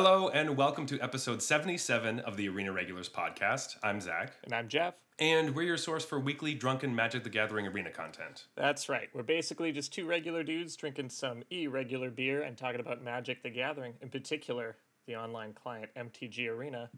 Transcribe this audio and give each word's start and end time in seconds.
Hello 0.00 0.28
and 0.28 0.56
welcome 0.56 0.86
to 0.86 1.00
episode 1.00 1.42
77 1.42 2.20
of 2.20 2.36
the 2.36 2.48
Arena 2.48 2.70
Regulars 2.70 3.08
podcast. 3.08 3.78
I'm 3.82 4.00
Zach, 4.00 4.30
And 4.44 4.54
I'm 4.54 4.68
Jeff. 4.68 4.94
and 5.18 5.56
we're 5.56 5.64
your 5.64 5.76
source 5.76 6.04
for 6.04 6.20
weekly 6.20 6.54
drunken 6.54 6.94
Magic 6.94 7.24
the 7.24 7.30
Gathering 7.30 7.66
arena 7.66 7.90
content. 7.90 8.44
That's 8.54 8.88
right. 8.88 9.08
We're 9.12 9.24
basically 9.24 9.72
just 9.72 9.92
two 9.92 10.06
regular 10.06 10.44
dudes 10.44 10.76
drinking 10.76 11.08
some 11.08 11.42
irregular 11.50 12.10
beer 12.10 12.42
and 12.42 12.56
talking 12.56 12.78
about 12.78 13.02
Magic 13.02 13.42
the 13.42 13.50
Gathering, 13.50 13.94
in 14.00 14.08
particular, 14.08 14.76
the 15.06 15.16
online 15.16 15.52
client 15.52 15.90
MTG 15.96 16.48
Arena. 16.48 16.90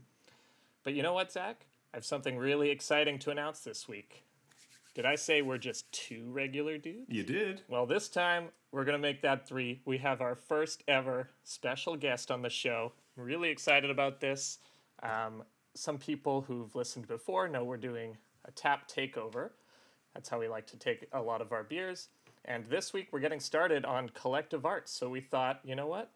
But 0.84 0.92
you 0.92 1.02
know 1.02 1.14
what, 1.14 1.32
Zach? 1.32 1.64
I 1.94 1.96
have 1.96 2.04
something 2.04 2.36
really 2.36 2.68
exciting 2.68 3.18
to 3.20 3.30
announce 3.30 3.60
this 3.60 3.88
week. 3.88 4.24
Did 4.94 5.06
I 5.06 5.14
say 5.14 5.40
we're 5.40 5.58
just 5.58 5.90
two 5.92 6.24
regular 6.30 6.76
dudes? 6.76 7.06
You 7.08 7.22
did. 7.22 7.62
Well, 7.68 7.86
this 7.86 8.08
time 8.08 8.48
we're 8.72 8.84
going 8.84 8.98
to 8.98 9.02
make 9.02 9.22
that 9.22 9.46
three. 9.46 9.80
We 9.84 9.98
have 9.98 10.20
our 10.20 10.34
first 10.34 10.82
ever 10.88 11.30
special 11.44 11.96
guest 11.96 12.30
on 12.30 12.42
the 12.42 12.50
show. 12.50 12.92
I'm 13.16 13.24
really 13.24 13.50
excited 13.50 13.90
about 13.90 14.20
this. 14.20 14.58
Um, 15.02 15.44
some 15.74 15.98
people 15.98 16.42
who've 16.42 16.74
listened 16.74 17.06
before 17.06 17.46
know 17.46 17.62
we're 17.62 17.76
doing 17.76 18.16
a 18.44 18.50
tap 18.50 18.88
takeover. 18.88 19.50
That's 20.14 20.28
how 20.28 20.40
we 20.40 20.48
like 20.48 20.66
to 20.68 20.76
take 20.76 21.06
a 21.12 21.22
lot 21.22 21.40
of 21.40 21.52
our 21.52 21.62
beers. 21.62 22.08
And 22.44 22.66
this 22.66 22.92
week 22.92 23.08
we're 23.12 23.20
getting 23.20 23.40
started 23.40 23.84
on 23.84 24.08
collective 24.08 24.66
arts. 24.66 24.90
So 24.90 25.08
we 25.08 25.20
thought, 25.20 25.60
you 25.62 25.76
know 25.76 25.86
what? 25.86 26.10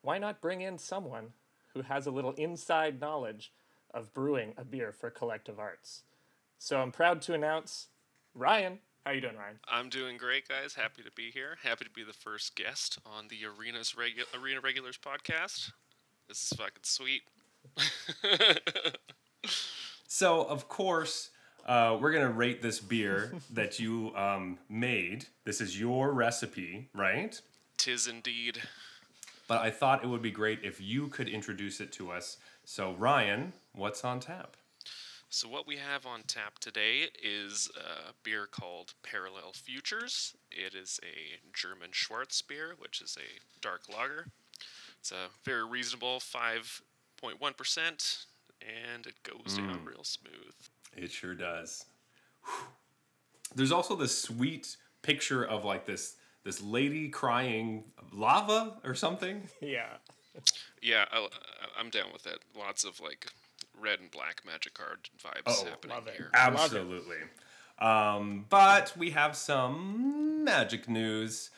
Why 0.00 0.16
not 0.16 0.40
bring 0.40 0.62
in 0.62 0.78
someone 0.78 1.34
who 1.74 1.82
has 1.82 2.06
a 2.06 2.10
little 2.10 2.32
inside 2.32 3.00
knowledge 3.00 3.52
of 3.92 4.14
brewing 4.14 4.54
a 4.56 4.64
beer 4.64 4.92
for 4.92 5.10
collective 5.10 5.58
arts? 5.58 6.02
So 6.58 6.80
I'm 6.80 6.92
proud 6.92 7.20
to 7.22 7.34
announce 7.34 7.88
Ryan. 8.34 8.78
How 9.04 9.12
you 9.12 9.20
doing, 9.20 9.36
Ryan? 9.36 9.58
I'm 9.68 9.88
doing 9.90 10.16
great, 10.16 10.48
guys. 10.48 10.74
Happy 10.74 11.02
to 11.02 11.10
be 11.10 11.30
here. 11.30 11.58
Happy 11.62 11.84
to 11.84 11.90
be 11.90 12.02
the 12.04 12.12
first 12.14 12.56
guest 12.56 12.98
on 13.04 13.28
the 13.28 13.36
Arena's 13.44 13.92
Regu- 13.92 14.40
Arena 14.40 14.60
Regulars 14.60 14.96
podcast. 14.96 15.72
This 16.26 16.42
is 16.42 16.52
fucking 16.56 16.84
sweet. 16.84 17.22
So, 20.16 20.44
of 20.44 20.68
course, 20.68 21.30
uh, 21.66 21.98
we're 22.00 22.12
going 22.12 22.24
to 22.24 22.32
rate 22.32 22.62
this 22.62 22.78
beer 22.78 23.32
that 23.52 23.80
you 23.80 24.12
um, 24.14 24.58
made. 24.68 25.26
This 25.44 25.60
is 25.60 25.78
your 25.78 26.12
recipe, 26.12 26.88
right? 26.94 27.40
Tis 27.78 28.06
indeed. 28.06 28.62
But 29.48 29.62
I 29.62 29.72
thought 29.72 30.04
it 30.04 30.06
would 30.06 30.22
be 30.22 30.30
great 30.30 30.60
if 30.62 30.80
you 30.80 31.08
could 31.08 31.28
introduce 31.28 31.80
it 31.80 31.90
to 31.94 32.12
us. 32.12 32.36
So, 32.64 32.92
Ryan, 32.92 33.54
what's 33.74 34.04
on 34.04 34.20
tap? 34.20 34.56
So 35.34 35.48
what 35.48 35.66
we 35.66 35.78
have 35.78 36.06
on 36.06 36.22
tap 36.28 36.60
today 36.60 37.08
is 37.20 37.68
a 37.76 38.12
beer 38.22 38.46
called 38.46 38.94
Parallel 39.02 39.52
Futures. 39.52 40.36
It 40.52 40.76
is 40.76 41.00
a 41.02 41.40
German 41.52 41.88
Schwarz 41.90 42.40
beer, 42.40 42.74
which 42.78 43.00
is 43.00 43.18
a 43.18 43.40
dark 43.60 43.88
lager. 43.92 44.28
It's 45.00 45.10
a 45.10 45.30
very 45.44 45.64
reasonable 45.64 46.20
5.1%, 46.20 48.26
and 48.62 49.06
it 49.06 49.14
goes 49.24 49.56
down 49.56 49.80
mm. 49.80 49.84
real 49.84 50.04
smooth. 50.04 50.54
It 50.96 51.10
sure 51.10 51.34
does. 51.34 51.84
Whew. 52.44 52.68
There's 53.56 53.72
also 53.72 53.96
this 53.96 54.16
sweet 54.16 54.76
picture 55.02 55.44
of 55.44 55.64
like 55.64 55.84
this 55.84 56.14
this 56.44 56.62
lady 56.62 57.08
crying 57.08 57.82
lava 58.12 58.74
or 58.84 58.94
something. 58.94 59.48
Yeah. 59.60 59.94
Yeah, 60.82 61.04
I, 61.12 61.28
I'm 61.78 61.90
down 61.90 62.12
with 62.12 62.26
it. 62.26 62.40
Lots 62.56 62.84
of 62.84 63.00
like 63.00 63.28
red 63.78 64.00
and 64.00 64.10
black 64.10 64.42
magic 64.46 64.74
card 64.74 65.08
vibes 65.22 65.42
Oh, 65.46 65.64
happening 65.66 65.96
love 65.96 66.06
it. 66.08 66.14
here. 66.14 66.30
Love 66.34 66.54
it. 66.54 66.60
Absolutely. 66.60 67.16
Um, 67.78 68.46
but 68.48 68.92
we 68.96 69.10
have 69.10 69.36
some 69.36 70.44
magic 70.44 70.88
news. 70.88 71.50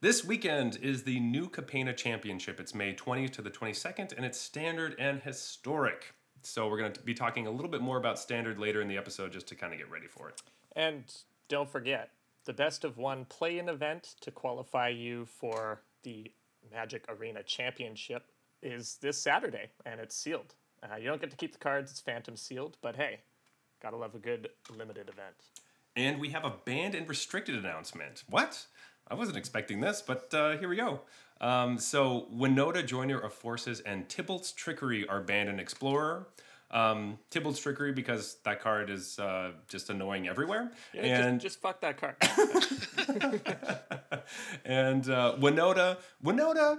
This 0.00 0.24
weekend 0.24 0.76
is 0.82 1.02
the 1.04 1.18
new 1.20 1.48
Capenna 1.48 1.96
Championship. 1.96 2.60
It's 2.60 2.74
May 2.74 2.94
20th 2.94 3.32
to 3.32 3.42
the 3.42 3.50
22nd, 3.50 4.12
and 4.16 4.24
it's 4.24 4.38
standard 4.38 4.94
and 4.98 5.20
historic. 5.22 6.14
So 6.42 6.68
we're 6.68 6.78
going 6.78 6.92
to 6.92 7.00
be 7.00 7.14
talking 7.14 7.46
a 7.46 7.50
little 7.50 7.70
bit 7.70 7.80
more 7.80 7.96
about 7.96 8.18
standard 8.18 8.58
later 8.58 8.82
in 8.82 8.88
the 8.88 8.98
episode 8.98 9.32
just 9.32 9.46
to 9.48 9.54
kind 9.54 9.72
of 9.72 9.78
get 9.78 9.90
ready 9.90 10.06
for 10.06 10.28
it. 10.28 10.42
And 10.76 11.04
don't 11.48 11.70
forget, 11.70 12.10
the 12.44 12.52
best 12.52 12.84
of 12.84 12.98
one 12.98 13.24
play 13.24 13.58
in 13.58 13.68
event 13.68 14.14
to 14.20 14.30
qualify 14.30 14.88
you 14.88 15.24
for 15.24 15.80
the 16.02 16.30
Magic 16.70 17.04
Arena 17.08 17.42
Championship 17.42 18.30
is 18.62 18.98
this 19.00 19.16
Saturday, 19.20 19.70
and 19.86 20.00
it's 20.00 20.14
sealed. 20.16 20.54
Uh, 20.84 20.96
you 20.96 21.06
don't 21.06 21.20
get 21.20 21.30
to 21.30 21.36
keep 21.36 21.52
the 21.52 21.58
cards, 21.58 21.90
it's 21.90 22.00
phantom 22.00 22.36
sealed, 22.36 22.76
but 22.82 22.96
hey, 22.96 23.20
gotta 23.82 23.96
love 23.96 24.14
a 24.14 24.18
good 24.18 24.50
limited 24.76 25.08
event. 25.08 25.36
And 25.96 26.20
we 26.20 26.30
have 26.30 26.44
a 26.44 26.52
banned 26.64 26.94
and 26.94 27.08
restricted 27.08 27.54
announcement. 27.54 28.24
What? 28.28 28.66
I 29.08 29.14
wasn't 29.14 29.36
expecting 29.36 29.80
this, 29.80 30.02
but 30.02 30.32
uh, 30.34 30.56
here 30.56 30.68
we 30.68 30.76
go. 30.76 31.00
Um, 31.40 31.78
so, 31.78 32.26
Winota, 32.34 32.84
Joiner 32.84 33.18
of 33.18 33.32
Forces, 33.32 33.80
and 33.80 34.08
Tybalt's 34.08 34.52
Trickery 34.52 35.06
are 35.08 35.20
banned 35.20 35.48
in 35.48 35.60
Explorer. 35.60 36.28
Um, 36.70 37.18
Tybalt's 37.30 37.60
Trickery 37.60 37.92
because 37.92 38.38
that 38.44 38.60
card 38.60 38.90
is 38.90 39.18
uh, 39.18 39.52
just 39.68 39.90
annoying 39.90 40.26
everywhere. 40.26 40.72
Yeah, 40.92 41.02
and 41.02 41.40
just, 41.40 41.60
just 41.60 41.62
fuck 41.62 41.80
that 41.82 41.98
card. 41.98 42.16
and 44.64 45.08
uh, 45.08 45.36
Winota, 45.38 45.98
Winota 46.24 46.78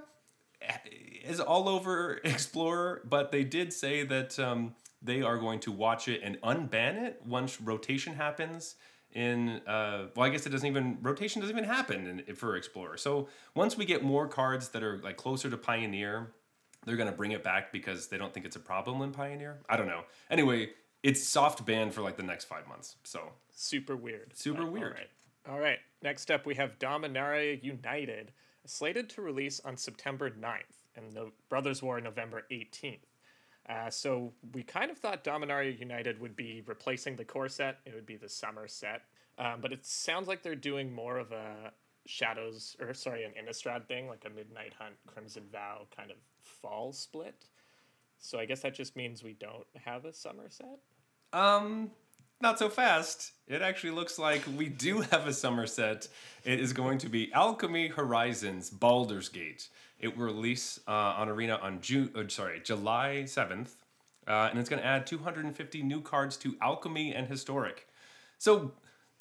is 1.26 1.40
all 1.40 1.68
over 1.70 2.20
Explorer, 2.24 3.02
but 3.06 3.32
they 3.32 3.44
did 3.44 3.74
say 3.74 4.04
that 4.04 4.40
um, 4.40 4.76
they 5.02 5.22
are 5.22 5.38
going 5.38 5.60
to 5.62 5.72
watch 5.72 6.08
it 6.08 6.22
and 6.24 6.40
unban 6.42 7.04
it 7.04 7.22
once 7.26 7.60
rotation 7.62 8.14
happens. 8.14 8.76
In 9.12 9.62
uh, 9.66 10.08
well, 10.16 10.26
I 10.26 10.30
guess 10.30 10.46
it 10.46 10.50
doesn't 10.50 10.68
even 10.68 10.98
rotation 11.02 11.42
doesn't 11.42 11.56
even 11.56 11.70
happen 11.70 12.24
in, 12.28 12.36
for 12.36 12.58
Explorer. 12.58 12.98
So 12.98 13.30
once 13.54 13.78
we 13.78 13.86
get 13.86 14.04
more 14.04 14.28
cards 14.28 14.70
that 14.70 14.84
are 14.84 14.98
like 14.98 15.16
closer 15.16 15.50
to 15.50 15.56
Pioneer, 15.56 16.34
they're 16.86 16.98
gonna 16.98 17.14
bring 17.14 17.32
it 17.32 17.42
back 17.42 17.72
because 17.72 18.08
they 18.08 18.18
don't 18.18 18.34
think 18.34 18.46
it's 18.46 18.58
a 18.58 18.60
problem 18.60 19.02
in 19.02 19.12
Pioneer. 19.12 19.60
I 19.70 19.78
don't 19.78 19.88
know. 19.88 20.02
Anyway, 20.30 20.72
it's 21.02 21.24
soft 21.24 21.66
banned 21.66 21.94
for 21.94 22.02
like 22.02 22.18
the 22.18 22.24
next 22.24 22.46
five 22.46 22.68
months. 22.68 22.98
So 23.06 23.32
Super 23.52 23.96
weird. 23.96 24.36
Super 24.36 24.64
but 24.64 24.72
weird. 24.74 24.84
All 24.84 24.90
right. 24.90 25.10
All 25.50 25.60
right. 25.60 25.80
Next 26.02 26.30
up, 26.30 26.46
we 26.46 26.56
have 26.56 26.78
Dominaria 26.78 27.64
United, 27.64 28.32
slated 28.66 29.10
to 29.12 29.22
release 29.22 29.60
on 29.62 29.78
September 29.78 30.30
9th, 30.30 30.85
and 30.96 31.14
the 31.14 31.32
Brothers 31.50 31.82
War 31.82 32.00
November 32.02 32.44
18th. 32.52 33.00
Uh, 33.68 33.90
so 33.90 34.32
we 34.54 34.62
kind 34.64 34.92
of 34.92 34.98
thought 34.98 35.24
Dominaria 35.24 35.78
United 35.80 36.20
would 36.22 36.36
be 36.36 36.64
replacing 36.68 37.16
the 37.16 37.26
core 37.26 37.50
set. 37.50 37.80
It 37.86 37.96
would 37.96 38.06
be 38.06 38.16
the 38.16 38.30
summer 38.30 38.68
set. 38.68 39.04
Um, 39.38 39.60
but 39.60 39.74
it 39.74 39.86
sounds 39.86 40.28
like 40.28 40.44
they're 40.44 40.56
doing 40.56 40.94
more 40.94 41.18
of 41.18 41.32
a 41.32 41.72
Shadows, 42.08 42.78
or 42.80 42.94
sorry, 42.94 43.24
an 43.24 43.32
Innistrad 43.32 43.88
thing, 43.88 44.08
like 44.08 44.24
a 44.26 44.30
Midnight 44.30 44.74
Hunt, 44.78 44.94
Crimson 45.08 45.44
Vow 45.52 45.88
kind 45.96 46.12
of 46.12 46.18
fall 46.44 46.94
split. 46.94 47.48
So 48.20 48.38
I 48.38 48.46
guess 48.46 48.62
that 48.62 48.76
just 48.76 48.96
means 48.96 49.24
we 49.24 49.34
don't 49.34 49.66
have 49.84 50.06
a 50.06 50.14
summer 50.14 50.46
set. 50.50 50.80
Um, 51.34 51.90
not 52.42 52.60
so 52.60 52.70
fast. 52.70 53.32
It 53.48 53.64
actually 53.64 53.92
looks 53.92 54.20
like 54.20 54.44
we 54.56 54.70
do 54.70 55.02
have 55.02 55.26
a 55.26 55.34
summer 55.34 55.66
set. 55.66 56.08
It 56.44 56.60
is 56.60 56.74
going 56.74 57.00
to 57.00 57.10
be 57.10 57.34
Alchemy 57.34 57.88
Horizons 57.88 58.70
Baldur's 58.70 59.30
Gate. 59.30 59.68
It 60.00 60.18
will 60.18 60.26
release 60.26 60.80
uh, 60.88 60.92
on 60.92 61.30
Arena 61.30 61.58
on 61.62 61.82
June. 61.82 62.12
Uh, 62.16 62.28
sorry, 62.28 62.60
July 62.64 63.26
seventh, 63.26 63.76
uh, 64.28 64.48
and 64.50 64.60
it's 64.60 64.70
going 64.70 64.82
to 64.82 64.88
add 64.88 65.08
250 65.08 65.84
new 65.84 66.02
cards 66.02 66.38
to 66.38 66.56
Alchemy 66.62 67.14
and 67.14 67.28
Historic. 67.28 67.88
So, 68.38 68.74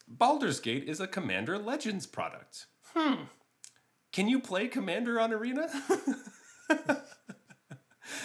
Baldur's 0.08 0.60
Gate 0.60 0.84
is 0.88 1.00
a 1.00 1.06
Commander 1.06 1.58
Legends 1.58 2.06
product. 2.06 2.66
Hmm. 2.94 3.24
Can 4.12 4.28
you 4.28 4.40
play 4.40 4.68
Commander 4.68 5.20
on 5.20 5.32
Arena? 5.32 5.68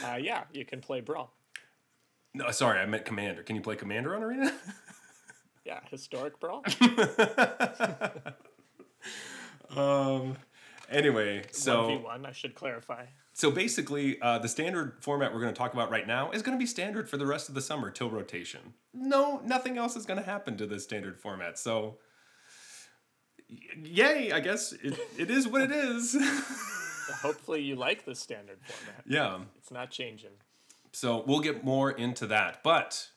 Uh, 0.06 0.18
yeah, 0.18 0.44
you 0.52 0.66
can 0.66 0.82
play 0.82 1.00
Brawl. 1.00 1.32
no, 2.34 2.52
sorry, 2.52 2.80
I 2.80 2.86
meant 2.86 3.06
Commander. 3.06 3.44
Can 3.44 3.56
you 3.56 3.62
play 3.62 3.76
Commander 3.76 4.16
on 4.16 4.24
Arena? 4.24 4.54
Yeah, 5.66 5.82
historic 5.92 6.40
brawl. 6.40 6.64
um. 9.76 10.36
Anyway, 10.90 11.44
so. 11.52 11.88
One 11.90 11.98
v 11.98 12.04
one. 12.04 12.26
I 12.26 12.32
should 12.32 12.56
clarify. 12.56 13.06
So 13.34 13.52
basically, 13.52 14.20
uh, 14.22 14.40
the 14.40 14.50
standard 14.50 14.98
format 15.02 15.34
we're 15.34 15.40
going 15.40 15.54
to 15.54 15.58
talk 15.58 15.74
about 15.74 15.90
right 15.92 16.06
now 16.08 16.32
is 16.32 16.42
going 16.42 16.58
to 16.58 16.60
be 16.60 16.66
standard 16.66 17.10
for 17.10 17.18
the 17.18 17.26
rest 17.26 17.48
of 17.48 17.56
the 17.56 17.62
summer 17.62 17.90
till 17.90 18.10
rotation. 18.10 18.74
No, 18.94 19.40
nothing 19.46 19.78
else 19.78 19.96
is 19.96 20.06
going 20.06 20.20
to 20.20 20.26
happen 20.26 20.58
to 20.58 20.66
this 20.66 20.84
standard 20.84 21.20
format. 21.20 21.58
So, 21.58 22.00
y- 23.50 23.58
yay! 23.82 24.32
I 24.32 24.40
guess 24.40 24.74
it, 24.74 24.98
it 25.18 25.30
is 25.32 25.48
what 25.48 25.62
it 25.62 25.72
is. 25.72 26.18
Hopefully, 27.22 27.62
you 27.62 27.76
like 27.76 28.06
the 28.06 28.14
standard 28.16 28.60
format. 28.64 29.04
yeah. 29.08 29.40
It's 29.58 29.72
not 29.72 29.90
changing. 29.90 30.32
So 30.92 31.24
we'll 31.26 31.40
get 31.40 31.64
more 31.64 31.92
into 31.92 32.28
that. 32.28 32.62
But 32.64 33.08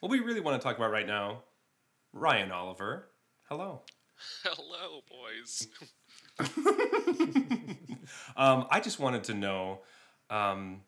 what 0.00 0.10
we 0.10 0.20
really 0.20 0.40
want 0.40 0.60
to 0.60 0.64
talk 0.66 0.76
about 0.76 0.90
right 0.90 1.06
now, 1.06 1.44
Ryan 2.12 2.50
Oliver. 2.50 3.08
Hello. 3.48 3.82
Hello, 4.42 5.00
boys. 5.08 5.68
Um, 8.36 8.66
I 8.70 8.80
just 8.80 8.98
wanted 8.98 9.24
to 9.24 9.34
know, 9.34 9.80
um, 10.30 10.80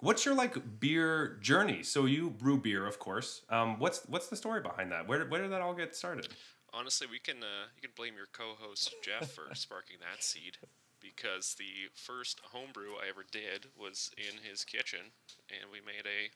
what's 0.00 0.24
your 0.24 0.34
like 0.34 0.78
beer 0.80 1.38
journey? 1.40 1.82
So 1.82 2.04
you 2.06 2.30
brew 2.30 2.58
beer, 2.58 2.86
of 2.86 2.98
course. 2.98 3.42
Um, 3.48 3.78
what's 3.78 4.00
what's 4.06 4.28
the 4.28 4.36
story 4.36 4.60
behind 4.60 4.92
that? 4.92 5.08
Where 5.08 5.18
did, 5.20 5.30
where 5.30 5.40
did 5.42 5.50
that 5.52 5.60
all 5.60 5.74
get 5.74 5.96
started? 5.96 6.28
Honestly, 6.72 7.06
we 7.10 7.18
can 7.18 7.42
uh, 7.42 7.66
you 7.76 7.82
can 7.82 7.90
blame 7.96 8.14
your 8.16 8.26
co-host 8.32 8.94
Jeff 9.02 9.30
for 9.32 9.48
sparking 9.54 9.96
that 10.00 10.22
seed. 10.22 10.58
because 11.00 11.54
the 11.58 11.88
first 11.94 12.40
homebrew 12.52 12.92
I 13.02 13.08
ever 13.08 13.24
did 13.30 13.66
was 13.78 14.10
in 14.16 14.38
his 14.48 14.64
kitchen, 14.64 15.12
and 15.50 15.70
we 15.72 15.80
made 15.80 16.06
a. 16.06 16.30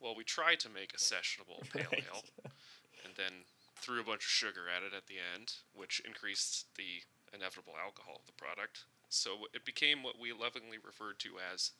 Well, 0.00 0.14
we 0.16 0.24
tried 0.24 0.60
to 0.60 0.68
make 0.68 0.92
a 0.94 0.98
sessionable 0.98 1.62
pale 1.72 1.86
Right. 1.92 2.04
ale, 2.12 2.22
and 3.04 3.14
then 3.16 3.44
threw 3.80 4.00
a 4.00 4.04
bunch 4.04 4.24
of 4.24 4.30
sugar 4.30 4.62
at 4.74 4.82
it 4.82 4.92
at 4.96 5.06
the 5.06 5.16
end, 5.34 5.54
which 5.74 6.00
increased 6.06 6.66
the 6.76 7.02
inevitable 7.34 7.74
alcohol 7.82 8.16
of 8.20 8.26
the 8.26 8.32
product. 8.32 8.84
So 9.08 9.30
it 9.54 9.64
became 9.64 10.02
what 10.02 10.18
we 10.18 10.32
lovingly 10.32 10.78
referred 10.84 11.18
to 11.20 11.30
as 11.52 11.72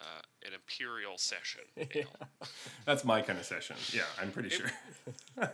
uh, 0.00 0.22
an 0.44 0.52
imperial 0.54 1.18
session 1.18 1.62
ale. 1.94 2.06
That's 2.84 3.04
my 3.04 3.22
kind 3.22 3.38
of 3.38 3.44
session. 3.44 3.76
Yeah, 3.92 4.02
I'm 4.20 4.30
pretty 4.32 4.48
sure. 4.50 4.70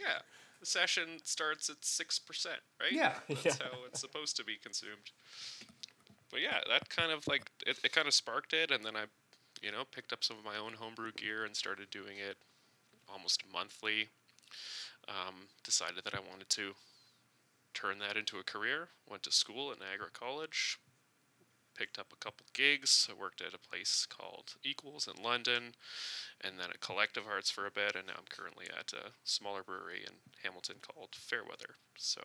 Yeah. 0.00 0.18
The 0.60 0.66
session 0.66 1.18
starts 1.24 1.68
at 1.70 1.80
6%, 1.82 2.46
right? 2.80 2.92
Yeah. 2.92 3.14
That's 3.28 3.44
Yeah. 3.44 3.52
how 3.60 3.78
it's 3.86 4.00
supposed 4.00 4.36
to 4.36 4.44
be 4.44 4.56
consumed. 4.56 5.10
But 6.30 6.40
yeah, 6.40 6.58
that 6.68 6.88
kind 6.88 7.12
of 7.12 7.26
like, 7.28 7.50
it, 7.66 7.78
it 7.84 7.92
kind 7.92 8.08
of 8.08 8.14
sparked 8.14 8.52
it, 8.52 8.70
and 8.70 8.84
then 8.84 8.96
I, 8.96 9.04
you 9.60 9.70
know, 9.70 9.82
picked 9.92 10.12
up 10.12 10.24
some 10.24 10.38
of 10.38 10.44
my 10.44 10.56
own 10.56 10.74
homebrew 10.74 11.12
gear 11.12 11.44
and 11.44 11.54
started 11.54 11.90
doing 11.90 12.16
it 12.18 12.36
almost 13.12 13.42
monthly. 13.52 14.08
Um, 15.08 15.48
decided 15.64 16.04
that 16.04 16.14
I 16.14 16.20
wanted 16.30 16.48
to 16.50 16.72
turn 17.74 17.98
that 17.98 18.16
into 18.16 18.38
a 18.38 18.44
career. 18.44 18.88
Went 19.08 19.22
to 19.24 19.32
school 19.32 19.70
at 19.70 19.80
Niagara 19.80 20.10
College. 20.12 20.78
Picked 21.74 21.98
up 21.98 22.12
a 22.12 22.22
couple 22.22 22.46
gigs. 22.52 23.08
I 23.10 23.18
worked 23.18 23.40
at 23.40 23.54
a 23.54 23.58
place 23.58 24.06
called 24.08 24.54
Equals 24.62 25.08
in 25.08 25.22
London, 25.22 25.74
and 26.40 26.58
then 26.58 26.68
at 26.70 26.80
Collective 26.80 27.24
Arts 27.28 27.50
for 27.50 27.66
a 27.66 27.70
bit, 27.70 27.96
and 27.96 28.06
now 28.06 28.14
I'm 28.18 28.28
currently 28.28 28.66
at 28.66 28.92
a 28.92 29.12
smaller 29.24 29.62
brewery 29.62 30.02
in 30.06 30.14
Hamilton 30.42 30.76
called 30.82 31.14
Fairweather. 31.14 31.76
So 31.96 32.20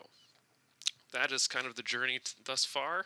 that 1.13 1.31
is 1.31 1.47
kind 1.47 1.65
of 1.65 1.75
the 1.75 1.83
journey 1.83 2.19
t- 2.19 2.33
thus 2.43 2.65
far, 2.65 3.05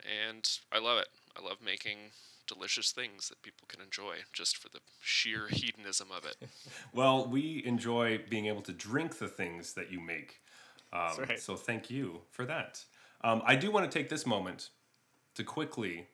and 0.00 0.48
I 0.72 0.78
love 0.78 0.98
it. 0.98 1.08
I 1.36 1.44
love 1.44 1.58
making 1.62 2.12
delicious 2.46 2.92
things 2.92 3.28
that 3.28 3.42
people 3.42 3.66
can 3.68 3.80
enjoy 3.80 4.16
just 4.32 4.56
for 4.56 4.68
the 4.68 4.80
sheer 5.00 5.48
hedonism 5.48 6.08
of 6.16 6.24
it. 6.24 6.36
Well, 6.94 7.26
we 7.26 7.62
enjoy 7.64 8.20
being 8.28 8.46
able 8.46 8.60
to 8.62 8.72
drink 8.72 9.16
the 9.16 9.28
things 9.28 9.72
that 9.74 9.90
you 9.90 9.98
make. 9.98 10.41
Um, 10.92 11.24
right. 11.28 11.40
So 11.40 11.56
thank 11.56 11.90
you 11.90 12.20
for 12.30 12.44
that. 12.46 12.84
Um, 13.22 13.42
I 13.46 13.56
do 13.56 13.70
want 13.70 13.90
to 13.90 13.98
take 13.98 14.08
this 14.08 14.26
moment 14.26 14.70
to 15.34 15.44
quickly 15.44 16.08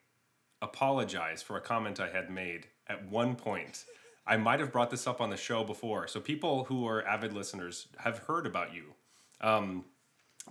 apologize 0.61 1.41
for 1.41 1.57
a 1.57 1.61
comment 1.61 1.99
I 1.99 2.09
had 2.09 2.29
made 2.29 2.67
at 2.87 3.07
one 3.09 3.35
point. 3.35 3.85
I 4.25 4.37
might 4.37 4.59
have 4.59 4.71
brought 4.71 4.91
this 4.91 5.07
up 5.07 5.21
on 5.21 5.29
the 5.29 5.37
show 5.37 5.63
before, 5.63 6.07
so 6.07 6.19
people 6.19 6.65
who 6.65 6.87
are 6.87 7.05
avid 7.05 7.33
listeners 7.33 7.87
have 7.97 8.19
heard 8.19 8.45
about 8.45 8.73
you. 8.73 8.93
Um, 9.41 9.85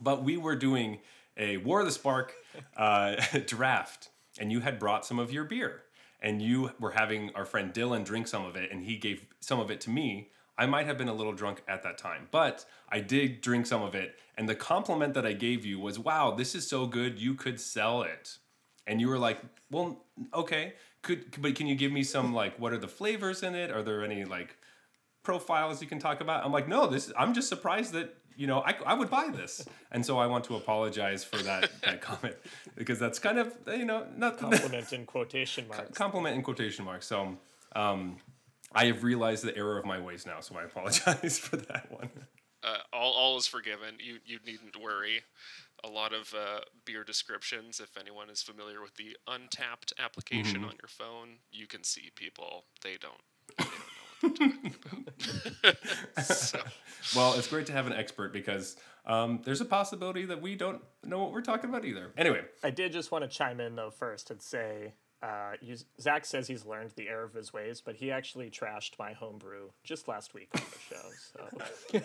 but 0.01 0.25
we 0.25 0.37
were 0.37 0.57
doing 0.57 0.99
a 1.37 1.59
War 1.59 1.81
of 1.81 1.87
the 1.87 1.93
Spark 1.93 2.35
uh, 2.77 3.17
draft, 3.47 4.11
and 4.39 4.51
you 4.51 4.61
had 4.61 4.79
brought 4.79 5.07
some 5.07 5.19
of 5.19 5.33
your 5.33 5.45
beer, 5.45 5.83
and 6.21 6.43
you 6.43 6.73
were 6.81 6.91
having 6.91 7.31
our 7.35 7.45
friend 7.45 7.73
Dylan 7.73 8.05
drink 8.05 8.27
some 8.27 8.45
of 8.45 8.57
it, 8.57 8.71
and 8.73 8.83
he 8.83 8.97
gave 8.97 9.25
some 9.41 9.61
of 9.61 9.71
it 9.71 9.81
to 9.83 9.91
me. 9.91 10.31
I 10.59 10.67
might 10.67 10.87
have 10.87 10.99
been 10.99 11.09
a 11.09 11.15
little 11.15 11.33
drunk 11.33 11.63
at 11.69 11.83
that 11.85 11.97
time, 11.97 12.29
but 12.31 12.65
I 12.91 13.01
did 13.01 13.41
drink 13.41 13.67
some 13.67 13.83
of 13.83 13.95
it, 13.95 14.19
and 14.37 14.49
the 14.49 14.55
compliment 14.55 15.15
that 15.15 15.25
I 15.25 15.33
gave 15.33 15.65
you 15.65 15.79
was, 15.81 15.99
"Wow, 15.99 16.33
this 16.33 16.55
is 16.55 16.69
so 16.69 16.87
good, 16.87 17.19
you 17.19 17.35
could 17.35 17.61
sell 17.61 18.03
it." 18.03 18.39
And 18.87 19.01
you 19.01 19.09
were 19.09 19.19
like, 19.19 19.39
"Well, 19.71 20.05
okay, 20.35 20.75
could 21.03 21.41
but 21.41 21.55
can 21.55 21.67
you 21.67 21.75
give 21.77 21.93
me 21.93 22.03
some 22.03 22.35
like 22.35 22.59
what 22.59 22.73
are 22.73 22.79
the 22.79 22.89
flavors 22.89 23.43
in 23.43 23.55
it? 23.55 23.71
Are 23.71 23.83
there 23.83 24.05
any 24.05 24.25
like 24.25 24.57
profiles 25.29 25.83
you 25.83 25.87
can 25.89 25.99
talk 25.99 26.23
about. 26.23 26.43
I'm 26.43 26.53
like, 26.53 26.69
no, 26.69 26.87
this. 26.87 27.13
I'm 27.15 27.35
just 27.35 27.51
surprised 27.51 27.93
that 27.93 28.17
you 28.35 28.47
know 28.47 28.61
I, 28.61 28.75
I 28.87 28.95
would 28.95 29.11
buy 29.11 29.29
this, 29.29 29.67
and 29.93 30.05
so 30.05 30.19
I 30.19 30.27
want 30.27 30.45
to 30.45 30.57
apologize 30.57 31.23
for 31.23 31.37
that 31.43 31.71
that 31.85 32.01
comment 32.01 32.37
because 32.77 32.99
that's 32.99 33.19
kind 33.19 33.39
of 33.39 33.53
you 33.67 33.85
know 33.85 34.07
not 34.17 34.39
Compliment 34.39 34.93
in 34.93 35.05
quotation 35.05 35.69
marks. 35.73 35.97
compliment 35.99 36.35
in 36.37 36.43
quotation 36.43 36.85
marks. 36.87 37.07
So 37.07 37.37
um, 37.77 38.17
I 38.73 38.87
have 38.87 39.03
realized 39.03 39.45
the 39.45 39.57
error 39.57 39.79
of 39.79 39.85
my 39.85 40.01
ways 40.01 40.27
now, 40.27 40.41
so 40.41 40.57
I 40.57 40.65
apologize 40.65 41.39
for 41.39 41.57
that 41.57 41.91
one. 41.91 42.11
Uh, 42.63 42.77
all, 42.93 43.13
all 43.13 43.39
is 43.39 43.47
forgiven. 43.47 43.95
You 43.99 44.19
you 44.25 44.39
needn't 44.45 44.77
worry. 44.81 45.23
A 45.85 45.89
lot 45.89 46.13
of 46.13 46.35
uh, 46.35 46.61
beer 46.85 47.05
descriptions. 47.05 47.79
If 47.79 47.97
anyone 47.97 48.31
is 48.31 48.43
familiar 48.43 48.83
with 48.83 48.97
the 48.97 49.17
Untappd 49.29 49.93
application 49.99 50.65
on 50.65 50.73
your 50.81 50.89
phone, 50.89 51.39
you 51.53 51.69
can 51.69 51.85
see 51.85 52.11
people. 52.17 52.65
They 52.83 52.97
don't. 53.01 53.23
They 53.57 53.65
don't 53.65 54.65
know 54.65 55.05
what 55.05 55.19
they're 55.19 55.73
talking 55.73 55.75
about. 56.17 56.25
so, 56.25 56.61
Well, 57.15 57.35
it's 57.35 57.47
great 57.47 57.67
to 57.67 57.73
have 57.73 57.87
an 57.87 57.93
expert 57.93 58.33
because 58.33 58.77
um, 59.07 59.41
there's 59.45 59.61
a 59.61 59.65
possibility 59.65 60.25
that 60.27 60.43
we 60.43 60.57
don't 60.57 60.83
know 61.05 61.21
what 61.21 61.33
we're 61.33 61.43
talking 61.43 61.71
about 61.71 61.85
either. 61.85 62.11
Anyway, 62.19 62.43
I 62.65 62.71
did 62.71 62.93
just 62.93 63.13
want 63.13 63.23
to 63.23 63.29
chime 63.29 63.61
in 63.61 63.77
though 63.77 63.91
first 63.91 64.31
and 64.33 64.43
say, 64.43 64.95
uh, 65.23 65.53
you, 65.61 65.77
Zach 66.01 66.25
says 66.25 66.47
he's 66.47 66.65
learned 66.65 66.93
the 66.97 67.09
error 67.09 67.25
of 67.25 67.35
his 67.35 67.53
ways, 67.53 67.83
but 67.85 67.97
he 67.97 68.13
actually 68.13 68.51
trashed 68.51 68.93
my 68.99 69.13
homebrew 69.13 69.71
just 69.83 70.07
last 70.07 70.33
week 70.33 70.49
on 70.55 70.63
the 70.71 70.79
show. 70.95 72.01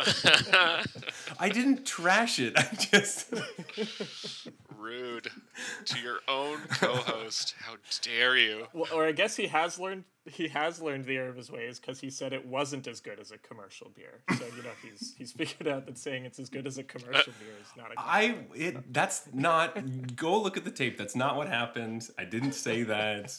So 0.48 1.34
I 1.40 1.50
didn't 1.50 1.86
trash 1.86 2.40
it. 2.40 2.54
I 2.58 2.68
just 2.76 3.32
rude 4.78 5.30
to 5.86 6.00
your 6.00 6.20
own 6.28 6.58
co-host. 6.80 7.54
How 7.60 7.76
dare 8.02 8.36
you? 8.36 8.68
Well, 8.74 8.88
or 8.94 9.06
I 9.06 9.12
guess 9.12 9.36
he 9.36 9.48
has 9.48 9.80
learned 9.80 10.06
he 10.26 10.48
has 10.48 10.82
learned 10.82 11.06
the 11.06 11.18
error 11.18 11.30
of 11.30 11.36
his 11.36 11.52
ways 11.52 11.80
because 11.80 12.00
he 12.00 12.10
said 12.10 12.34
it 12.34 12.46
wasn't 12.46 12.88
as 12.88 13.00
good 13.00 13.20
as 13.20 13.32
a 13.32 13.38
commercial 13.40 13.92
beer. 13.96 14.22
So 14.38 14.46
you 14.56 14.64
know 14.64 14.70
he's 14.82 15.14
he's 15.18 15.32
figured 15.32 15.68
out 15.68 15.86
that 15.86 15.98
saying 15.98 16.26
it's 16.26 16.40
as 16.40 16.50
good 16.50 16.66
as 16.66 16.78
a 16.78 16.84
commercial 16.84 17.34
beer 17.40 17.54
is 17.62 17.68
not 17.76 17.92
a. 17.92 17.94
I 17.98 18.38
it 18.56 18.94
that's 18.94 19.24
not 19.34 20.16
go 20.16 20.42
look 20.42 20.58
at 20.58 20.64
the 20.64 20.72
tape. 20.72 20.98
That's 20.98 21.16
not 21.16 21.36
what 21.36 21.48
happened. 21.48 22.08
I 22.18 22.26
didn't 22.26 22.54
say 22.54 22.84
that. 22.84 23.38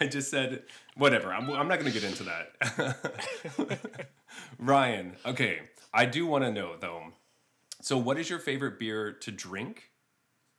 I 0.00 0.06
just 0.06 0.30
said 0.30 0.62
whatever. 0.96 1.32
I'm, 1.32 1.50
I'm 1.50 1.68
not 1.68 1.78
going 1.78 1.92
to 1.92 1.98
get 1.98 2.04
into 2.04 2.24
that. 2.24 4.08
Ryan, 4.58 5.16
okay. 5.26 5.60
I 5.92 6.06
do 6.06 6.26
want 6.26 6.44
to 6.44 6.50
know 6.50 6.76
though. 6.80 7.12
So, 7.82 7.96
what 7.98 8.18
is 8.18 8.28
your 8.28 8.38
favorite 8.38 8.78
beer 8.78 9.12
to 9.12 9.30
drink? 9.30 9.90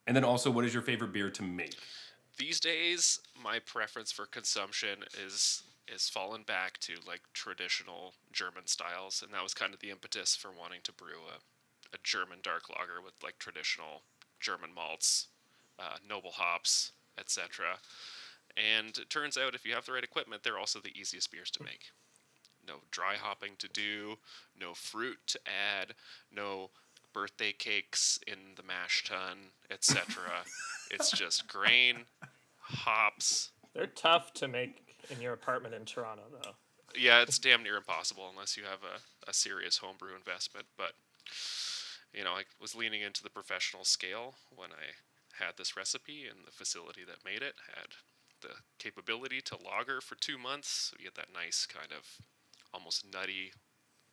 And 0.08 0.16
then 0.16 0.24
also, 0.24 0.50
what 0.50 0.66
is 0.66 0.74
your 0.74 0.84
favorite 0.84 1.14
beer 1.14 1.30
to 1.30 1.44
make? 1.44 1.78
These 2.42 2.60
days, 2.60 3.20
my 3.44 3.60
preference 3.60 4.12
for 4.12 4.26
consumption 4.26 5.04
is 5.24 5.62
is 5.88 6.10
fallen 6.10 6.42
back 6.42 6.80
to 6.80 6.96
like 7.08 7.22
traditional 7.34 8.16
German 8.34 8.66
styles, 8.66 9.22
and 9.22 9.32
that 9.32 9.44
was 9.44 9.54
kind 9.54 9.76
of 9.76 9.80
the 9.80 9.92
impetus 9.92 10.36
for 10.36 10.50
wanting 10.50 10.80
to 10.86 10.92
brew 10.92 11.22
a, 11.30 11.96
a 11.96 12.00
German 12.04 12.40
dark 12.42 12.64
lager 12.68 13.00
with 13.00 13.14
like 13.22 13.38
traditional 13.38 14.02
German 14.40 14.74
malts, 14.74 15.28
uh, 15.78 15.98
noble 16.10 16.32
hops, 16.32 16.94
etc. 17.20 17.78
And 18.58 18.98
it 18.98 19.12
turns 19.12 19.38
out 19.38 19.54
if 19.54 19.64
you 19.64 19.76
have 19.76 19.86
the 19.86 19.92
right 19.92 20.04
equipment, 20.04 20.42
they're 20.42 20.58
also 20.58 20.80
the 20.80 21.00
easiest 21.00 21.32
beers 21.32 21.52
to 21.52 21.64
make. 21.64 21.92
No 22.68 22.78
dry 22.90 23.18
hopping 23.22 23.52
to 23.60 23.68
do, 23.68 24.16
no 24.60 24.74
fruit 24.74 25.20
to 25.28 25.40
add, 25.46 25.94
no 26.36 26.72
birthday 27.14 27.52
cakes 27.52 28.20
in 28.26 28.56
the 28.56 28.64
mash 28.64 29.04
tun, 29.04 29.38
etc. 29.70 30.06
it's 30.92 31.12
just 31.12 31.48
grain, 31.48 32.06
hops. 32.72 33.52
They're 33.74 33.88
tough 33.88 34.34
to 34.36 34.48
make 34.48 34.98
in 35.10 35.22
your 35.22 35.34
apartment 35.34 35.74
in 35.74 35.86
Toronto, 35.86 36.24
though. 36.32 36.52
Yeah, 36.98 37.22
it's 37.22 37.40
damn 37.40 37.64
near 37.64 37.78
impossible 37.78 38.28
unless 38.30 38.58
you 38.58 38.64
have 38.64 38.80
a, 38.84 39.30
a 39.30 39.34
serious 39.34 39.78
homebrew 39.78 40.16
investment. 40.16 40.68
But, 40.78 40.92
you 42.14 42.24
know, 42.24 42.32
I 42.32 42.44
was 42.60 42.76
leaning 42.76 43.02
into 43.02 43.24
the 43.24 43.30
professional 43.30 43.86
scale 43.86 44.36
when 44.54 44.72
I 44.72 45.44
had 45.44 45.58
this 45.58 45.78
recipe, 45.78 46.26
and 46.30 46.46
the 46.46 46.52
facility 46.52 47.02
that 47.08 47.26
made 47.26 47.42
it 47.42 47.56
had 47.76 47.88
the 48.42 48.56
capability 48.80 49.42
to 49.42 49.58
lager 49.58 50.02
for 50.02 50.16
two 50.16 50.38
months. 50.38 50.92
So 50.92 50.98
you 51.00 51.06
get 51.06 51.16
that 51.16 51.34
nice 51.34 51.66
kind 51.66 51.92
of 51.92 52.06
almost 52.74 53.06
nutty, 53.12 53.54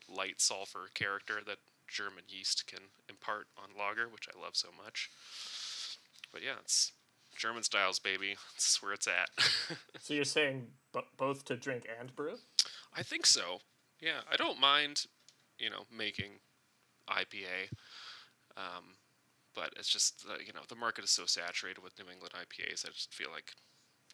light 0.08 0.40
sulfur 0.40 0.90
character 0.94 1.40
that 1.46 1.58
German 1.88 2.24
yeast 2.28 2.66
can 2.66 2.80
impart 3.08 3.46
on 3.56 3.76
lager, 3.76 4.08
which 4.08 4.28
I 4.32 4.40
love 4.40 4.54
so 4.54 4.68
much. 4.82 5.10
But 6.32 6.42
yeah, 6.42 6.60
it's 6.60 6.92
German 7.38 7.62
styles, 7.62 7.98
baby. 7.98 8.36
That's 8.54 8.82
where 8.82 8.92
it's 8.92 9.06
at. 9.08 9.30
So 10.00 10.14
you're 10.14 10.24
saying 10.24 10.68
b- 10.94 11.00
both 11.18 11.44
to 11.46 11.56
drink 11.56 11.86
and 12.00 12.14
brew? 12.16 12.36
I 12.96 13.02
think 13.02 13.26
so. 13.26 13.58
Yeah, 14.00 14.20
I 14.30 14.36
don't 14.36 14.58
mind, 14.60 15.04
you 15.58 15.68
know, 15.68 15.82
making 15.94 16.40
IPA. 17.10 17.72
Um, 18.56 18.96
but 19.54 19.72
it's 19.76 19.88
just 19.88 20.24
uh, 20.28 20.38
you 20.44 20.52
know 20.52 20.60
the 20.68 20.76
market 20.76 21.04
is 21.04 21.10
so 21.10 21.26
saturated 21.26 21.82
with 21.82 21.98
New 21.98 22.10
England 22.10 22.32
IPAs. 22.34 22.86
I 22.86 22.90
just 22.90 23.12
feel 23.12 23.28
like, 23.30 23.52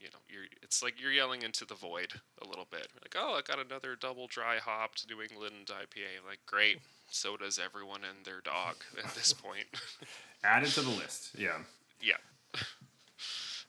you 0.00 0.08
know, 0.08 0.18
you're 0.28 0.44
it's 0.62 0.82
like 0.82 1.00
you're 1.00 1.12
yelling 1.12 1.42
into 1.42 1.64
the 1.64 1.74
void 1.74 2.14
a 2.42 2.48
little 2.48 2.66
bit. 2.70 2.88
Like, 3.02 3.14
oh, 3.16 3.34
I 3.38 3.42
got 3.42 3.64
another 3.64 3.94
double 3.94 4.26
dry 4.26 4.56
hopped 4.58 5.06
New 5.08 5.20
England 5.22 5.68
IPA. 5.68 6.26
Like, 6.26 6.40
great. 6.46 6.78
So 7.10 7.36
does 7.36 7.60
everyone 7.62 8.00
and 8.08 8.24
their 8.24 8.40
dog 8.40 8.76
at 8.98 9.14
this 9.14 9.32
point. 9.44 9.66
Add 10.42 10.64
it 10.64 10.70
to 10.70 10.80
the 10.80 10.90
list. 10.90 11.30
Yeah. 11.38 11.58
yeah. 12.00 12.16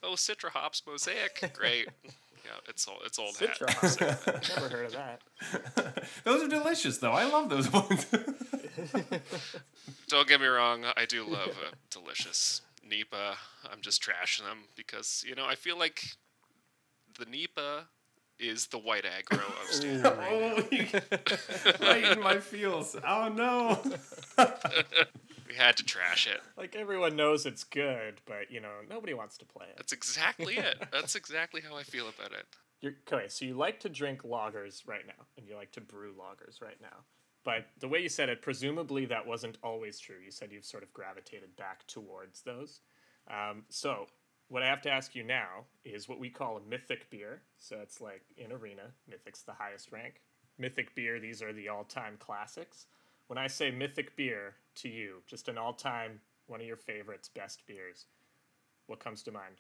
Oh, 0.06 0.14
Citra 0.16 0.50
hops 0.50 0.84
mosaic. 0.88 1.52
Great. 1.54 1.88
Yeah, 2.04 2.52
it's 2.68 2.88
all 2.88 2.98
it's 3.06 3.18
old 3.20 3.36
hat. 3.38 3.58
Citra 3.60 3.70
hops. 3.74 4.50
Never 4.56 4.70
heard 4.70 4.86
of 4.86 4.92
that. 4.94 5.22
Those 6.24 6.44
are 6.44 6.48
delicious, 6.48 6.98
though. 7.00 7.12
I 7.12 7.26
love 7.26 7.50
those 7.50 7.72
ones. 7.72 8.06
Don't 10.08 10.28
get 10.28 10.40
me 10.42 10.48
wrong, 10.48 10.86
I 10.96 11.06
do 11.06 11.24
love 11.24 11.50
a 11.50 11.76
delicious 11.92 12.62
NEPA. 12.88 13.36
I'm 13.72 13.82
just 13.82 14.04
trashing 14.04 14.44
them 14.44 14.66
because 14.76 15.24
you 15.28 15.34
know 15.36 15.46
I 15.46 15.56
feel 15.56 15.78
like 15.80 16.04
the 17.18 17.26
NEPA 17.26 17.88
is 18.38 18.68
the 18.68 18.78
white 18.78 19.06
aggro 19.06 19.40
of 19.40 19.70
standard. 19.70 20.18
Oh, 20.20 20.64
you- 20.72 20.88
right 21.88 22.04
in 22.18 22.22
my 22.22 22.38
feels. 22.40 22.96
Oh 23.08 23.30
no. 23.30 23.82
We 25.56 25.64
had 25.64 25.78
to 25.78 25.84
trash 25.84 26.28
it. 26.28 26.42
Like 26.58 26.76
everyone 26.76 27.16
knows 27.16 27.46
it's 27.46 27.64
good, 27.64 28.22
but 28.26 28.52
you 28.52 28.60
know 28.60 28.82
nobody 28.90 29.14
wants 29.14 29.38
to 29.38 29.46
play 29.46 29.68
it. 29.70 29.78
That's 29.78 29.94
exactly 29.94 30.58
it. 30.58 30.88
That's 30.92 31.16
exactly 31.16 31.62
how 31.62 31.76
I 31.76 31.84
feel 31.84 32.08
about 32.08 32.32
it. 32.32 32.46
You're, 32.82 32.94
okay, 33.12 33.28
so 33.30 33.46
you 33.46 33.56
like 33.56 33.80
to 33.82 33.90
drink 33.90 34.24
lagers 34.24 34.88
right 34.88 35.06
now, 35.08 35.26
and 35.38 35.48
you 35.48 35.56
like 35.56 35.72
to 35.74 35.82
brew 35.82 36.14
lagers 36.14 36.62
right 36.62 36.80
now. 36.82 37.04
But 37.44 37.68
the 37.80 37.88
way 37.88 38.00
you 38.00 38.10
said 38.10 38.30
it, 38.30 38.42
presumably 38.42 39.06
that 39.06 39.26
wasn't 39.26 39.58
always 39.64 40.00
true. 40.00 40.18
You 40.24 40.32
said 40.32 40.52
you've 40.52 40.66
sort 40.66 40.84
of 40.84 40.92
gravitated 40.94 41.56
back 41.56 41.86
towards 41.88 42.42
those. 42.42 42.82
Um, 43.30 43.64
so 43.70 44.08
what 44.50 44.64
I 44.64 44.68
have 44.68 44.82
to 44.84 44.92
ask 44.92 45.16
you 45.16 45.24
now 45.24 45.66
is 45.84 46.10
what 46.10 46.20
we 46.20 46.30
call 46.30 46.58
a 46.58 46.70
mythic 46.70 47.10
beer. 47.10 47.42
So 47.60 47.78
it's 47.82 48.02
like 48.02 48.24
in 48.38 48.52
Arena, 48.52 48.92
Mythic's 49.08 49.44
the 49.44 49.54
highest 49.54 49.92
rank. 49.92 50.22
Mythic 50.58 50.96
beer, 50.96 51.20
these 51.20 51.42
are 51.42 51.54
the 51.54 51.70
all-time 51.70 52.18
classics. 52.20 52.88
When 53.28 53.38
I 53.38 53.48
say 53.48 53.72
mythic 53.72 54.16
beer 54.16 54.56
to 54.76 54.90
you, 54.90 55.24
just 55.28 55.48
an 55.48 55.58
all-time 55.58 56.20
one 56.48 56.62
of 56.62 56.68
your 56.68 56.78
favorites, 56.78 57.30
best 57.30 57.66
beers, 57.66 58.06
what 58.88 59.00
comes 59.00 59.24
to 59.24 59.32
mind? 59.32 59.56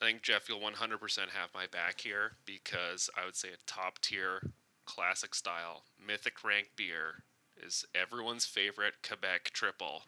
I 0.00 0.06
think 0.06 0.22
Jeff, 0.22 0.48
you'll 0.48 0.60
100% 0.60 0.72
have 0.80 1.50
my 1.54 1.66
back 1.70 2.00
here 2.00 2.32
because 2.44 3.08
I 3.16 3.24
would 3.24 3.36
say 3.36 3.48
a 3.48 3.64
top 3.66 4.00
tier, 4.00 4.50
classic 4.84 5.34
style, 5.34 5.84
mythic 6.04 6.42
rank 6.44 6.70
beer 6.76 7.24
is 7.56 7.84
everyone's 7.94 8.44
favorite 8.44 8.94
Quebec 9.06 9.50
triple, 9.52 10.02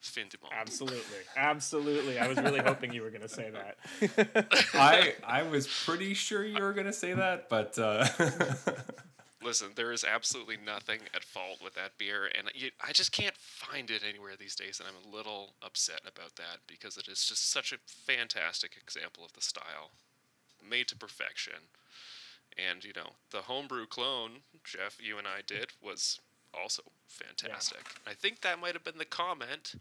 Fin 0.00 0.26
du 0.28 0.38
Monde. 0.42 0.52
Absolutely, 0.58 1.18
absolutely. 1.36 2.18
I 2.18 2.26
was 2.26 2.38
really 2.38 2.60
hoping 2.60 2.92
you 2.92 3.02
were 3.02 3.10
going 3.10 3.22
to 3.22 3.28
say 3.28 3.50
that. 3.50 4.48
I 4.74 5.14
I 5.26 5.42
was 5.42 5.66
pretty 5.66 6.14
sure 6.14 6.44
you 6.44 6.62
were 6.62 6.72
gonna 6.72 6.92
say 6.92 7.12
that, 7.12 7.48
but 7.50 7.78
uh, 7.78 8.06
Listen, 9.42 9.68
there 9.74 9.90
is 9.90 10.04
absolutely 10.04 10.58
nothing 10.64 11.00
at 11.14 11.24
fault 11.24 11.60
with 11.64 11.74
that 11.74 11.96
beer, 11.96 12.26
and 12.26 12.50
you, 12.54 12.70
I 12.86 12.92
just 12.92 13.10
can't 13.10 13.36
find 13.36 13.90
it 13.90 14.02
anywhere 14.06 14.32
these 14.38 14.54
days, 14.54 14.80
and 14.80 14.88
I'm 14.88 15.10
a 15.10 15.16
little 15.16 15.54
upset 15.62 16.00
about 16.02 16.36
that 16.36 16.58
because 16.66 16.98
it 16.98 17.08
is 17.08 17.24
just 17.24 17.50
such 17.50 17.72
a 17.72 17.78
fantastic 17.86 18.72
example 18.80 19.24
of 19.24 19.32
the 19.32 19.40
style, 19.40 19.92
made 20.68 20.88
to 20.88 20.96
perfection. 20.96 21.54
And 22.58 22.84
you 22.84 22.92
know, 22.94 23.12
the 23.30 23.42
homebrew 23.42 23.86
clone, 23.86 24.40
Jeff, 24.62 24.98
you 25.00 25.16
and 25.16 25.26
I 25.26 25.40
did, 25.46 25.68
was 25.82 26.20
also 26.52 26.82
fantastic. 27.06 27.80
I 28.06 28.12
think 28.12 28.42
that 28.42 28.60
might 28.60 28.74
have 28.74 28.84
been 28.84 28.98
the 28.98 29.04
comment. 29.06 29.76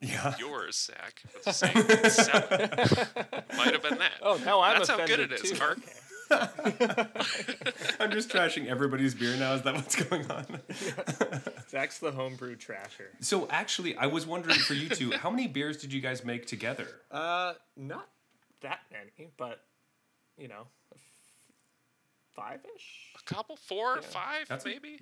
yeah. 0.00 0.36
Yours, 0.38 0.76
Zach, 0.76 1.22
with 1.34 1.44
the 1.44 3.08
might 3.56 3.72
have 3.72 3.82
been 3.82 3.98
that. 3.98 4.12
Oh, 4.22 4.40
now 4.44 4.60
I'm 4.60 4.76
That's 4.76 4.90
how 4.90 5.04
good 5.04 5.18
it 5.18 5.32
is, 5.32 5.50
too. 5.50 5.58
Mark. 5.58 5.78
I'm 8.00 8.10
just 8.10 8.28
trashing 8.30 8.66
everybody's 8.66 9.14
beer 9.14 9.36
now. 9.36 9.54
Is 9.54 9.62
that 9.62 9.74
what's 9.74 9.96
going 10.02 10.30
on? 10.30 10.46
Zach's 11.70 11.98
the 11.98 12.12
homebrew 12.12 12.56
trasher. 12.56 13.08
So 13.20 13.48
actually, 13.50 13.96
I 13.96 14.06
was 14.06 14.26
wondering 14.26 14.58
for 14.58 14.74
you 14.74 14.88
two, 14.88 15.12
how 15.12 15.30
many 15.30 15.46
beers 15.48 15.76
did 15.78 15.92
you 15.92 16.00
guys 16.00 16.24
make 16.24 16.46
together? 16.46 16.86
Uh, 17.10 17.54
not 17.76 18.08
that 18.60 18.80
many, 18.92 19.30
but 19.36 19.60
you 20.36 20.48
know, 20.48 20.66
five 22.34 22.60
ish. 22.76 23.14
A 23.20 23.34
couple, 23.34 23.56
four, 23.56 23.98
or 23.98 24.02
five, 24.02 24.48
That's 24.48 24.64
a- 24.64 24.68
maybe. 24.68 25.00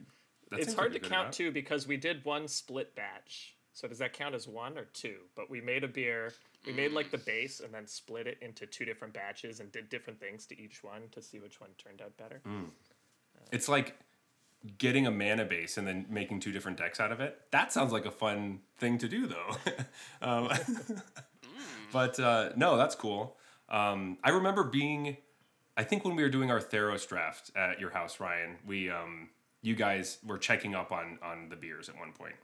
That 0.51 0.61
It's 0.61 0.75
hard 0.75 0.93
to 0.93 1.01
count 1.01 1.13
amount. 1.13 1.33
too 1.35 1.51
because 1.51 1.89
we 1.89 1.97
did 1.97 2.25
one 2.25 2.47
split 2.47 2.95
batch. 2.95 3.56
So 3.77 3.87
does 3.87 3.99
that 3.99 4.15
count 4.15 4.35
as 4.35 4.49
one 4.49 4.79
or 4.79 4.87
two? 4.95 5.17
But 5.35 5.51
we 5.51 5.61
made 5.61 5.85
a 5.85 5.89
beer. 5.89 6.33
We 6.67 6.73
made 6.73 6.93
like 6.93 7.11
the 7.11 7.19
base 7.19 7.61
and 7.61 7.75
then 7.75 7.87
split 7.87 8.27
it 8.27 8.39
into 8.41 8.65
two 8.65 8.87
different 8.87 9.13
batches 9.13 9.61
and 9.61 9.71
did 9.71 9.91
different 9.91 10.19
things 10.19 10.47
to 10.47 10.59
each 10.59 10.83
one 10.83 11.03
to 11.13 11.21
see 11.21 11.41
which 11.41 11.61
one 11.61 11.69
turned 11.77 12.01
out 12.01 12.17
better. 12.17 12.41
It's 13.53 13.69
like 13.69 13.99
getting 14.79 15.07
a 15.07 15.11
mana 15.11 15.45
base 15.45 15.77
and 15.77 15.87
then 15.87 16.07
making 16.09 16.41
two 16.41 16.53
different 16.53 16.79
decks 16.79 17.01
out 17.01 17.13
of 17.13 17.21
it. 17.21 17.39
That 17.51 17.71
sounds 17.71 17.93
like 17.93 18.07
a 18.07 18.11
fun 18.11 18.61
thing 18.79 18.97
to 18.97 19.09
do, 19.09 19.27
though. 19.27 19.57
um, 20.23 20.49
but 21.93 22.19
uh, 22.19 22.53
no, 22.57 22.79
that's 22.79 22.95
cool. 22.95 23.37
Um, 23.69 24.17
I 24.25 24.31
remember 24.31 24.65
being, 24.65 25.19
I 25.77 25.85
think 25.85 26.03
when 26.03 26.17
we 26.17 26.23
were 26.23 26.31
doing 26.31 26.51
our 26.51 26.61
Theros 26.61 27.07
draft 27.07 27.51
at 27.55 27.79
your 27.79 27.91
house, 27.91 28.21
Ryan, 28.21 28.57
we, 28.67 28.89
um, 28.89 29.29
you 29.61 29.75
guys 29.75 30.17
were 30.25 30.39
checking 30.39 30.75
up 30.75 30.93
on 30.93 31.19
on 31.23 31.51
the 31.51 31.57
beers 31.57 31.91
at 31.91 31.99
one 31.99 32.13
point, 32.13 32.37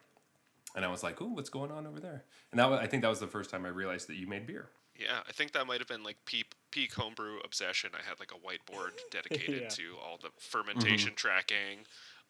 and 0.74 0.84
I 0.84 0.88
was 0.88 1.02
like, 1.02 1.20
"Ooh, 1.20 1.34
what's 1.34 1.50
going 1.50 1.70
on 1.70 1.86
over 1.86 2.00
there?" 2.00 2.24
And 2.50 2.58
that 2.58 2.70
was, 2.70 2.80
I 2.80 2.86
think 2.86 3.02
that 3.02 3.08
was 3.08 3.20
the 3.20 3.26
first 3.26 3.50
time 3.50 3.64
I 3.64 3.68
realized 3.68 4.08
that 4.08 4.16
you 4.16 4.26
made 4.26 4.46
beer. 4.46 4.70
Yeah, 4.98 5.20
I 5.26 5.32
think 5.32 5.52
that 5.52 5.66
might 5.66 5.80
have 5.80 5.88
been 5.88 6.04
like 6.04 6.18
peak, 6.26 6.52
peak 6.70 6.94
homebrew 6.94 7.38
obsession. 7.44 7.90
I 7.94 8.06
had 8.06 8.20
like 8.20 8.30
a 8.32 8.34
whiteboard 8.34 8.92
dedicated 9.10 9.62
Yeah. 9.62 9.68
to 9.68 9.96
all 10.04 10.18
the 10.20 10.28
mm-hmm. 10.28 10.38
fermentation 10.38 11.14
tracking, 11.14 11.86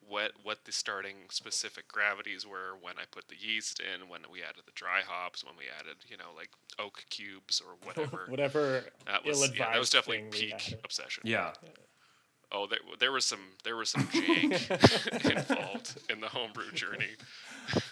what 0.09 0.33
what 0.43 0.65
the 0.65 0.73
starting 0.73 1.17
specific 1.31 1.89
gravities 1.89 2.47
were 2.47 2.77
when 2.81 2.95
I 2.99 3.05
put 3.11 3.29
the 3.29 3.37
yeast 3.39 3.81
in, 3.81 4.09
when 4.09 4.23
we 4.31 4.43
added 4.43 4.63
the 4.65 4.73
dry 4.73 5.01
hops, 5.07 5.45
when 5.45 5.55
we 5.57 5.65
added 5.79 5.97
you 6.09 6.17
know 6.17 6.31
like 6.37 6.51
oak 6.79 7.05
cubes 7.11 7.61
or 7.61 7.75
whatever. 7.87 8.27
Whatever 8.29 8.85
that 9.07 9.25
was 9.25 9.41
yeah, 9.57 9.73
that 9.73 9.79
was 9.79 9.91
definitely 9.91 10.29
peak 10.31 10.55
added. 10.55 10.81
obsession. 10.85 11.23
Yeah, 11.27 11.53
Oh, 12.55 12.67
there, 12.67 12.79
there 13.01 13.13
was 13.13 13.25
some 13.25 13.41
there 13.65 13.77
was 13.77 13.89
some 13.89 14.03
jank 14.09 15.31
involved 15.31 15.99
in 16.11 16.21
the 16.21 16.29
homebrew 16.29 16.71
journey. 16.73 17.17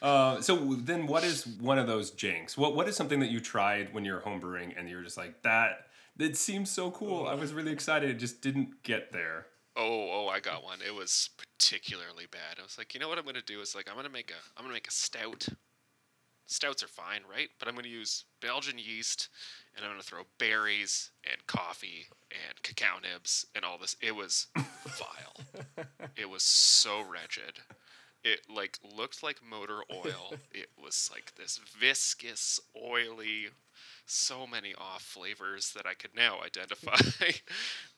Uh, 0.03 0.41
so 0.41 0.57
then, 0.75 1.07
what 1.07 1.25
is 1.25 1.47
one 1.47 1.79
of 1.79 1.87
those 1.87 2.11
janks? 2.11 2.57
What 2.57 2.75
what 2.75 2.89
is 2.89 2.97
something 2.97 3.21
that 3.21 3.31
you 3.31 3.41
tried 3.41 3.93
when 3.93 4.05
you 4.05 4.13
were 4.13 4.21
homebrewing 4.21 4.79
and 4.79 4.89
you're 4.89 5.03
just 5.03 5.17
like 5.17 5.43
that? 5.43 5.87
It 6.19 6.37
seems 6.37 6.71
so 6.71 6.91
cool. 6.91 7.27
I 7.27 7.35
was 7.35 7.53
really 7.53 7.73
excited. 7.73 8.11
It 8.11 8.19
just 8.19 8.43
didn't 8.43 8.83
get 8.83 9.13
there. 9.13 9.47
Oh, 9.77 10.11
oh, 10.13 10.29
I 10.29 10.41
got 10.41 10.63
one. 10.65 10.81
It 10.87 10.95
was 10.95 11.31
particularly 11.39 12.27
bad. 12.31 12.59
I 12.59 12.63
was 12.63 12.77
like, 12.77 12.93
you 12.95 13.01
know 13.01 13.09
what 13.09 13.19
I'm 13.19 13.25
gonna 13.25 13.41
do 13.41 13.61
is 13.61 13.75
like 13.75 13.89
I'm 13.89 13.97
gonna 13.97 14.09
make 14.09 14.31
a 14.31 14.59
I'm 14.59 14.65
gonna 14.65 14.75
make 14.75 14.89
a 14.89 14.93
stout. 14.93 15.47
Stouts 16.47 16.83
are 16.83 16.89
fine, 16.89 17.21
right? 17.31 17.49
But 17.59 17.69
I'm 17.69 17.77
gonna 17.77 17.89
use 17.89 18.25
Belgian 18.43 18.77
yeast, 18.77 19.29
and 19.77 19.85
I'm 19.85 19.93
gonna 19.93 20.03
throw 20.03 20.23
berries 20.39 21.13
and 21.31 21.47
coffee 21.47 22.07
and 22.33 22.61
cacao 22.63 22.97
nibs 23.01 23.47
and 23.55 23.65
all 23.65 23.79
this. 23.79 23.97
It 24.01 24.15
was 24.17 24.49
vile. 24.57 25.87
it 26.17 26.29
was 26.29 26.43
so 26.43 27.03
wretched. 27.03 27.61
It 28.23 28.41
like 28.55 28.79
looked 28.97 29.23
like 29.23 29.41
motor 29.43 29.81
oil. 29.91 30.35
It 30.53 30.69
was 30.83 31.09
like 31.13 31.35
this 31.37 31.59
viscous, 31.79 32.61
oily, 32.77 33.49
so 34.05 34.47
many 34.47 34.75
off 34.75 35.03
flavors 35.03 35.73
that 35.75 35.87
I 35.87 35.95
could 35.95 36.15
now 36.15 36.41
identify. 36.45 36.97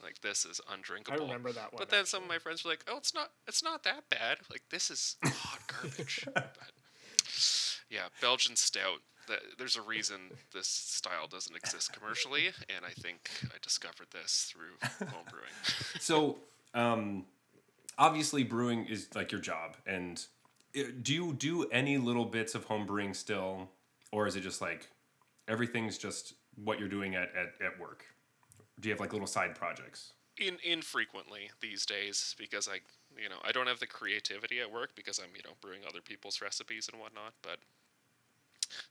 like 0.03 0.21
this 0.23 0.45
is 0.45 0.61
undrinkable. 0.73 1.13
I 1.13 1.15
undrinkable. 1.15 1.27
remember 1.27 1.53
that 1.53 1.73
one. 1.73 1.79
But 1.79 1.91
then 1.91 2.05
some 2.07 2.23
of 2.23 2.29
my 2.29 2.39
friends 2.39 2.65
were 2.65 2.71
like, 2.71 2.85
"Oh, 2.89 2.99
it's 2.99 3.15
not. 3.15 3.31
It's 3.49 3.65
not 3.65 3.83
that 3.85 4.05
bad. 4.11 4.39
Like 4.51 4.63
this 4.71 4.91
is 4.91 5.17
hot 5.25 5.61
garbage." 5.83 6.27
but 6.35 6.53
yeah, 7.91 8.09
Belgian 8.21 8.57
stout. 8.57 9.01
There's 9.57 9.77
a 9.77 9.83
reason 9.83 10.33
this 10.53 10.67
style 10.67 11.27
doesn't 11.29 11.55
exist 11.57 11.93
commercially, 11.93 12.49
and 12.75 12.85
I 12.85 12.91
think 12.91 13.31
I 13.45 13.57
discovered 13.63 14.09
this 14.13 14.53
through 14.53 15.07
homebrewing. 15.07 16.01
So, 16.01 16.39
um, 16.75 17.25
obviously, 18.03 18.43
brewing 18.43 18.87
is 18.87 19.09
like 19.15 19.31
your 19.31 19.41
job. 19.41 19.77
And 19.87 20.23
uh, 20.77 20.83
do 21.01 21.15
you 21.15 21.33
do 21.33 21.65
any 21.71 21.99
little 21.99 22.25
bits 22.25 22.55
of 22.55 22.67
homebrewing 22.67 23.15
still, 23.15 23.71
or 24.11 24.27
is 24.27 24.35
it 24.35 24.41
just 24.41 24.61
like 24.61 24.89
everything's 25.47 25.97
just 25.97 26.35
what 26.57 26.79
you're 26.81 26.89
doing 26.89 27.15
at, 27.15 27.31
at, 27.37 27.55
at 27.65 27.81
work? 27.81 28.05
Do 28.81 28.89
you 28.89 28.93
have 28.93 29.01
like 29.01 29.13
little 29.13 29.29
side 29.29 29.55
projects? 29.55 30.13
In 30.37 30.59
infrequently 30.65 31.51
these 31.61 31.87
days 31.87 32.35
because 32.37 32.67
I, 32.67 32.81
you 33.17 33.29
know, 33.29 33.37
I 33.45 33.53
don't 33.53 33.69
have 33.69 33.79
the 33.79 33.87
creativity 33.87 34.61
at 34.61 34.73
work 34.73 34.97
because 34.97 35.21
I'm, 35.21 35.37
you 35.37 35.43
know, 35.45 35.55
brewing 35.61 35.83
other 35.87 36.01
people's 36.01 36.41
recipes 36.41 36.89
and 36.91 37.01
whatnot. 37.01 37.35
But 37.43 37.59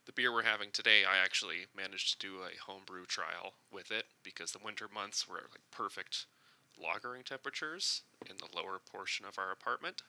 the 0.06 0.14
beer 0.14 0.32
we're 0.32 0.44
having 0.44 0.70
today, 0.72 1.04
I 1.04 1.18
actually 1.18 1.66
managed 1.76 2.22
to 2.22 2.28
do 2.28 2.36
a 2.38 2.72
homebrew 2.72 3.06
trial 3.06 3.54
with 3.74 3.92
it 3.92 4.06
because 4.24 4.52
the 4.52 4.64
winter 4.64 4.88
months 4.94 5.28
were 5.28 5.42
like 5.52 5.66
perfect 5.72 6.28
lagering 6.82 7.24
temperatures 7.24 8.02
in 8.30 8.38
the 8.38 8.48
lower 8.56 8.80
portion 8.80 9.26
of 9.26 9.38
our 9.38 9.52
apartment. 9.52 10.02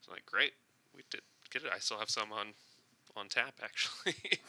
So 0.00 0.12
like, 0.12 0.26
great, 0.26 0.52
we 0.94 1.02
did 1.10 1.22
get 1.50 1.64
it. 1.64 1.70
I 1.74 1.78
still 1.78 1.98
have 1.98 2.10
some 2.10 2.32
on 2.32 2.48
on 3.16 3.28
tap 3.28 3.54
actually. 3.62 4.14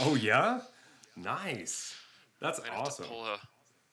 Oh 0.00 0.14
yeah, 0.16 0.62
nice. 1.16 1.94
That's 2.40 2.58
have 2.64 2.78
awesome. 2.78 3.04
to 3.04 3.10
pull 3.10 3.24
a 3.26 3.38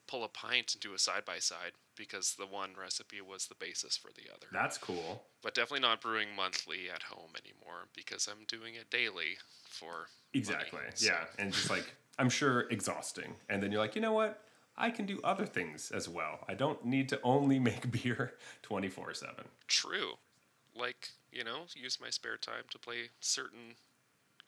pull 0.08 0.24
a 0.24 0.27
pint 0.27 0.74
and 0.74 0.82
do 0.82 0.94
a 0.94 1.00
side 1.00 1.25
by 1.25 1.39
side 1.39 1.72
because 1.96 2.36
the 2.38 2.46
one 2.46 2.72
recipe 2.80 3.22
was 3.22 3.48
the 3.48 3.56
basis 3.56 3.96
for 3.98 4.10
the 4.15 4.30
other. 4.34 4.48
That's 4.51 4.77
cool. 4.77 5.24
but 5.42 5.54
definitely 5.56 5.80
not 5.88 6.01
brewing 6.01 6.30
monthly 6.36 6.89
at 6.94 7.04
home 7.04 7.32
anymore 7.44 7.88
because 7.96 8.27
I'm 8.27 8.46
doing 8.48 8.75
it 8.75 8.89
daily 8.89 9.38
for 9.70 9.86
money. 9.86 10.06
Exactly. 10.34 10.80
So, 10.96 11.06
Yeah, 11.08 11.24
and 11.39 11.54
just 11.54 11.70
like 11.70 11.86
I'm 12.18 12.30
sure 12.30 12.62
exhausting. 12.72 13.36
And 13.50 13.62
then 13.62 13.72
you're 13.72 13.82
like, 13.82 13.96
you 13.96 14.01
know 14.01 14.13
what? 14.13 14.42
I 14.77 14.89
can 14.89 15.05
do 15.05 15.20
other 15.24 15.46
things 15.46 15.91
as 15.91 16.10
well. 16.10 16.39
I 16.48 16.53
don't 16.53 16.84
need 16.86 17.10
to 17.10 17.20
only 17.24 17.60
make 17.70 17.91
beer 17.91 18.34
24 18.63 19.13
7. 19.13 19.36
true. 19.67 20.13
Like 20.77 21.10
you 21.32 21.44
know, 21.44 21.63
use 21.75 22.00
my 22.01 22.10
spare 22.10 22.38
time 22.38 22.63
to 22.72 22.79
play 22.79 23.10
certain 23.20 23.75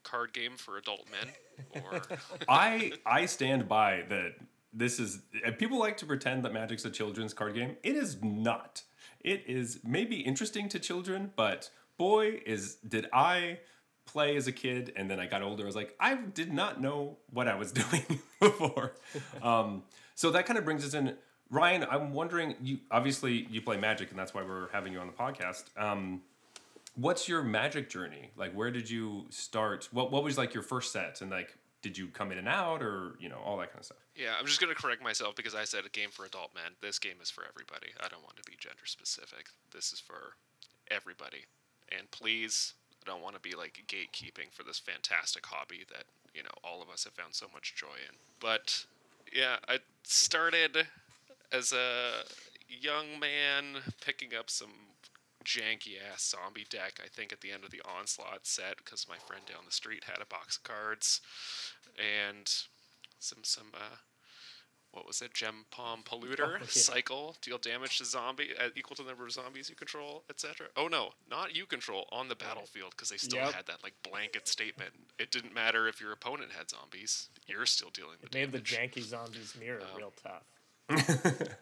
card 0.04 0.34
game 0.34 0.58
for 0.58 0.78
adult 0.78 1.06
men, 1.12 1.84
or 1.84 2.02
I 2.50 2.94
I 3.06 3.26
stand 3.26 3.68
by 3.68 4.04
that. 4.10 4.36
This 4.74 5.00
is 5.00 5.22
people 5.58 5.80
like 5.80 5.98
to 5.98 6.06
pretend 6.06 6.44
that 6.44 6.54
Magic's 6.54 6.86
a 6.86 6.90
children's 6.90 7.34
card 7.34 7.56
game. 7.56 7.78
It 7.84 7.96
is 7.96 8.22
not. 8.22 8.84
It 9.22 9.44
is 9.48 9.80
maybe 9.84 10.18
interesting 10.18 10.70
to 10.70 10.80
children, 10.80 11.32
but 11.36 11.70
boy, 11.98 12.42
is 12.46 12.76
did 12.88 13.08
I 13.14 13.60
play 14.06 14.36
as 14.36 14.48
a 14.48 14.52
kid 14.52 14.94
and 14.96 15.10
then 15.10 15.20
I 15.20 15.28
got 15.28 15.42
older. 15.42 15.64
I 15.64 15.66
was 15.66 15.76
like, 15.76 15.96
I 16.00 16.16
did 16.16 16.54
not 16.54 16.82
know 16.82 17.18
what 17.30 17.48
I 17.48 17.56
was 17.56 17.72
doing 17.84 18.20
before. 18.40 18.94
um, 19.42 19.84
so 20.18 20.32
that 20.32 20.48
kind 20.48 20.58
of 20.58 20.66
brings 20.66 20.84
us 20.84 20.96
in. 20.96 21.16
Ryan, 21.52 21.86
I'm 21.90 22.12
wondering. 22.12 22.56
You 22.62 22.80
obviously 22.92 23.48
you 23.52 23.62
play 23.62 23.78
Magic, 23.78 24.10
and 24.10 24.20
that's 24.20 24.34
why 24.34 24.42
we're 24.42 24.68
having 24.74 24.92
you 24.92 25.00
on 25.00 25.08
the 25.08 25.14
podcast. 25.14 25.66
Um, 25.78 26.24
what's 26.96 27.30
your 27.30 27.44
Magic 27.44 27.88
journey? 27.90 28.32
Like, 28.36 28.52
where 28.54 28.72
did 28.72 28.90
you 28.90 29.26
start? 29.30 29.88
What 29.92 30.12
What 30.12 30.24
was 30.24 30.38
like 30.38 30.54
your 30.54 30.64
first 30.64 30.92
set, 30.92 31.22
and 31.22 31.30
like, 31.30 31.56
did 31.84 31.98
you 31.98 32.08
come 32.08 32.32
in 32.32 32.40
and 32.40 32.48
out, 32.50 32.82
or 32.82 33.16
you 33.20 33.30
know, 33.30 33.38
all 33.46 33.58
that 33.60 33.70
kind 33.70 33.80
of 33.80 33.86
stuff? 33.86 33.98
yeah, 34.16 34.34
I'm 34.40 34.48
just 34.48 34.60
gonna 34.60 34.74
correct 34.74 35.04
myself 35.04 35.36
because 35.36 35.54
I 35.54 35.64
said 35.64 35.86
a 35.86 35.90
game 35.90 36.10
for 36.10 36.26
adult 36.26 36.50
men. 36.56 36.74
This 36.82 36.98
game 36.98 37.18
is 37.22 37.30
for 37.30 37.44
everybody. 37.48 37.94
I 38.04 38.08
don't 38.10 38.24
want 38.24 38.36
to 38.38 38.44
be 38.44 38.58
gender 38.60 38.86
specific. 38.86 39.50
This 39.72 39.94
is 39.94 40.00
for 40.00 40.34
everybody, 40.90 41.46
and 41.98 42.10
please, 42.12 42.74
I 43.06 43.10
don't 43.10 43.22
want 43.22 43.36
to 43.36 43.42
be 43.42 43.56
like 43.56 43.84
gatekeeping 43.88 44.52
for 44.52 44.64
this 44.64 44.80
fantastic 44.80 45.46
hobby 45.46 45.86
that 45.90 46.06
you 46.34 46.42
know 46.44 46.50
all 46.64 46.82
of 46.82 46.90
us 46.90 47.04
have 47.06 47.14
found 47.14 47.36
so 47.36 47.46
much 47.54 47.76
joy 47.76 47.96
in. 48.10 48.16
But 48.42 48.86
yeah, 49.34 49.58
I 49.68 49.80
started 50.04 50.88
as 51.52 51.72
a 51.72 52.24
young 52.68 53.20
man 53.20 53.82
picking 54.02 54.36
up 54.38 54.50
some 54.50 54.72
janky 55.46 55.96
ass 56.12 56.36
zombie 56.36 56.66
deck. 56.70 57.00
I 57.04 57.08
think 57.08 57.32
at 57.32 57.42
the 57.42 57.52
end 57.52 57.64
of 57.64 57.72
the 57.72 57.82
onslaught 57.98 58.46
set 58.46 58.78
because 58.78 59.08
my 59.08 59.18
friend 59.18 59.44
down 59.46 59.64
the 59.66 59.72
street 59.72 60.04
had 60.06 60.22
a 60.22 60.26
box 60.26 60.58
of 60.58 60.64
cards 60.64 61.22
and 61.98 62.52
some 63.20 63.40
some 63.44 63.68
uh, 63.74 63.98
what 64.98 65.06
was 65.08 65.22
it? 65.22 65.34
Gempalm 65.34 66.04
Polluter 66.10 66.56
Oh, 66.56 66.58
yeah. 66.60 66.66
cycle 66.68 67.36
deal 67.42 67.58
damage 67.60 68.00
to 68.00 68.06
zombie 68.06 68.50
uh, 68.60 68.70
equal 68.76 68.96
to 68.96 69.04
the 69.04 69.10
number 69.10 69.26
of 69.26 69.32
zombies 69.32 69.70
you 69.70 69.76
control, 69.76 70.24
etc. 70.30 70.68
Oh 70.76 70.88
no, 70.88 71.12
not 71.30 71.56
you 71.56 71.66
control 71.68 72.08
on 72.12 72.28
the 72.28 72.36
battlefield 72.36 72.92
because 72.92 73.10
they 73.10 73.18
still 73.18 73.40
Yep. 73.40 73.54
had 73.54 73.66
that 73.68 73.84
like 73.84 73.94
blanket 74.04 74.48
statement. 74.48 74.92
It 75.20 75.30
didn't 75.32 75.54
matter 75.54 75.88
if 75.88 76.02
your 76.02 76.12
opponent 76.12 76.52
had 76.58 76.70
zombies; 76.70 77.30
you're 77.48 77.66
still 77.68 77.90
dealing 77.92 78.18
the 78.22 78.26
It 78.28 78.34
made 78.34 78.52
the 78.52 78.60
janky 78.60 79.02
zombies 79.04 79.54
mirror 79.60 79.82
Oh. 79.94 79.98
real 79.98 80.14
tough. 80.22 80.44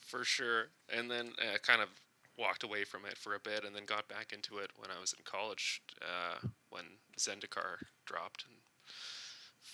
for 0.00 0.24
sure. 0.24 0.66
And 0.92 1.10
then 1.10 1.32
uh, 1.40 1.58
kind 1.62 1.80
of 1.82 1.88
walked 2.38 2.62
away 2.62 2.84
from 2.84 3.04
it 3.06 3.16
for 3.16 3.34
a 3.34 3.38
bit, 3.40 3.64
and 3.64 3.74
then 3.74 3.84
got 3.86 4.08
back 4.08 4.32
into 4.32 4.58
it 4.58 4.70
when 4.76 4.90
I 4.90 5.00
was 5.00 5.12
in 5.12 5.24
college, 5.24 5.82
uh, 6.02 6.46
when 6.70 6.84
Zendikar 7.18 7.78
dropped 8.04 8.44
and 8.44 8.56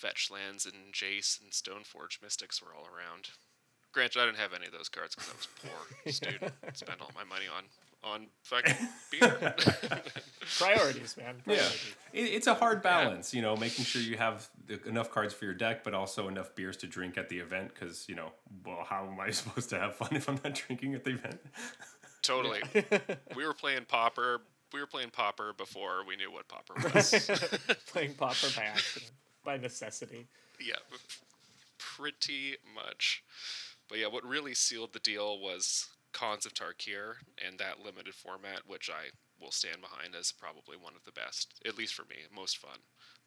Fetch 0.03 0.29
Lands 0.29 0.65
and 0.65 0.93
Jace 0.93 1.39
and 1.41 1.51
Stoneforge 1.51 2.21
Mystics 2.21 2.61
were 2.61 2.73
all 2.75 2.85
around. 2.93 3.29
Granted, 3.93 4.21
I 4.21 4.25
didn't 4.25 4.37
have 4.39 4.51
any 4.53 4.65
of 4.65 4.73
those 4.73 4.89
cards 4.89 5.15
because 5.15 5.29
I 5.31 5.35
was 5.37 5.47
poor 5.61 6.11
student. 6.11 6.53
Spent 6.73 6.99
all 7.01 7.11
my 7.15 7.23
money 7.23 7.45
on 7.55 7.63
on 8.03 8.27
fucking 8.43 8.75
beer. 9.11 9.55
Priorities, 10.59 11.15
man. 11.15 11.35
Yeah, 11.47 11.55
Priorities. 11.55 11.95
it, 12.11 12.19
it's 12.21 12.47
a 12.47 12.53
hard 12.53 12.81
balance, 12.81 13.33
you 13.33 13.41
know, 13.41 13.55
making 13.55 13.85
sure 13.85 14.01
you 14.01 14.17
have 14.17 14.49
the- 14.67 14.83
enough 14.89 15.09
cards 15.09 15.33
for 15.33 15.45
your 15.45 15.53
deck, 15.53 15.85
but 15.85 15.93
also 15.93 16.27
enough 16.27 16.53
beers 16.53 16.75
to 16.77 16.87
drink 16.87 17.17
at 17.17 17.29
the 17.29 17.39
event. 17.39 17.71
Because 17.73 18.09
you 18.09 18.15
know, 18.15 18.33
well, 18.65 18.83
how 18.85 19.07
am 19.09 19.19
I 19.21 19.29
supposed 19.31 19.69
to 19.69 19.79
have 19.79 19.95
fun 19.95 20.09
if 20.17 20.27
I'm 20.27 20.37
not 20.43 20.53
drinking 20.55 20.95
at 20.95 21.05
the 21.05 21.11
event? 21.11 21.39
totally. 22.23 22.61
We 23.37 23.45
were 23.45 23.53
playing 23.53 23.85
Pauper. 23.87 24.41
We 24.73 24.79
were 24.81 24.87
playing 24.87 25.11
Pauper 25.11 25.53
before 25.55 26.03
we 26.05 26.15
knew 26.17 26.31
what 26.31 26.47
Pauper 26.47 26.73
was. 26.93 27.11
Playing 27.87 28.15
Pauper 28.15 28.47
by 28.55 28.63
accident, 28.63 29.11
by 29.43 29.57
necessity. 29.57 30.27
Yeah, 30.59 30.75
pretty 31.77 32.55
much. 32.73 33.23
But 33.89 33.99
yeah, 33.99 34.07
what 34.07 34.25
really 34.25 34.53
sealed 34.53 34.93
the 34.93 34.99
deal 34.99 35.39
was 35.39 35.87
Khans 36.13 36.45
of 36.45 36.53
Tarkir 36.53 37.15
and 37.45 37.57
that 37.59 37.83
limited 37.83 38.13
format, 38.13 38.61
which 38.67 38.89
I 38.89 39.09
will 39.41 39.51
stand 39.51 39.81
behind 39.81 40.15
as 40.15 40.31
probably 40.31 40.77
one 40.77 40.93
of 40.95 41.03
the 41.03 41.11
best, 41.11 41.61
at 41.65 41.77
least 41.77 41.93
for 41.93 42.03
me, 42.03 42.15
most 42.33 42.57
fun 42.57 42.79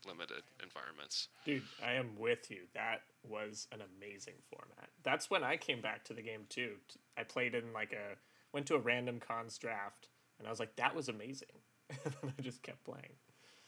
limited 0.06 0.42
environments. 0.62 1.28
Dude, 1.44 1.62
I 1.84 1.92
am 1.94 2.16
with 2.18 2.50
you. 2.50 2.62
That 2.74 3.02
was 3.28 3.66
an 3.72 3.80
amazing 3.80 4.34
format. 4.48 4.88
That's 5.02 5.30
when 5.30 5.42
I 5.42 5.56
came 5.56 5.80
back 5.80 6.04
to 6.04 6.14
the 6.14 6.22
game 6.22 6.42
too. 6.48 6.74
I 7.18 7.24
played 7.24 7.54
in 7.54 7.72
like 7.72 7.92
a 7.92 8.16
went 8.52 8.66
to 8.66 8.76
a 8.76 8.80
random 8.80 9.20
Khans 9.20 9.58
draft, 9.58 10.08
and 10.38 10.46
I 10.46 10.50
was 10.50 10.60
like, 10.60 10.76
that 10.76 10.94
was 10.94 11.08
amazing. 11.08 11.48
and 11.90 12.14
then 12.22 12.32
I 12.38 12.42
just 12.42 12.62
kept 12.62 12.84
playing. 12.84 13.14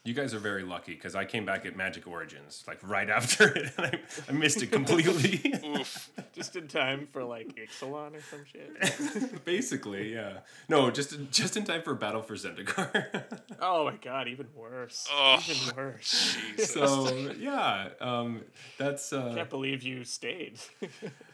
You 0.09 0.15
guys 0.15 0.33
are 0.33 0.39
very 0.39 0.63
lucky 0.63 0.95
because 0.95 1.15
I 1.15 1.27
came 1.27 1.45
back 1.45 1.67
at 1.67 1.77
Magic 1.77 2.07
Origins 2.07 2.65
like 2.67 2.79
right 2.83 3.11
after 3.11 3.47
it, 3.49 3.71
and 3.77 3.87
I, 3.87 4.01
I 4.27 4.33
missed 4.33 4.63
it 4.63 4.73
completely. 4.73 5.53
Oof. 5.67 6.11
Just 6.33 6.57
in 6.57 6.67
time 6.67 7.07
for 7.07 7.23
like 7.23 7.55
Ixalan 7.57 8.17
or 8.17 8.23
some 8.23 8.43
shit. 8.47 9.45
Basically, 9.45 10.15
yeah. 10.15 10.39
No, 10.67 10.91
just 10.91 11.31
just 11.31 11.59
in 11.59 11.65
time 11.65 11.83
for 11.83 11.95
Battle 11.95 12.23
for 12.23 12.37
Zendikar. 12.37 13.23
oh 13.61 13.85
my 13.85 13.97
god, 13.97 14.29
even 14.29 14.47
worse. 14.57 15.07
Oh. 15.13 15.43
Even 15.47 15.77
worse. 15.77 16.39
Jesus. 16.57 16.71
so 16.71 17.33
yeah, 17.39 17.91
um, 18.01 18.45
that's 18.79 19.13
uh, 19.13 19.35
Can't 19.35 19.51
believe 19.51 19.83
you 19.83 20.05
stayed. 20.05 20.59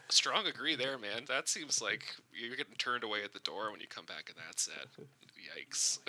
Strong 0.09 0.47
agree 0.47 0.75
there, 0.75 0.97
man. 0.97 1.23
That 1.29 1.47
seems 1.47 1.81
like 1.81 2.13
you're 2.33 2.57
getting 2.57 2.75
turned 2.77 3.05
away 3.05 3.23
at 3.23 3.31
the 3.31 3.39
door 3.39 3.71
when 3.71 3.79
you 3.79 3.87
come 3.87 4.05
back 4.05 4.29
in 4.29 4.35
that 4.45 4.59
set. 4.59 4.87
Yikes. 5.57 5.99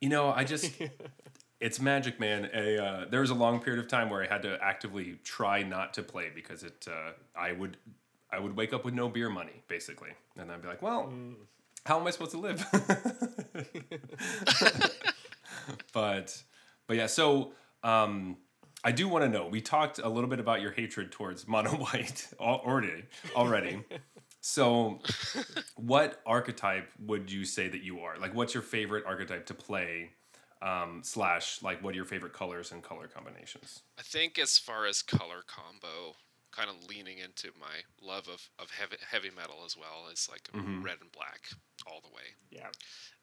You 0.00 0.08
know, 0.08 0.30
I 0.30 0.44
just 0.44 0.72
it's 1.60 1.80
magic, 1.80 2.20
man. 2.20 2.50
A 2.52 2.82
uh, 2.82 3.04
there 3.10 3.20
was 3.20 3.30
a 3.30 3.34
long 3.34 3.60
period 3.60 3.82
of 3.82 3.88
time 3.88 4.10
where 4.10 4.22
I 4.22 4.26
had 4.26 4.42
to 4.42 4.58
actively 4.62 5.18
try 5.24 5.62
not 5.62 5.94
to 5.94 6.02
play 6.02 6.30
because 6.34 6.62
it 6.62 6.86
uh, 6.90 7.12
I 7.38 7.52
would 7.52 7.76
I 8.30 8.38
would 8.38 8.56
wake 8.56 8.72
up 8.72 8.84
with 8.84 8.94
no 8.94 9.08
beer 9.08 9.30
money 9.30 9.62
basically, 9.68 10.10
and 10.36 10.50
I'd 10.50 10.62
be 10.62 10.68
like, 10.68 10.82
well, 10.82 11.12
how 11.84 12.00
am 12.00 12.06
I 12.06 12.10
supposed 12.10 12.32
to 12.32 12.38
live? 12.38 12.64
but 15.92 16.42
but 16.86 16.96
yeah, 16.96 17.06
so 17.06 17.52
um, 17.82 18.36
I 18.84 18.92
do 18.92 19.08
want 19.08 19.24
to 19.24 19.28
know. 19.28 19.46
We 19.46 19.60
talked 19.60 19.98
a 19.98 20.08
little 20.08 20.28
bit 20.28 20.40
about 20.40 20.60
your 20.60 20.72
hatred 20.72 21.12
towards 21.12 21.48
mono 21.48 21.70
white 21.70 22.28
already 22.40 23.04
already. 23.34 23.84
So, 24.40 25.00
what 25.74 26.22
archetype 26.24 26.88
would 27.00 27.32
you 27.32 27.44
say 27.44 27.68
that 27.68 27.82
you 27.82 28.00
are? 28.00 28.16
Like, 28.16 28.32
what's 28.32 28.54
your 28.54 28.62
favorite 28.62 29.04
archetype 29.04 29.46
to 29.46 29.54
play? 29.54 30.10
Um, 30.62 31.00
slash, 31.04 31.62
like, 31.62 31.82
what 31.82 31.92
are 31.92 31.96
your 31.96 32.06
favorite 32.06 32.32
colors 32.32 32.72
and 32.72 32.82
color 32.82 33.08
combinations? 33.08 33.82
I 33.98 34.02
think 34.02 34.38
as 34.38 34.56
far 34.56 34.86
as 34.86 35.02
color 35.02 35.44
combo, 35.46 36.16
kind 36.50 36.70
of 36.70 36.88
leaning 36.88 37.18
into 37.18 37.48
my 37.60 37.84
love 38.00 38.28
of, 38.28 38.48
of 38.58 38.70
heavy, 38.70 38.96
heavy 39.10 39.30
metal 39.34 39.56
as 39.66 39.76
well 39.76 40.08
as 40.10 40.28
like 40.30 40.48
red 40.82 40.96
and 41.02 41.12
black 41.12 41.50
all 41.86 42.00
the 42.00 42.08
way. 42.08 42.34
yeah. 42.50 42.68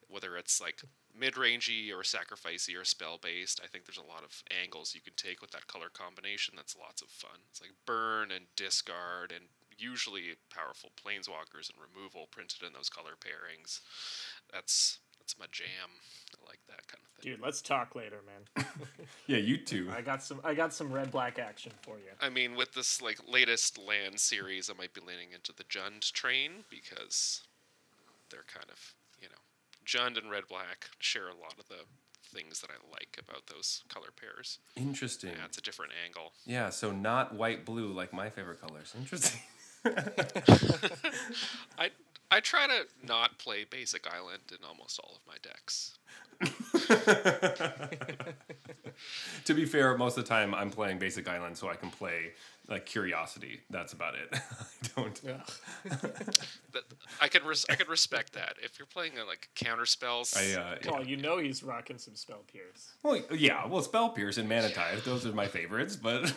Whether 0.08 0.38
it's 0.38 0.62
like 0.62 0.84
mid 1.18 1.34
rangey 1.34 1.90
or 1.90 2.04
sacrificey 2.04 2.80
or 2.80 2.86
spell 2.86 3.18
based, 3.20 3.60
I 3.64 3.68
think 3.68 3.86
there's 3.86 3.98
a 3.98 4.06
lot 4.08 4.24
of 4.24 4.44
angles 4.62 4.94
you 4.94 5.02
can 5.02 5.14
take 5.18 5.42
with 5.42 5.50
that 5.52 5.66
color 5.66 5.90
combination. 5.92 6.54
That's 6.56 6.76
lots 6.78 7.02
of 7.02 7.08
fun. 7.08 7.40
It's 7.50 7.62
like 7.62 7.72
burn 7.88 8.30
and 8.30 8.46
discard 8.56 9.32
and 9.32 9.46
usually 9.76 10.36
powerful 10.54 10.92
planeswalkers 10.94 11.72
and 11.72 11.80
removal 11.82 12.28
printed 12.30 12.62
in 12.62 12.74
those 12.74 12.90
color 12.90 13.14
pairings. 13.20 13.80
That's 14.52 15.00
that's 15.24 15.40
my 15.40 15.46
jam. 15.52 15.90
I 16.34 16.48
like 16.48 16.60
that 16.68 16.86
kind 16.88 17.02
of 17.02 17.24
thing. 17.24 17.32
Dude, 17.32 17.42
let's 17.42 17.62
talk 17.62 17.96
later, 17.96 18.20
man. 18.26 18.66
Yeah, 19.26 19.38
you 19.38 19.56
too. 19.58 19.90
I 19.96 20.02
got 20.02 20.22
some 20.22 20.42
I 20.44 20.54
got 20.54 20.74
some 20.74 20.92
red 20.92 21.10
black 21.10 21.40
action 21.40 21.72
for 21.82 21.96
you. 21.96 22.12
I 22.20 22.30
mean, 22.30 22.56
with 22.58 22.74
this 22.74 23.02
like 23.02 23.20
latest 23.26 23.78
land 23.78 24.20
series, 24.20 24.70
I 24.70 24.74
might 24.74 24.94
be 24.94 25.00
leaning 25.00 25.30
into 25.34 25.54
the 25.54 25.64
Jund 25.64 26.12
train 26.12 26.66
because 26.70 27.42
they're 28.30 28.44
kind 28.54 28.70
of 28.70 28.96
you 29.22 29.30
know 29.30 29.40
Jund 29.86 30.22
and 30.22 30.30
Red 30.30 30.50
Black 30.50 30.90
share 31.00 31.30
a 31.30 31.36
lot 31.42 31.56
of 31.58 31.70
the 31.70 31.86
things 32.38 32.60
that 32.60 32.70
I 32.70 32.76
like 32.92 33.18
about 33.18 33.48
those 33.48 33.84
color 33.88 34.10
pairs. 34.20 34.60
Interesting. 34.76 35.30
Yeah, 35.30 35.46
it's 35.46 35.58
a 35.58 35.62
different 35.62 35.94
angle. 36.06 36.34
Yeah, 36.46 36.70
so 36.70 36.92
not 36.92 37.34
white 37.34 37.64
blue 37.66 37.94
like 37.94 38.12
my 38.12 38.30
favorite 38.30 38.60
colors. 38.60 38.94
Interesting. 38.98 39.40
I 41.78 41.92
I 42.32 42.40
try 42.40 42.68
to 42.68 42.86
not 43.06 43.38
play 43.38 43.64
Basic 43.64 44.08
Island 44.08 44.42
in 44.52 44.58
almost 44.68 45.00
all 45.00 45.16
of 45.16 45.22
my 45.28 45.36
decks. 45.42 46.00
to 49.46 49.54
be 49.54 49.66
fair, 49.66 49.98
most 49.98 50.18
of 50.18 50.24
the 50.24 50.30
time 50.30 50.54
I'm 50.54 50.70
playing 50.70 51.00
Basic 51.00 51.28
Island 51.28 51.58
so 51.58 51.70
I 51.70 51.76
can 51.76 51.90
play 51.90 52.32
like 52.68 52.86
Curiosity. 52.86 53.62
That's 53.70 53.94
about 53.94 54.16
it. 54.16 54.30
I 54.34 54.88
don't. 54.96 55.22
Ugh. 55.30 55.52
That 56.74 56.84
I 57.22 57.28
can 57.28 57.46
res- 57.46 57.66
I 57.70 57.76
can 57.76 57.88
respect 57.88 58.34
that. 58.34 58.56
If 58.64 58.80
you're 58.80 58.88
playing 58.88 59.14
uh, 59.20 59.28
like 59.28 59.50
counter 59.54 59.86
spells, 59.86 60.36
I, 60.36 60.60
uh, 60.60 60.76
yeah. 60.84 60.92
Oh, 60.92 61.02
you 61.02 61.18
know 61.18 61.38
he's 61.38 61.62
rocking 61.62 62.00
some 62.00 62.16
spell 62.16 62.42
pierce. 62.52 62.94
Well, 63.04 63.20
yeah, 63.32 63.68
well, 63.68 63.84
Spell 63.84 64.10
Pierce 64.10 64.38
and 64.38 64.50
Mana 64.50 64.72
Tithe, 64.72 65.04
those 65.04 65.24
are 65.26 65.32
my 65.34 65.48
favorites, 65.48 65.96
but 65.96 66.34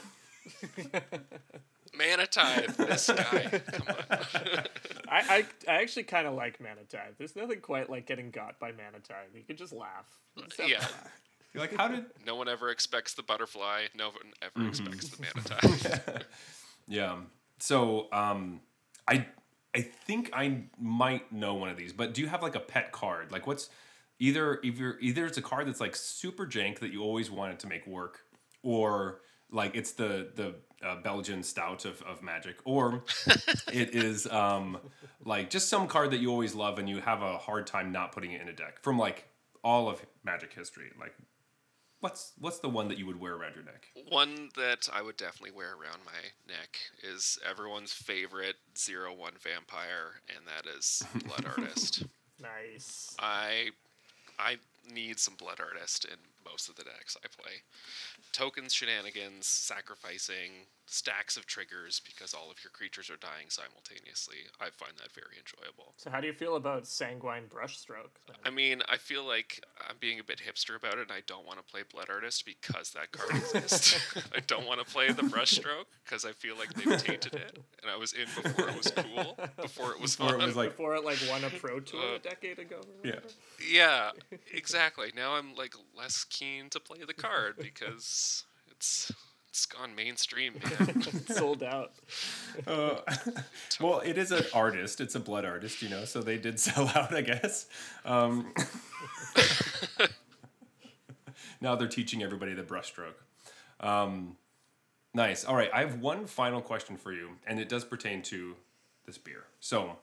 Mana 1.96 2.26
Tithe, 2.26 2.70
this 2.76 3.08
guy. 3.08 3.60
Come 3.72 3.86
on. 3.88 4.64
I, 5.08 5.20
I, 5.28 5.46
I 5.68 5.82
actually 5.82 6.02
kind 6.04 6.26
of 6.26 6.34
like 6.34 6.60
Mana 6.60 6.84
Tithe. 6.88 7.14
There's 7.18 7.36
nothing 7.36 7.60
quite 7.60 7.88
like 7.90 8.06
getting 8.06 8.30
got 8.30 8.58
by 8.58 8.72
Mana 8.72 9.00
Tithe. 9.02 9.34
You 9.34 9.42
can 9.42 9.56
just 9.56 9.72
laugh. 9.72 10.08
Just 10.38 10.58
Yeah. 10.68 10.78
laugh. 10.80 11.12
You're 11.54 11.62
like, 11.62 11.76
how 11.76 11.88
did? 11.88 12.04
No 12.26 12.34
one 12.36 12.48
ever 12.48 12.70
expects 12.70 13.14
the 13.14 13.22
butterfly. 13.22 13.86
No 13.96 14.06
one 14.10 14.32
ever 14.42 14.68
Mm-hmm. 14.70 14.86
expects 14.92 15.08
the 15.08 15.22
manatee. 15.22 16.24
Yeah. 16.88 17.16
So, 17.58 18.06
um, 18.12 18.60
I 19.08 19.26
I 19.74 19.80
think 19.82 20.30
I 20.32 20.62
might 20.78 21.32
know 21.32 21.54
one 21.54 21.68
of 21.68 21.76
these, 21.76 21.92
but 21.92 22.14
do 22.14 22.20
you 22.20 22.28
have 22.28 22.42
like 22.42 22.54
a 22.54 22.60
pet 22.60 22.92
card? 22.92 23.32
Like, 23.32 23.46
what's 23.46 23.70
either 24.20 24.60
either 24.62 24.96
either 25.00 25.26
it's 25.26 25.36
a 25.38 25.42
card 25.42 25.66
that's 25.66 25.80
like 25.80 25.96
super 25.96 26.46
jank 26.46 26.78
that 26.80 26.92
you 26.92 27.02
always 27.02 27.30
wanted 27.30 27.58
to 27.60 27.66
make 27.66 27.86
work, 27.86 28.20
or 28.62 29.20
like 29.50 29.74
it's 29.74 29.92
the 29.92 30.30
the 30.34 30.54
uh, 30.86 30.96
Belgian 31.00 31.42
stout 31.42 31.84
of, 31.84 32.02
of 32.02 32.22
Magic, 32.22 32.56
or 32.64 33.04
it 33.72 33.94
is 33.94 34.26
um 34.26 34.78
like 35.24 35.50
just 35.50 35.68
some 35.68 35.88
card 35.88 36.10
that 36.10 36.18
you 36.18 36.30
always 36.30 36.54
love 36.54 36.78
and 36.78 36.88
you 36.88 37.00
have 37.00 37.22
a 37.22 37.38
hard 37.38 37.66
time 37.66 37.92
not 37.92 38.12
putting 38.12 38.32
it 38.32 38.40
in 38.40 38.48
a 38.48 38.52
deck 38.52 38.82
from 38.82 38.98
like 38.98 39.28
all 39.64 39.88
of 39.88 40.04
Magic 40.24 40.52
history. 40.52 40.92
Like, 40.98 41.14
what's 42.00 42.32
what's 42.38 42.60
the 42.60 42.68
one 42.68 42.88
that 42.88 42.98
you 42.98 43.06
would 43.06 43.20
wear 43.20 43.34
around 43.34 43.54
your 43.54 43.64
neck? 43.64 43.86
One 44.08 44.50
that 44.56 44.88
I 44.92 45.02
would 45.02 45.16
definitely 45.16 45.56
wear 45.56 45.72
around 45.72 46.00
my 46.04 46.12
neck 46.46 46.78
is 47.02 47.38
everyone's 47.48 47.92
favorite 47.92 48.56
zero 48.76 49.12
one 49.14 49.34
vampire, 49.40 50.20
and 50.28 50.46
that 50.46 50.70
is 50.70 51.02
Blood 51.26 51.46
Artist. 51.58 52.04
Nice. 52.40 53.14
I 53.18 53.70
I 54.38 54.58
need 54.92 55.18
some 55.18 55.34
Blood 55.34 55.58
Artist 55.60 56.04
in 56.04 56.18
most 56.48 56.68
of 56.68 56.76
the 56.76 56.84
decks 56.84 57.16
I 57.22 57.28
play. 57.28 57.62
Tokens, 58.32 58.72
shenanigans, 58.72 59.46
sacrificing, 59.46 60.66
stacks 60.88 61.36
of 61.36 61.46
triggers 61.46 62.00
because 62.04 62.32
all 62.32 62.50
of 62.50 62.62
your 62.62 62.70
creatures 62.70 63.10
are 63.10 63.16
dying 63.16 63.48
simultaneously. 63.48 64.36
I 64.60 64.70
find 64.70 64.92
that 64.98 65.12
very 65.12 65.36
enjoyable. 65.38 65.94
So 65.96 66.10
how 66.10 66.20
do 66.20 66.26
you 66.28 66.32
feel 66.32 66.54
about 66.56 66.86
Sanguine 66.86 67.44
Brushstroke? 67.48 68.14
then? 68.28 68.36
I 68.44 68.50
mean, 68.50 68.82
I 68.88 68.96
feel 68.96 69.24
like 69.26 69.60
I'm 69.88 69.96
being 69.98 70.20
a 70.20 70.24
bit 70.24 70.40
hipster 70.46 70.76
about 70.76 70.94
it, 70.98 71.02
and 71.02 71.12
I 71.12 71.22
don't 71.26 71.44
want 71.46 71.58
to 71.58 71.64
play 71.64 71.80
Blood 71.90 72.06
Artist 72.08 72.44
because 72.46 72.90
that 72.92 73.10
card 73.12 73.30
exists. 73.36 73.98
I 74.34 74.40
don't 74.46 74.66
want 74.66 74.78
to 74.78 74.86
play 74.86 75.10
the 75.10 75.22
Brushstroke 75.22 75.86
because 76.04 76.24
I 76.24 76.32
feel 76.32 76.56
like 76.56 76.72
they've 76.74 77.02
tainted 77.02 77.34
it, 77.34 77.58
and 77.82 77.90
I 77.90 77.96
was 77.96 78.12
in 78.12 78.26
before 78.40 78.68
it 78.68 78.76
was 78.76 78.92
cool, 78.94 79.38
before 79.60 79.90
it 79.92 80.00
was 80.00 80.16
Before 80.16 80.34
it 80.34 80.38
fun. 80.38 80.46
was 80.46 80.56
like 80.56 80.70
Before 80.70 80.94
it 80.94 81.04
like 81.04 81.18
won 81.28 81.42
a 81.44 81.50
pro 81.50 81.80
tour 81.80 82.00
Uh, 82.00 82.14
a 82.16 82.18
decade 82.20 82.58
ago. 82.58 82.76
Or 82.76 83.08
yeah. 83.08 83.20
Yeah, 83.68 84.10
exactly. 84.52 85.10
Now 85.16 85.32
I'm 85.34 85.54
like 85.56 85.74
less 85.96 86.24
keen 86.24 86.70
to 86.70 86.80
play 86.80 86.98
the 87.06 87.14
card 87.14 87.54
because 87.58 88.44
it's 88.70 89.10
it's 89.56 89.64
gone 89.64 89.94
mainstream, 89.94 90.52
man. 90.62 91.02
Sold 91.28 91.62
out. 91.62 91.92
Uh, 92.66 92.98
well, 93.80 94.00
it 94.00 94.16
is 94.16 94.32
an 94.32 94.42
artist. 94.54 94.98
It's 95.02 95.14
a 95.14 95.20
blood 95.20 95.44
artist, 95.44 95.82
you 95.82 95.90
know, 95.90 96.06
so 96.06 96.22
they 96.22 96.38
did 96.38 96.58
sell 96.68 96.90
out, 96.94 97.14
I 97.14 97.20
guess. 97.20 97.66
Um, 98.06 98.54
now 101.60 101.76
they're 101.76 101.86
teaching 101.86 102.22
everybody 102.22 102.54
the 102.54 102.62
brushstroke. 102.62 103.18
Um, 103.78 104.38
nice. 105.12 105.44
All 105.44 105.54
right, 105.54 105.68
I 105.72 105.80
have 105.80 106.00
one 106.00 106.26
final 106.26 106.62
question 106.62 106.96
for 106.96 107.12
you, 107.12 107.32
and 107.46 107.60
it 107.60 107.68
does 107.68 107.84
pertain 107.84 108.22
to 108.22 108.56
this 109.04 109.18
beer. 109.18 109.44
So, 109.60 109.98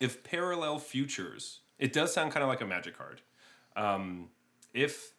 if 0.00 0.24
parallel 0.24 0.78
futures, 0.78 1.60
it 1.78 1.92
does 1.92 2.14
sound 2.14 2.32
kind 2.32 2.42
of 2.42 2.48
like 2.48 2.62
a 2.62 2.66
magic 2.66 2.96
card. 2.96 3.20
Um, 3.76 4.30
if 4.72 5.12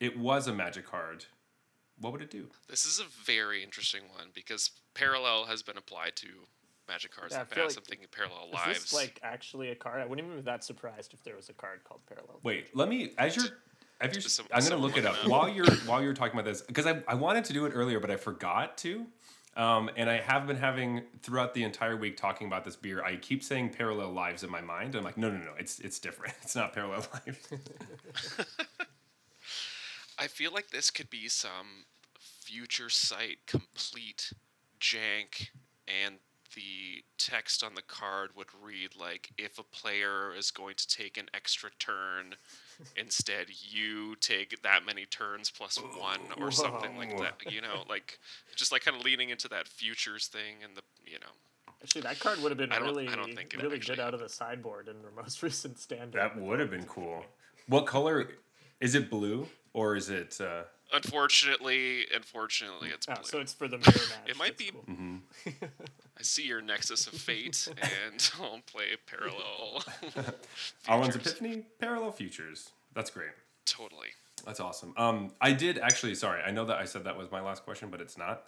it 0.00 0.18
was 0.18 0.48
a 0.48 0.52
magic 0.52 0.86
card, 0.86 1.26
what 2.00 2.12
would 2.12 2.22
it 2.22 2.30
do? 2.30 2.48
this 2.68 2.84
is 2.84 2.98
a 3.00 3.04
very 3.24 3.62
interesting 3.62 4.02
one 4.14 4.28
because 4.34 4.70
parallel 4.94 5.44
has 5.46 5.62
been 5.62 5.76
applied 5.76 6.16
to 6.16 6.28
magic 6.88 7.12
cards 7.14 7.32
Yeah, 7.34 7.42
in 7.42 7.46
the 7.48 7.52
I 7.52 7.54
feel 7.54 7.64
past. 7.64 7.76
like- 7.76 7.84
I'm 7.84 7.88
thinking 7.88 8.08
parallel 8.10 8.46
Is 8.48 8.54
lives. 8.54 8.80
this 8.82 8.92
like 8.94 9.20
actually 9.22 9.70
a 9.70 9.74
card? 9.76 10.00
I 10.00 10.06
wouldn't 10.06 10.26
even 10.26 10.38
be 10.38 10.42
that 10.44 10.64
surprised 10.64 11.14
if 11.14 11.22
there 11.22 11.36
was 11.36 11.48
a 11.48 11.52
card 11.52 11.84
called 11.84 12.00
Parallel. 12.06 12.40
Wait, 12.42 12.74
let 12.74 12.88
me 12.88 13.12
as 13.18 13.36
you're 13.36 13.46
as 14.00 14.12
you're, 14.14 14.22
Some- 14.22 14.46
I'm 14.52 14.62
gonna 14.62 14.76
look 14.76 14.96
it 14.96 15.04
up 15.04 15.12
look 15.12 15.20
it 15.20 15.24
up. 15.26 15.30
while 15.30 15.48
you're 15.48 15.70
while 15.86 16.02
you're 16.02 16.14
talking 16.14 16.38
about 16.38 16.46
this 16.50 16.62
because 16.62 16.86
I, 16.86 17.02
I 17.06 17.14
wanted 17.14 17.44
to 17.44 17.52
do 17.52 17.66
it 17.66 17.70
earlier 17.74 18.00
but 18.00 18.10
I 18.10 18.16
forgot 18.16 18.76
to, 18.78 19.06
um, 19.56 19.90
and 19.96 20.08
I 20.10 20.18
have 20.20 20.46
been 20.46 20.56
having 20.56 21.02
throughout 21.22 21.52
the 21.54 21.62
entire 21.64 21.96
week 21.96 22.16
talking 22.16 22.46
about 22.46 22.64
this 22.64 22.76
beer. 22.76 23.04
I 23.04 23.16
keep 23.16 23.44
saying 23.44 23.70
parallel 23.70 24.12
lives 24.12 24.42
in 24.42 24.50
my 24.50 24.60
mind. 24.62 24.94
I'm 24.94 25.04
like, 25.04 25.18
no, 25.18 25.30
no, 25.30 25.36
no, 25.38 25.52
it's 25.58 25.78
it's 25.80 25.98
different. 25.98 26.34
It's 26.42 26.56
not 26.56 26.72
parallel 26.72 27.04
lives. 27.26 27.48
I 30.20 30.26
feel 30.26 30.52
like 30.52 30.70
this 30.70 30.90
could 30.90 31.08
be 31.08 31.28
some 31.28 31.86
future 32.18 32.90
sight 32.90 33.38
complete 33.46 34.32
jank, 34.78 35.48
and 35.88 36.16
the 36.54 37.04
text 37.16 37.62
on 37.64 37.74
the 37.74 37.82
card 37.82 38.30
would 38.36 38.48
read 38.62 38.90
like, 38.98 39.30
"If 39.38 39.58
a 39.58 39.62
player 39.62 40.34
is 40.36 40.50
going 40.50 40.74
to 40.76 40.86
take 40.86 41.16
an 41.16 41.30
extra 41.32 41.70
turn, 41.78 42.34
instead 42.96 43.46
you 43.70 44.14
take 44.16 44.60
that 44.62 44.84
many 44.84 45.06
turns 45.06 45.50
plus 45.50 45.78
one, 45.78 46.20
or 46.36 46.50
something 46.50 46.98
like 46.98 47.16
that." 47.18 47.50
You 47.50 47.62
know, 47.62 47.84
like 47.88 48.18
just 48.56 48.72
like 48.72 48.84
kind 48.84 48.96
of 48.98 49.04
leaning 49.04 49.30
into 49.30 49.48
that 49.48 49.68
futures 49.68 50.26
thing, 50.26 50.56
and 50.62 50.76
the 50.76 50.82
you 51.06 51.18
know, 51.18 51.72
Actually, 51.82 52.02
that 52.02 52.20
card 52.20 52.42
would 52.42 52.50
have 52.50 52.58
been 52.58 52.72
I 52.72 52.78
don't- 52.78 52.88
really, 52.88 53.08
I 53.08 53.16
don't 53.16 53.34
think 53.34 53.54
really 53.56 53.76
actually- 53.76 53.96
good 53.96 54.02
out 54.02 54.12
of 54.12 54.20
the 54.20 54.28
sideboard 54.28 54.86
in 54.88 55.00
the 55.00 55.10
most 55.22 55.42
recent 55.42 55.78
standard. 55.78 56.20
that 56.20 56.38
would 56.38 56.60
have 56.60 56.70
been 56.70 56.84
cool. 56.84 57.24
What 57.68 57.86
color 57.86 58.32
is 58.80 58.94
it? 58.94 59.08
Blue 59.08 59.48
or 59.72 59.96
is 59.96 60.08
it? 60.10 60.40
Uh, 60.40 60.62
unfortunately, 60.92 62.06
unfortunately, 62.14 62.88
it's 62.92 63.06
blue. 63.06 63.14
Oh, 63.18 63.22
so 63.22 63.38
it's 63.40 63.52
for 63.52 63.68
the 63.68 63.78
mirror 63.78 63.92
match. 63.92 64.28
It 64.28 64.36
might 64.38 64.56
That's 64.58 64.70
be- 64.70 65.52
cool. 65.52 65.68
I 66.18 66.22
see 66.22 66.46
your 66.46 66.60
Nexus 66.60 67.06
of 67.06 67.14
Fate, 67.14 67.68
and 67.82 68.30
I'll 68.40 68.60
play 68.66 68.86
parallel. 69.06 69.82
Alan's 70.88 71.14
Futures. 71.14 71.32
Epiphany 71.32 71.66
parallel 71.78 72.12
futures. 72.12 72.70
That's 72.94 73.10
great. 73.10 73.30
Totally. 73.64 74.08
That's 74.44 74.60
awesome. 74.60 74.94
Um, 74.96 75.32
I 75.40 75.52
did 75.52 75.78
actually. 75.78 76.14
Sorry, 76.14 76.42
I 76.42 76.50
know 76.50 76.64
that 76.66 76.78
I 76.78 76.84
said 76.86 77.04
that 77.04 77.16
was 77.16 77.30
my 77.30 77.40
last 77.40 77.64
question, 77.64 77.88
but 77.90 78.00
it's 78.00 78.16
not. 78.18 78.44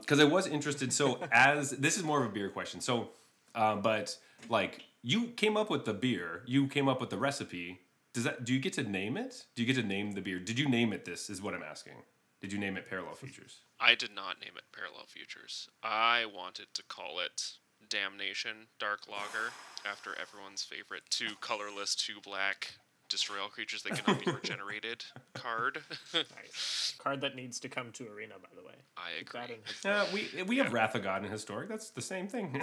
Because 0.00 0.18
I 0.20 0.24
was 0.24 0.46
interested. 0.48 0.92
So, 0.92 1.20
as 1.32 1.70
this 1.70 1.96
is 1.96 2.02
more 2.02 2.20
of 2.22 2.26
a 2.30 2.32
beer 2.32 2.48
question. 2.50 2.80
So, 2.80 3.10
uh, 3.54 3.76
but 3.76 4.16
like 4.48 4.82
you 5.02 5.28
came 5.28 5.56
up 5.56 5.70
with 5.70 5.84
the 5.84 5.94
beer, 5.94 6.42
you 6.46 6.66
came 6.66 6.88
up 6.88 7.00
with 7.00 7.10
the 7.10 7.18
recipe. 7.18 7.80
Does 8.18 8.24
that? 8.24 8.42
Do 8.44 8.52
you 8.52 8.58
get 8.58 8.72
to 8.72 8.82
name 8.82 9.16
it? 9.16 9.44
Do 9.54 9.62
you 9.62 9.72
get 9.72 9.80
to 9.80 9.86
name 9.86 10.10
the 10.10 10.20
beer? 10.20 10.40
Did 10.40 10.58
you 10.58 10.68
name 10.68 10.92
it? 10.92 11.04
This 11.04 11.30
is 11.30 11.40
what 11.40 11.54
I'm 11.54 11.62
asking. 11.62 11.92
Did 12.40 12.52
you 12.52 12.58
name 12.58 12.76
it 12.76 12.90
Parallel 12.90 13.14
Futures? 13.14 13.60
I 13.78 13.94
did 13.94 14.12
not 14.12 14.40
name 14.40 14.54
it 14.56 14.64
Parallel 14.74 15.04
Futures. 15.06 15.68
I 15.84 16.24
wanted 16.26 16.66
to 16.74 16.82
call 16.82 17.20
it 17.20 17.52
Damnation 17.88 18.66
Dark 18.80 19.02
Lager 19.08 19.52
after 19.88 20.16
everyone's 20.20 20.64
favorite 20.64 21.02
two 21.10 21.36
colorless, 21.40 21.94
two 21.94 22.14
black 22.24 22.74
destroy 23.08 23.36
all 23.40 23.48
creatures 23.50 23.84
that 23.84 23.92
cannot 24.04 24.24
be 24.24 24.32
regenerated 24.32 25.04
card. 25.34 25.78
Nice. 26.12 26.94
Card 26.98 27.20
that 27.20 27.36
needs 27.36 27.60
to 27.60 27.68
come 27.68 27.92
to 27.92 28.08
arena, 28.12 28.34
by 28.42 28.48
the 28.60 28.66
way. 28.66 28.74
I 28.96 29.20
Keep 29.20 29.32
that 29.32 29.44
agree. 29.44 29.54
in 29.54 29.60
his 29.64 29.84
Uh, 29.86 30.06
we 30.12 30.42
we 30.42 30.56
have 30.58 30.72
Wrath 30.72 30.96
of 30.96 31.04
God 31.04 31.24
in 31.24 31.30
historic. 31.30 31.68
That's 31.68 31.90
the 31.90 32.02
same 32.02 32.26
thing. 32.26 32.60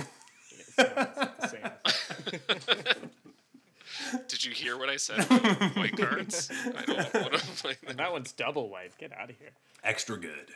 it's 0.51 0.77
not 0.77 1.39
the 1.39 1.47
same. 1.47 2.99
Did 4.27 4.43
you 4.45 4.51
hear 4.51 4.77
what 4.77 4.89
I 4.89 4.97
said 4.97 5.19
about 5.31 5.75
white 5.75 5.97
cards? 5.97 6.49
I 6.77 6.81
don't 6.85 7.13
want 7.13 7.33
to 7.33 7.39
play 7.63 7.77
them. 7.85 7.97
That 7.97 8.11
one's 8.11 8.31
double 8.31 8.69
white. 8.69 8.97
Get 8.97 9.11
out 9.17 9.29
of 9.29 9.37
here. 9.37 9.51
Extra 9.83 10.17
good. 10.17 10.49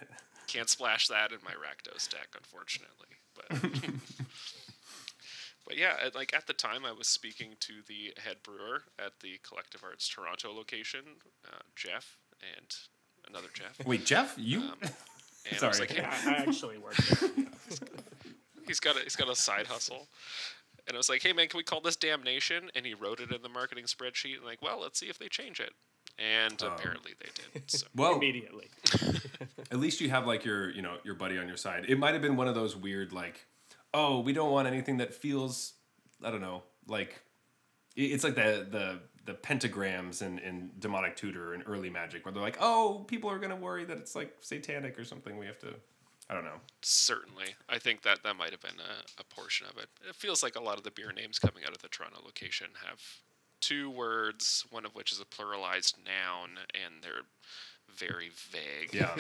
Can't 0.48 0.70
splash 0.70 1.08
that 1.08 1.32
in 1.32 1.38
my 1.46 1.52
Rakdos 1.52 2.10
deck, 2.10 2.30
unfortunately. 2.36 3.08
But 3.36 3.62
but 5.66 5.78
yeah, 5.78 5.96
at- 6.04 6.16
like 6.16 6.34
at 6.34 6.48
the 6.48 6.54
time, 6.54 6.86
I 6.86 6.92
was 6.92 7.08
speaking 7.08 7.52
to 7.62 7.74
the 7.88 8.14
head 8.24 8.38
brewer 8.44 8.84
at 8.98 9.20
the 9.22 9.40
Collective 9.48 9.84
Arts 9.84 10.08
Toronto 10.08 10.52
location, 10.54 11.02
uh, 11.48 11.58
Jeff, 11.76 12.18
and 12.58 12.76
another 13.30 13.50
Jeff. 13.54 13.86
Wait, 13.86 14.06
Jeff, 14.06 14.36
you? 14.38 14.60
Um, 14.60 14.74
And 14.82 15.64
I 15.64 15.68
was 15.68 15.78
Sorry. 15.78 15.88
like, 15.88 15.92
hey, 15.98 16.04
I, 16.04 16.32
I 16.32 16.36
actually 16.48 16.78
work 16.78 16.96
there. 16.96 17.30
he's 18.68 18.80
got 18.80 18.98
a 18.98 19.02
he's 19.02 19.16
got 19.16 19.30
a 19.30 19.36
side 19.36 19.68
hustle. 19.68 20.08
And 20.90 20.96
I 20.96 20.98
was 20.98 21.08
like, 21.08 21.22
hey 21.22 21.32
man, 21.34 21.48
can 21.48 21.58
we 21.60 21.64
call 21.64 21.80
this 21.82 21.96
Damnation? 21.96 22.70
And 22.76 22.86
he 22.86 22.96
wrote 22.96 23.20
it 23.20 23.32
in 23.32 23.42
the 23.44 23.48
marketing 23.50 23.86
spreadsheet. 23.86 24.38
And 24.38 24.44
like, 24.46 24.62
well, 24.62 24.82
let's 24.82 25.00
see 25.00 25.06
if 25.06 25.20
they 25.20 25.28
change 25.28 25.60
it. 25.60 25.72
And 26.18 26.62
Oh. 26.64 26.74
apparently 26.74 27.14
they 27.20 27.30
did. 27.54 27.64
So 27.70 27.86
well, 27.96 28.16
Immediately. 28.16 28.68
at 29.72 29.80
least 29.80 30.02
you 30.02 30.10
have 30.10 30.26
like 30.26 30.44
your 30.44 30.72
you 30.72 30.82
know 30.82 30.96
your 31.04 31.14
buddy 31.14 31.38
on 31.38 31.48
your 31.48 31.56
side 31.58 31.86
it 31.88 32.00
might 32.00 32.14
have 32.14 32.22
been 32.24 32.36
one 32.36 32.48
of 32.48 32.56
those 32.56 32.76
weird 32.76 33.14
like 33.14 33.46
oh 33.94 34.20
we 34.20 34.34
don't 34.34 34.52
want 34.52 34.68
anything 34.68 34.98
that 34.98 35.14
feels 35.14 35.74
i 36.24 36.32
don't 36.32 36.42
know 36.42 36.64
like 36.88 37.22
it's 37.96 38.24
like 38.24 38.34
the 38.36 38.66
the 38.72 39.00
the 39.26 39.34
pentagrams 39.34 40.22
in, 40.24 40.40
in 40.40 40.72
demonic 40.80 41.16
tutor 41.16 41.54
and 41.54 41.64
early 41.68 41.90
magic 41.90 42.26
where 42.26 42.34
they're 42.34 42.42
like 42.42 42.58
oh 42.60 43.06
people 43.08 43.30
are 43.30 43.38
going 43.38 43.52
to 43.52 43.56
worry 43.56 43.86
that 43.86 43.98
it's 43.98 44.16
like 44.16 44.36
satanic 44.42 44.98
or 44.98 45.06
something 45.06 45.38
we 45.38 45.46
have 45.46 45.60
to 45.60 45.74
i 46.30 46.34
don't 46.34 46.46
know 46.46 46.60
certainly, 46.82 47.56
I 47.68 47.78
think 47.78 48.04
that 48.04 48.24
that 48.24 48.36
might 48.38 48.52
have 48.52 48.62
been 48.62 48.80
a, 48.80 49.22
a 49.22 49.24
portion 49.36 49.68
of 49.70 49.78
it. 49.78 49.88
It 50.08 50.16
feels 50.16 50.42
like 50.42 50.56
a 50.56 50.62
lot 50.62 50.78
of 50.78 50.84
the 50.86 50.92
beer 50.92 51.12
names 51.12 51.38
coming 51.38 51.64
out 51.66 51.72
of 51.74 51.82
the 51.82 51.90
Toronto 51.90 52.20
location 52.24 52.68
have 52.88 53.02
two 53.60 53.90
words, 53.90 54.66
one 54.72 54.86
of 54.86 54.96
which 54.96 55.12
is 55.12 55.20
a 55.20 55.26
pluralized 55.26 55.96
noun, 55.98 56.52
and 56.74 57.04
they're 57.04 57.26
very 57.94 58.30
vague. 58.50 58.94
yeah 58.94 59.14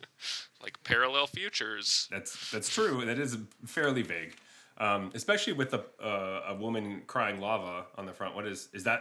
Like 0.62 0.82
parallel 0.84 1.26
futures. 1.26 2.06
that's 2.12 2.50
that's 2.52 2.68
true 2.72 3.04
that 3.06 3.18
is 3.18 3.38
fairly 3.66 4.02
vague 4.02 4.36
Um, 4.78 5.10
especially 5.14 5.54
with 5.54 5.74
a 5.74 5.84
uh, 6.00 6.52
a 6.52 6.54
woman 6.54 7.02
crying 7.08 7.40
lava 7.40 7.86
on 7.98 8.06
the 8.06 8.12
front. 8.12 8.34
What 8.36 8.46
is 8.46 8.68
is 8.72 8.84
that? 8.84 9.00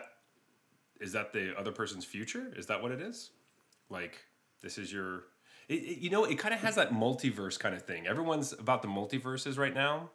Is 0.99 1.11
that 1.13 1.31
the 1.31 1.55
other 1.57 1.71
person's 1.71 2.05
future? 2.05 2.51
Is 2.57 2.65
that 2.65 2.81
what 2.81 2.91
it 2.91 3.01
is? 3.01 3.31
Like 3.89 4.17
this 4.63 4.77
is 4.77 4.91
your. 4.91 5.25
It, 5.69 5.73
it- 5.75 5.97
you 5.99 6.09
know, 6.09 6.25
it 6.25 6.37
kind 6.37 6.53
of 6.53 6.59
has 6.59 6.75
that 6.75 6.91
multiverse 6.91 7.57
kind 7.57 7.73
of 7.75 7.83
thing. 7.83 8.05
Everyone's 8.07 8.51
about 8.53 8.81
the 8.81 8.87
multiverses 8.89 9.57
right 9.57 9.73
now. 9.73 10.09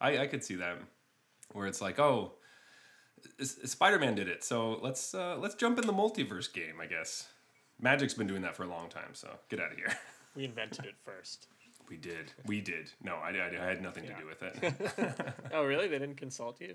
I 0.00 0.18
I 0.18 0.26
could 0.26 0.44
see 0.44 0.56
that, 0.56 0.76
where 1.52 1.66
it's 1.66 1.80
like, 1.80 1.98
oh, 1.98 2.32
Spider 3.42 3.98
Man 3.98 4.14
did 4.14 4.28
it, 4.28 4.44
so 4.44 4.78
let's 4.82 5.14
uh, 5.14 5.36
let's 5.38 5.54
jump 5.54 5.78
in 5.78 5.86
the 5.86 5.92
multiverse 5.92 6.52
game. 6.52 6.80
I 6.80 6.86
guess 6.86 7.28
Magic's 7.80 8.14
been 8.14 8.26
doing 8.26 8.42
that 8.42 8.54
for 8.56 8.64
a 8.64 8.68
long 8.68 8.88
time, 8.88 9.14
so 9.14 9.28
get 9.48 9.60
out 9.60 9.72
of 9.72 9.76
here. 9.78 9.92
We 10.36 10.44
invented 10.44 10.84
it 10.84 10.96
first. 11.02 11.46
We 11.88 11.96
did. 11.96 12.30
We 12.44 12.60
did. 12.60 12.90
No, 13.02 13.14
I, 13.14 13.30
I, 13.30 13.50
I 13.58 13.64
had 13.70 13.80
nothing 13.82 14.04
to 14.04 14.12
do 14.12 14.26
with 14.26 14.42
it. 14.42 15.34
Oh, 15.54 15.64
really? 15.64 15.88
They 15.88 15.98
didn't 15.98 16.18
consult 16.18 16.60
you? 16.60 16.74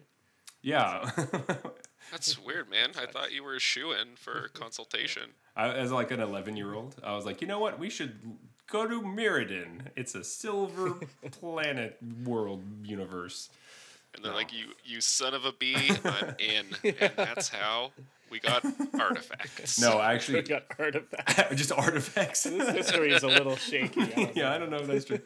Yeah. 0.62 1.10
That's 2.12 2.38
weird, 2.38 2.70
man. 2.70 2.90
I 3.00 3.06
thought 3.06 3.32
you 3.32 3.44
were 3.44 3.56
a 3.56 3.60
shoe 3.60 3.92
in 3.94 4.16
for 4.16 4.48
consultation. 4.54 5.24
I, 5.56 5.70
as 5.70 5.92
like 5.92 6.12
an 6.12 6.20
11 6.20 6.58
year 6.58 6.74
old, 6.74 6.96
I 7.04 7.16
was 7.16 7.26
like, 7.26 7.42
you 7.42 7.48
know 7.48 7.60
what? 7.60 7.80
We 7.80 7.90
should 7.90 8.20
go 8.70 8.88
to 8.88 9.02
Mirrodin. 9.02 9.88
It's 9.96 10.16
a 10.16 10.24
silver 10.24 10.96
planet 11.32 11.98
world 12.26 12.64
universe. 12.84 13.50
And 14.14 14.26
they're 14.26 14.32
No. 14.34 14.38
like, 14.38 14.52
"You, 14.52 14.66
you 14.84 15.00
son 15.00 15.34
of 15.34 15.46
a 15.46 15.54
bee, 15.54 15.90
I'm 16.04 16.36
in." 16.38 16.66
And 17.00 17.14
that's 17.16 17.48
how 17.48 17.92
we 18.30 18.42
got 18.42 18.66
artifacts. 19.00 19.80
No, 19.80 20.00
I 20.00 20.20
We 20.28 20.42
got 20.42 20.64
artifacts. 20.78 21.56
just 21.56 21.72
artifacts. 21.72 22.44
this 22.44 22.70
history 22.72 23.14
is 23.14 23.24
a 23.24 23.28
little 23.30 23.56
shaky. 23.56 24.02
I 24.02 24.32
yeah, 24.36 24.44
know. 24.50 24.52
I 24.52 24.58
don't 24.58 24.70
know 24.70 24.80
if 24.80 24.88
that's 24.88 25.06
true. 25.06 25.20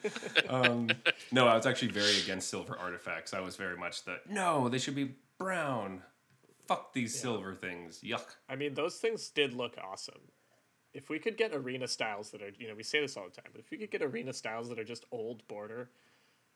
Um, 0.48 0.90
no, 1.32 1.48
I 1.48 1.56
was 1.56 1.66
actually 1.66 1.94
very 1.94 2.16
against 2.20 2.48
silver 2.48 2.78
artifacts. 2.78 3.34
I 3.34 3.40
was 3.40 3.56
very 3.56 3.76
much 3.76 4.04
the 4.04 4.20
no, 4.30 4.70
they 4.70 4.78
should 4.78 4.94
be 4.96 5.16
brown. 5.38 6.02
Fuck 6.68 6.94
these 6.94 7.18
silver 7.20 7.54
things. 7.54 8.02
Yuck. 8.04 8.26
I 8.50 8.56
mean, 8.56 8.74
those 8.74 8.96
things 8.98 9.30
did 9.30 9.54
look 9.54 9.76
awesome. 9.84 10.22
If 10.94 11.10
we 11.10 11.20
could 11.20 11.38
get 11.38 11.54
arena 11.54 11.88
styles 11.88 12.32
that 12.32 12.42
are, 12.42 12.52
you 12.58 12.68
know, 12.68 12.74
we 12.76 12.84
say 12.84 13.02
this 13.02 13.18
all 13.18 13.26
the 13.26 13.42
time, 13.42 13.52
but 13.52 13.60
if 13.60 13.70
we 13.70 13.78
could 13.78 13.92
get 13.92 14.02
arena 14.02 14.34
styles 14.34 14.70
that 14.70 14.80
are 14.80 14.84
just 14.84 15.06
old 15.12 15.46
border, 15.48 15.90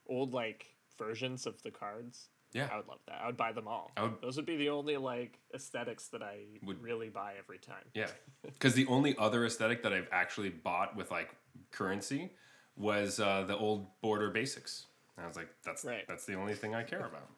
old 0.07 0.33
like 0.33 0.65
versions 0.97 1.45
of 1.45 1.61
the 1.61 1.71
cards, 1.71 2.29
Yeah. 2.53 2.69
I 2.71 2.77
would 2.77 2.87
love 2.87 3.01
that. 3.07 3.21
I 3.21 3.27
would 3.27 3.37
buy 3.37 3.51
them 3.51 3.67
all. 3.67 3.91
Would- 4.01 4.21
Those 4.21 4.37
would 4.37 4.45
be 4.45 4.57
the 4.57 4.69
only 4.69 4.97
like 4.97 5.37
aesthetics 5.53 6.07
that 6.07 6.23
I 6.23 6.45
Would- 6.63 6.81
really 6.81 7.09
buy 7.09 7.35
every 7.37 7.59
time. 7.59 7.83
Yeah, 7.93 8.09
because 8.43 8.73
the 8.73 8.87
only 8.87 9.15
other 9.17 9.45
aesthetic 9.45 9.83
that 9.83 9.93
I've 9.93 10.07
actually 10.11 10.49
bought 10.49 10.95
with 10.95 11.11
like 11.11 11.35
currency 11.71 12.31
was 12.75 13.19
uh, 13.19 13.43
the 13.43 13.57
old 13.57 13.87
border 14.01 14.31
basics. 14.31 14.85
And 15.17 15.25
I 15.25 15.27
was 15.27 15.35
like, 15.35 15.49
that's 15.63 15.83
Right. 15.85 16.05
that's 16.07 16.25
the 16.25 16.35
only 16.35 16.55
thing 16.55 16.73
I 16.73 16.81
care 16.83 17.05
about. 17.05 17.29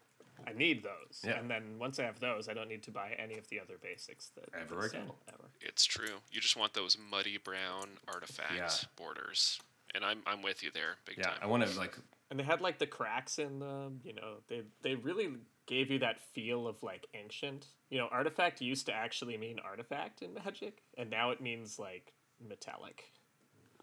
I 0.48 0.54
need 0.54 0.84
those. 0.84 1.22
Yeah. 1.24 1.40
And 1.40 1.50
then 1.50 1.78
once 1.80 2.00
I 2.00 2.04
have 2.04 2.20
those, 2.20 2.48
I 2.50 2.54
don't 2.54 2.68
need 2.70 2.84
to 2.84 2.92
buy 2.92 3.16
any 3.18 3.38
of 3.38 3.48
the 3.50 3.60
other 3.60 3.76
basics 3.82 4.30
that 4.36 4.46
Ever 4.60 4.80
again. 4.86 5.04
sell, 5.08 5.16
Ever. 5.30 5.50
It's 5.62 5.86
true. 5.86 6.18
You 6.32 6.42
just 6.42 6.56
want 6.58 6.74
those 6.74 6.98
muddy 7.10 7.38
brown 7.38 7.90
artifact 8.08 8.54
Yeah. 8.56 8.70
borders. 8.96 9.60
And 9.94 10.06
I'm, 10.06 10.22
I'm 10.26 10.42
with 10.42 10.64
you 10.64 10.72
there, 10.74 10.96
big 11.06 11.18
Yeah, 11.18 11.26
time. 11.26 11.40
I 11.42 11.48
want 11.48 11.66
to 11.68 11.78
like 11.80 11.96
And 12.30 12.40
they 12.40 12.44
had 12.44 12.62
like 12.62 12.80
the 12.80 12.88
cracks 12.88 13.40
in 13.40 13.60
them, 13.60 14.00
you 14.06 14.14
know, 14.14 14.36
they 14.48 14.62
they 14.82 14.96
really 14.96 15.32
gave 15.68 15.92
you 15.92 16.00
that 16.00 16.20
feel 16.34 16.68
of 16.68 16.82
like 16.82 17.06
ancient. 17.14 17.68
You 17.90 17.98
know, 17.98 18.08
artifact 18.12 18.62
used 18.62 18.86
to 18.86 18.94
actually 18.94 19.38
mean 19.38 19.60
artifact 19.60 20.22
in 20.22 20.34
magic, 20.34 20.82
and 20.98 21.10
now 21.10 21.32
it 21.32 21.42
means 21.42 21.78
like 21.78 22.14
metallic. 22.48 23.04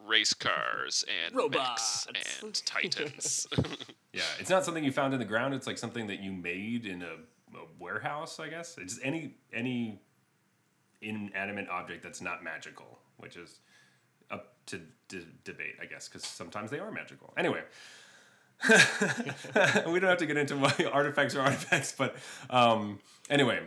Race 0.07 0.33
cars 0.33 1.05
and 1.27 1.35
Robots. 1.35 2.07
mechs 2.13 2.43
and 2.43 2.55
titans. 2.65 3.47
yeah, 4.19 4.41
it's 4.41 4.51
not 4.51 4.65
something 4.65 4.85
you 4.85 4.93
found 4.93 5.13
in 5.15 5.19
the 5.19 5.25
ground. 5.25 5.55
It's 5.55 5.67
like 5.67 5.79
something 5.79 6.07
that 6.09 6.21
you 6.21 6.33
made 6.33 6.87
in 6.87 7.03
a, 7.03 7.15
a 7.57 7.65
warehouse. 7.79 8.39
I 8.39 8.49
guess 8.49 8.77
it's 8.79 8.95
just 8.95 9.05
any 9.05 9.35
any 9.53 10.01
inanimate 11.01 11.69
object 11.69 12.03
that's 12.03 12.21
not 12.21 12.43
magical, 12.43 12.99
which 13.19 13.37
is 13.37 13.61
up 14.31 14.55
to 14.67 14.81
d- 15.09 15.27
debate, 15.45 15.77
I 15.81 15.87
guess, 15.87 16.09
because 16.09 16.25
sometimes 16.25 16.71
they 16.71 16.79
are 16.79 16.91
magical. 16.91 17.33
Anyway. 17.37 17.63
we 18.69 20.01
don't 20.01 20.09
have 20.09 20.19
to 20.19 20.27
get 20.27 20.37
into 20.37 20.57
why 20.57 20.75
artifacts 20.93 21.37
are 21.37 21.43
artifacts, 21.43 21.95
but 21.97 22.17
um, 22.51 22.99
anyway, 23.31 23.61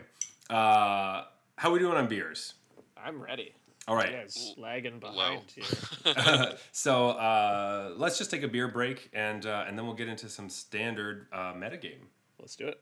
uh, 0.49 1.23
how 1.55 1.71
we 1.71 1.79
doing 1.79 1.95
on 1.95 2.07
beers? 2.07 2.55
I'm 2.97 3.21
ready. 3.21 3.53
All 3.91 3.97
You 3.97 4.03
right, 4.03 4.31
lagging 4.57 4.99
behind 4.99 5.41
here. 5.53 6.53
so 6.71 7.09
uh, 7.09 7.93
let's 7.97 8.17
just 8.17 8.31
take 8.31 8.43
a 8.43 8.47
beer 8.47 8.69
break 8.69 9.09
and 9.13 9.45
uh, 9.45 9.65
and 9.67 9.77
then 9.77 9.85
we'll 9.85 9.95
get 9.95 10.07
into 10.07 10.29
some 10.29 10.49
standard 10.49 11.27
uh, 11.33 11.53
metagame. 11.53 12.07
Let's 12.39 12.55
do 12.55 12.67
it. 12.67 12.79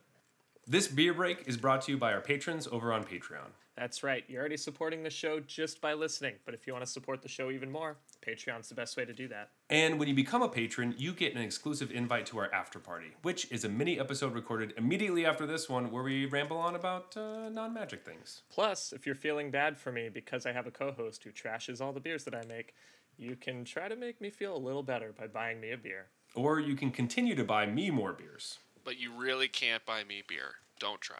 This 0.68 0.86
beer 0.86 1.12
break 1.12 1.48
is 1.48 1.56
brought 1.56 1.82
to 1.82 1.92
you 1.92 1.98
by 1.98 2.12
our 2.12 2.20
patrons 2.20 2.68
over 2.70 2.92
on 2.92 3.02
Patreon. 3.04 3.50
That's 3.80 4.02
right. 4.02 4.24
You're 4.28 4.40
already 4.40 4.58
supporting 4.58 5.02
the 5.02 5.08
show 5.08 5.40
just 5.40 5.80
by 5.80 5.94
listening. 5.94 6.34
But 6.44 6.52
if 6.52 6.66
you 6.66 6.74
want 6.74 6.84
to 6.84 6.90
support 6.90 7.22
the 7.22 7.28
show 7.28 7.50
even 7.50 7.70
more, 7.70 7.96
Patreon's 8.20 8.68
the 8.68 8.74
best 8.74 8.94
way 8.98 9.06
to 9.06 9.14
do 9.14 9.26
that. 9.28 9.48
And 9.70 9.98
when 9.98 10.06
you 10.06 10.14
become 10.14 10.42
a 10.42 10.50
patron, 10.50 10.94
you 10.98 11.14
get 11.14 11.34
an 11.34 11.40
exclusive 11.40 11.90
invite 11.90 12.26
to 12.26 12.38
our 12.40 12.52
after 12.52 12.78
party, 12.78 13.12
which 13.22 13.50
is 13.50 13.64
a 13.64 13.70
mini 13.70 13.98
episode 13.98 14.34
recorded 14.34 14.74
immediately 14.76 15.24
after 15.24 15.46
this 15.46 15.66
one 15.70 15.90
where 15.90 16.02
we 16.02 16.26
ramble 16.26 16.58
on 16.58 16.74
about 16.74 17.16
uh, 17.16 17.48
non 17.48 17.72
magic 17.72 18.04
things. 18.04 18.42
Plus, 18.50 18.92
if 18.92 19.06
you're 19.06 19.14
feeling 19.14 19.50
bad 19.50 19.78
for 19.78 19.90
me 19.90 20.10
because 20.10 20.44
I 20.44 20.52
have 20.52 20.66
a 20.66 20.70
co 20.70 20.92
host 20.92 21.24
who 21.24 21.30
trashes 21.30 21.80
all 21.80 21.94
the 21.94 22.00
beers 22.00 22.24
that 22.24 22.34
I 22.34 22.42
make, 22.46 22.74
you 23.16 23.34
can 23.34 23.64
try 23.64 23.88
to 23.88 23.96
make 23.96 24.20
me 24.20 24.28
feel 24.28 24.54
a 24.54 24.58
little 24.58 24.82
better 24.82 25.14
by 25.18 25.26
buying 25.26 25.58
me 25.58 25.70
a 25.70 25.78
beer. 25.78 26.08
Or 26.34 26.60
you 26.60 26.76
can 26.76 26.90
continue 26.90 27.34
to 27.34 27.44
buy 27.44 27.64
me 27.64 27.90
more 27.90 28.12
beers. 28.12 28.58
but 28.84 28.98
you 28.98 29.10
really 29.18 29.48
can't 29.48 29.86
buy 29.86 30.04
me 30.04 30.22
beer. 30.28 30.56
Don't 30.78 31.00
try. 31.00 31.16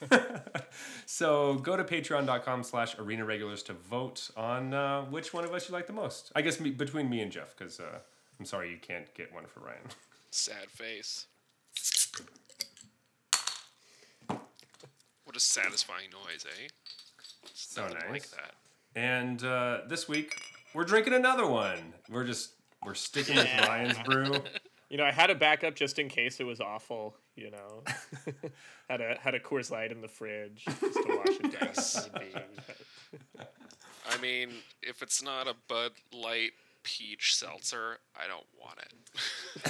So 1.20 1.56
go 1.56 1.76
to 1.76 1.82
patreon.com 1.84 2.62
slash 2.62 2.96
arena 2.98 3.24
regulars 3.24 3.64
to 3.64 3.72
vote 3.72 4.30
on 4.36 4.72
uh, 4.72 5.02
which 5.02 5.34
one 5.34 5.44
of 5.44 5.52
us 5.52 5.68
you 5.68 5.74
like 5.74 5.88
the 5.88 5.92
most. 5.92 6.30
I 6.36 6.40
guess 6.40 6.60
me, 6.60 6.70
between 6.70 7.10
me 7.10 7.20
and 7.20 7.30
Jeff, 7.30 7.54
because 7.58 7.80
uh, 7.80 7.98
I'm 8.38 8.46
sorry 8.46 8.70
you 8.70 8.78
can't 8.80 9.12
get 9.12 9.34
one 9.34 9.44
for 9.44 9.58
Ryan. 9.58 9.80
Sad 10.30 10.70
face. 10.70 11.26
What 14.28 15.36
a 15.36 15.40
satisfying 15.40 16.10
noise, 16.10 16.46
eh? 16.46 16.68
So 17.52 17.88
nice. 17.88 18.02
like 18.08 18.30
that. 18.30 18.54
And 18.94 19.44
uh, 19.44 19.80
this 19.88 20.08
week 20.08 20.40
we're 20.72 20.84
drinking 20.84 21.14
another 21.14 21.46
one. 21.46 21.92
We're 22.08 22.24
just 22.24 22.52
we're 22.86 22.94
sticking 22.94 23.34
with 23.34 23.48
Ryan's 23.66 23.98
brew. 24.04 24.32
You 24.88 24.96
know, 24.96 25.04
I 25.04 25.12
had 25.12 25.28
a 25.28 25.34
backup 25.34 25.74
just 25.74 25.98
in 25.98 26.08
case 26.08 26.40
it 26.40 26.44
was 26.44 26.60
awful. 26.60 27.16
You 27.40 27.50
know, 27.52 27.82
had 28.90 29.00
a 29.00 29.16
had 29.20 29.34
a 29.34 29.40
Coors 29.40 29.70
Light 29.70 29.90
in 29.92 30.00
the 30.02 30.08
fridge 30.08 30.64
just 30.66 30.80
to 30.80 31.04
wash 31.24 31.36
it 31.40 31.58
down. 31.58 31.68
if 31.70 31.76
need 31.76 32.08
be. 32.10 32.34
I 34.08 34.20
mean, 34.20 34.50
if 34.82 35.02
it's 35.02 35.22
not 35.22 35.48
a 35.48 35.54
Bud 35.68 35.92
Light 36.12 36.50
peach 36.82 37.34
seltzer, 37.34 37.98
I 38.14 38.26
don't 38.26 38.46
want 38.60 38.78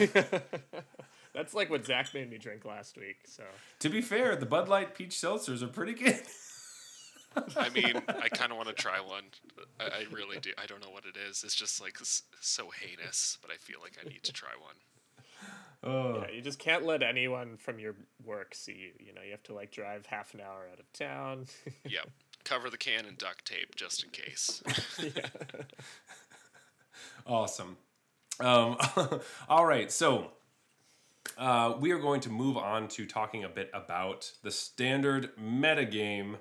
it. 0.05 0.85
That's 1.35 1.55
like 1.55 1.71
what 1.71 1.87
Zach 1.87 2.13
made 2.13 2.29
me 2.31 2.39
drink 2.39 2.65
last 2.65 2.97
week. 2.97 3.19
So 3.27 3.45
To 3.81 3.89
be 3.89 4.01
fair, 4.01 4.35
the 4.35 4.47
Bud 4.47 4.69
Light 4.69 4.95
peach 4.95 5.11
seltzers 5.11 5.63
are 5.63 5.69
pretty 5.69 5.95
good. 5.95 6.21
I 7.57 7.69
mean, 7.69 8.03
I 8.09 8.29
kind 8.29 8.51
of 8.51 8.57
want 8.57 8.69
to 8.69 8.75
try 8.75 8.99
one. 9.01 9.25
I, 9.79 9.85
I 9.85 10.05
really 10.13 10.39
do. 10.41 10.51
I 10.59 10.67
don't 10.67 10.83
know 10.83 10.91
what 10.91 11.05
it 11.05 11.17
is. 11.17 11.45
It's 11.45 11.55
just 11.55 11.81
like 11.81 11.99
s- 12.01 12.23
so 12.41 12.71
heinous, 12.71 13.39
but 13.41 13.53
I 13.53 13.57
feel 13.57 13.79
like 13.81 13.97
I 14.05 14.09
need 14.09 14.25
to 14.25 14.33
try 14.33 14.51
one. 14.61 14.75
Oh, 15.83 16.21
yeah, 16.21 16.35
you 16.35 16.43
just 16.43 16.59
can't 16.59 16.85
let 16.85 17.03
anyone 17.03 17.57
from 17.57 17.79
your 17.79 17.95
work 18.25 18.55
see 18.55 18.73
you. 18.73 19.07
You 19.07 19.15
know, 19.15 19.23
you 19.23 19.31
have 19.31 19.43
to 19.45 19.55
like 19.55 19.71
drive 19.71 20.07
half 20.07 20.35
an 20.35 20.41
hour 20.41 20.69
out 20.71 20.79
of 20.79 20.93
town. 20.93 21.47
Yep. 21.89 22.11
Cover 22.45 22.71
the 22.71 22.79
can 22.79 23.07
in 23.07 23.17
duct 23.17 23.45
tape 23.47 23.77
just 23.77 24.03
in 24.03 24.11
case. 24.11 24.63
awesome. 27.27 27.77
Um, 28.41 28.79
all 29.49 29.67
right, 29.67 29.93
so 29.93 30.31
uh, 31.37 31.75
we 31.79 31.93
are 31.93 31.99
going 31.99 32.21
to 32.23 32.31
move 32.31 32.57
on 32.57 32.89
to 32.89 33.07
talking 33.07 33.45
a 33.45 33.49
bit 33.49 33.71
about 33.75 34.33
the 34.43 34.51
standard 34.51 35.31
metagame. 35.37 36.37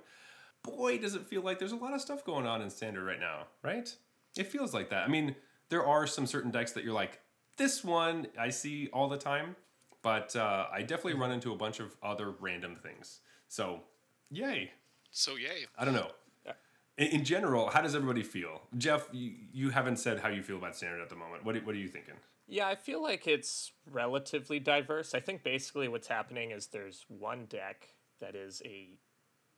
Boy, 0.64 0.98
does 0.98 1.16
it 1.16 1.26
feel 1.26 1.42
like 1.42 1.60
there's 1.60 1.74
a 1.74 1.78
lot 1.78 1.94
of 1.94 2.02
stuff 2.02 2.24
going 2.24 2.46
on 2.46 2.62
in 2.62 2.70
standard 2.70 3.06
right 3.06 3.20
now, 3.20 3.48
right? 3.64 3.94
It 4.38 4.48
feels 4.48 4.74
like 4.74 4.90
that. 4.90 5.04
I 5.04 5.08
mean, 5.08 5.36
there 5.70 5.86
are 5.86 6.08
some 6.08 6.26
certain 6.26 6.52
decks 6.52 6.72
that 6.74 6.84
you're 6.84 6.94
like, 6.94 7.20
this 7.60 7.84
one 7.84 8.28
I 8.40 8.50
see 8.50 8.90
all 8.92 9.08
the 9.08 9.18
time, 9.18 9.56
but 10.02 10.36
uh, 10.36 10.66
I 10.74 10.82
definitely 10.82 11.20
run 11.20 11.32
into 11.32 11.52
a 11.52 11.56
bunch 11.56 11.80
of 11.80 11.96
other 12.02 12.32
random 12.40 12.76
things. 12.76 13.20
So, 13.48 13.82
yay. 14.32 14.72
so 15.12 15.36
yay. 15.36 15.68
I 15.78 15.86
don't 15.86 15.94
know. 15.94 16.10
In, 16.98 17.08
in 17.08 17.24
general, 17.24 17.70
how 17.70 17.82
does 17.82 17.94
everybody 17.94 18.24
feel? 18.24 18.62
Jeff, 18.78 19.08
you, 19.12 19.32
you 19.54 19.70
haven't 19.70 19.98
said 20.00 20.20
how 20.20 20.30
you 20.30 20.42
feel 20.42 20.58
about 20.58 20.76
standard 20.76 21.02
at 21.02 21.10
the 21.10 21.16
moment. 21.16 21.46
What, 21.46 21.56
are- 21.56 21.60
what 21.62 21.76
are 21.76 21.80
you 21.80 21.88
thinking? 21.88 22.16
Yeah, 22.48 22.68
I 22.68 22.74
feel 22.74 23.02
like 23.04 23.28
it's 23.28 23.72
relatively 23.92 24.60
diverse. 24.60 25.14
I 25.14 25.20
think 25.20 25.44
basically 25.44 25.88
what's 25.88 26.08
happening 26.08 26.50
is 26.50 26.68
there's 26.68 27.06
one 27.08 27.46
deck 27.46 27.90
that 28.20 28.36
is 28.36 28.62
a 28.66 28.98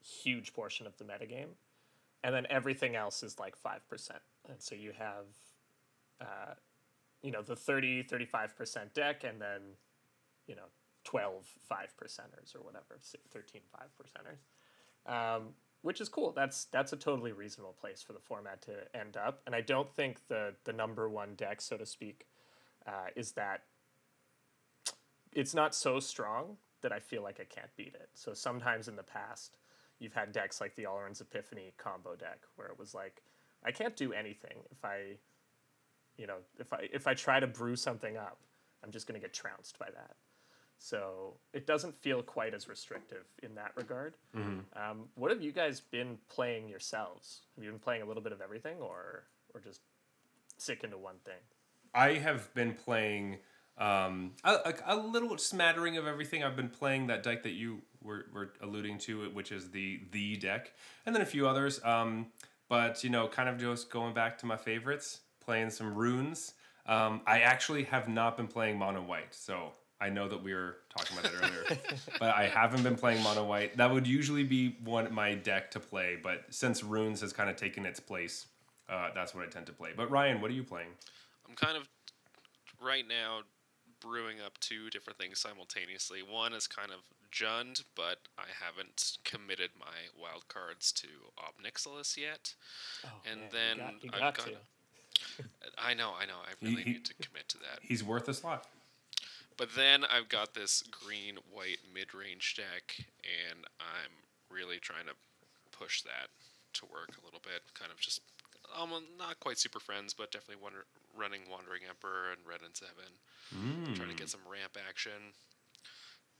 huge 0.04 0.52
portion 0.54 0.86
of 0.86 0.98
the 0.98 1.06
metagame, 1.06 1.54
and 2.24 2.36
then 2.36 2.46
everything 2.50 2.96
else 2.98 3.24
is 3.24 3.40
like 3.40 3.56
5%. 3.58 3.80
And 4.50 4.60
so 4.60 4.76
you 4.76 4.92
have, 4.98 5.26
uh, 6.20 6.54
you 7.22 7.32
know, 7.32 7.42
the 7.42 7.56
30, 7.56 8.04
35% 8.04 8.94
deck, 8.94 9.24
and 9.24 9.42
then, 9.42 9.62
you 10.48 10.56
know, 10.56 10.70
12 11.04 11.46
five 11.68 11.94
percenters 12.02 12.56
or 12.56 12.62
whatever, 12.64 12.98
si- 13.00 13.18
13 13.32 13.62
five 13.72 13.90
percenters. 14.00 14.44
Um, 15.12 15.50
which 15.82 16.00
is 16.00 16.10
cool. 16.10 16.32
That's 16.32 16.66
that's 16.66 16.94
a 16.94 16.96
totally 16.96 17.32
reasonable 17.32 17.76
place 17.80 18.04
for 18.04 18.14
the 18.14 18.20
format 18.20 18.62
to 18.64 18.74
end 18.96 19.18
up, 19.18 19.42
and 19.48 19.56
I 19.56 19.62
don't 19.62 19.92
think 19.92 20.28
the 20.28 20.54
the 20.64 20.74
number 20.74 21.10
one 21.10 21.34
deck, 21.34 21.60
so 21.60 21.76
to 21.76 21.88
speak, 21.88 22.28
uh, 22.86 23.08
is 23.16 23.32
that 23.32 23.64
it's 25.34 25.56
not 25.56 25.74
so 25.74 26.00
strong 26.00 26.58
that 26.82 26.92
I 26.92 27.00
feel 27.00 27.24
like 27.24 27.40
I 27.40 27.46
can't 27.46 27.76
beat 27.78 27.96
it. 27.96 28.10
So 28.14 28.34
sometimes 28.34 28.88
in 28.88 28.96
the 28.96 29.04
past, 29.04 29.58
you've 30.00 30.14
had 30.14 30.32
decks 30.32 30.60
like 30.60 30.76
the 30.76 30.84
Alrund's 30.84 31.22
Epiphany 31.22 31.74
combo 31.78 32.16
deck 32.16 32.42
where 32.56 32.68
it 32.68 32.78
was 32.78 32.94
like, 32.94 33.22
I 33.64 33.72
can't 33.72 33.96
do 33.96 34.14
anything 34.14 34.58
if 34.72 34.84
I, 34.84 35.18
you 36.22 36.28
know, 36.28 36.38
if 36.60 36.72
I 36.72 36.88
if 36.94 37.08
I 37.08 37.16
try 37.16 37.40
to 37.40 37.48
brew 37.48 37.76
something 37.76 38.16
up, 38.16 38.38
I'm 38.84 38.92
just 38.92 39.08
gonna 39.08 39.20
get 39.20 39.34
trounced 39.34 39.80
by 39.80 39.88
that. 39.88 40.16
So 40.78 41.34
it 41.52 41.66
doesn't 41.66 41.96
feel 41.96 42.22
quite 42.22 42.54
as 42.54 42.68
restrictive 42.68 43.26
in 43.42 43.56
that 43.56 43.72
regard. 43.76 44.14
Um, 44.76 45.10
what 45.16 45.32
have 45.32 45.42
you 45.42 45.52
guys 45.52 45.80
been 45.80 46.18
playing 46.30 46.70
yourselves? 46.70 47.42
Have 47.56 47.64
you 47.64 47.72
been 47.72 47.80
playing 47.80 48.04
a 48.04 48.06
little 48.06 48.22
bit 48.24 48.34
of 48.34 48.42
everything, 48.42 48.78
or 48.80 49.24
or 49.54 49.60
just 49.60 49.82
sick 50.58 50.84
into 50.84 50.98
one 50.98 51.18
thing? 51.26 51.42
I 51.94 52.14
have 52.14 52.54
been 52.54 52.74
playing 52.74 53.38
um, 53.78 54.34
a, 54.44 54.74
a, 54.86 54.96
a 54.96 54.96
little 54.96 55.38
smattering 55.40 55.98
of 55.98 56.06
everything. 56.06 56.44
I've 56.44 56.56
been 56.56 56.70
playing 56.70 57.08
that 57.08 57.24
deck 57.24 57.44
that 57.44 57.54
you 57.54 57.82
were, 58.02 58.28
were 58.34 58.54
alluding 58.62 59.00
to, 59.00 59.30
which 59.32 59.52
is 59.52 59.72
the 59.72 60.02
the 60.12 60.36
deck, 60.38 60.74
and 61.06 61.16
then 61.16 61.22
a 61.24 61.26
few 61.26 61.48
others. 61.48 61.84
Um, 61.84 62.28
but 62.70 63.04
you 63.04 63.10
know, 63.10 63.28
kind 63.28 63.50
of 63.50 63.58
just 63.58 63.90
going 63.90 64.14
back 64.14 64.38
to 64.40 64.46
my 64.46 64.58
favorites, 64.58 65.22
playing 65.42 65.70
some 65.72 65.94
runes. 65.96 66.54
Um, 66.86 67.22
I 67.28 67.42
actually 67.42 67.84
have 67.84 68.08
not 68.08 68.38
been 68.38 68.48
playing 68.48 68.78
mono 68.78 69.02
white, 69.02 69.34
so 69.36 69.72
I 70.00 70.10
know 70.10 70.28
that 70.28 70.42
we 70.42 70.54
were 70.54 70.78
talking 70.96 71.18
about 71.18 71.32
that 71.32 71.44
earlier, 71.44 71.78
but 72.20 72.34
I 72.36 72.48
haven't 72.48 72.84
been 72.84 72.96
playing 72.96 73.22
mono 73.24 73.46
white. 73.46 73.78
That 73.78 73.92
would 73.92 74.08
usually 74.08 74.44
be 74.44 74.78
one 74.84 75.14
my 75.14 75.36
deck 75.36 75.70
to 75.72 75.80
play, 75.80 76.18
but 76.22 76.46
since 76.50 76.84
runes 76.84 77.22
has 77.22 77.34
kind 77.34 77.50
of 77.50 77.56
taken 77.56 77.86
its 77.86 78.00
place, 78.00 78.48
uh, 78.90 79.10
that's 79.14 79.36
what 79.36 79.46
I 79.46 79.48
tend 79.50 79.68
to 79.68 79.74
play. 79.74 79.90
But 79.96 80.10
Ryan, 80.10 80.42
what 80.42 80.50
are 80.50 80.56
you 80.56 80.64
playing? 80.64 80.90
I'm 81.48 81.56
kind 81.56 81.78
of 81.78 81.88
right 82.82 83.08
now 83.08 83.42
brewing 84.00 84.38
up 84.44 84.58
two 84.60 84.90
different 84.90 85.20
things 85.20 85.40
simultaneously. 85.40 86.22
One 86.24 86.54
is 86.54 86.66
kind 86.66 86.90
of 86.92 86.98
Jund, 87.32 87.84
but 87.96 88.18
I 88.40 88.46
haven't 88.66 89.20
committed 89.24 89.70
my 89.80 90.10
wild 90.20 90.48
cards 90.48 90.92
to 90.94 91.08
Ob 91.38 91.54
Nixilis 91.64 92.18
yet. 92.18 92.56
and 93.30 93.42
man, 93.42 93.46
you 93.46 93.50
then 93.52 93.78
got- 93.78 94.04
you 94.04 94.10
I've 94.14 94.20
got 94.20 94.38
got. 94.38 94.46
to. 94.48 94.52
I 95.78 95.94
know, 95.94 96.12
I 96.20 96.26
know. 96.26 96.38
I 96.44 96.54
really 96.66 96.84
he- 96.84 96.92
need 96.94 97.06
to 97.06 97.14
commit 97.16 97.48
to 97.50 97.58
that. 97.60 97.80
He's 97.82 98.04
worth 98.04 98.28
a 98.28 98.34
slot. 98.34 98.68
But 99.58 99.76
then 99.76 100.04
I've 100.06 100.30
got 100.30 100.54
this 100.54 100.84
green 100.90 101.38
white 101.52 101.80
mid 101.94 102.14
range 102.14 102.56
deck, 102.56 102.96
and 103.22 103.66
I'm 103.80 104.12
really 104.50 104.80
trying 104.80 105.06
to 105.06 105.14
push 105.78 106.02
that 106.02 106.30
to 106.74 106.86
work 106.86 107.10
a 107.22 107.26
little 107.26 107.42
bit. 107.44 107.62
Kind 107.78 107.92
of 107.92 108.00
just, 108.00 108.22
um, 108.80 108.90
not 109.20 109.40
quite 109.40 109.58
super 109.60 109.80
friends, 109.80 110.14
but 110.14 110.32
definitely 110.32 110.62
wander, 110.64 110.86
running 111.16 111.42
Wandering 111.52 111.82
Emperor 111.88 112.32
and 112.32 112.40
Red 112.48 112.62
and 112.66 112.76
Seven. 112.76 113.94
Trying 113.96 114.10
to 114.10 114.16
get 114.16 114.30
some 114.30 114.42
ramp 114.50 114.78
action. 114.88 115.36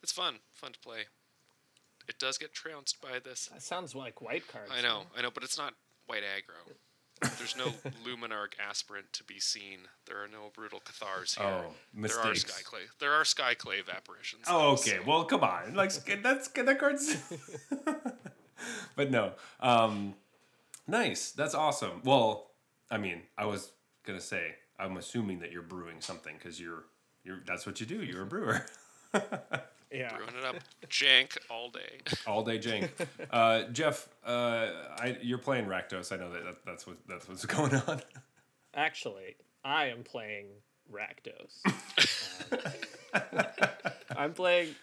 It's 0.02 0.12
fun, 0.12 0.36
fun 0.54 0.72
to 0.74 0.80
play. 0.80 1.02
It 2.08 2.18
does 2.18 2.38
get 2.38 2.54
trounced 2.54 3.02
by 3.02 3.20
this. 3.24 3.50
That 3.54 3.62
sounds 3.62 3.94
like 3.94 4.22
white 4.22 4.48
cards. 4.48 4.72
I 4.76 4.82
know, 4.82 5.04
I 5.16 5.22
know, 5.22 5.30
but 5.32 5.44
it's 5.44 5.58
not 5.58 5.74
white 6.08 6.24
aggro. 6.24 6.74
There's 7.38 7.56
no 7.56 7.66
Luminarch 8.06 8.54
aspirant 8.68 9.14
to 9.14 9.24
be 9.24 9.40
seen. 9.40 9.80
There 10.08 10.18
are 10.24 10.28
no 10.28 10.52
brutal 10.56 10.80
Cathars 10.82 11.36
here. 11.36 11.46
Oh, 11.46 11.74
mistakes. 11.94 12.22
there 12.24 12.32
are. 12.32 12.34
Skyclave. 12.36 13.00
There 13.00 13.14
are 13.14 13.24
Skyclave 13.24 13.96
apparitions. 13.96 14.46
Oh, 14.48 14.72
okay. 14.72 14.98
so- 14.98 15.04
Well, 15.06 15.24
come 15.26 15.44
on. 15.44 15.76
Like 15.76 15.92
that's 16.24 16.48
that 16.48 16.80
card's. 16.80 17.16
but 18.96 19.12
no. 19.12 19.34
Um, 19.60 20.16
nice. 20.88 21.32
That's 21.32 21.54
awesome. 21.54 22.02
Well, 22.04 22.52
I 22.90 22.98
mean, 22.98 23.22
I 23.38 23.46
was 23.46 23.72
gonna 24.04 24.22
say, 24.22 24.56
I'm 24.80 24.98
assuming 24.98 25.40
that 25.40 25.52
you're 25.52 25.62
brewing 25.62 26.02
something 26.02 26.36
because 26.38 26.60
you're 26.60 26.86
you're 27.24 27.42
that's 27.46 27.66
what 27.68 27.80
you 27.80 27.86
do. 27.86 28.04
You're 28.04 28.24
a 28.24 28.26
brewer. 28.28 28.66
Yeah. 29.92 30.16
Brewing 30.16 30.36
it 30.40 30.46
up, 30.46 30.56
jank 30.88 31.38
all 31.50 31.70
day. 31.70 32.00
All 32.28 32.44
day 32.44 32.58
jank. 32.60 32.90
Uh, 33.32 33.64
Jeff, 33.72 34.10
uh, 34.26 34.68
I, 34.98 35.18
you're 35.22 35.38
playing 35.38 35.66
Rakdos. 35.66 36.12
I 36.12 36.18
know 36.18 36.32
that, 36.32 36.44
that 36.44 36.56
that's 36.66 36.88
what 36.88 36.98
that's 37.08 37.28
what's 37.28 37.46
going 37.58 37.76
on. 37.76 38.02
Actually, 38.74 39.36
I 39.64 39.88
am 39.88 40.04
playing 40.04 40.48
Rakdos. 40.92 41.62
Um, 43.14 43.44
I'm 44.18 44.34
playing 44.34 44.76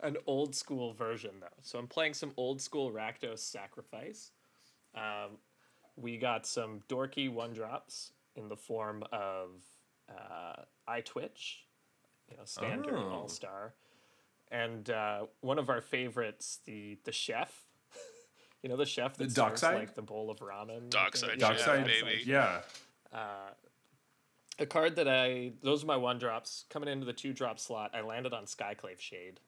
an 0.00 0.16
old 0.26 0.54
school 0.54 0.92
version 0.92 1.32
though. 1.40 1.46
So 1.62 1.78
I'm 1.78 1.86
playing 1.86 2.14
some 2.14 2.32
old 2.36 2.60
school 2.60 2.90
Rakdos 2.92 3.38
Sacrifice. 3.40 4.30
Um, 4.94 5.38
we 5.96 6.16
got 6.16 6.46
some 6.46 6.80
dorky 6.88 7.30
one 7.30 7.52
drops 7.52 8.12
in 8.36 8.48
the 8.48 8.56
form 8.56 9.02
of 9.12 9.50
uh, 10.08 10.62
Eyetwitch, 10.88 11.64
you 12.30 12.36
know, 12.36 12.44
standard 12.44 12.94
Oh. 12.94 13.08
all 13.10 13.28
star, 13.28 13.74
and 14.50 14.88
uh, 14.90 15.26
one 15.40 15.58
of 15.58 15.68
our 15.70 15.80
favorites, 15.80 16.58
the 16.64 16.98
the 17.04 17.12
chef. 17.12 17.64
You 18.60 18.68
know 18.68 18.76
the 18.76 18.86
chef 18.86 19.16
that 19.18 19.30
serves 19.30 19.62
like 19.62 19.94
the 19.94 20.02
bowl 20.02 20.32
of 20.32 20.40
ramen. 20.40 20.90
Dockside 20.90 21.40
Yeah, 21.40 21.50
chef, 21.50 21.58
Dockside, 21.58 21.84
baby. 21.84 22.22
Yeah. 22.26 22.62
a 24.58 24.66
card 24.66 24.96
that 24.96 25.06
I 25.08 25.52
those 25.62 25.84
are 25.84 25.86
my 25.86 25.96
one 25.96 26.18
drops 26.18 26.64
coming 26.68 26.88
into 26.88 27.06
the 27.06 27.12
two 27.12 27.32
drop 27.32 27.60
slot. 27.60 27.92
I 27.94 28.00
landed 28.00 28.32
on 28.32 28.46
Skyclave 28.46 28.98
Shade 28.98 29.38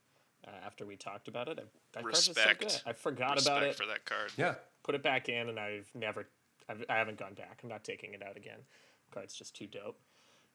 uh, 0.47 0.51
after 0.65 0.87
we 0.87 0.95
talked 0.97 1.27
about 1.27 1.49
it. 1.49 1.59
I, 1.61 1.65
that 1.93 2.03
card 2.03 2.07
was 2.07 2.23
so 2.25 2.33
Respect. 2.33 2.61
good. 2.61 2.81
I 2.87 2.93
forgot 2.93 3.35
Respect 3.35 3.57
about 3.57 3.69
it. 3.69 3.75
for 3.75 3.87
that 3.87 4.05
card. 4.05 4.31
Yeah. 4.37 4.55
Put 4.85 4.95
it 4.95 5.03
back 5.03 5.29
in, 5.29 5.49
and 5.49 5.59
I've 5.59 5.91
never, 5.95 6.29
I've, 6.69 6.85
I 6.89 6.95
haven't 6.97 7.19
gone 7.19 7.35
back. 7.35 7.59
I'm 7.65 7.69
not 7.69 7.83
taking 7.83 8.15
it 8.15 8.23
out 8.23 8.37
again. 8.37 8.61
card's 9.13 9.35
just 9.35 9.57
too 9.57 9.67
dope. 9.67 9.99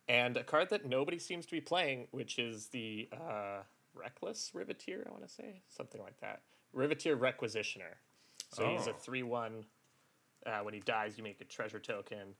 And 0.07 0.37
a 0.37 0.43
card 0.43 0.69
that 0.69 0.85
nobody 0.85 1.17
seems 1.17 1.45
to 1.47 1.51
be 1.51 1.61
playing, 1.61 2.07
which 2.11 2.37
is 2.37 2.67
the 2.67 3.09
uh, 3.11 3.61
Reckless 3.93 4.51
Riveteer. 4.53 5.07
I 5.07 5.11
want 5.11 5.23
to 5.27 5.33
say 5.33 5.61
something 5.69 5.99
like 6.01 6.19
that. 6.21 6.41
Riveteer 6.75 7.17
Requisitioner. 7.17 7.95
So 8.53 8.69
he's 8.69 8.87
a 8.87 8.91
Oh. 8.91 8.97
three 8.97 9.23
one. 9.23 9.65
Uh, 10.45 10.59
when 10.59 10.75
he 10.75 10.79
dies, 10.79 11.17
you 11.17 11.23
make 11.23 11.41
a 11.41 11.45
treasure 11.45 11.79
token, 11.79 12.35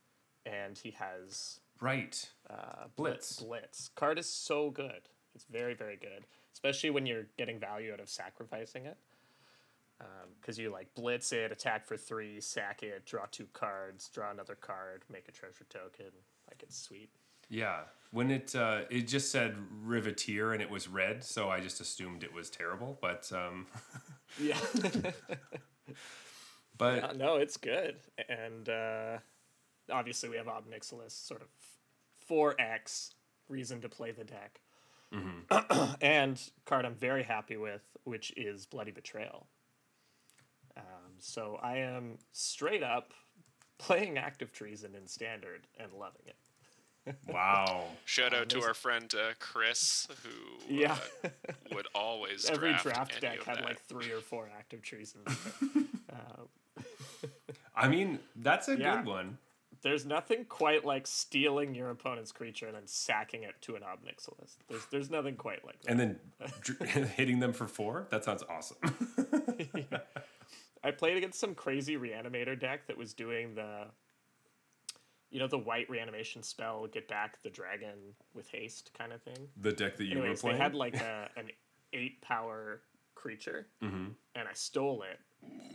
and 0.45 0.78
he 0.78 0.91
has 0.91 1.60
Right. 1.82 2.32
uh, 2.49 2.88
Blitz. 2.95 3.39
Blitz. 3.39 3.89
Card 3.95 4.19
is 4.19 4.30
so 4.30 4.69
good. 4.69 5.10
It's 5.34 5.45
very, 5.45 5.73
very 5.73 5.97
good, 5.97 6.28
especially 6.54 6.91
when 6.91 7.06
you're 7.08 7.25
getting 7.38 7.58
value 7.60 7.91
out 7.91 7.99
of 7.99 8.10
sacrificing 8.10 8.86
it. 8.86 8.97
Because 10.39 10.60
you 10.60 10.69
like 10.69 10.93
blitz 10.93 11.32
it, 11.34 11.51
attack 11.51 11.88
for 11.88 11.97
three, 11.97 12.39
sack 12.39 12.84
it, 12.84 13.06
draw 13.06 13.25
two 13.32 13.47
cards, 13.54 14.08
draw 14.10 14.30
another 14.30 14.54
card, 14.56 15.04
make 15.10 15.28
a 15.28 15.32
treasure 15.32 15.65
token. 15.69 16.12
Like 16.47 16.62
it's 16.62 16.78
sweet. 16.78 17.10
Yeah. 17.50 17.82
When 18.12 18.32
it 18.32 18.56
uh, 18.56 18.82
it 18.90 19.08
just 19.08 19.32
said 19.32 19.56
Riveteer 19.86 20.54
and 20.54 20.62
it 20.62 20.70
was 20.70 20.88
red, 20.88 21.24
so 21.24 21.50
I 21.50 21.60
just 21.60 21.82
assumed 21.82 22.24
it 22.24 22.34
was 22.34 22.50
terrible. 22.50 22.98
But 23.02 23.30
um, 23.34 23.68
Yeah. 24.40 24.60
but 26.78 27.04
Uh, 27.04 27.14
no, 27.14 27.36
it's 27.38 27.58
good. 27.58 27.98
And 28.30 28.70
uh, 28.70 29.18
obviously, 29.92 30.30
we 30.30 30.38
have 30.38 30.48
Ob 30.48 30.66
Nixilis, 30.70 31.12
sort 31.12 31.42
of 31.42 31.48
4x 32.30 33.14
reason 33.50 33.82
to 33.82 33.90
play 33.90 34.12
the 34.12 34.24
deck. 34.24 34.62
and 36.02 36.42
card 36.66 36.86
I'm 36.86 36.96
very 36.96 37.24
happy 37.24 37.58
with, 37.58 37.84
which 38.04 38.34
is 38.36 38.66
Bloody 38.66 38.92
Betrayal. 38.92 39.48
Um, 40.78 41.14
so 41.20 41.58
I 41.62 41.78
am 41.78 42.18
straight 42.34 42.84
up 42.84 43.14
playing 43.78 44.18
Act 44.18 44.41
of 44.41 44.52
Treason 44.52 44.96
in 44.96 45.08
Standard 45.08 45.68
and 45.80 45.93
loving 45.93 46.24
it. 46.26 46.36
Wow. 47.28 47.86
Shout 48.06 48.34
out 48.34 48.49
to 48.49 48.62
our 48.64 48.74
friend 48.74 49.14
uh, 49.16 49.34
Chris, 49.39 50.08
who 50.24 50.74
Yeah. 50.74 50.97
uh, 51.24 51.30
would 51.74 51.88
always 51.93 52.45
Every 52.49 52.70
draft, 52.72 52.84
draft 52.84 53.12
any 53.12 53.22
deck 53.22 53.39
of 53.41 53.45
had 53.45 53.58
that. 53.58 53.64
like 53.66 53.82
three 53.82 54.12
or 54.12 54.20
four 54.22 54.49
Active 54.58 54.82
Treasons. 54.82 55.28
uh, 56.12 56.82
I 57.76 57.88
mean, 57.88 58.20
that's 58.38 58.68
a 58.70 58.78
Yeah. 58.78 58.97
good 58.97 59.06
one. 59.06 59.38
there's 59.82 60.06
nothing 60.06 60.45
quite 60.45 60.84
like 60.84 61.06
stealing 61.06 61.76
your 61.76 61.91
opponent's 61.91 62.32
creature 62.32 62.66
and 62.66 62.76
then 62.76 62.88
sacking 62.88 63.43
it 63.43 63.53
to 63.62 63.76
an 63.76 63.84
Ob 63.84 63.99
Nixilis. 64.03 64.56
There's 64.68 64.86
there's 64.88 65.10
nothing 65.12 65.36
quite 65.36 65.64
like 65.64 65.80
that. 65.84 65.91
And 65.91 65.99
then 65.99 66.20
dr- 66.62 67.10
hitting 67.12 67.39
them 67.39 67.53
for 67.53 67.68
four. 67.68 68.08
That 68.10 68.24
sounds 68.24 68.43
awesome. 68.49 68.78
I 70.84 70.91
played 70.91 71.18
against 71.18 71.39
some 71.39 71.56
crazy 71.56 71.97
reanimator 71.97 72.60
deck 72.60 72.88
that 72.88 72.97
was 72.97 73.14
doing 73.14 73.56
the 73.56 73.86
you 75.36 75.42
know 75.42 75.48
the 75.48 75.58
white 75.58 75.90
reanimation 75.90 76.42
spell 76.42 76.88
get 76.88 77.08
back 77.10 77.44
the 77.44 77.50
dragon 77.50 77.98
with 78.34 78.48
haste 78.50 78.92
kind 78.98 79.12
of 79.12 79.22
thing. 79.22 79.48
the 79.62 79.74
deck 79.74 79.98
that 79.98 80.06
you 80.06 80.12
Anyways, 80.20 80.42
were 80.44 80.52
they 80.52 80.58
playing. 80.58 80.62
had 80.62 80.76
like 80.76 80.96
a, 81.12 81.30
an 81.36 81.48
eight 81.92 82.22
power 82.22 82.82
creature, 83.16 83.68
and 83.82 84.16
I 84.36 84.54
stole 84.54 85.04
it 85.04 85.20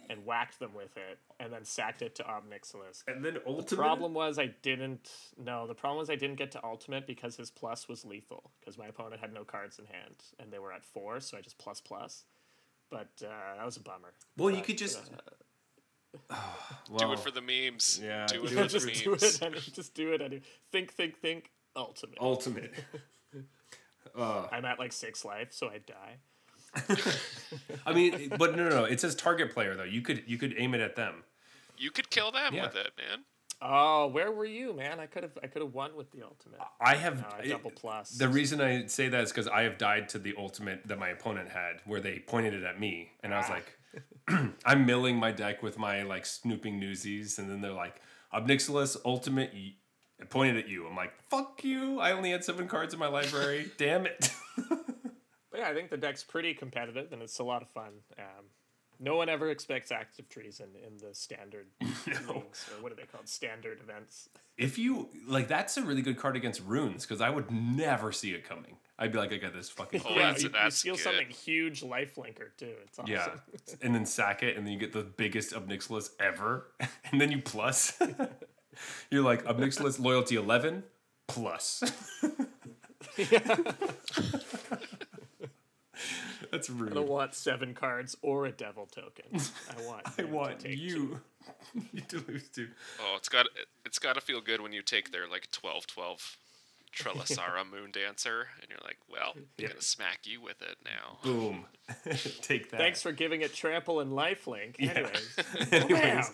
and 0.08 0.24
whacked 0.24 0.58
them 0.58 0.72
with 0.74 0.96
it, 0.96 1.18
and 1.38 1.52
then 1.52 1.64
sacked 1.64 2.00
it 2.00 2.14
to 2.16 2.24
Ob 2.26 2.44
Nixilis. 2.50 3.02
And 3.06 3.22
then 3.24 3.36
ultimate. 3.46 3.68
The 3.68 3.76
problem 3.76 4.14
was 4.14 4.38
I 4.38 4.54
didn't. 4.62 5.10
No, 5.36 5.66
the 5.66 5.74
problem 5.74 5.98
was 5.98 6.08
I 6.10 6.16
didn't 6.16 6.36
get 6.36 6.50
to 6.52 6.64
ultimate 6.64 7.06
because 7.06 7.36
his 7.36 7.50
plus 7.50 7.86
was 7.88 8.04
lethal. 8.04 8.50
Because 8.60 8.78
my 8.78 8.86
opponent 8.86 9.20
had 9.20 9.32
no 9.34 9.44
cards 9.44 9.78
in 9.78 9.84
hand, 9.86 10.16
and 10.38 10.50
they 10.52 10.58
were 10.58 10.72
at 10.72 10.84
four, 10.84 11.20
so 11.20 11.36
I 11.36 11.40
just 11.42 11.58
plus 11.58 11.80
plus. 11.80 12.24
But 12.90 13.10
uh, 13.22 13.56
that 13.58 13.64
was 13.66 13.76
a 13.76 13.80
bummer. 13.80 14.12
Well, 14.36 14.50
you 14.50 14.62
could 14.62 14.78
just. 14.78 14.98
uh, 14.98 15.34
Do 16.28 16.34
Well, 16.90 17.12
it 17.12 17.20
for 17.20 17.30
the 17.30 17.40
memes. 17.40 18.00
Yeah, 18.02 18.26
Do 18.26 18.44
it 18.44 18.48
do 18.48 18.54
for 18.56 18.60
it 18.64 18.70
the 18.70 18.78
just 18.80 19.04
do 19.04 19.12
it. 19.14 19.42
Any, 19.42 19.60
just 19.60 19.94
do 19.94 20.12
it. 20.12 20.20
Any, 20.20 20.40
think, 20.72 20.92
think, 20.92 21.18
think. 21.20 21.50
Ultimate. 21.76 22.18
ultimate. 22.20 22.72
Uh, 24.16 24.48
I'm 24.50 24.64
at 24.64 24.78
like 24.80 24.92
six 24.92 25.24
life, 25.24 25.48
so 25.52 25.68
I 25.68 25.78
die. 25.78 26.16
I 27.86 27.92
mean, 27.92 28.32
but 28.36 28.56
no, 28.56 28.64
no, 28.68 28.70
no. 28.70 28.84
It 28.84 28.98
says 29.00 29.14
target 29.14 29.52
player 29.54 29.76
though. 29.76 29.84
You 29.84 30.02
could 30.02 30.24
you 30.26 30.36
could 30.36 30.54
aim 30.58 30.74
it 30.74 30.80
at 30.80 30.96
them. 30.96 31.22
You 31.78 31.92
could 31.92 32.10
kill 32.10 32.32
them 32.32 32.52
Yeah. 32.54 32.64
with 32.66 32.74
it, 32.76 32.90
man. 32.98 33.20
Oh, 33.62 34.08
where 34.08 34.32
were 34.32 34.46
you, 34.46 34.72
man? 34.72 34.98
I 34.98 35.06
could 35.06 35.22
have. 35.22 35.38
I 35.44 35.46
could 35.46 35.62
have 35.62 35.72
won 35.74 35.94
with 35.94 36.10
the 36.10 36.22
ultimate. 36.24 36.58
I 36.80 36.96
have 36.96 37.20
No, 37.20 37.26
I 37.38 37.46
double 37.46 37.70
plus. 37.70 38.10
The 38.10 38.28
reason 38.28 38.60
I 38.60 38.86
say 38.86 39.08
that 39.08 39.22
is 39.22 39.30
because 39.30 39.46
I 39.46 39.62
have 39.62 39.78
died 39.78 40.08
to 40.08 40.18
the 40.18 40.34
ultimate 40.36 40.88
that 40.88 40.98
my 40.98 41.10
opponent 41.10 41.50
had, 41.50 41.76
where 41.84 42.00
they 42.00 42.18
pointed 42.18 42.52
it 42.54 42.64
at 42.64 42.80
me, 42.80 43.12
and 43.22 43.32
I 43.32 43.36
was 43.38 43.46
Ah. 43.48 43.52
like, 43.54 43.78
I'm 44.64 44.86
milling 44.86 45.16
my 45.16 45.32
deck 45.32 45.62
with 45.62 45.78
my 45.78 46.02
like 46.02 46.26
snooping 46.26 46.78
newsies, 46.78 47.38
and 47.38 47.50
then 47.50 47.60
they're 47.60 47.72
like, 47.72 48.00
Ob 48.32 48.46
Nixilis 48.48 48.96
ultimate 49.04 49.50
y- 49.52 49.74
pointed 50.28 50.56
at 50.56 50.68
you. 50.68 50.86
I'm 50.86 50.96
like, 50.96 51.12
fuck 51.28 51.64
you! 51.64 51.98
I 52.00 52.12
only 52.12 52.30
had 52.30 52.44
seven 52.44 52.68
cards 52.68 52.94
in 52.94 53.00
my 53.00 53.08
library. 53.08 53.70
Damn 53.78 54.06
it! 54.06 54.30
But 55.50 55.60
yeah, 55.60 55.68
I 55.68 55.74
think 55.74 55.90
the 55.90 55.96
deck's 55.96 56.22
pretty 56.22 56.54
competitive 56.54 57.12
and 57.12 57.22
it's 57.22 57.40
a 57.40 57.42
lot 57.44 57.60
of 57.62 57.68
fun. 57.70 57.90
Um, 58.18 58.44
no 59.00 59.16
one 59.16 59.28
ever 59.28 59.50
expects 59.50 59.90
acts 59.90 60.18
of 60.18 60.28
treason 60.28 60.66
in 60.86 60.98
the 60.98 61.14
standard 61.14 61.66
leagues, 61.80 62.68
or 62.76 62.82
what 62.82 62.92
are 62.92 62.94
they 62.94 63.04
called? 63.04 63.28
Standard 63.28 63.80
events. 63.80 64.28
if 64.58 64.78
you 64.78 65.08
like, 65.26 65.48
that's 65.48 65.76
a 65.76 65.82
really 65.82 66.02
good 66.02 66.18
card 66.18 66.36
against 66.36 66.60
runes 66.66 67.06
because 67.06 67.20
I 67.20 67.30
would 67.30 67.50
never 67.50 68.12
see 68.12 68.32
it 68.32 68.46
coming. 68.48 68.76
I'd 68.98 69.12
be 69.12 69.18
like, 69.18 69.32
I 69.32 69.38
got 69.38 69.54
this 69.54 69.70
fucking. 69.70 70.02
Oh, 70.04 70.10
yeah, 70.14 70.32
that's- 70.34 70.42
you, 70.42 70.50
you 70.64 70.70
steal 70.70 70.94
good. 70.96 71.02
something 71.02 71.28
huge 71.30 71.82
lifelinker 71.82 72.50
too. 72.58 72.74
It's 72.84 72.98
awesome. 72.98 73.10
Yeah, 73.10 73.28
and 73.82 73.94
then 73.94 74.04
sack 74.04 74.42
it, 74.42 74.56
and 74.58 74.66
then 74.66 74.72
you 74.74 74.78
get 74.78 74.92
the 74.92 75.02
biggest 75.04 75.54
Ob 75.54 75.68
Nixilis 75.68 76.10
ever, 76.20 76.66
and 77.10 77.20
then 77.20 77.30
you 77.32 77.40
plus. 77.40 77.98
You're 79.10 79.22
like 79.24 79.46
Ob 79.46 79.58
Nixilis 79.58 79.98
loyalty 79.98 80.36
eleven 80.36 80.84
plus. 81.28 81.82
That's 86.50 86.68
rude. 86.70 86.92
I 86.92 86.94
don't 86.94 87.08
want 87.08 87.34
seven 87.34 87.74
cards 87.74 88.16
or 88.22 88.46
a 88.46 88.52
devil 88.52 88.86
token. 88.86 89.24
I 89.76 89.82
want. 89.86 90.02
I 90.18 90.22
you 90.22 90.26
to 90.26 90.32
want 90.34 90.58
take 90.60 90.78
you. 90.78 91.20
you 91.92 92.00
to 92.08 92.24
lose 92.28 92.48
too. 92.48 92.68
Oh, 93.00 93.14
it's 93.16 93.28
got 93.28 93.46
it's 93.86 93.98
got 93.98 94.14
to 94.14 94.20
feel 94.20 94.40
good 94.40 94.60
when 94.60 94.72
you 94.72 94.82
take 94.82 95.12
their 95.12 95.28
like 95.28 95.48
12-12 95.52 96.36
Trelasarra 96.96 97.64
Moon 97.70 97.90
Dancer, 97.92 98.48
and 98.60 98.68
you're 98.68 98.80
like, 98.82 98.98
well, 99.08 99.32
I'm 99.36 99.44
Yep. 99.58 99.70
gonna 99.70 99.82
smack 99.82 100.20
you 100.24 100.40
with 100.40 100.60
it 100.60 100.76
now. 100.84 101.18
Boom. 101.22 101.66
Take 102.42 102.70
that. 102.70 102.78
Thanks 102.78 103.00
for 103.00 103.12
giving 103.12 103.42
it 103.42 103.54
trample 103.54 104.00
and 104.00 104.10
lifelink. 104.12 104.74
Yeah. 104.78 104.90
Anyways, 105.70 105.72
Anyways, 105.72 106.30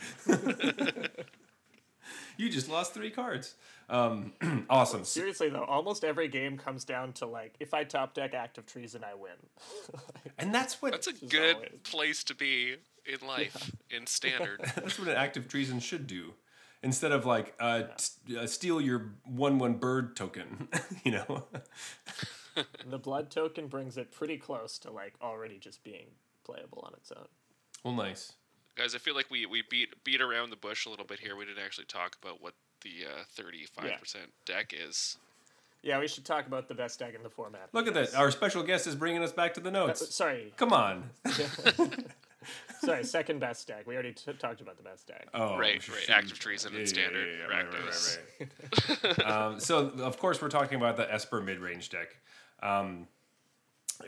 you 2.36 2.48
just 2.48 2.68
lost 2.68 2.94
three 2.94 3.10
cards. 3.10 3.54
Um, 3.88 4.32
awesome. 4.70 5.04
Seriously 5.04 5.48
though, 5.48 5.64
almost 5.64 6.04
every 6.04 6.28
game 6.28 6.58
comes 6.58 6.84
down 6.84 7.12
to 7.14 7.26
like 7.26 7.54
if 7.60 7.72
I 7.74 7.84
top 7.84 8.14
deck 8.14 8.34
active 8.34 8.66
trees 8.66 8.94
and 8.94 9.04
I 9.04 9.14
win. 9.14 9.32
and 10.38 10.54
that's 10.54 10.82
what 10.82 10.92
That's 10.92 11.06
a 11.06 11.12
good 11.26 11.54
always- 11.56 11.70
place 11.84 12.24
to 12.24 12.34
be 12.34 12.76
in 13.04 13.26
life, 13.26 13.70
in 13.90 14.06
standard. 14.06 14.60
that's 14.74 14.98
what 14.98 15.08
an 15.08 15.16
Act 15.16 15.36
of 15.36 15.46
Treason 15.48 15.78
should 15.80 16.06
do. 16.06 16.34
Instead 16.82 17.10
of 17.12 17.24
like 17.24 17.54
uh, 17.58 17.84
st- 17.96 18.38
uh, 18.38 18.46
steal 18.46 18.80
your 18.80 19.14
one 19.24 19.58
one 19.58 19.74
bird 19.74 20.14
token, 20.16 20.68
you 21.04 21.12
know. 21.12 21.44
The 22.88 22.98
blood 22.98 23.30
token 23.30 23.66
brings 23.68 23.96
it 23.96 24.10
pretty 24.12 24.36
close 24.38 24.78
to 24.80 24.90
like 24.90 25.14
already 25.22 25.58
just 25.58 25.82
being 25.84 26.06
playable 26.44 26.82
on 26.86 26.92
its 26.94 27.12
own. 27.12 27.26
Well, 27.84 27.94
nice. 27.94 28.32
Guys, 28.76 28.94
I 28.94 28.98
feel 28.98 29.14
like 29.14 29.30
we, 29.30 29.46
we 29.46 29.62
beat 29.70 30.04
beat 30.04 30.20
around 30.20 30.50
the 30.50 30.56
bush 30.56 30.84
a 30.86 30.90
little 30.90 31.06
bit 31.06 31.18
here. 31.20 31.34
We 31.34 31.46
didn't 31.46 31.64
actually 31.64 31.86
talk 31.86 32.16
about 32.22 32.42
what 32.42 32.54
the 32.82 33.06
uh, 33.06 33.42
35% 33.42 34.16
deck 34.44 34.74
is. 34.78 35.16
Yeah, 35.82 35.98
we 35.98 36.08
should 36.08 36.24
talk 36.24 36.46
about 36.46 36.68
the 36.68 36.74
best 36.74 36.98
deck 36.98 37.14
in 37.14 37.22
the 37.22 37.30
format. 37.30 37.68
Look 37.72 37.86
at 37.86 37.94
that. 37.94 38.14
Our 38.14 38.30
special 38.30 38.62
guest 38.62 38.86
is 38.86 38.94
bringing 38.94 39.22
us 39.22 39.32
back 39.32 39.54
to 39.54 39.60
the 39.60 39.68
Uh, 39.70 39.86
notes. 39.86 40.14
sorry, 40.14 40.52
Come 40.56 40.72
on. 40.72 41.10
sorry. 42.80 43.04
Second 43.04 43.38
best 43.40 43.66
deck. 43.66 43.86
We 43.86 43.94
already 43.94 44.12
t- 44.12 44.32
talked 44.34 44.60
about 44.60 44.76
the 44.76 44.82
best 44.82 45.06
deck. 45.06 45.28
Oh, 45.32 45.56
right, 45.56 45.86
right. 45.88 45.98
sh- 46.02 46.10
Act 46.10 46.30
of 46.32 46.38
Treason 46.38 46.72
yeah, 46.72 46.78
and 46.80 46.88
standard. 46.88 47.28
yeah, 47.28 47.46
yeah, 47.48 47.54
right, 47.56 47.66
right, 47.72 48.18
right, 49.04 49.18
right. 49.18 49.26
um, 49.26 49.60
so, 49.60 49.88
of 50.00 50.18
course, 50.18 50.42
we're 50.42 50.48
talking 50.48 50.76
about 50.76 50.96
the 50.96 51.10
Esper 51.12 51.40
mid 51.40 51.60
range 51.60 51.88
deck, 51.88 52.16
um, 52.62 53.06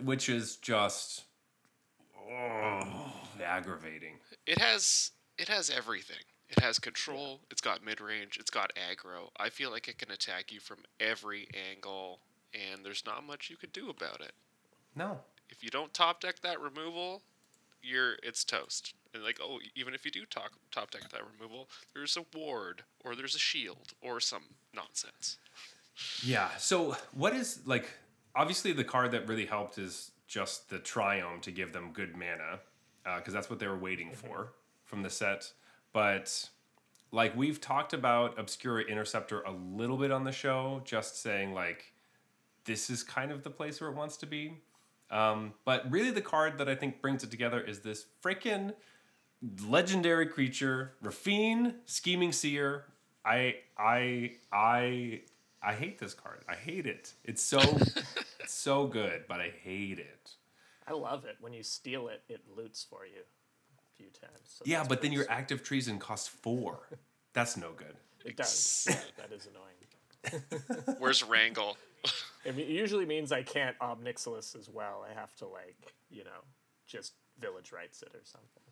which 0.03 0.29
is 0.29 0.57
just 0.57 1.25
oh, 2.31 3.13
aggravating. 3.43 4.15
It 4.49 4.59
has 4.59 5.11
it 5.37 5.49
has 5.49 5.69
everything. 5.69 6.25
It 6.49 6.61
has 6.61 6.79
control. 6.79 7.41
It's 7.51 7.61
got 7.61 7.85
mid 7.85 8.01
range. 8.01 8.39
It's 8.41 8.51
got 8.51 8.73
aggro. 8.75 9.29
I 9.37 9.51
feel 9.51 9.71
like 9.71 9.89
it 9.89 9.99
can 9.99 10.11
attack 10.11 10.51
you 10.51 10.59
from 10.59 10.79
every 10.99 11.49
angle, 11.71 12.21
and 12.55 12.83
there's 12.83 13.05
not 13.05 13.27
much 13.27 13.51
you 13.51 13.59
could 13.59 13.73
do 13.73 13.91
about 13.91 14.23
it. 14.23 14.33
No. 14.97 15.19
If 15.51 15.63
you 15.63 15.69
don't 15.69 15.93
top 15.93 16.23
deck 16.23 16.41
that 16.41 16.61
removal, 16.61 17.21
you're 17.83 18.15
it's 18.23 18.43
toast. 18.43 18.95
And 19.13 19.23
like, 19.23 19.39
oh, 19.43 19.59
even 19.75 19.93
if 19.93 20.07
you 20.07 20.11
do 20.11 20.25
top 20.25 20.53
top 20.71 20.93
deck 20.93 21.11
that 21.11 21.23
removal, 21.39 21.69
there's 21.95 22.17
a 22.17 22.25
ward 22.35 22.85
or 23.05 23.15
there's 23.15 23.35
a 23.35 23.39
shield 23.39 23.93
or 24.01 24.19
some 24.19 24.45
nonsense. 24.75 25.37
Yeah. 26.23 26.49
So, 26.57 26.97
what 27.13 27.35
is 27.35 27.61
like? 27.67 27.91
Obviously, 28.35 28.73
the 28.73 28.85
card 28.85 29.11
that 29.11 29.29
really 29.29 29.47
helped 29.47 29.77
is 29.77 30.13
just 30.27 30.71
the 30.71 30.79
Triome 30.79 31.43
to 31.43 31.51
give 31.51 31.75
them 31.75 31.91
good 31.93 32.17
mana, 32.17 32.61
because 33.17 33.33
that's 33.35 33.51
what 33.51 33.59
they 33.59 33.67
were 33.67 33.79
waiting 33.79 34.13
for 34.13 34.53
from 34.85 35.03
the 35.03 35.11
set. 35.11 35.53
But 35.93 36.49
like 37.13 37.37
we've 37.37 37.61
talked 37.61 37.93
about 37.93 38.39
Obscura 38.39 38.83
Interceptor 38.85 39.41
a 39.43 39.53
little 39.53 39.97
bit 39.97 40.11
on 40.11 40.25
the 40.25 40.33
show, 40.33 40.83
just 40.85 41.23
saying 41.23 41.55
like 41.55 41.93
this 42.65 42.91
is 42.91 43.03
kind 43.03 43.33
of 43.33 43.43
the 43.43 43.51
place 43.51 43.81
where 43.81 43.91
it 43.91 43.97
wants 43.97 44.17
to 44.19 44.27
be. 44.27 44.53
Um, 45.11 45.55
but 45.65 45.91
really, 45.91 46.11
the 46.11 46.21
card 46.21 46.59
that 46.59 46.69
I 46.69 46.75
think 46.75 47.01
brings 47.01 47.25
it 47.25 47.31
together 47.31 47.61
is 47.61 47.81
this 47.81 48.07
freaking 48.23 48.75
legendary 49.67 50.27
creature, 50.27 50.93
Raffine, 51.03 51.75
Scheming 51.87 52.33
Seer. 52.33 52.85
I 53.25 53.57
I 53.79 54.33
I 54.53 55.23
I 55.63 55.73
hate 55.75 55.99
this 55.99 56.15
card. 56.15 56.45
I 56.49 56.55
hate 56.55 56.87
it. 56.87 57.15
It's 57.25 57.43
so 57.43 57.59
it's 58.41 58.55
so 58.55 58.87
good, 58.87 59.25
but 59.29 59.41
I 59.41 59.53
hate 59.63 59.99
it. 59.99 60.33
I 60.89 60.93
love 60.93 61.25
it. 61.25 61.37
When 61.41 61.53
you 61.53 61.63
steal 61.63 62.09
it, 62.09 62.23
it 62.29 62.41
loots 62.57 62.87
for 62.89 63.05
you 63.05 63.21
a 63.21 63.97
few 63.97 64.07
times. 64.07 64.41
So 64.47 64.63
Yeah, 64.67 64.85
but 64.89 65.03
then 65.03 65.13
your 65.13 65.25
sweet. 65.25 65.35
Act 65.35 65.53
of 65.53 65.63
Treason 65.63 65.99
costs 65.99 66.29
four. 66.29 66.81
That's 67.35 67.57
no 67.57 67.73
good. 67.77 67.95
It 68.25 68.37
does. 68.37 68.87
Yeah, 68.89 68.97
that 69.19 69.33
is 69.33 69.47
annoying. 69.47 70.97
Where's 70.99 71.23
Wrangle? 71.23 71.77
It 72.45 72.57
me- 72.57 72.65
usually 72.65 73.07
means 73.07 73.31
I 73.33 73.43
can't 73.43 73.77
Ob 73.81 74.03
Nixilis 74.03 74.57
as 74.59 74.69
well. 74.69 75.07
I 75.09 75.15
have 75.19 75.35
to 75.37 75.47
like, 75.47 75.95
you 76.11 76.25
know, 76.25 76.41
just 76.87 77.13
Village 77.39 77.71
Rites 77.73 78.03
it 78.03 78.11
or 78.15 78.21
something. 78.25 78.63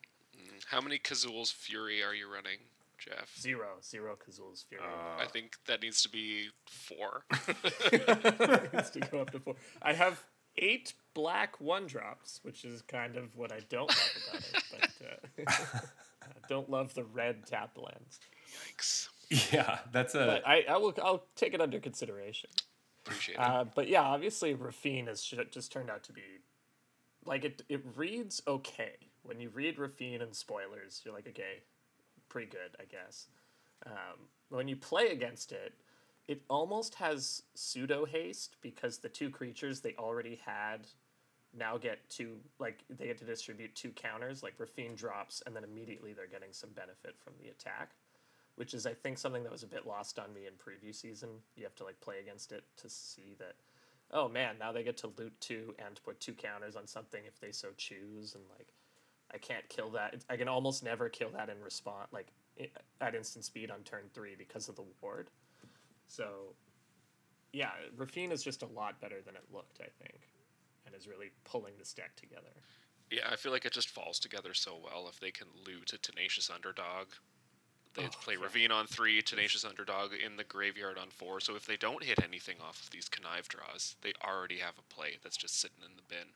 How 0.69 0.81
many 0.81 0.99
Kazul's 0.99 1.51
Fury 1.51 2.03
are 2.03 2.15
you 2.15 2.33
running, 2.33 2.59
Jeff? 2.99 3.37
Zero, 3.39 3.69
zero 3.83 4.17
Kazul's 4.17 4.65
Fury. 4.69 4.83
Uh, 4.85 5.23
I 5.23 5.27
think 5.27 5.57
that 5.67 5.83
needs 5.83 6.03
to 6.03 6.09
be 6.09 6.49
four. 6.69 7.25
needs 7.93 8.91
to 8.91 9.01
go 9.11 9.21
up 9.21 9.31
to 9.31 9.41
four. 9.41 9.55
I 9.83 9.93
have 9.93 10.23
eight 10.59 10.95
black 11.15 11.61
one 11.61 11.87
drops, 11.87 12.41
which 12.43 12.65
is 12.65 12.83
kind 12.83 13.17
of 13.17 13.35
what 13.37 13.53
I 13.53 13.61
don't 13.69 13.89
love 13.89 14.13
about 14.29 14.43
it. 14.43 14.63
But 15.37 15.47
uh, 15.49 15.79
I 16.23 16.49
don't 16.49 16.71
love 16.71 16.95
the 16.95 17.05
red 17.05 17.47
tap 17.47 17.77
lands. 17.77 18.21
Yikes. 18.79 19.09
Yeah, 19.53 19.79
that's 19.93 20.15
a 20.15 20.27
But 20.27 20.47
I, 20.47 20.65
I 20.69 20.77
will. 20.77 20.95
I'll 21.03 21.25
take 21.35 21.55
it 21.55 21.61
under 21.61 21.81
consideration. 21.81 22.51
Appreciate 23.05 23.35
it. 23.35 23.41
Uh, 23.41 23.65
but 23.75 23.89
yeah, 23.89 24.03
obviously 24.03 24.55
Raffine 24.55 25.07
has 25.09 25.23
just 25.51 25.73
turned 25.73 25.91
out 25.91 26.05
to 26.05 26.13
be 26.13 26.23
like 27.25 27.45
it. 27.45 27.63
It 27.69 27.83
reads 27.97 28.43
okay 28.47 28.95
when 29.23 29.41
you 29.41 29.51
read 29.51 29.79
Raffine 29.79 30.23
and 30.23 30.35
spoilers. 30.35 31.03
You're 31.05 31.15
like, 31.15 31.27
okay, 31.29 31.63
pretty 32.29 32.49
good, 32.49 32.77
I 32.79 32.85
guess. 32.85 33.27
Um, 33.85 34.29
when 34.49 34.69
you 34.69 34.77
play 34.77 35.09
against 35.09 35.53
it, 35.53 35.75
it 36.29 36.43
almost 36.49 36.97
has 36.97 37.43
pseudo 37.55 38.05
haste 38.05 38.57
because 38.61 38.99
the 38.99 39.09
two 39.09 39.31
creatures 39.31 39.81
they 39.81 39.95
already 39.99 40.41
had 40.45 40.89
now 41.57 41.79
get 41.79 42.09
two 42.09 42.37
like 42.59 42.85
they 42.91 43.07
get 43.07 43.19
to 43.19 43.25
distribute 43.25 43.75
two 43.75 43.91
counters. 43.91 44.43
Like 44.43 44.59
Raffine 44.59 44.97
drops, 44.97 45.43
and 45.47 45.55
then 45.55 45.65
immediately 45.65 46.13
they're 46.13 46.27
getting 46.27 46.53
some 46.53 46.71
benefit 46.71 47.17
from 47.23 47.35
the 47.41 47.49
attack 47.49 47.93
which 48.57 48.73
is 48.73 48.87
I 48.87 48.95
think 48.95 49.19
something 49.19 49.43
that 49.43 49.53
was 49.53 49.63
a 49.63 49.67
bit 49.67 49.87
lost 49.87 50.19
on 50.19 50.33
me 50.33 50.47
in 50.47 50.55
preview 50.55 50.95
season. 50.95 51.29
You 51.57 51.65
have 51.65 51.75
to 51.77 51.85
like 51.85 52.01
play 52.01 52.21
against 52.21 52.53
it 52.53 52.65
to 52.79 52.89
see 52.89 53.37
that 53.39 53.55
oh 54.13 54.29
man, 54.29 54.57
now 54.59 54.73
they 54.73 54.83
get 54.83 54.97
to 54.99 55.13
loot 55.19 55.33
two 55.41 55.75
and 55.85 56.01
put 56.05 56.21
two 56.21 56.33
counters 56.33 56.77
on 56.77 56.87
something 56.87 57.23
if 57.27 57.41
they 57.41 57.53
so 57.53 57.69
choose, 57.77 58.35
and 58.35 58.45
like, 58.57 58.69
I 59.33 59.39
can't 59.39 59.69
kill 59.69 59.91
that. 59.91 60.25
I 60.31 60.37
can 60.37 60.49
almost 60.49 60.85
never 60.85 61.09
kill 61.09 61.31
that 61.31 61.49
in 61.49 61.63
response, 61.63 62.09
like 62.13 62.29
at 63.01 63.15
instant 63.15 63.45
speed 63.45 63.71
on 63.71 63.81
turn 63.81 64.05
three 64.15 64.35
because 64.37 64.69
of 64.69 64.77
the 64.77 64.85
ward. 65.03 65.31
So, 66.09 66.55
yeah, 67.53 67.71
Raffine 67.97 68.33
is 68.33 68.43
just 68.43 68.63
a 68.63 68.67
lot 68.67 69.01
better 69.01 69.21
than 69.25 69.35
it 69.37 69.45
looked, 69.53 69.81
I 69.81 69.89
think, 70.03 70.29
and 70.85 70.95
is 70.95 71.07
really 71.09 71.31
pulling 71.45 71.75
this 71.79 71.93
deck 71.93 72.15
together. 72.17 72.63
Yeah, 73.11 73.29
I 73.31 73.37
feel 73.37 73.53
like 73.53 73.65
it 73.65 73.73
just 73.73 73.89
falls 73.89 74.19
together 74.19 74.53
so 74.55 74.77
well 74.83 75.09
if 75.09 75.21
they 75.21 75.31
can 75.31 75.47
loot 75.67 75.93
a 75.93 75.99
tenacious 75.99 76.51
underdog. 76.51 77.09
They 77.95 78.05
Oh, 78.05 78.09
play 78.21 78.35
yeah. 78.35 78.47
Raffine 78.47 78.71
on 78.73 78.87
three, 78.87 79.23
tenacious 79.23 79.65
underdog 79.65 80.13
in 80.13 80.37
the 80.37 80.45
graveyard 80.45 80.99
on 80.99 81.09
four. 81.11 81.41
So 81.41 81.55
if 81.57 81.67
they 81.67 81.77
don't 81.77 82.03
hit 82.05 82.23
anything 82.23 82.57
off 82.61 82.83
of 82.83 82.91
these 82.91 83.09
connive 83.09 83.49
draws, 83.49 83.97
they 84.03 84.13
already 84.23 84.59
have 84.59 84.75
a 84.79 84.95
play 84.95 85.19
that's 85.23 85.37
just 85.37 85.61
sitting 85.61 85.83
in 85.85 85.97
the 85.97 86.03
bin. 86.03 86.29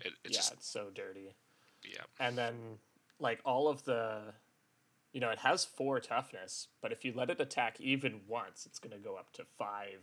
It, 0.00 0.14
it's 0.24 0.34
yeah, 0.34 0.38
just 0.38 0.52
it's 0.54 0.68
so 0.68 0.88
dirty. 0.94 1.34
yeah, 1.84 2.04
and 2.20 2.38
then 2.38 2.78
like 3.20 3.40
all 3.44 3.68
of 3.68 3.82
the 3.84 4.32
you 5.12 5.20
know 5.20 5.30
it 5.30 5.38
has 5.38 5.64
four 5.64 6.00
toughness 6.00 6.68
but 6.82 6.92
if 6.92 7.04
you 7.04 7.12
let 7.14 7.30
it 7.30 7.40
attack 7.40 7.80
even 7.80 8.20
once 8.28 8.66
it's 8.66 8.78
going 8.78 8.92
to 8.92 8.98
go 8.98 9.16
up 9.16 9.32
to 9.32 9.44
five. 9.58 10.00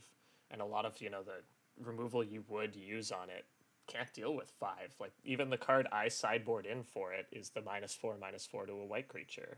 And 0.51 0.61
a 0.61 0.65
lot 0.65 0.85
of 0.85 1.01
you 1.01 1.09
know 1.09 1.23
the 1.23 1.41
removal 1.83 2.23
you 2.23 2.43
would 2.47 2.75
use 2.75 3.11
on 3.11 3.29
it 3.29 3.45
can't 3.87 4.11
deal 4.13 4.33
with 4.35 4.51
five. 4.59 4.95
Like 4.99 5.11
even 5.23 5.49
the 5.49 5.57
card 5.57 5.87
i 5.91 6.07
sideboard 6.07 6.65
in 6.65 6.83
for 6.83 7.13
it 7.13 7.27
is 7.31 7.49
the 7.49 7.61
minus 7.61 7.93
four 7.93 8.15
minus 8.19 8.45
four 8.45 8.65
to 8.65 8.73
a 8.73 8.85
white 8.85 9.07
creature. 9.07 9.57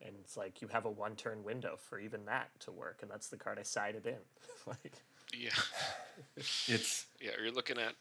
And 0.00 0.14
it's 0.20 0.36
like 0.36 0.62
you 0.62 0.68
have 0.68 0.84
a 0.84 0.90
one 0.90 1.16
turn 1.16 1.42
window 1.42 1.76
for 1.76 1.98
even 1.98 2.24
that 2.26 2.50
to 2.60 2.70
work 2.72 2.98
and 3.02 3.10
that's 3.10 3.28
the 3.28 3.36
card 3.36 3.58
i 3.58 3.62
sided 3.62 4.06
in. 4.06 4.18
Like 4.66 4.92
yeah, 5.32 5.50
It's 6.66 7.06
yeah. 7.20 7.30
You're 7.40 7.52
looking 7.52 7.78
at 7.78 7.94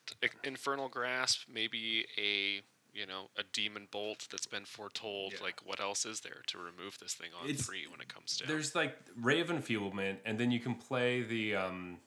Infernal 0.44 0.90
Grasp, 0.90 1.42
maybe 1.54 2.06
a 2.18 2.62
you 2.98 3.06
know 3.06 3.30
a 3.38 3.44
Demon 3.44 3.88
Bolt 3.92 4.28
that's 4.32 4.48
been 4.48 4.66
foretold. 4.66 5.34
Yeah. 5.34 5.44
Like 5.44 5.60
what 5.66 5.80
else 5.80 6.06
is 6.06 6.22
there 6.22 6.42
to 6.48 6.58
remove 6.58 6.98
this 7.00 7.14
thing 7.14 7.30
on 7.40 7.48
It's- 7.48 7.66
three 7.66 7.86
when 7.88 8.02
it 8.02 8.08
comes 8.08 8.38
down? 8.38 8.48
there's 8.48 8.74
like 8.76 8.98
Ray 9.22 9.40
of 9.40 9.50
Enfeeblement, 9.52 10.20
and 10.26 10.40
then 10.40 10.50
you 10.52 10.60
can 10.60 10.76
play 10.76 11.22
the 11.22 11.56
um, 11.56 12.00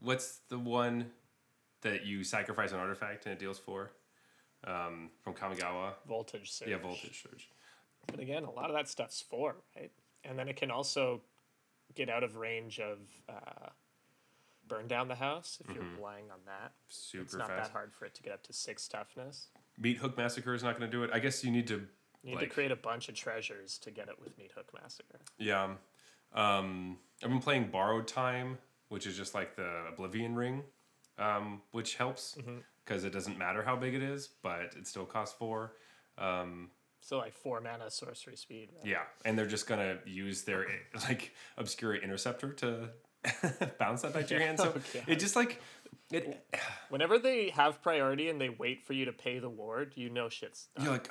what's 0.00 0.40
the 0.48 0.58
one 0.58 1.10
that 1.82 2.04
you 2.04 2.22
sacrifice 2.24 2.72
an 2.72 2.78
artifact 2.78 3.26
and 3.26 3.32
it 3.32 3.38
deals 3.38 3.58
four 3.58 3.90
um, 4.64 5.10
from 5.22 5.34
Kamigawa. 5.34 5.94
voltage 6.06 6.50
surge 6.52 6.68
Yeah, 6.68 6.76
voltage 6.78 7.22
surge. 7.22 7.48
But 8.06 8.20
again, 8.20 8.44
a 8.44 8.50
lot 8.50 8.66
of 8.70 8.74
that 8.76 8.88
stuff's 8.88 9.20
four, 9.20 9.56
right? 9.76 9.90
And 10.24 10.38
then 10.38 10.48
it 10.48 10.56
can 10.56 10.70
also 10.70 11.22
get 11.94 12.08
out 12.08 12.22
of 12.22 12.36
range 12.36 12.78
of 12.80 12.98
uh, 13.28 13.68
burn 14.68 14.86
down 14.86 15.08
the 15.08 15.14
house 15.16 15.58
if 15.66 15.74
you're 15.74 15.84
relying 15.96 16.30
on 16.30 16.38
that. 16.46 16.72
Super 16.88 17.22
It's 17.24 17.34
not 17.34 17.48
fast. 17.48 17.68
that 17.68 17.72
hard 17.72 17.92
for 17.92 18.04
it 18.04 18.14
to 18.14 18.22
get 18.22 18.32
up 18.32 18.42
to 18.44 18.52
six 18.52 18.86
toughness. 18.88 19.48
Meat 19.78 19.98
Hook 19.98 20.16
Massacre 20.16 20.54
is 20.54 20.62
not 20.62 20.78
going 20.78 20.90
to 20.90 20.96
do 20.96 21.02
it. 21.04 21.10
I 21.12 21.18
guess 21.18 21.42
you 21.44 21.50
need 21.50 21.66
to. 21.68 21.74
You 22.22 22.30
need 22.30 22.34
Like- 22.36 22.48
to 22.48 22.54
create 22.54 22.70
a 22.70 22.76
bunch 22.76 23.08
of 23.08 23.14
treasures 23.14 23.78
to 23.78 23.90
get 23.90 24.08
it 24.08 24.20
with 24.20 24.36
Meat 24.38 24.52
Hook 24.54 24.70
Massacre. 24.80 25.18
Yeah. 25.38 25.74
Um, 26.32 26.98
I've 27.22 27.28
been 27.30 27.40
playing 27.40 27.70
Borrowed 27.70 28.06
Time, 28.06 28.58
which 28.88 29.06
is 29.06 29.16
just 29.16 29.34
like 29.34 29.56
the 29.56 29.86
Oblivion 29.92 30.34
Ring, 30.34 30.62
um, 31.18 31.62
which 31.72 31.96
helps 31.96 32.38
because 32.84 33.04
it 33.04 33.10
doesn't 33.10 33.38
matter 33.38 33.62
how 33.62 33.76
big 33.76 33.94
it 33.94 34.02
is, 34.02 34.28
but 34.42 34.74
it 34.76 34.86
still 34.86 35.04
costs 35.04 35.36
four. 35.36 35.74
Um, 36.16 36.70
So 37.00 37.18
like 37.18 37.34
four 37.34 37.60
mana 37.60 37.90
sorcery 37.90 38.36
speed. 38.36 38.70
Right? 38.76 38.86
yeah, 38.86 39.02
and 39.24 39.36
they're 39.36 39.46
just 39.46 39.66
gonna 39.66 39.98
use 40.06 40.44
their 40.44 40.66
like 41.08 41.34
Obscura 41.58 41.98
Interceptor 41.98 42.52
to 42.54 42.90
bounce 43.78 44.02
that 44.02 44.14
back 44.14 44.26
to 44.28 44.34
your 44.34 44.42
hand. 44.46 44.58
So 44.58 44.68
Okay. 44.68 45.02
it 45.08 45.16
just 45.16 45.34
like 45.36 45.60
it. 46.10 46.44
Whenever 46.90 47.18
they 47.18 47.50
have 47.50 47.80
priority 47.82 48.28
and 48.28 48.40
they 48.40 48.48
wait 48.50 48.82
for 48.84 48.92
you 48.92 49.04
to 49.06 49.12
pay 49.12 49.38
the 49.38 49.48
ward, 49.48 49.92
you 49.96 50.10
know 50.10 50.28
shit's 50.28 50.68
done. 50.76 50.84
You're 50.84 50.92
like, 50.94 51.10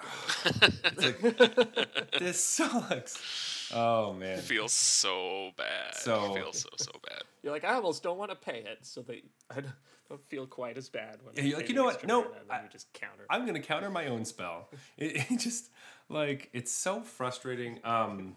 it's 0.84 1.04
like 1.06 2.12
this 2.20 2.44
sucks. 2.44 3.70
Oh 3.74 4.14
man. 4.14 4.38
It 4.40 4.42
feels 4.44 4.72
so 4.74 5.52
bad. 5.58 5.96
So- 5.96 6.34
feels 6.36 6.62
so 6.62 6.70
so 6.78 6.92
bad. 7.08 7.24
You're 7.44 7.54
like, 7.54 7.64
I 7.64 7.74
almost 7.74 8.04
don't 8.04 8.18
want 8.18 8.30
to 8.32 8.36
pay 8.38 8.60
it, 8.60 8.80
so 8.86 9.02
that 9.04 9.16
I 9.50 9.56
don't- 9.62 9.74
don't 10.10 10.24
feel 10.26 10.46
quite 10.46 10.78
as 10.78 10.90
bad 10.90 11.20
when 11.24 11.36
Yeah, 11.36 11.44
you're 11.44 11.58
like, 11.58 11.70
you 11.70 11.74
know 11.76 11.86
what? 11.86 12.06
No, 12.06 12.24
mana, 12.24 12.36
and 12.42 12.50
then 12.50 12.58
I- 12.60 12.64
you 12.64 12.70
just 12.70 12.92
counter. 12.92 13.26
I'm 13.30 13.46
gonna 13.46 13.62
counter 13.62 13.90
my 13.90 14.08
own 14.08 14.26
spell. 14.26 14.70
It, 14.98 15.32
it 15.32 15.40
just 15.40 15.70
like 16.10 16.50
it's 16.54 16.72
so 16.72 17.02
frustrating. 17.02 17.80
Um, 17.86 18.36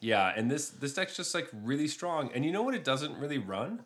yeah, 0.00 0.32
and 0.34 0.50
this 0.50 0.68
this 0.70 0.92
deck's 0.94 1.16
just 1.16 1.32
like 1.34 1.48
really 1.52 1.86
strong. 1.86 2.30
And 2.34 2.44
you 2.44 2.50
know 2.52 2.62
what? 2.62 2.74
It 2.74 2.82
doesn't 2.84 3.16
really 3.18 3.38
run 3.38 3.84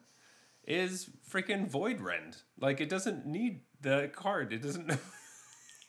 is 0.67 1.11
freaking 1.31 1.69
Void 1.69 2.01
Rend. 2.01 2.39
Like 2.59 2.81
it 2.81 2.89
doesn't 2.89 3.27
need 3.27 3.61
the 3.81 4.11
card. 4.15 4.53
It 4.53 4.63
doesn't. 4.63 4.93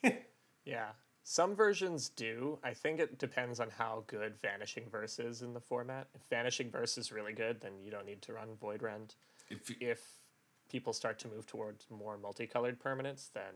Yeah. 0.65 0.89
Some 1.23 1.55
versions 1.55 2.09
do. 2.09 2.59
I 2.63 2.73
think 2.73 2.99
it 2.99 3.17
depends 3.17 3.59
on 3.59 3.69
how 3.69 4.03
good 4.07 4.33
Vanishing 4.41 4.83
Verse 4.91 5.17
is 5.17 5.41
in 5.41 5.53
the 5.53 5.59
format. 5.59 6.07
If 6.13 6.21
Vanishing 6.29 6.69
Verse 6.69 6.97
is 6.97 7.11
really 7.11 7.33
good, 7.33 7.61
then 7.61 7.73
you 7.81 7.89
don't 7.89 8.05
need 8.05 8.21
to 8.23 8.33
run 8.33 8.49
Void 8.59 8.83
Rend. 8.83 9.15
if, 9.49 9.71
If 9.79 10.01
people 10.69 10.93
start 10.93 11.17
to 11.19 11.27
move 11.27 11.45
towards 11.47 11.85
more 11.89 12.17
multicolored 12.17 12.79
permanents, 12.79 13.31
then 13.33 13.53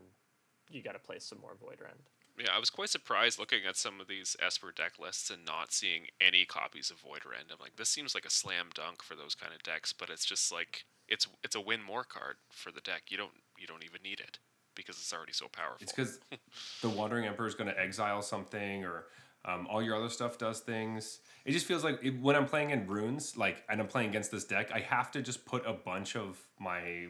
you 0.71 0.81
got 0.81 0.93
to 0.93 0.99
play 0.99 1.19
some 1.19 1.39
more 1.41 1.55
Void 1.59 1.79
Rend. 1.81 2.09
Yeah, 2.39 2.55
I 2.55 2.59
was 2.59 2.69
quite 2.69 2.89
surprised 2.89 3.37
looking 3.37 3.59
at 3.67 3.75
some 3.75 3.99
of 3.99 4.07
these 4.07 4.35
Esper 4.39 4.71
deck 4.71 4.93
lists 4.99 5.29
and 5.29 5.45
not 5.45 5.73
seeing 5.73 6.07
any 6.21 6.45
copies 6.45 6.89
of 6.89 6.99
Void 6.99 7.25
Rend. 7.29 7.47
I'm 7.51 7.57
like, 7.59 7.75
this 7.75 7.89
seems 7.89 8.15
like 8.15 8.25
a 8.25 8.29
slam 8.29 8.67
dunk 8.73 9.03
for 9.03 9.15
those 9.15 9.35
kind 9.35 9.53
of 9.53 9.61
decks, 9.63 9.93
but 9.93 10.09
it's 10.09 10.25
just 10.25 10.51
like 10.51 10.85
it's 11.07 11.27
it's 11.43 11.55
a 11.55 11.61
win 11.61 11.81
more 11.83 12.03
card 12.03 12.35
for 12.49 12.71
the 12.71 12.81
deck. 12.81 13.03
You 13.09 13.17
don't 13.17 13.31
you 13.57 13.67
don't 13.67 13.83
even 13.83 14.01
need 14.03 14.19
it 14.19 14.39
because 14.75 14.95
it's 14.95 15.11
already 15.11 15.33
so 15.33 15.47
powerful. 15.51 15.79
It's 15.81 15.91
because 15.91 16.19
the 16.81 16.89
Wandering 16.89 17.25
Emperor 17.25 17.47
is 17.47 17.55
going 17.55 17.69
to 17.69 17.79
exile 17.79 18.21
something, 18.21 18.85
or 18.85 19.05
um, 19.45 19.67
all 19.69 19.81
your 19.81 19.95
other 19.95 20.09
stuff 20.09 20.37
does 20.37 20.59
things. 20.59 21.19
It 21.45 21.51
just 21.51 21.65
feels 21.65 21.83
like 21.83 21.99
it, 22.01 22.19
when 22.21 22.35
I'm 22.35 22.45
playing 22.45 22.69
in 22.69 22.87
runes, 22.87 23.35
like, 23.35 23.63
and 23.69 23.81
I'm 23.81 23.87
playing 23.87 24.09
against 24.09 24.31
this 24.31 24.45
deck, 24.45 24.71
I 24.73 24.79
have 24.79 25.11
to 25.11 25.21
just 25.21 25.45
put 25.45 25.65
a 25.65 25.73
bunch 25.73 26.15
of 26.15 26.39
my 26.59 27.07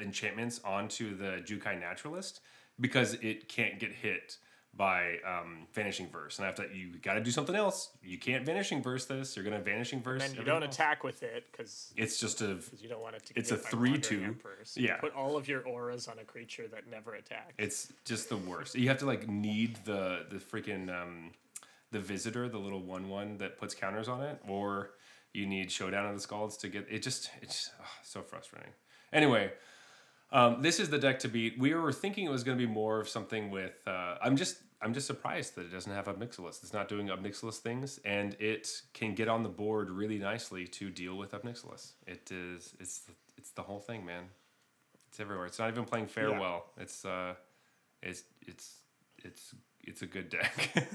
enchantments 0.00 0.60
onto 0.64 1.16
the 1.16 1.42
Jukai 1.44 1.80
Naturalist 1.80 2.40
because 2.80 3.14
it 3.14 3.48
can't 3.48 3.78
get 3.78 3.92
hit 3.92 4.36
by 4.78 5.16
um, 5.26 5.66
Vanishing 5.74 6.08
Verse, 6.08 6.38
and 6.38 6.44
I 6.44 6.46
have 6.46 6.54
to. 6.54 6.68
You 6.74 6.96
got 7.02 7.14
to 7.14 7.20
do 7.20 7.30
something 7.32 7.54
else. 7.56 7.90
You 8.02 8.16
can't 8.16 8.46
Vanishing 8.46 8.80
Verse 8.82 9.04
this. 9.04 9.36
You're 9.36 9.44
gonna 9.44 9.60
Vanishing 9.60 10.00
Verse. 10.00 10.22
And 10.24 10.36
you 10.36 10.44
don't 10.44 10.62
else. 10.62 10.74
attack 10.74 11.02
with 11.04 11.22
it 11.24 11.44
because 11.50 11.92
It's 11.96 12.18
just 12.20 12.40
a. 12.40 12.58
you 12.80 12.88
don't 12.88 13.02
want 13.02 13.16
it 13.16 13.26
to 13.26 13.32
It's 13.36 13.50
get 13.50 13.58
a 13.58 13.62
hit 13.62 13.72
by 13.72 13.78
Wandering 13.78 14.00
3-2. 14.20 14.24
Emperor, 14.24 14.58
so 14.62 14.80
you 14.80 14.86
Yeah. 14.86 14.96
put 14.96 15.12
all 15.14 15.36
of 15.36 15.48
your 15.48 15.66
auras 15.66 16.06
on 16.08 16.18
a 16.20 16.24
creature 16.24 16.68
that 16.68 16.86
never 16.88 17.14
attacks. 17.14 17.52
It's 17.58 17.92
just 18.04 18.28
the 18.28 18.36
worst. 18.38 18.76
You 18.76 18.88
have 18.88 18.98
to 18.98 19.06
like 19.06 19.28
need 19.28 19.78
the 19.84 20.24
the 20.30 20.36
freaking 20.36 20.88
um, 20.88 21.32
the 21.90 21.98
visitor, 22.00 22.48
the 22.48 22.58
little 22.58 22.82
one 22.82 23.08
one 23.08 23.36
that 23.38 23.58
puts 23.58 23.74
counters 23.74 24.08
on 24.08 24.22
it, 24.22 24.40
or 24.46 24.90
you 25.34 25.44
need 25.44 25.72
showdown 25.72 26.06
of 26.06 26.14
the 26.20 26.26
skalds 26.26 26.56
to 26.60 26.68
get 26.68 26.86
it. 26.88 27.00
Just 27.02 27.30
it's 27.42 27.72
ah, 27.82 27.84
so 28.04 28.22
frustrating. 28.22 28.70
Anyway, 29.12 29.50
um, 30.30 30.62
this 30.62 30.78
is 30.78 30.88
the 30.90 30.98
deck 30.98 31.18
to 31.20 31.28
beat. 31.28 31.58
We 31.58 31.74
were 31.74 31.92
thinking 31.92 32.26
it 32.26 32.30
was 32.30 32.44
going 32.44 32.56
to 32.56 32.64
be 32.66 32.70
more 32.72 33.00
of 33.00 33.08
something 33.08 33.50
with. 33.50 33.72
Uh, 33.86 34.16
I'm 34.22 34.36
just 34.36 34.58
I'm 34.80 34.94
just 34.94 35.06
surprised 35.06 35.56
that 35.56 35.62
it 35.62 35.72
doesn't 35.72 35.92
have 35.92 36.06
Ob 36.06 36.20
Nixilis. 36.20 36.62
It's 36.62 36.72
not 36.72 36.88
doing 36.88 37.10
Ob 37.10 37.22
Nixilis 37.22 37.58
things, 37.58 37.98
and 38.04 38.36
it 38.38 38.82
can 38.94 39.14
get 39.14 39.28
on 39.28 39.42
the 39.42 39.48
board 39.48 39.90
really 39.90 40.18
nicely 40.18 40.66
to 40.68 40.88
deal 40.90 41.16
with 41.16 41.34
Ob 41.34 41.42
Nixilis. 41.42 41.92
It 42.06 42.30
is 42.30 42.74
it's 42.78 43.00
the, 43.00 43.12
it's 43.36 43.50
the 43.50 43.62
whole 43.62 43.80
thing, 43.80 44.06
man. 44.06 44.24
It's 45.08 45.20
everywhere. 45.20 45.46
It's 45.46 45.58
not 45.58 45.68
even 45.70 45.84
playing 45.84 46.06
farewell. 46.06 46.66
It's 46.76 47.04
uh, 47.04 47.34
it's 48.02 48.22
it's 48.46 48.76
it's 49.24 49.54
it's 49.82 50.02
a 50.02 50.06
good 50.06 50.28
deck. 50.28 50.88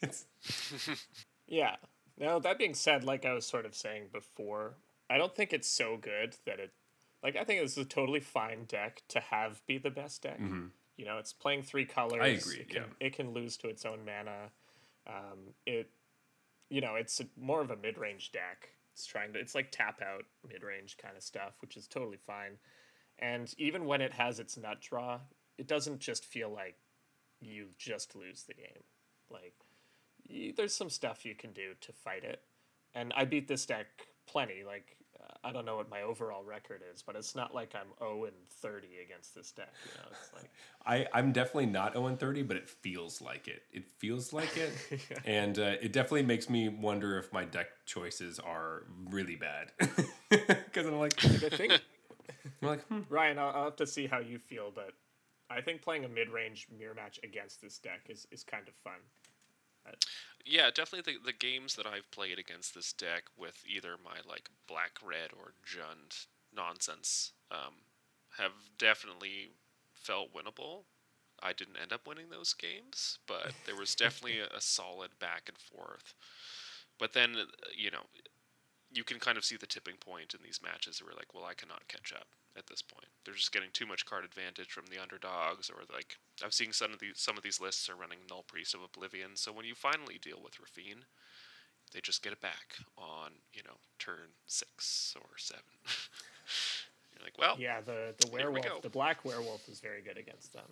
Yeah. 1.46 1.76
Now 2.18 2.38
that 2.38 2.58
being 2.58 2.74
said, 2.74 3.04
like 3.04 3.24
I 3.26 3.32
was 3.32 3.46
sort 3.46 3.66
of 3.66 3.74
saying 3.74 4.04
before, 4.12 4.76
I 5.10 5.18
don't 5.18 5.34
think 5.34 5.52
it's 5.52 5.68
so 5.68 5.96
good 5.96 6.36
that 6.46 6.58
it 6.58 6.72
like 7.22 7.36
I 7.36 7.44
think 7.44 7.62
it's 7.62 7.76
a 7.76 7.84
totally 7.84 8.20
fine 8.20 8.64
deck 8.64 9.02
to 9.08 9.20
have 9.20 9.64
be 9.66 9.78
the 9.78 9.90
best 9.90 10.22
deck. 10.22 10.38
You 10.96 11.04
know, 11.06 11.18
it's 11.18 11.32
playing 11.32 11.62
three 11.62 11.84
colors. 11.84 12.20
I 12.22 12.26
agree, 12.28 12.56
It 12.60 12.68
can, 12.68 12.82
yeah. 12.82 13.06
it 13.06 13.14
can 13.14 13.32
lose 13.32 13.56
to 13.58 13.68
its 13.68 13.84
own 13.84 14.00
mana. 14.04 14.50
Um, 15.06 15.38
it, 15.66 15.90
you 16.70 16.80
know, 16.80 16.94
it's 16.94 17.20
a, 17.20 17.24
more 17.38 17.60
of 17.60 17.70
a 17.70 17.76
mid 17.76 17.98
range 17.98 18.32
deck. 18.32 18.68
It's 18.92 19.04
trying 19.06 19.32
to. 19.32 19.40
It's 19.40 19.54
like 19.54 19.72
tap 19.72 20.00
out 20.02 20.24
mid 20.48 20.62
range 20.62 20.96
kind 20.96 21.16
of 21.16 21.22
stuff, 21.22 21.54
which 21.60 21.76
is 21.76 21.86
totally 21.88 22.18
fine. 22.26 22.52
And 23.18 23.52
even 23.58 23.86
when 23.86 24.00
it 24.00 24.12
has 24.12 24.38
its 24.38 24.56
nut 24.56 24.80
draw, 24.80 25.20
it 25.58 25.66
doesn't 25.66 26.00
just 26.00 26.24
feel 26.24 26.50
like 26.50 26.76
you 27.40 27.66
just 27.78 28.14
lose 28.14 28.44
the 28.44 28.54
game. 28.54 28.82
Like 29.30 29.54
y- 30.30 30.52
there's 30.56 30.74
some 30.74 30.90
stuff 30.90 31.24
you 31.24 31.34
can 31.34 31.52
do 31.52 31.72
to 31.80 31.92
fight 31.92 32.24
it. 32.24 32.42
And 32.94 33.12
I 33.16 33.24
beat 33.24 33.48
this 33.48 33.66
deck 33.66 33.86
plenty. 34.26 34.62
Like 34.64 34.96
I 35.42 35.52
don't 35.52 35.66
know 35.66 35.76
what 35.76 35.90
my 35.90 36.02
overall 36.02 36.42
record 36.42 36.82
is, 36.92 37.02
but 37.02 37.16
it's 37.16 37.34
not 37.34 37.54
like 37.54 37.74
I'm 37.74 37.88
0 37.98 38.24
and 38.24 38.34
30 38.48 38.88
against 39.04 39.34
this 39.34 39.50
deck. 39.52 39.72
You 39.84 39.92
know, 39.98 40.08
it's 40.10 40.32
like 40.32 40.50
I 40.86 41.06
I'm 41.16 41.32
definitely 41.32 41.66
not 41.66 41.92
0 41.92 42.06
and 42.06 42.18
30, 42.18 42.42
but 42.42 42.56
it 42.56 42.68
feels 42.68 43.20
like 43.20 43.48
it. 43.48 43.62
It 43.72 43.84
feels 43.98 44.32
like 44.32 44.56
it, 44.56 44.72
and 45.24 45.58
uh, 45.58 45.74
it 45.82 45.92
definitely 45.92 46.22
makes 46.22 46.48
me 46.48 46.68
wonder 46.68 47.18
if 47.18 47.32
my 47.32 47.44
deck 47.44 47.68
choices 47.86 48.38
are 48.38 48.84
really 49.10 49.36
bad. 49.36 49.72
Because 50.30 50.88
I'm 50.88 50.98
like, 50.98 51.24
I 51.24 51.48
think 51.48 51.80
You're 52.60 52.70
like, 52.72 52.84
hmm. 52.88 53.00
Ryan, 53.08 53.38
I'll, 53.38 53.50
I'll 53.50 53.64
have 53.64 53.76
to 53.76 53.86
see 53.86 54.08
how 54.08 54.18
you 54.18 54.40
feel, 54.40 54.72
but 54.74 54.90
I 55.48 55.60
think 55.60 55.82
playing 55.82 56.04
a 56.04 56.08
mid-range 56.08 56.66
mirror 56.76 56.94
match 56.94 57.20
against 57.22 57.62
this 57.62 57.78
deck 57.78 58.00
is, 58.08 58.26
is 58.32 58.42
kind 58.42 58.66
of 58.66 58.74
fun. 58.74 58.98
Yeah, 60.44 60.70
definitely 60.74 61.14
the, 61.14 61.24
the 61.24 61.36
games 61.36 61.74
that 61.76 61.86
I've 61.86 62.10
played 62.10 62.38
against 62.38 62.74
this 62.74 62.92
deck 62.92 63.24
with 63.36 63.64
either 63.66 63.96
my 64.02 64.18
like 64.28 64.50
black 64.68 64.98
red 65.04 65.30
or 65.32 65.54
Jund 65.66 66.26
nonsense 66.54 67.32
um, 67.50 67.74
have 68.36 68.52
definitely 68.78 69.52
felt 69.94 70.34
winnable. 70.34 70.84
I 71.42 71.52
didn't 71.52 71.78
end 71.80 71.92
up 71.92 72.06
winning 72.06 72.28
those 72.30 72.52
games, 72.52 73.18
but 73.26 73.52
there 73.66 73.76
was 73.76 73.94
definitely 73.94 74.38
a, 74.52 74.56
a 74.56 74.60
solid 74.60 75.18
back 75.18 75.48
and 75.48 75.58
forth. 75.58 76.14
But 76.98 77.14
then, 77.14 77.36
uh, 77.36 77.44
you 77.76 77.90
know, 77.90 78.04
you 78.92 79.02
can 79.02 79.18
kind 79.18 79.38
of 79.38 79.44
see 79.44 79.56
the 79.56 79.66
tipping 79.66 79.96
point 79.96 80.34
in 80.34 80.40
these 80.44 80.60
matches 80.62 81.02
where 81.02 81.14
like, 81.16 81.34
well, 81.34 81.44
I 81.44 81.54
cannot 81.54 81.88
catch 81.88 82.12
up 82.12 82.28
at 82.56 82.66
this 82.66 82.82
point. 82.82 83.06
They're 83.24 83.34
just 83.34 83.52
getting 83.52 83.70
too 83.72 83.86
much 83.86 84.06
card 84.06 84.24
advantage 84.24 84.70
from 84.70 84.86
the 84.86 85.02
underdogs, 85.02 85.70
or 85.70 85.82
like 85.92 86.16
I've 86.44 86.54
seen 86.54 86.72
some 86.72 86.92
of 86.92 87.00
these 87.00 87.14
some 87.16 87.36
of 87.36 87.42
these 87.42 87.60
lists 87.60 87.88
are 87.88 87.96
running 87.96 88.18
Nullpriest 88.30 88.74
of 88.74 88.80
Oblivion. 88.82 89.30
So 89.34 89.52
when 89.52 89.64
you 89.64 89.74
finally 89.74 90.18
deal 90.20 90.40
with 90.42 90.60
Raffine, 90.60 91.04
they 91.92 92.00
just 92.00 92.22
get 92.22 92.32
it 92.32 92.40
back 92.40 92.76
on 92.96 93.32
you 93.52 93.62
know 93.64 93.76
turn 93.98 94.36
six 94.46 95.14
or 95.20 95.36
seven. 95.36 95.62
You're 97.14 97.24
like, 97.24 97.38
well, 97.38 97.56
Yeah, 97.58 97.80
the 97.80 98.14
the 98.18 98.28
Here 98.28 98.50
we 98.50 98.60
werewolf, 98.60 98.82
the 98.82 98.88
black 98.90 99.24
werewolf 99.24 99.68
is 99.68 99.80
very 99.80 100.02
good 100.02 100.18
against 100.18 100.52
them. 100.52 100.66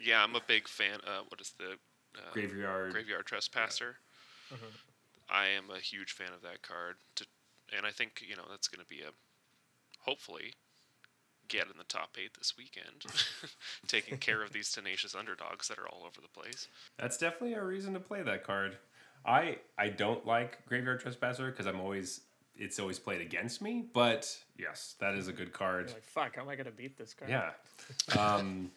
yeah, 0.00 0.22
I'm 0.22 0.34
a 0.34 0.42
big 0.46 0.68
fan. 0.68 0.98
Uh, 1.06 1.22
what 1.28 1.40
is 1.40 1.52
the 1.58 1.72
uh, 2.18 2.32
graveyard. 2.32 2.92
Graveyard 2.92 3.26
Trespasser. 3.26 3.96
I 5.28 5.46
am 5.46 5.70
a 5.74 5.80
huge 5.80 6.12
fan 6.12 6.28
of 6.34 6.42
that 6.42 6.62
card, 6.62 6.96
to, 7.16 7.26
and 7.76 7.86
I 7.86 7.90
think 7.90 8.22
you 8.26 8.36
know 8.36 8.44
that's 8.48 8.68
going 8.68 8.84
to 8.84 8.88
be 8.88 9.00
a 9.00 9.10
hopefully 10.00 10.52
get 11.48 11.66
in 11.70 11.78
the 11.78 11.84
top 11.84 12.16
eight 12.22 12.34
this 12.36 12.54
weekend, 12.56 13.04
taking 13.86 14.18
care 14.18 14.42
of 14.42 14.52
these 14.52 14.72
tenacious 14.72 15.14
underdogs 15.14 15.68
that 15.68 15.78
are 15.78 15.88
all 15.88 16.02
over 16.06 16.20
the 16.20 16.28
place. 16.28 16.68
That's 16.98 17.16
definitely 17.16 17.54
a 17.54 17.64
reason 17.64 17.94
to 17.94 18.00
play 18.00 18.22
that 18.22 18.44
card. 18.44 18.76
I 19.24 19.58
I 19.78 19.88
don't 19.88 20.26
like 20.26 20.66
Graveyard 20.66 21.00
Trespasser 21.00 21.50
because 21.50 21.66
I'm 21.66 21.80
always 21.80 22.20
it's 22.56 22.78
always 22.78 22.98
played 22.98 23.20
against 23.20 23.62
me. 23.62 23.84
But 23.92 24.36
yes, 24.58 24.96
that 25.00 25.14
is 25.14 25.28
a 25.28 25.32
good 25.32 25.52
card. 25.52 25.86
You're 25.86 25.94
like, 25.94 26.04
fuck, 26.04 26.36
how 26.36 26.42
am 26.42 26.48
I 26.48 26.56
gonna 26.56 26.70
beat 26.70 26.96
this 26.96 27.14
guy? 27.14 27.26
Yeah. 27.28 28.20
Um, 28.20 28.70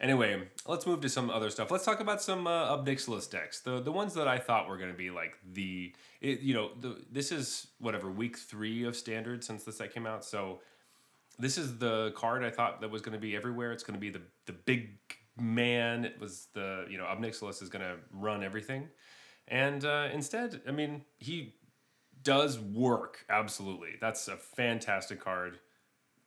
anyway, 0.00 0.42
let's 0.66 0.86
move 0.86 1.00
to 1.00 1.08
some 1.08 1.30
other 1.30 1.50
stuff. 1.50 1.70
Let's 1.70 1.84
talk 1.84 2.00
about 2.00 2.22
some 2.22 2.46
uh, 2.46 2.72
Ob 2.72 2.86
Nixilis 2.86 3.30
decks. 3.30 3.60
The 3.60 3.80
the 3.80 3.92
ones 3.92 4.14
that 4.14 4.28
I 4.28 4.38
thought 4.38 4.68
were 4.68 4.76
going 4.76 4.92
to 4.92 4.96
be 4.96 5.10
like 5.10 5.34
the 5.52 5.92
it, 6.20 6.40
you 6.40 6.54
know 6.54 6.70
the 6.80 7.02
this 7.10 7.32
is 7.32 7.68
whatever 7.78 8.10
week 8.10 8.36
three 8.38 8.84
of 8.84 8.96
standard 8.96 9.44
since 9.44 9.64
the 9.64 9.72
set 9.72 9.92
came 9.92 10.06
out. 10.06 10.24
So 10.24 10.60
this 11.38 11.56
is 11.56 11.78
the 11.78 12.12
card 12.16 12.44
I 12.44 12.50
thought 12.50 12.80
that 12.80 12.90
was 12.90 13.02
going 13.02 13.12
to 13.12 13.20
be 13.20 13.36
everywhere. 13.36 13.72
It's 13.72 13.82
going 13.82 13.94
to 13.94 14.00
be 14.00 14.10
the 14.10 14.22
the 14.46 14.52
big 14.52 14.98
man. 15.40 16.04
It 16.04 16.20
was 16.20 16.48
the 16.54 16.86
you 16.90 16.98
know 16.98 17.04
Ob 17.04 17.20
Nixilis 17.20 17.62
is 17.62 17.68
going 17.68 17.82
to 17.82 17.96
run 18.12 18.42
everything, 18.42 18.88
and 19.46 19.84
uh, 19.84 20.08
instead, 20.12 20.60
I 20.66 20.72
mean 20.72 21.04
he 21.18 21.54
does 22.22 22.58
work 22.58 23.24
absolutely. 23.30 23.90
That's 24.00 24.28
a 24.28 24.36
fantastic 24.36 25.20
card 25.20 25.60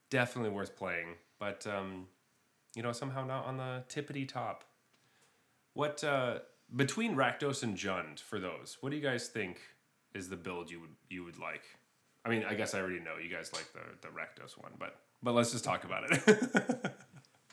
definitely 0.10 0.52
worth 0.52 0.76
playing, 0.76 1.16
but 1.40 1.66
um, 1.68 2.08
you 2.76 2.84
know 2.84 2.92
somehow 2.92 3.26
not 3.26 3.46
on 3.46 3.58
the 3.58 3.84
tippity 3.90 4.28
top. 4.28 4.64
What 5.74 6.04
uh, 6.04 6.40
between 6.76 7.16
Rakdos 7.16 7.64
and 7.64 7.76
Jund 7.76 8.20
for 8.20 8.40
those? 8.40 8.78
What 8.82 8.92
do 8.92 8.96
you 8.96 9.04
guys 9.04 9.28
think 9.28 9.60
is 10.14 10.30
the 10.30 10.38
build 10.38 10.72
you 10.72 10.80
would 10.82 10.96
you 11.10 11.24
would 11.24 11.40
like? 11.40 11.64
I 12.24 12.30
mean, 12.30 12.44
I 12.48 12.54
guess 12.54 12.76
I 12.76 12.80
already 12.80 13.00
know 13.00 13.18
you 13.22 13.30
guys 13.30 13.52
like 13.54 13.72
the 13.74 13.82
the 14.02 14.10
Rakdos 14.10 14.62
one, 14.62 14.72
but 14.78 14.98
but 15.24 15.34
let's 15.34 15.52
just 15.52 15.64
talk 15.64 15.84
about 15.84 16.04
it. 16.12 16.92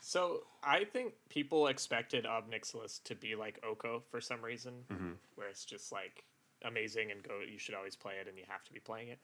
So 0.09 0.41
I 0.63 0.85
think 0.85 1.13
people 1.29 1.67
expected 1.67 2.25
Ob 2.25 2.49
Nixilis 2.49 3.03
to 3.03 3.13
be 3.13 3.35
like 3.35 3.59
Oko 3.63 4.01
for 4.09 4.19
some 4.19 4.41
reason, 4.41 4.73
mm-hmm. 4.91 5.11
where 5.35 5.47
it's 5.47 5.65
just 5.65 5.91
like 5.91 6.23
amazing 6.65 7.11
and 7.11 7.21
go. 7.21 7.41
You 7.47 7.59
should 7.59 7.75
always 7.75 7.95
play 7.95 8.13
it, 8.19 8.27
and 8.27 8.35
you 8.35 8.43
have 8.47 8.63
to 8.63 8.73
be 8.73 8.79
playing 8.79 9.09
it. 9.09 9.19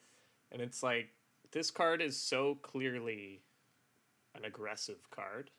And 0.51 0.61
it's 0.61 0.83
like 0.83 1.09
this 1.51 1.71
card 1.71 2.03
is 2.03 2.15
so 2.15 2.59
clearly 2.61 3.41
an 4.35 4.45
aggressive 4.45 5.09
card 5.09 5.49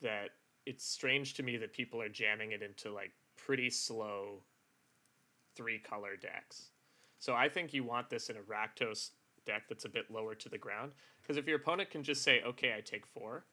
that 0.00 0.30
it's 0.64 0.86
strange 0.86 1.34
to 1.34 1.42
me 1.42 1.58
that 1.58 1.74
people 1.74 2.00
are 2.00 2.08
jamming 2.08 2.52
it 2.52 2.62
into 2.62 2.90
like 2.90 3.12
pretty 3.36 3.68
slow 3.68 4.40
three 5.54 5.78
color 5.78 6.16
decks. 6.16 6.70
So 7.22 7.34
I 7.34 7.48
think 7.48 7.72
you 7.72 7.84
want 7.84 8.10
this 8.10 8.30
in 8.30 8.36
a 8.36 8.40
Rakdos 8.40 9.10
deck 9.46 9.68
that's 9.68 9.84
a 9.84 9.88
bit 9.88 10.10
lower 10.10 10.34
to 10.34 10.48
the 10.48 10.58
ground. 10.58 10.90
Because 11.22 11.36
if 11.36 11.46
your 11.46 11.54
opponent 11.54 11.88
can 11.88 12.02
just 12.02 12.24
say, 12.24 12.42
okay, 12.44 12.74
I 12.76 12.80
take 12.80 13.06
four, 13.06 13.44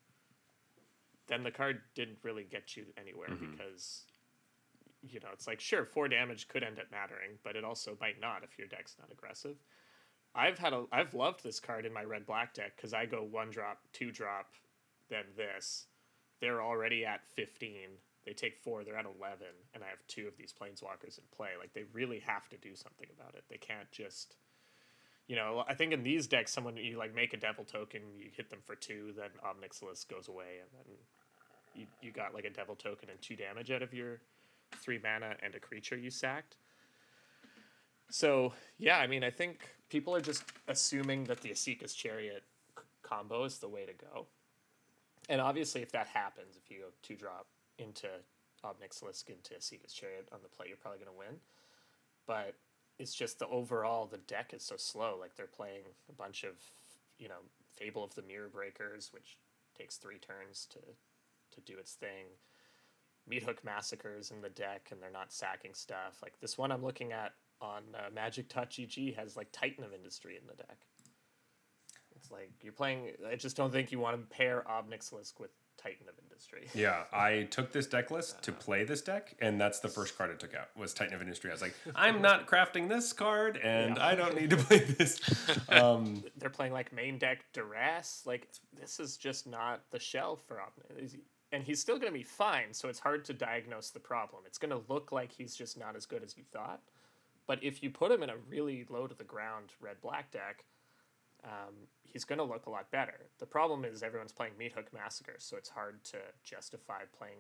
then 1.28 1.44
the 1.44 1.52
card 1.52 1.82
didn't 1.94 2.18
really 2.24 2.46
get 2.50 2.76
you 2.76 2.86
anywhere 3.00 3.28
mm-hmm. 3.30 3.52
because 3.52 4.06
you 5.08 5.20
know 5.20 5.30
it's 5.32 5.46
like 5.46 5.60
sure 5.60 5.86
four 5.86 6.08
damage 6.08 6.48
could 6.48 6.62
end 6.62 6.78
up 6.78 6.92
mattering 6.92 7.38
but 7.42 7.56
it 7.56 7.64
also 7.64 7.96
might 8.02 8.20
not 8.20 8.44
if 8.44 8.58
your 8.58 8.68
deck's 8.68 8.96
not 9.00 9.12
aggressive. 9.12 9.58
I've 10.34 10.58
had 10.58 10.74
a 10.74 10.86
i've 10.92 11.14
loved 11.14 11.44
this 11.44 11.60
card 11.60 11.86
in 11.86 11.94
my 11.94 12.04
red 12.04 12.26
black 12.26 12.54
deck 12.54 12.76
because 12.76 12.94
i 12.94 13.06
go 13.06 13.24
one 13.24 13.52
drop 13.52 13.78
two 13.94 14.12
drop 14.12 14.48
then 15.10 15.26
this. 15.38 15.86
They're 16.42 16.62
already 16.62 17.06
at 17.06 17.26
15 17.36 17.72
they 18.26 18.34
take 18.34 18.58
four 18.58 18.84
they're 18.84 18.98
at 18.98 19.06
11 19.06 19.48
and 19.74 19.84
i 19.84 19.88
have 19.88 20.00
two 20.08 20.28
of 20.28 20.38
these 20.38 20.54
planeswalkers 20.54 21.18
in 21.18 21.24
play. 21.36 21.50
Like 21.60 21.74
they 21.74 21.84
really 21.94 22.20
have 22.20 22.50
to 22.50 22.58
do 22.58 22.76
something 22.76 23.08
about 23.18 23.36
it. 23.36 23.44
They 23.50 23.58
can't 23.58 23.92
just 23.92 24.36
you 25.30 25.36
know, 25.36 25.64
I 25.68 25.76
think 25.76 25.94
in 25.94 26.02
these 26.02 26.26
decks, 26.26 26.52
someone 26.52 26.76
you 26.76 26.98
like 26.98 27.14
make 27.14 27.34
a 27.34 27.38
devil 27.38 27.64
token, 27.64 28.02
you 28.18 28.32
hit 28.36 28.50
them 28.50 28.60
for 28.66 28.76
two, 28.76 29.14
then 29.16 29.30
Omnixilis 29.46 30.08
goes 30.08 30.28
away, 30.28 30.58
and 30.60 30.70
then 30.74 30.96
you, 31.76 31.86
you 32.02 32.12
got 32.12 32.34
like 32.34 32.46
a 32.46 32.50
devil 32.50 32.76
token 32.76 33.12
and 33.12 33.22
two 33.22 33.36
damage 33.36 33.70
out 33.70 33.84
of 33.84 33.94
your 33.94 34.22
three 34.78 35.00
mana 35.02 35.36
and 35.44 35.54
a 35.54 35.60
creature 35.60 35.96
you 35.96 36.10
sacked. 36.10 36.58
So 38.10 38.54
yeah, 38.80 38.98
I 38.98 39.06
mean, 39.06 39.24
I 39.24 39.30
think 39.30 39.70
people 39.88 40.16
are 40.16 40.22
just 40.22 40.44
assuming 40.68 41.26
that 41.26 41.42
the 41.42 41.50
Esika's 41.50 41.94
Chariot 41.94 42.44
c- 42.76 42.84
combo 43.04 43.44
is 43.44 43.60
the 43.60 43.70
way 43.70 43.86
to 43.86 43.94
go, 43.94 44.26
and 45.30 45.40
obviously, 45.40 45.84
if 45.84 45.92
that 45.92 46.08
happens, 46.08 46.58
if 46.58 46.72
you 46.72 46.82
have 46.86 47.00
two 47.04 47.16
drop 47.16 47.46
into 47.80 48.08
Ob 48.64 48.78
Nixilis 48.80 49.24
into 49.28 49.54
Esika's 49.54 49.94
Chariot 49.94 50.28
on 50.32 50.40
the 50.44 50.50
play, 50.50 50.68
you're 50.68 50.78
probably 50.78 51.00
going 51.00 51.12
to 51.12 51.18
win. 51.18 51.40
But 52.28 52.56
it's 52.98 53.16
just 53.16 53.40
the 53.40 53.48
overall 53.48 54.06
the 54.06 54.18
deck 54.18 54.54
is 54.54 54.64
so 54.64 54.76
slow. 54.78 55.18
Like 55.20 55.36
they're 55.36 55.48
playing 55.48 55.84
a 56.10 56.14
bunch 56.14 56.44
of 56.44 56.54
you 57.18 57.28
know 57.28 57.42
Fable 57.76 58.04
of 58.04 58.14
the 58.16 58.22
Mirror 58.22 58.50
Breakers, 58.50 59.12
which 59.14 59.38
takes 59.78 59.98
three 59.98 60.18
turns 60.18 60.68
to 60.72 60.80
to 60.80 61.62
do 61.62 61.78
its 61.80 61.94
thing. 61.94 62.26
Meat 63.28 63.44
Hook 63.44 63.64
Massacres 63.64 64.32
in 64.32 64.42
the 64.42 64.50
deck, 64.50 64.90
and 64.92 65.02
they're 65.02 65.12
not 65.12 65.32
sacking 65.32 65.74
stuff. 65.74 66.20
Like 66.22 66.40
this 66.42 66.58
one 66.58 66.72
I'm 66.72 66.84
looking 66.84 67.14
at 67.14 67.34
on 67.62 67.84
uh, 67.96 68.10
Magic.gg 68.14 69.16
has 69.16 69.36
like 69.36 69.52
Titan 69.52 69.84
of 69.84 69.94
Industry 69.94 70.38
in 70.40 70.48
the 70.48 70.56
deck. 70.56 70.78
It's 72.16 72.32
like 72.32 72.52
you're 72.62 72.74
playing. 72.74 73.12
I 73.30 73.36
just 73.36 73.56
don't 73.56 73.72
think 73.72 73.92
you 73.92 74.00
want 74.00 74.20
to 74.20 74.36
pair 74.36 74.70
Ob 74.70 74.90
Nixilis 74.90 75.34
with 75.40 75.52
Titan 75.82 76.08
of 76.08 76.16
Industry. 76.22 76.68
yeah, 76.74 77.04
I 77.14 77.48
took 77.52 77.72
this 77.72 77.88
deck 77.88 78.12
list 78.12 78.42
to 78.44 78.52
play 78.52 78.84
this 78.84 79.02
deck, 79.02 79.36
and 79.42 79.60
that's 79.60 79.80
the 79.80 79.88
first 79.88 80.18
card 80.18 80.32
I 80.32 80.36
took 80.36 80.54
out 80.56 80.68
was 80.76 80.94
Titan 80.94 81.14
of 81.14 81.22
Industry. 81.22 81.50
I 81.50 81.54
was 81.54 81.62
like, 81.62 81.76
I'm 81.96 82.22
not 82.22 82.48
crafting 82.48 82.88
this 82.90 83.14
card, 83.14 83.58
and 83.58 83.98
Yeah. 83.98 84.06
I 84.06 84.16
don't 84.16 84.36
need 84.40 84.50
to 84.52 84.58
play 84.68 84.80
this. 84.80 85.20
Um, 85.70 86.24
they're 86.38 86.50
playing 86.50 86.74
like 86.74 86.92
main 86.94 87.18
deck 87.18 87.46
duress. 87.54 88.24
Like 88.26 88.48
this 88.80 89.00
is 89.00 89.18
just 89.18 89.48
not 89.48 89.82
the 89.92 90.00
shell 90.00 90.36
for 90.36 90.62
Ob 90.62 90.70
Nixilis. 90.96 91.16
And 91.52 91.64
he's 91.64 91.80
still 91.82 91.98
going 91.98 92.12
to 92.14 92.18
be 92.18 92.24
fine, 92.24 92.74
so 92.74 92.90
it's 92.90 93.00
hard 93.00 93.26
to 93.26 93.34
diagnose 93.34 93.90
the 93.90 94.00
problem. 94.00 94.44
It's 94.46 94.60
going 94.60 94.70
to 94.70 94.84
look 94.88 95.12
like 95.12 95.32
he's 95.32 95.56
just 95.56 95.80
not 95.80 95.96
as 95.96 96.06
good 96.06 96.22
as 96.24 96.38
you 96.38 96.44
thought. 96.54 96.82
But 97.48 97.64
if 97.64 97.82
you 97.82 97.90
put 97.90 98.12
him 98.12 98.22
in 98.22 98.30
a 98.30 98.36
really 98.48 98.86
low 98.88 99.08
to 99.08 99.16
the 99.16 99.24
ground 99.24 99.72
red 99.82 100.00
black 100.00 100.30
deck, 100.30 100.64
um, 101.44 101.76
he's 102.04 102.26
going 102.26 102.40
to 102.40 102.46
look 102.46 102.66
a 102.66 102.70
lot 102.70 102.92
better. 102.92 103.30
The 103.40 103.46
problem 103.46 103.86
is 103.86 104.04
everyone's 104.04 104.32
playing 104.32 104.54
Meat 104.58 104.74
Hook 104.74 104.92
Massacre, 104.94 105.36
so 105.38 105.58
it's 105.58 105.70
hard 105.70 106.04
to 106.06 106.18
justify 106.44 107.02
playing 107.18 107.38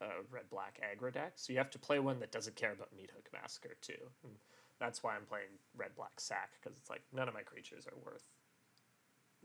a 0.00 0.06
red 0.30 0.48
black 0.50 0.80
aggro 0.82 1.12
deck. 1.12 1.32
So 1.36 1.52
you 1.52 1.58
have 1.58 1.70
to 1.70 1.78
play 1.78 1.98
one 1.98 2.20
that 2.20 2.32
doesn't 2.32 2.56
care 2.56 2.72
about 2.72 2.94
Meat 2.96 3.10
Hook 3.14 3.28
Massacre 3.32 3.76
too. 3.80 4.10
And 4.22 4.32
that's 4.80 5.02
why 5.02 5.14
I'm 5.14 5.26
playing 5.28 5.58
red 5.76 5.94
black 5.96 6.18
sack 6.18 6.50
because 6.60 6.78
it's 6.78 6.90
like 6.90 7.02
none 7.12 7.28
of 7.28 7.34
my 7.34 7.42
creatures 7.42 7.86
are 7.86 7.96
worth 8.04 8.24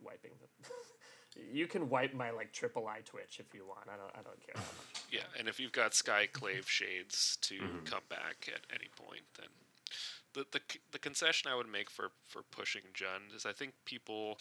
wiping 0.01 0.31
them. 0.39 0.71
you 1.53 1.67
can 1.67 1.89
wipe 1.89 2.13
my 2.13 2.31
like 2.31 2.51
triple 2.51 2.87
eye 2.87 3.01
twitch 3.05 3.39
if 3.39 3.53
you 3.53 3.65
want. 3.65 3.87
I 3.87 3.97
don't 3.97 4.11
I 4.13 4.21
don't 4.23 4.39
care 4.39 4.55
how 4.55 4.61
much. 4.61 5.03
Yeah, 5.11 5.27
and 5.37 5.47
if 5.47 5.59
you've 5.59 5.71
got 5.71 5.93
Sky 5.93 6.27
Clave 6.31 6.69
Shades 6.69 7.37
to 7.41 7.57
come 7.85 8.03
back 8.09 8.49
at 8.53 8.61
any 8.73 8.89
point, 8.95 9.23
then 9.37 9.49
the, 10.34 10.45
the 10.51 10.61
the 10.91 10.99
concession 10.99 11.51
I 11.51 11.55
would 11.55 11.69
make 11.71 11.89
for 11.89 12.09
for 12.27 12.41
pushing 12.51 12.82
Jund 12.93 13.36
is 13.36 13.45
I 13.45 13.51
think 13.53 13.73
people, 13.86 14.38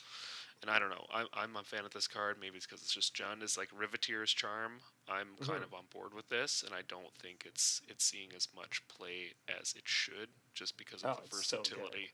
and 0.63 0.71
I 0.71 0.79
don't 0.79 0.91
know, 0.91 1.07
I'm 1.13 1.27
I'm 1.33 1.57
a 1.57 1.63
fan 1.65 1.85
of 1.85 1.93
this 1.93 2.07
card. 2.07 2.37
Maybe 2.41 2.57
it's 2.57 2.67
because 2.67 2.83
it's 2.83 2.93
just 2.95 3.15
Jund 3.17 3.43
is 3.43 3.57
like 3.57 3.69
Riveteer's 3.71 4.33
Charm. 4.33 4.81
I'm 5.09 5.29
kind 5.47 5.63
of 5.65 5.73
on 5.73 5.85
board 5.93 6.13
with 6.15 6.29
this, 6.29 6.63
and 6.65 6.75
I 6.75 6.83
don't 6.89 7.13
think 7.15 7.45
it's 7.47 7.81
it's 7.89 8.05
seeing 8.05 8.29
as 8.37 8.49
much 8.55 8.83
play 8.89 9.35
as 9.61 9.75
it 9.77 9.85
should, 9.85 10.29
just 10.55 10.77
because 10.77 11.03
of 11.03 11.11
Oh, 11.11 11.21
the 11.21 11.37
it's 11.37 11.47
so 11.47 11.59
versatility. 11.59 12.11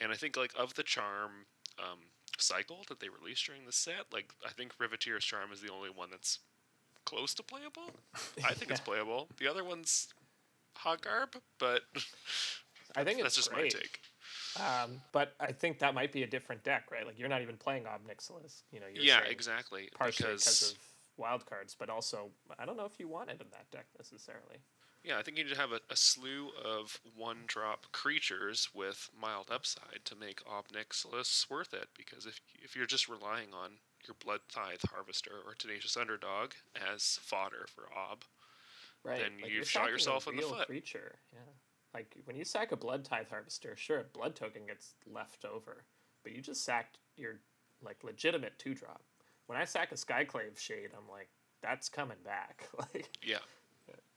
and 0.00 0.12
I 0.12 0.14
think 0.16 0.36
like 0.36 0.52
of 0.58 0.74
the 0.74 0.82
charm, 0.82 1.46
um, 1.78 1.98
cycle 2.38 2.84
that 2.88 3.00
they 3.00 3.08
released 3.08 3.46
during 3.46 3.64
the 3.64 3.72
set. 3.72 4.06
Like 4.12 4.32
I 4.46 4.50
think 4.50 4.76
Riveteer's 4.78 5.24
Charm 5.24 5.50
is 5.52 5.60
the 5.62 5.72
only 5.72 5.90
one 5.90 6.08
that's 6.10 6.40
close 7.04 7.32
to 7.34 7.42
playable. 7.42 7.90
I 8.44 8.52
think 8.54 8.70
it's 8.70 8.80
playable. 8.90 9.28
The 9.38 9.48
other 9.48 9.64
one's 9.64 10.08
hot 10.76 11.02
garb, 11.02 11.36
but 11.58 11.82
I 12.96 13.04
think 13.04 13.18
that's 13.18 13.28
it's 13.28 13.36
just 13.36 13.52
great. 13.52 13.74
my 13.74 13.80
take. 13.80 14.00
Um, 14.58 15.00
but 15.12 15.34
I 15.40 15.52
think 15.52 15.78
that 15.78 15.94
might 15.94 16.12
be 16.12 16.22
a 16.22 16.26
different 16.26 16.62
deck, 16.62 16.84
right? 16.90 17.06
Like 17.06 17.18
you're 17.18 17.28
not 17.28 17.42
even 17.42 17.56
playing 17.56 17.86
Ob 17.86 18.02
Nixilis. 18.06 18.62
You 18.70 18.80
know, 18.80 18.86
you're 18.92 19.04
Yeah, 19.04 19.20
exactly. 19.20 19.88
partially 19.94 20.32
because 20.32 20.44
Because 20.44 20.72
of 20.72 20.78
wild 21.16 21.46
cards, 21.46 21.74
but 21.78 21.88
also 21.88 22.30
I 22.58 22.64
don't 22.66 22.76
know 22.76 22.84
if 22.84 22.98
you 22.98 23.08
want 23.08 23.30
it 23.30 23.40
in 23.40 23.46
that 23.52 23.70
deck 23.70 23.86
necessarily. 23.98 24.58
yeah, 25.04 25.18
I 25.18 25.22
think 25.22 25.38
you 25.38 25.44
need 25.44 25.54
to 25.54 25.60
have 25.60 25.72
a, 25.72 25.80
a 25.90 25.96
slew 25.96 26.50
of 26.62 27.00
one 27.16 27.38
drop 27.46 27.90
creatures 27.92 28.68
with 28.74 29.08
mild 29.18 29.50
upside 29.50 30.00
to 30.04 30.14
make 30.14 30.40
Ob 30.46 30.68
Nixilis 30.68 31.48
worth 31.50 31.72
it. 31.72 31.88
Because 31.96 32.26
if 32.26 32.40
if 32.62 32.76
you're 32.76 32.86
just 32.86 33.08
relying 33.08 33.54
on 33.54 33.78
your 34.06 34.16
Blood 34.22 34.40
Tithe 34.52 34.80
Harvester 34.92 35.32
or 35.46 35.54
Tenacious 35.54 35.96
Underdog 35.96 36.52
as 36.74 37.18
fodder 37.22 37.66
for 37.74 37.84
Ob, 37.96 38.24
Right. 39.04 39.20
Then 39.20 39.32
like, 39.42 39.50
you've 39.50 39.68
shot 39.68 39.88
yourself 39.90 40.28
in 40.28 40.36
the 40.36 40.42
foot. 40.42 40.66
Creature, 40.66 41.16
yeah. 41.32 41.40
Like 41.94 42.16
when 42.24 42.36
you 42.36 42.44
sack 42.44 42.72
a 42.72 42.76
blood 42.76 43.04
tithe 43.04 43.28
harvester, 43.28 43.74
sure, 43.76 44.00
a 44.00 44.04
blood 44.04 44.34
token 44.34 44.66
gets 44.66 44.94
left 45.12 45.44
over, 45.44 45.84
but 46.22 46.32
you 46.32 46.40
just 46.40 46.64
sacked 46.64 46.98
your 47.16 47.40
like 47.84 48.02
legitimate 48.02 48.58
two 48.58 48.74
drop. 48.74 49.02
When 49.46 49.58
I 49.58 49.64
sack 49.64 49.92
a 49.92 49.96
Skyclave 49.96 50.58
Shade, 50.58 50.90
I'm 50.96 51.10
like, 51.10 51.28
that's 51.62 51.88
coming 51.88 52.16
back. 52.24 52.66
like, 52.78 53.08
yeah. 53.22 53.38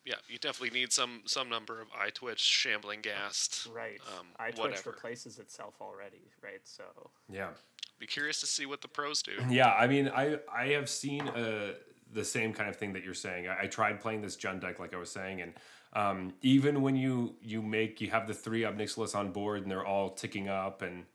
Yeah, 0.06 0.16
you 0.28 0.38
definitely 0.38 0.80
need 0.80 0.94
some 0.94 1.24
some 1.26 1.50
number 1.50 1.82
of 1.82 1.88
eye 2.00 2.12
twitch, 2.12 2.40
shambling 2.40 3.02
ghast. 3.02 3.68
right. 3.74 4.00
Um, 4.20 4.28
Eye 4.38 4.52
Twitch 4.52 4.60
whatever. 4.60 4.92
replaces 4.92 5.40
itself 5.40 5.74
already, 5.82 6.30
right? 6.44 6.62
So 6.64 6.84
Yeah. 7.28 7.50
Be 7.98 8.06
curious 8.06 8.40
to 8.42 8.46
see 8.46 8.68
what 8.68 8.82
the 8.82 8.88
pros 8.88 9.24
do. 9.24 9.32
Yeah, 9.50 9.74
I 9.74 9.88
mean, 9.88 10.10
I 10.10 10.38
I 10.54 10.68
have 10.68 10.90
seen 10.90 11.28
uh, 11.30 11.74
the 12.14 12.24
same 12.24 12.54
kind 12.54 12.70
of 12.70 12.76
thing 12.76 12.94
that 12.94 13.04
you're 13.04 13.16
saying. 13.16 13.48
I, 13.48 13.64
I 13.64 13.68
tried 13.68 14.00
playing 14.00 14.22
this 14.22 14.38
Jund 14.38 14.62
deck, 14.62 14.80
like 14.80 14.94
I 14.94 14.98
was 14.98 15.10
saying, 15.10 15.42
and 15.42 15.54
um, 15.94 16.34
even 16.42 16.82
when 16.82 16.96
you 16.96 17.36
you 17.42 17.62
make 17.62 18.02
you 18.02 18.10
have 18.10 18.28
the 18.28 18.34
three 18.34 18.66
Ob 18.66 18.78
Nixilis 18.78 19.16
on 19.16 19.32
board 19.32 19.64
and 19.64 19.72
they're 19.72 19.86
all 19.86 20.10
ticking 20.10 20.50
up, 20.50 20.82
and 20.82 21.06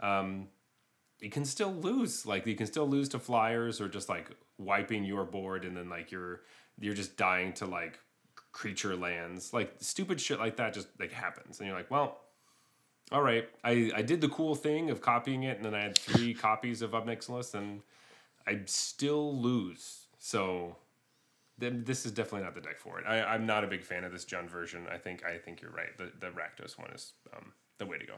um, 0.00 0.48
you 1.20 1.30
can 1.30 1.44
still 1.44 1.72
lose. 1.72 2.26
Like 2.26 2.46
you 2.46 2.54
can 2.54 2.66
still 2.66 2.88
lose 2.88 3.08
to 3.10 3.18
flyers 3.18 3.80
or 3.80 3.88
just 3.88 4.08
like 4.08 4.30
wiping 4.58 5.04
your 5.04 5.24
board, 5.24 5.64
and 5.64 5.76
then 5.76 5.88
like 5.88 6.10
you're 6.10 6.42
you're 6.78 6.94
just 6.94 7.16
dying 7.16 7.52
to 7.54 7.66
like 7.66 7.98
creature 8.52 8.96
lands, 8.96 9.52
like 9.52 9.74
stupid 9.80 10.20
shit 10.20 10.38
like 10.38 10.56
that 10.56 10.74
just 10.74 10.88
like 11.00 11.12
happens, 11.12 11.58
and 11.58 11.68
you're 11.68 11.76
like, 11.76 11.90
well. 11.90 12.20
All 13.12 13.22
right, 13.22 13.48
I, 13.62 13.92
I 13.94 14.02
did 14.02 14.20
the 14.20 14.28
cool 14.28 14.56
thing 14.56 14.90
of 14.90 15.00
copying 15.00 15.44
it, 15.44 15.58
and 15.58 15.64
then 15.64 15.76
I 15.76 15.80
had 15.80 15.96
three 15.96 16.34
copies 16.34 16.82
of 16.82 16.92
Ob 16.92 17.06
Nixilis, 17.06 17.54
and 17.54 17.82
I 18.48 18.62
still 18.66 19.40
lose. 19.40 20.06
So 20.18 20.74
this 21.58 22.04
is 22.04 22.12
definitely 22.12 22.42
not 22.42 22.54
the 22.54 22.60
deck 22.60 22.78
for 22.78 22.98
it. 22.98 23.04
I, 23.06 23.22
I'm 23.22 23.46
not 23.46 23.64
a 23.64 23.66
big 23.66 23.82
fan 23.82 24.04
of 24.04 24.12
this 24.12 24.24
Jund 24.24 24.48
version. 24.48 24.86
I 24.92 24.98
think 24.98 25.24
I 25.24 25.38
think 25.38 25.62
you're 25.62 25.70
right. 25.70 25.96
The 25.96 26.12
the 26.20 26.28
Rakdos 26.28 26.78
one 26.78 26.90
is 26.90 27.12
um, 27.34 27.52
the 27.78 27.86
way 27.86 27.98
to 27.98 28.06
go. 28.06 28.14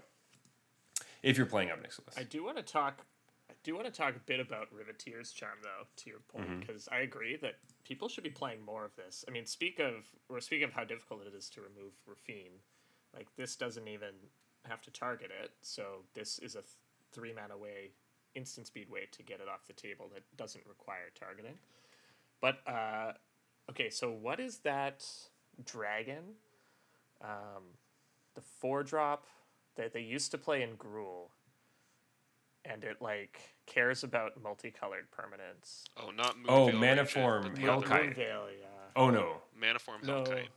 If 1.23 1.37
you're 1.37 1.47
playing 1.47 1.69
Nixilis. 1.69 2.19
I 2.19 2.23
do 2.23 2.45
want 2.45 2.57
to 2.57 2.63
talk. 2.63 3.05
I 3.51 3.55
do 3.65 3.75
want 3.75 3.87
to 3.87 3.93
talk 3.93 4.15
a 4.15 4.21
bit 4.21 4.41
about 4.41 4.69
Riveteer's 4.73 5.33
Charm, 5.33 5.59
though. 5.63 5.87
To 5.97 6.11
your 6.11 6.21
point, 6.21 6.61
because 6.61 6.89
I 6.93 6.99
agree 6.99 7.37
that 7.37 7.55
people 7.85 8.09
should 8.09 8.25
be 8.25 8.31
playing 8.31 8.65
more 8.65 8.85
of 8.85 8.95
this. 8.97 9.25
I 9.27 9.31
mean, 9.31 9.47
speak 9.47 9.79
of 9.79 10.05
or 10.29 10.41
speak 10.41 10.63
of 10.63 10.73
how 10.73 10.85
difficult 10.85 11.23
it 11.27 11.37
is 11.37 11.49
to 11.51 11.61
remove 11.61 11.93
Raffine. 12.07 12.61
Like 13.15 13.29
this 13.37 13.57
doesn't 13.57 13.89
even 13.89 14.15
have 14.67 14.83
to 14.83 14.91
target 14.91 15.31
it, 15.43 15.53
so 15.63 16.05
this 16.15 16.39
is 16.41 16.55
a 16.55 16.61
th- 16.61 16.77
three 17.13 17.33
mana 17.33 17.57
way, 17.57 17.93
instant 18.35 18.67
speed 18.67 18.91
way 18.91 19.09
to 19.13 19.23
get 19.23 19.41
it 19.41 19.49
off 19.49 19.67
the 19.67 19.73
table 19.73 20.11
that 20.13 20.23
doesn't 20.37 20.65
require 20.67 21.11
targeting. 21.19 21.55
But 22.41 22.59
uh, 22.67 23.13
okay, 23.71 23.91
so 23.91 24.11
what 24.11 24.41
is 24.41 24.59
that 24.59 25.05
dragon? 25.65 26.23
Um, 27.23 27.65
the 28.35 28.41
four 28.41 28.83
drop 28.83 29.27
that 29.77 29.93
they 29.93 30.01
used 30.01 30.31
to 30.33 30.39
play 30.39 30.63
in 30.63 30.71
Gruul, 30.77 31.29
and 32.65 32.85
it 32.85 33.01
like 33.01 33.41
cares 33.67 34.05
about 34.05 34.41
multicolored 34.43 35.07
permanents. 35.11 35.85
Oh, 35.97 36.11
not 36.11 36.37
Moonveil 36.37 36.49
Oh, 36.49 36.67
Regent, 36.67 36.83
Manaform 36.83 37.43
but 37.43 37.55
the 37.57 37.63
Hellkite. 37.63 37.69
other 37.69 37.89
one. 37.89 38.07
Moonveil, 38.07 38.47
yeah. 38.61 38.67
oh 38.97 39.11
no, 39.11 39.37
Manaform 39.61 40.05
No. 40.07 40.23
Hellkite. 40.23 40.49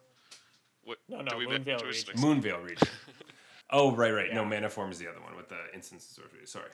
What, 0.83 0.97
No, 1.09 1.19
do 1.19 1.25
no, 1.31 1.37
we 1.37 1.45
Moonveil 1.47 1.77
do 1.79 1.85
we 1.85 1.91
just 1.91 2.07
Regent. 2.07 2.07
mix- 2.07 2.21
Moonveil 2.21 2.59
Regent. 2.63 2.89
oh 3.71 3.91
right, 3.95 4.11
right. 4.11 4.33
No, 4.33 4.43
Yeah. 4.43 4.49
Manaform 4.49 4.91
is 4.91 4.99
the 4.99 5.07
other 5.07 5.21
one 5.21 5.35
with 5.35 5.49
the 5.49 5.57
instance 5.73 6.07
and 6.07 6.23
sorcery. 6.23 6.45
Sorry. 6.45 6.69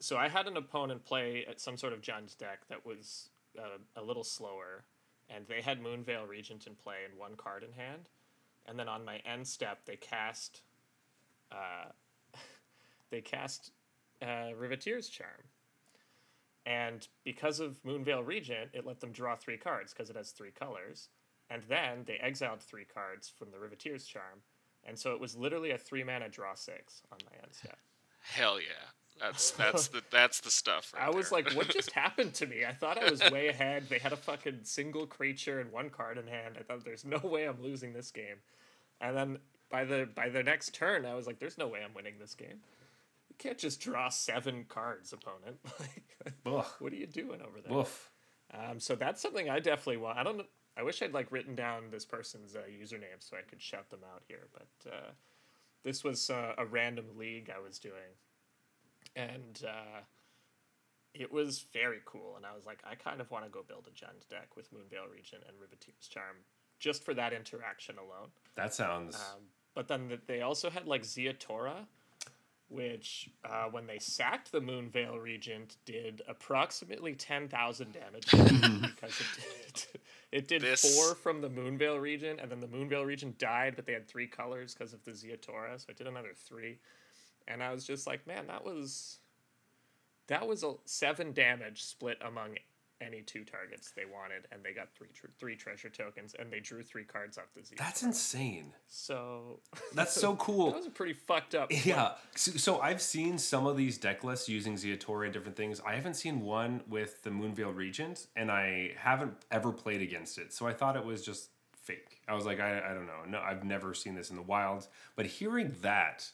So 0.00 0.16
I 0.16 0.28
had 0.28 0.46
an 0.46 0.56
opponent 0.56 1.04
play 1.04 1.46
at 1.48 1.60
some 1.60 1.76
sort 1.76 1.92
of 1.92 2.00
Jund's 2.02 2.34
deck 2.34 2.60
that 2.68 2.84
was 2.84 3.28
uh, 3.58 3.78
a 3.96 4.02
little 4.02 4.24
slower, 4.24 4.84
and 5.34 5.46
they 5.46 5.60
had 5.60 5.80
Moonveil 5.80 6.26
Regent 6.26 6.66
in 6.66 6.74
play 6.74 6.98
and 7.08 7.18
one 7.18 7.36
card 7.36 7.62
in 7.62 7.72
hand, 7.72 8.08
and 8.66 8.78
then 8.78 8.88
on 8.88 9.04
my 9.04 9.18
end 9.18 9.46
step 9.46 9.84
they 9.86 9.96
cast, 9.96 10.62
uh, 11.50 11.90
they 13.10 13.20
cast 13.20 13.72
uh, 14.20 14.52
Riveteer's 14.58 15.08
Charm, 15.08 15.48
and 16.66 17.06
because 17.24 17.60
of 17.60 17.82
Moonveil 17.84 18.22
Regent, 18.22 18.70
it 18.72 18.86
let 18.86 19.00
them 19.00 19.12
draw 19.12 19.36
three 19.36 19.56
cards 19.56 19.92
because 19.92 20.10
it 20.10 20.16
has 20.16 20.30
three 20.30 20.52
colors, 20.52 21.08
and 21.50 21.62
then 21.64 22.04
they 22.06 22.16
exiled 22.16 22.60
three 22.60 22.84
cards 22.84 23.32
from 23.36 23.50
the 23.50 23.58
Riveteer's 23.58 24.06
Charm, 24.06 24.42
and 24.84 24.98
so 24.98 25.12
it 25.12 25.20
was 25.20 25.36
literally 25.36 25.70
a 25.70 25.78
three 25.78 26.04
mana 26.04 26.28
draw 26.28 26.54
six 26.54 27.02
on 27.10 27.18
my 27.24 27.36
end 27.42 27.52
step. 27.52 27.78
Hell 28.20 28.60
yeah. 28.60 28.90
That's 29.20 29.52
that's 29.52 29.88
the 29.88 30.02
that's 30.10 30.40
the 30.40 30.50
stuff 30.50 30.92
right 30.94 31.04
I 31.04 31.10
was 31.10 31.30
there. 31.30 31.42
like, 31.42 31.52
what 31.52 31.68
just 31.68 31.90
happened 32.04 32.34
to 32.34 32.46
me? 32.46 32.64
I 32.64 32.72
thought 32.72 33.02
I 33.02 33.08
was 33.10 33.20
way 33.30 33.48
ahead. 33.48 33.88
They 33.88 33.98
had 33.98 34.12
a 34.12 34.16
fucking 34.16 34.60
single 34.64 35.06
creature 35.06 35.60
and 35.60 35.70
one 35.70 35.90
card 35.90 36.18
in 36.18 36.26
hand. 36.26 36.56
I 36.58 36.62
thought 36.62 36.84
there's 36.84 37.04
no 37.04 37.18
way 37.18 37.44
I'm 37.44 37.62
losing 37.62 37.92
this 37.92 38.10
game. 38.10 38.36
And 39.00 39.16
then 39.16 39.38
by 39.70 39.84
the 39.84 40.08
by 40.14 40.28
the 40.28 40.42
next 40.42 40.74
turn, 40.74 41.06
I 41.06 41.14
was 41.14 41.26
like, 41.26 41.38
there's 41.38 41.58
no 41.58 41.68
way 41.68 41.80
I'm 41.84 41.94
winning 41.94 42.14
this 42.18 42.34
game. 42.34 42.60
You 43.28 43.36
can't 43.38 43.58
just 43.58 43.80
draw 43.80 44.08
seven 44.08 44.66
cards, 44.68 45.12
opponent. 45.12 45.58
like, 45.80 46.34
Ugh. 46.44 46.66
what 46.80 46.92
are 46.92 46.96
you 46.96 47.06
doing 47.06 47.40
over 47.40 47.60
there? 47.64 47.76
Woof. 47.76 48.10
Um, 48.52 48.78
so 48.78 48.94
that's 48.94 49.22
something 49.22 49.48
I 49.48 49.58
definitely 49.60 49.98
want. 49.98 50.18
I 50.18 50.22
don't. 50.22 50.42
I 50.76 50.82
wish 50.82 51.02
I'd 51.02 51.12
like 51.14 51.30
written 51.30 51.54
down 51.54 51.84
this 51.90 52.04
person's 52.04 52.56
uh, 52.56 52.60
username 52.70 53.20
so 53.20 53.36
I 53.36 53.42
could 53.42 53.60
shout 53.60 53.90
them 53.90 54.00
out 54.14 54.22
here. 54.26 54.46
But 54.52 54.90
uh, 54.92 55.10
this 55.84 56.02
was 56.02 56.30
uh, 56.30 56.54
a 56.58 56.64
random 56.66 57.06
league 57.18 57.50
I 57.54 57.60
was 57.60 57.78
doing, 57.78 58.16
and 59.16 59.62
uh, 59.66 60.00
it 61.14 61.32
was 61.32 61.66
very 61.72 62.00
cool. 62.04 62.34
And 62.36 62.46
I 62.46 62.54
was 62.54 62.64
like, 62.66 62.82
I 62.88 62.94
kind 62.94 63.20
of 63.20 63.30
want 63.30 63.44
to 63.44 63.50
go 63.50 63.62
build 63.66 63.86
a 63.86 63.90
Jund 63.90 64.28
deck 64.30 64.56
with 64.56 64.72
Moonveil 64.72 65.12
Regent 65.12 65.42
and 65.46 65.56
Riveteer's 65.58 66.08
Charm 66.08 66.36
just 66.78 67.04
for 67.04 67.14
that 67.14 67.32
interaction 67.32 67.96
alone. 67.98 68.28
That 68.56 68.74
sounds. 68.74 69.16
Um, 69.16 69.42
but 69.74 69.88
then 69.88 70.08
th- 70.08 70.20
they 70.26 70.42
also 70.42 70.68
had 70.70 70.86
like 70.86 71.02
Ziatora, 71.02 71.86
which 72.68 73.28
uh, 73.44 73.64
when 73.70 73.86
they 73.86 73.98
sacked 73.98 74.50
the 74.52 74.60
Moonveil 74.60 75.18
Regent 75.18 75.76
did 75.84 76.22
approximately 76.28 77.14
ten 77.14 77.48
thousand 77.48 77.92
damage 77.92 78.30
because 78.30 79.20
it 79.20 79.26
did, 79.74 80.00
it 80.32 80.48
did 80.48 80.62
This- 80.62 80.96
four 80.96 81.14
from 81.14 81.40
the 81.40 81.48
Moonveil 81.50 81.98
Regent, 82.00 82.40
and 82.40 82.50
then 82.50 82.60
the 82.60 82.66
Moonveil 82.68 83.04
Regent 83.04 83.38
died, 83.38 83.76
but 83.76 83.84
they 83.86 83.92
had 83.92 84.08
three 84.08 84.26
colors 84.26 84.74
because 84.74 84.92
of 84.94 85.04
the 85.04 85.10
Ziatora, 85.12 85.78
so 85.78 85.86
it 85.90 85.96
did 85.96 86.06
another 86.06 86.32
three. 86.34 86.78
And 87.48 87.62
I 87.62 87.72
was 87.72 87.84
just 87.84 88.06
like, 88.06 88.26
man, 88.26 88.46
that 88.48 88.64
was 88.64 89.18
that 90.28 90.46
was 90.46 90.62
a 90.62 90.74
seven 90.84 91.32
damage 91.32 91.82
split 91.84 92.18
among 92.26 92.56
any 93.00 93.20
two 93.20 93.44
targets 93.44 93.90
they 93.90 94.04
wanted, 94.04 94.46
and 94.52 94.62
they 94.62 94.72
got 94.72 94.88
three 94.94 95.08
tr- 95.12 95.26
three 95.38 95.56
treasure 95.56 95.88
tokens, 95.90 96.34
and 96.38 96.52
they 96.52 96.60
drew 96.60 96.82
three 96.82 97.02
cards 97.04 97.36
off 97.36 97.46
the 97.54 97.64
Z. 97.64 97.74
That's 97.76 98.02
insane. 98.04 98.72
So 98.86 99.60
That's 99.94 100.12
so 100.12 100.36
cool. 100.36 100.66
that 100.70 100.76
was 100.76 100.86
a 100.86 100.90
pretty 100.90 101.14
fucked 101.14 101.54
up. 101.54 101.72
Yeah. 101.84 102.12
So, 102.36 102.52
so 102.52 102.80
I've 102.80 103.02
seen 103.02 103.38
some 103.38 103.66
of 103.66 103.76
these 103.76 103.98
deck 103.98 104.22
lists 104.22 104.48
using 104.48 104.74
Ziatora 104.74 105.24
and 105.24 105.32
different 105.32 105.56
things. 105.56 105.80
I 105.84 105.94
haven't 105.96 106.14
seen 106.14 106.42
one 106.42 106.82
with 106.88 107.22
the 107.24 107.30
Moonveil 107.30 107.72
Regent, 107.74 108.28
and 108.36 108.50
I 108.50 108.92
haven't 108.96 109.34
ever 109.50 109.72
played 109.72 110.00
against 110.00 110.38
it. 110.38 110.52
So 110.52 110.66
I 110.66 110.72
thought 110.72 110.96
it 110.96 111.04
was 111.04 111.24
just 111.24 111.50
fake. 111.74 112.20
I 112.28 112.34
was 112.34 112.46
like, 112.46 112.60
I, 112.60 112.78
I 112.90 112.94
don't 112.94 113.06
know. 113.06 113.24
No, 113.28 113.40
I've 113.40 113.64
never 113.64 113.94
seen 113.94 114.14
this 114.14 114.30
in 114.30 114.36
the 114.36 114.42
wild. 114.42 114.86
But 115.16 115.26
hearing 115.26 115.74
that 115.82 116.30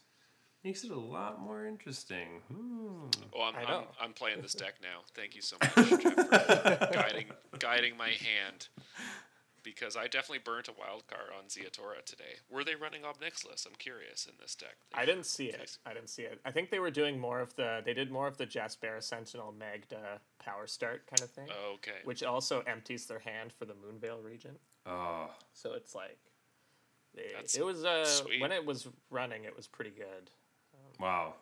makes 0.64 0.84
it 0.84 0.90
a 0.90 0.98
lot 0.98 1.40
more 1.40 1.66
interesting. 1.66 2.42
Hmm. 2.52 3.06
Oh, 3.34 3.42
I'm, 3.42 3.56
I 3.56 3.72
I'm. 3.74 3.84
I'm 4.00 4.12
playing 4.12 4.42
this 4.42 4.54
deck 4.54 4.74
now. 4.82 5.00
Thank 5.14 5.34
you 5.34 5.42
so 5.42 5.56
much, 5.62 5.74
Jeff, 6.02 6.14
for 6.14 6.88
guiding 6.92 7.26
guiding 7.58 7.96
my 7.96 8.08
hand. 8.10 8.68
Because 9.64 9.96
I 9.96 10.04
definitely 10.04 10.38
burnt 10.38 10.68
a 10.68 10.72
wild 10.78 11.06
card 11.08 11.28
on 11.36 11.46
Ziatora 11.48 12.02
today. 12.06 12.36
Were 12.48 12.64
they 12.64 12.74
running 12.74 13.04
Ob 13.04 13.20
Nixilis? 13.20 13.66
I'm 13.66 13.74
curious 13.78 14.24
in 14.24 14.32
this 14.40 14.54
deck. 14.54 14.76
I 14.94 15.04
didn't 15.04 15.26
see 15.26 15.46
it. 15.46 15.76
I 15.84 15.92
didn't 15.92 16.08
see 16.08 16.22
it. 16.22 16.40
I 16.46 16.52
think 16.52 16.70
they 16.70 16.78
were 16.78 16.92
doing 16.92 17.18
more 17.18 17.40
of 17.40 17.54
the. 17.56 17.82
They 17.84 17.92
did 17.92 18.10
more 18.10 18.26
of 18.28 18.38
the 18.38 18.46
Jaspera 18.46 19.02
Sentinel 19.02 19.52
Magda 19.58 20.20
power 20.42 20.66
start 20.66 21.06
kind 21.06 21.20
of 21.20 21.30
thing, 21.30 21.48
Oh, 21.50 21.74
okay. 21.74 21.98
which 22.04 22.22
also 22.22 22.62
empties 22.66 23.04
their 23.06 23.18
hand 23.18 23.52
for 23.58 23.66
the 23.66 23.74
Moonveil 23.74 24.22
Regent. 24.22 24.58
Oh, 24.86 25.28
So 25.52 25.74
it's 25.74 25.94
like, 25.94 26.16
it, 27.14 27.32
That's 27.36 27.56
it 27.56 27.64
was 27.64 27.84
uh 27.84 28.06
sweet. 28.06 28.40
when 28.40 28.52
it 28.52 28.64
was 28.64 28.88
running, 29.10 29.44
it 29.44 29.54
was 29.54 29.66
pretty 29.66 29.90
good. 29.90 30.30
Wow. 30.98 31.34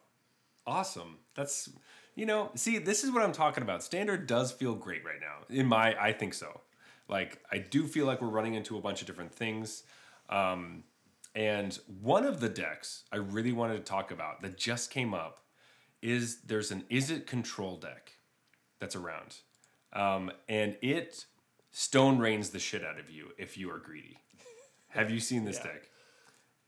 Awesome. 0.67 1.19
That's 1.35 1.69
You 2.15 2.25
know, 2.27 2.51
see, 2.55 2.79
this 2.79 3.05
is 3.05 3.11
what 3.13 3.23
I'm 3.23 3.33
talking 3.33 3.63
about. 3.63 3.83
Standard 3.83 4.27
does 4.27 4.51
feel 4.51 4.75
great 4.75 5.05
right 5.05 5.21
now. 5.21 5.55
In 5.55 5.67
my, 5.67 5.95
I 6.01 6.13
think 6.13 6.33
so. 6.35 6.61
Like, 7.09 7.39
I 7.53 7.59
do 7.59 7.87
feel 7.87 8.07
like 8.07 8.21
we're 8.23 8.29
running 8.29 8.55
into 8.55 8.77
a 8.79 8.81
bunch 8.81 9.01
of 9.01 9.07
different 9.07 9.33
things. 9.35 9.83
Um, 10.31 10.83
and 11.35 11.79
one 12.01 12.25
of 12.25 12.41
the 12.41 12.49
decks 12.49 13.05
I 13.13 13.17
really 13.17 13.53
wanted 13.53 13.77
to 13.77 13.83
talk 13.83 14.11
about 14.11 14.41
that 14.41 14.57
just 14.57 14.91
came 14.91 15.13
up 15.13 15.41
is 16.01 16.41
there's 16.47 16.71
an 16.71 16.85
is 16.89 17.11
it 17.11 17.27
control 17.27 17.77
deck 17.77 18.13
that's 18.81 18.97
around. 18.97 19.37
Um, 19.93 20.31
and 20.49 20.77
it 20.83 21.27
stone 21.71 22.19
rains 22.19 22.51
the 22.51 22.59
shit 22.59 22.83
out 22.85 22.99
of 22.99 23.11
you 23.11 23.33
if 23.39 23.57
you 23.59 23.71
are 23.71 23.79
greedy. 23.79 24.19
Have 24.89 25.11
you 25.11 25.21
seen 25.21 25.45
this 25.45 25.59
Yeah. 25.59 25.73
deck? 25.73 25.91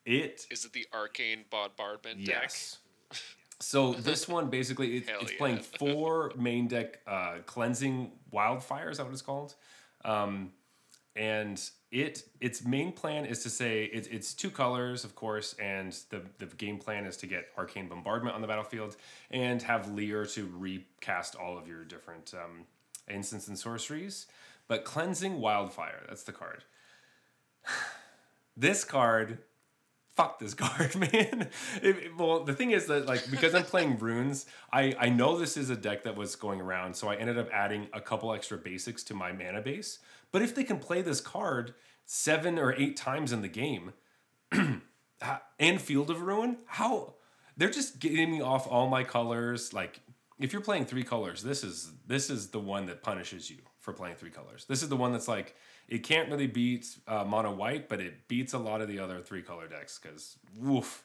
It 0.08 0.46
Is 0.50 0.64
it 0.64 0.72
the 0.72 0.86
arcane 0.94 1.44
bombardment 1.50 2.18
Yes. 2.20 2.78
So 3.60 3.92
this 3.92 4.28
one 4.28 4.50
basically 4.50 4.98
it, 4.98 5.08
it's 5.20 5.32
yeah. 5.32 5.36
playing 5.36 5.58
four 5.58 6.30
main 6.36 6.68
deck 6.68 7.00
uh, 7.08 7.38
cleansing 7.44 8.12
wildfire. 8.30 8.88
Is 8.88 8.98
that 8.98 9.04
what 9.04 9.12
it's 9.12 9.20
called? 9.20 9.56
Um, 10.04 10.52
and 11.16 11.60
it 11.90 12.22
its 12.40 12.64
main 12.64 12.92
plan 12.92 13.24
is 13.24 13.42
to 13.42 13.50
say 13.50 13.86
it, 13.86 14.06
it's 14.12 14.32
two 14.32 14.50
colors, 14.50 15.02
of 15.02 15.16
course, 15.16 15.54
and 15.54 15.92
the 16.10 16.22
the 16.38 16.46
game 16.46 16.78
plan 16.78 17.04
is 17.04 17.16
to 17.16 17.26
get 17.26 17.48
arcane 17.58 17.88
bombardment 17.88 18.36
on 18.36 18.42
the 18.42 18.46
battlefield 18.46 18.96
and 19.32 19.60
have 19.62 19.90
Lier 19.90 20.24
to 20.24 20.48
recast 20.56 21.34
all 21.34 21.58
of 21.58 21.66
your 21.66 21.82
different 21.82 22.32
um, 22.34 22.64
instants 23.12 23.48
and 23.48 23.58
sorceries. 23.58 24.28
But 24.68 24.84
cleansing 24.84 25.40
wildfire, 25.40 26.04
that's 26.08 26.22
the 26.22 26.32
card. 26.32 26.62
this 28.56 28.84
card 28.84 29.38
fuck 30.18 30.40
this 30.40 30.52
card, 30.66 30.96
man. 30.96 31.48
It- 31.80 32.16
well, 32.18 32.42
the 32.44 32.52
thing 32.52 32.72
is 32.72 32.86
that 32.86 33.06
like 33.06 33.30
because 33.30 33.54
I'm 33.54 33.62
playing 33.62 33.98
runes, 34.08 34.46
I 34.72 34.94
I 34.98 35.08
know 35.08 35.38
this 35.38 35.56
is 35.56 35.70
a 35.70 35.76
deck 35.76 36.02
that 36.04 36.16
was 36.16 36.34
going 36.36 36.60
around, 36.60 36.94
so 36.94 37.08
I 37.08 37.14
ended 37.16 37.38
up 37.38 37.48
adding 37.52 37.86
a 37.92 38.00
couple 38.00 38.32
extra 38.34 38.58
basics 38.58 39.04
to 39.04 39.14
my 39.14 39.30
mana 39.32 39.62
base. 39.62 40.00
But 40.32 40.42
if 40.42 40.54
they 40.54 40.64
can 40.64 40.78
play 40.78 41.00
this 41.02 41.20
card 41.20 41.74
seven 42.04 42.58
or 42.58 42.74
eight 42.74 42.96
times 42.96 43.32
in 43.32 43.42
the 43.42 43.48
game, 43.48 43.92
and 45.58 45.80
Field 45.80 46.10
of 46.10 46.20
Ruin, 46.22 46.58
how 46.66 47.14
they're 47.56 47.70
just 47.70 47.98
getting 48.00 48.30
me 48.30 48.40
off 48.40 48.66
all 48.66 48.88
my 48.88 49.04
colors. 49.04 49.72
Like 49.72 50.00
if 50.38 50.52
you're 50.52 50.62
playing 50.62 50.86
three 50.86 51.04
colors, 51.04 51.42
this 51.42 51.62
is 51.64 51.92
this 52.06 52.28
is 52.28 52.48
the 52.48 52.60
one 52.60 52.86
that 52.86 53.02
punishes 53.02 53.50
you 53.50 53.58
for 53.80 53.92
playing 53.92 54.16
three 54.16 54.30
colors. 54.30 54.64
This 54.68 54.82
is 54.82 54.88
the 54.88 54.96
one 54.96 55.12
that's 55.12 55.28
like 55.28 55.54
it 55.88 56.02
can't 56.02 56.30
really 56.30 56.46
beat 56.46 56.86
uh, 57.06 57.24
mono 57.24 57.52
white, 57.52 57.88
but 57.88 58.00
it 58.00 58.28
beats 58.28 58.52
a 58.52 58.58
lot 58.58 58.80
of 58.80 58.88
the 58.88 58.98
other 58.98 59.20
three 59.20 59.42
color 59.42 59.66
decks 59.66 59.98
because 59.98 60.36
woof, 60.58 61.04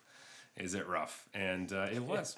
is 0.58 0.74
it 0.74 0.88
rough? 0.88 1.28
And 1.34 1.72
uh, 1.72 1.88
it 1.92 2.04
was. 2.04 2.38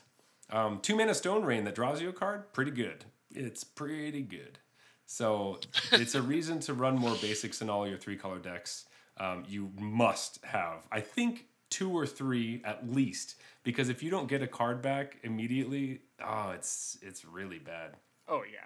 Um, 0.51 0.79
two 0.81 0.95
mana 0.95 1.15
Stone 1.15 1.43
Rain 1.43 1.63
that 1.63 1.75
draws 1.75 2.01
you 2.01 2.09
a 2.09 2.13
card, 2.13 2.53
pretty 2.53 2.71
good. 2.71 3.05
It's 3.33 3.63
pretty 3.63 4.21
good. 4.21 4.59
So 5.07 5.59
it's 5.91 6.15
a 6.15 6.21
reason 6.21 6.59
to 6.61 6.73
run 6.73 6.97
more 6.97 7.15
basics 7.15 7.61
in 7.61 7.69
all 7.69 7.87
your 7.87 7.97
three 7.97 8.15
color 8.15 8.39
decks. 8.39 8.85
Um, 9.17 9.43
you 9.47 9.71
must 9.79 10.43
have, 10.43 10.87
I 10.91 10.99
think, 10.99 11.45
two 11.69 11.91
or 11.91 12.05
three 12.05 12.61
at 12.63 12.89
least, 12.89 13.35
because 13.63 13.89
if 13.89 14.03
you 14.03 14.11
don't 14.11 14.27
get 14.27 14.41
a 14.41 14.47
card 14.47 14.81
back 14.81 15.17
immediately, 15.23 16.01
oh, 16.23 16.51
it's 16.51 16.97
it's 17.01 17.25
really 17.25 17.59
bad. 17.59 17.91
Oh 18.27 18.43
yeah, 18.43 18.65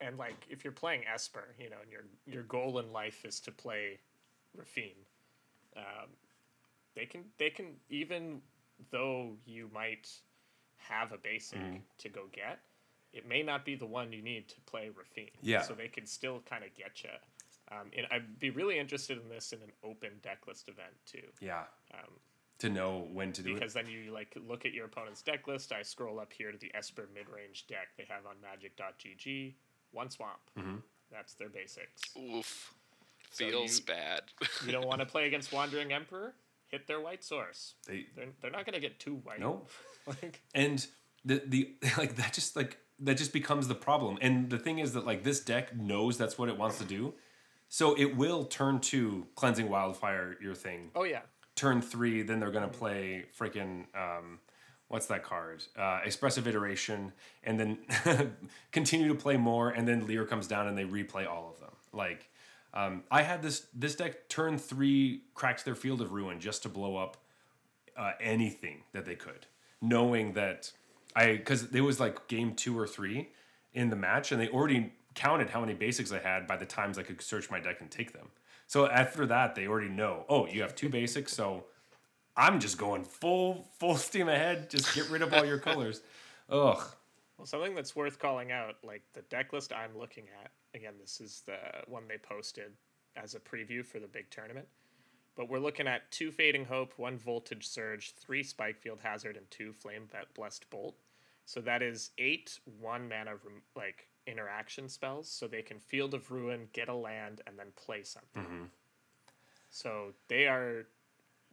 and 0.00 0.18
like 0.18 0.46
if 0.48 0.64
you're 0.64 0.72
playing 0.72 1.02
Esper, 1.12 1.54
you 1.58 1.70
know, 1.70 1.76
and 1.82 1.90
your 1.90 2.04
your 2.26 2.42
goal 2.44 2.78
in 2.78 2.92
life 2.92 3.24
is 3.24 3.40
to 3.40 3.50
play 3.50 3.98
Raffine, 4.56 5.04
um, 5.76 6.08
they 6.94 7.06
can 7.06 7.24
they 7.38 7.50
can 7.50 7.74
even 7.88 8.40
though 8.90 9.32
you 9.46 9.70
might 9.72 10.08
have 10.76 11.12
a 11.12 11.18
basic 11.18 11.58
Mm-hmm. 11.58 11.76
to 11.98 12.08
go 12.08 12.22
get, 12.32 12.60
it 13.12 13.26
may 13.26 13.42
not 13.42 13.64
be 13.64 13.74
the 13.74 13.86
one 13.86 14.12
you 14.12 14.22
need 14.22 14.48
to 14.48 14.60
play 14.66 14.90
Raffine. 14.94 15.30
Yeah. 15.42 15.62
So 15.62 15.74
they 15.74 15.88
can 15.88 16.06
still 16.06 16.42
kind 16.48 16.62
of 16.64 16.74
get 16.74 17.02
you. 17.02 17.10
Um, 17.72 17.90
and 17.96 18.06
I'd 18.12 18.38
be 18.38 18.50
really 18.50 18.78
interested 18.78 19.18
in 19.20 19.28
this 19.28 19.52
in 19.52 19.58
an 19.60 19.72
open 19.82 20.10
deck 20.22 20.46
list 20.46 20.68
event 20.68 20.92
too. 21.04 21.26
Yeah. 21.40 21.62
Um, 21.92 22.10
to 22.58 22.70
know 22.70 23.06
when 23.12 23.32
to 23.32 23.42
do 23.42 23.52
because 23.54 23.72
it. 23.76 23.84
then 23.84 23.92
you 23.92 24.12
like 24.12 24.36
look 24.48 24.64
at 24.64 24.72
your 24.72 24.86
opponent's 24.86 25.20
deck 25.22 25.46
list. 25.48 25.72
I 25.72 25.82
scroll 25.82 26.20
up 26.20 26.32
here 26.32 26.52
to 26.52 26.58
the 26.58 26.70
Esper 26.74 27.08
mid-range 27.14 27.66
deck 27.66 27.88
they 27.98 28.04
have 28.08 28.24
on 28.26 28.36
Magic.gg. 28.40 29.54
One 29.92 30.10
swamp. 30.10 30.38
Mm-hmm. 30.58 30.76
That's 31.10 31.34
their 31.34 31.48
basics. 31.48 32.02
Oof. 32.18 32.74
So 33.30 33.48
Feels 33.48 33.78
you- 33.80 33.84
bad. 33.86 34.22
You 34.66 34.72
don't 34.72 34.86
want 34.86 35.00
to 35.00 35.06
play 35.14 35.26
against 35.26 35.52
Wandering 35.52 35.92
Emperor? 35.92 36.34
Hit 36.68 36.86
their 36.86 37.00
white 37.00 37.22
source. 37.22 37.74
They 37.86 38.06
They're, 38.16 38.26
they're 38.40 38.50
not 38.50 38.66
gonna 38.66 38.80
get 38.80 38.98
too 38.98 39.16
white. 39.16 39.38
Nope. 39.40 39.70
like 40.06 40.42
and 40.54 40.84
the 41.24 41.42
the 41.46 41.74
like 41.96 42.16
that 42.16 42.32
just 42.32 42.56
like 42.56 42.78
that 42.98 43.16
just 43.16 43.32
becomes 43.32 43.68
the 43.68 43.74
problem. 43.74 44.18
And 44.20 44.50
the 44.50 44.58
thing 44.58 44.78
is 44.80 44.92
that 44.94 45.06
like 45.06 45.22
this 45.22 45.38
deck 45.40 45.76
knows 45.76 46.18
that's 46.18 46.36
what 46.38 46.48
it 46.48 46.58
wants 46.58 46.78
to 46.78 46.84
do. 46.84 47.14
So 47.68 47.94
it 47.96 48.16
will 48.16 48.44
turn 48.44 48.80
to 48.80 49.26
cleansing 49.36 49.68
wildfire 49.68 50.36
your 50.42 50.54
thing. 50.54 50.90
oh 50.96 51.04
yeah. 51.04 51.20
Turn 51.54 51.80
three, 51.80 52.22
then 52.22 52.40
they're 52.40 52.50
gonna 52.50 52.68
play 52.68 53.26
freaking 53.38 53.86
um, 53.94 54.40
what's 54.88 55.06
that 55.06 55.24
card? 55.24 55.64
Uh, 55.76 56.00
expressive 56.04 56.46
iteration, 56.46 57.12
and 57.44 57.58
then 57.58 57.78
continue 58.72 59.08
to 59.08 59.14
play 59.14 59.36
more, 59.36 59.70
and 59.70 59.86
then 59.86 60.06
Lier 60.06 60.24
comes 60.24 60.46
down 60.46 60.68
and 60.68 60.76
they 60.76 60.84
replay 60.84 61.26
all 61.26 61.50
of 61.52 61.60
them. 61.60 61.72
Like 61.92 62.28
um, 62.74 63.04
I 63.10 63.22
had 63.22 63.42
this 63.42 63.66
this 63.74 63.94
deck 63.94 64.28
turn 64.28 64.58
three 64.58 65.22
cracks 65.34 65.62
their 65.62 65.74
field 65.74 66.00
of 66.00 66.12
ruin 66.12 66.40
just 66.40 66.62
to 66.64 66.68
blow 66.68 66.96
up 66.96 67.16
uh, 67.96 68.12
anything 68.20 68.82
that 68.92 69.04
they 69.04 69.14
could, 69.14 69.46
knowing 69.80 70.34
that 70.34 70.70
I 71.14 71.32
because 71.32 71.72
it 71.74 71.80
was 71.80 71.98
like 71.98 72.28
game 72.28 72.54
two 72.54 72.78
or 72.78 72.86
three 72.86 73.30
in 73.72 73.90
the 73.90 73.96
match, 73.96 74.30
and 74.30 74.40
they 74.40 74.48
already 74.48 74.92
counted 75.14 75.50
how 75.50 75.60
many 75.60 75.72
basics 75.72 76.12
I 76.12 76.18
had 76.18 76.46
by 76.46 76.56
the 76.58 76.66
times 76.66 76.98
I 76.98 77.02
could 77.02 77.20
search 77.22 77.50
my 77.50 77.58
deck 77.58 77.80
and 77.80 77.90
take 77.90 78.12
them. 78.12 78.28
So 78.66 78.86
after 78.86 79.24
that, 79.26 79.54
they 79.54 79.66
already 79.66 79.88
know. 79.88 80.26
Oh, 80.28 80.46
you 80.46 80.60
have 80.60 80.74
two 80.74 80.90
basics, 80.90 81.32
so 81.32 81.64
I'm 82.36 82.60
just 82.60 82.78
going 82.78 83.04
full 83.04 83.68
full 83.78 83.96
steam 83.96 84.28
ahead. 84.28 84.70
Just 84.70 84.94
get 84.94 85.08
rid 85.08 85.22
of 85.22 85.32
all 85.32 85.44
your 85.44 85.58
colors. 85.58 86.02
Ugh. 86.50 86.82
Well, 87.38 87.46
something 87.46 87.74
that's 87.74 87.94
worth 87.94 88.18
calling 88.18 88.52
out, 88.52 88.76
like 88.82 89.02
the 89.12 89.22
deck 89.22 89.52
list 89.52 89.72
I'm 89.72 89.96
looking 89.98 90.24
at. 90.42 90.50
Again, 90.74 90.94
this 91.00 91.20
is 91.20 91.42
the 91.46 91.58
one 91.86 92.04
they 92.08 92.18
posted 92.18 92.72
as 93.16 93.34
a 93.34 93.40
preview 93.40 93.84
for 93.84 93.98
the 93.98 94.06
big 94.06 94.30
tournament. 94.30 94.66
But 95.36 95.50
we're 95.50 95.58
looking 95.58 95.86
at 95.86 96.10
two 96.10 96.32
Fading 96.32 96.64
Hope, 96.64 96.94
one 96.96 97.18
Voltage 97.18 97.66
Surge, 97.66 98.14
three 98.14 98.42
Spike 98.42 98.78
Field 98.78 99.00
Hazard, 99.02 99.36
and 99.36 99.50
two 99.50 99.72
Flame 99.72 100.08
Blessed 100.34 100.68
Bolt. 100.70 100.96
So 101.44 101.60
that 101.60 101.82
is 101.82 102.10
eight 102.18 102.58
one 102.80 103.08
mana 103.08 103.32
like 103.76 104.08
interaction 104.26 104.88
spells. 104.88 105.28
So 105.28 105.46
they 105.46 105.62
can 105.62 105.78
Field 105.78 106.14
of 106.14 106.30
Ruin, 106.30 106.68
get 106.72 106.88
a 106.88 106.94
land, 106.94 107.42
and 107.46 107.58
then 107.58 107.68
play 107.76 108.02
something. 108.02 108.42
Mm-hmm. 108.42 108.64
So 109.70 110.14
they 110.28 110.46
are 110.46 110.86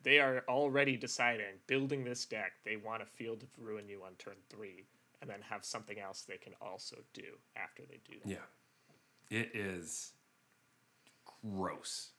they 0.04 0.20
are 0.20 0.44
already 0.48 0.98
deciding 0.98 1.46
building 1.68 2.04
this 2.04 2.26
deck. 2.26 2.54
They 2.66 2.76
want 2.76 3.02
a 3.02 3.06
Field 3.06 3.44
of 3.44 3.50
Ruin 3.58 3.88
you 3.88 4.04
on 4.06 4.14
turn 4.18 4.36
three, 4.50 4.86
and 5.22 5.30
then 5.30 5.40
have 5.50 5.66
something 5.66 6.00
else 6.00 6.22
they 6.22 6.38
can 6.38 6.54
also 6.62 6.98
do 7.14 7.38
after 7.56 7.84
they 7.90 8.00
do 8.06 8.20
that. 8.24 8.30
Yeah. 8.30 9.40
It 9.40 9.52
is 9.56 10.12
gross. 11.44 12.12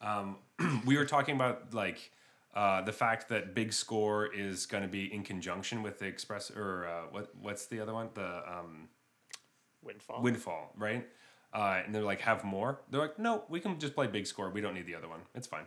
Um, 0.00 0.36
we 0.86 0.96
were 0.96 1.04
talking 1.04 1.34
about 1.34 1.74
like 1.74 2.10
uh, 2.54 2.82
the 2.82 2.92
fact 2.92 3.28
that 3.28 3.54
Big 3.54 3.72
Score 3.72 4.32
is 4.32 4.66
going 4.66 4.82
to 4.82 4.88
be 4.88 5.12
in 5.12 5.22
conjunction 5.22 5.82
with 5.82 5.98
the 5.98 6.06
Express 6.06 6.50
or 6.50 6.86
uh, 6.86 7.02
what 7.10 7.34
what's 7.40 7.66
the 7.66 7.80
other 7.80 7.92
one? 7.92 8.10
The 8.14 8.42
um, 8.48 8.88
Windfall. 9.82 10.22
Windfall, 10.22 10.72
right? 10.76 11.06
Uh, 11.52 11.82
and 11.84 11.94
they're 11.94 12.02
like, 12.02 12.20
have 12.20 12.42
more. 12.42 12.80
They're 12.90 13.00
like, 13.00 13.18
no, 13.18 13.44
we 13.48 13.60
can 13.60 13.78
just 13.78 13.94
play 13.94 14.06
Big 14.06 14.26
Score. 14.26 14.50
We 14.50 14.60
don't 14.60 14.74
need 14.74 14.86
the 14.86 14.94
other 14.94 15.08
one. 15.08 15.20
It's 15.34 15.46
fine. 15.46 15.66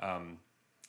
Um, 0.00 0.38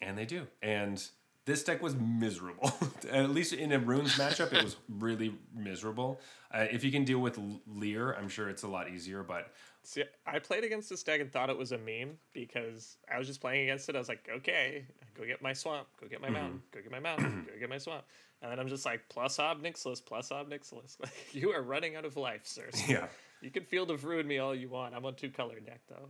and 0.04 0.18
they 0.18 0.26
do. 0.26 0.48
And 0.62 1.04
this 1.46 1.64
deck 1.64 1.82
was 1.82 1.96
miserable. 1.96 2.72
At 3.12 3.30
least 3.32 3.54
in 3.54 3.72
a 3.72 3.80
runes 3.80 4.14
matchup, 4.18 4.54
it 4.54 4.64
was 4.64 4.76
really 4.88 5.34
miserable. 5.56 6.20
Uh, 6.54 6.66
if 6.72 6.84
you 6.84 6.92
can 6.92 7.04
deal 7.04 7.20
with 7.20 7.38
L- 7.38 7.62
Lier, 7.68 8.14
I'm 8.14 8.30
sure 8.30 8.50
it's 8.50 8.64
a 8.64 8.68
lot 8.68 8.90
easier. 8.90 9.24
But 9.24 9.52
See, 9.84 10.04
I 10.26 10.40
played 10.40 10.64
against 10.64 10.90
this 10.90 11.04
deck 11.04 11.20
and 11.20 11.30
thought 11.32 11.50
it 11.50 11.58
was 11.58 11.74
a 11.74 11.78
meme 11.78 12.18
because 12.32 12.96
I 13.14 13.18
was 13.18 13.28
just 13.28 13.42
playing 13.42 13.64
against 13.64 13.90
it. 13.90 13.96
I 13.96 14.00
was 14.00 14.08
like, 14.08 14.30
okay, 14.38 14.86
go 15.18 15.26
get 15.26 15.42
my 15.42 15.52
swamp, 15.52 15.88
go 16.00 16.08
get 16.08 16.22
my 16.22 16.30
mountain, 16.30 16.62
go 16.72 16.80
get 16.82 16.92
my 16.92 17.00
mountain, 17.02 17.46
go 17.54 17.60
get 17.60 17.70
my 17.70 17.78
swamp. 17.78 18.06
And 18.42 18.50
then 18.52 18.60
I'm 18.60 18.70
just 18.70 18.86
like, 18.86 19.02
plus 19.10 19.40
Ob 19.40 19.62
Nixilis, 19.62 20.06
plus 20.06 20.32
Ob 20.32 20.50
Nixilis. 20.50 20.98
Like, 21.02 21.34
you 21.34 21.52
are 21.52 21.62
running 21.62 21.96
out 21.98 22.06
of 22.06 22.16
life, 22.16 22.42
sir. 22.46 22.70
yeah, 22.88 23.08
You 23.42 23.50
can 23.52 23.66
Field 23.66 23.92
of 23.92 24.06
Ruin 24.06 24.26
me 24.28 24.38
all 24.38 24.56
you 24.56 24.70
want. 24.70 24.96
I'm 24.96 25.06
on 25.06 25.16
two 25.16 25.30
color 25.30 25.60
deck, 25.60 25.82
though. 25.90 26.10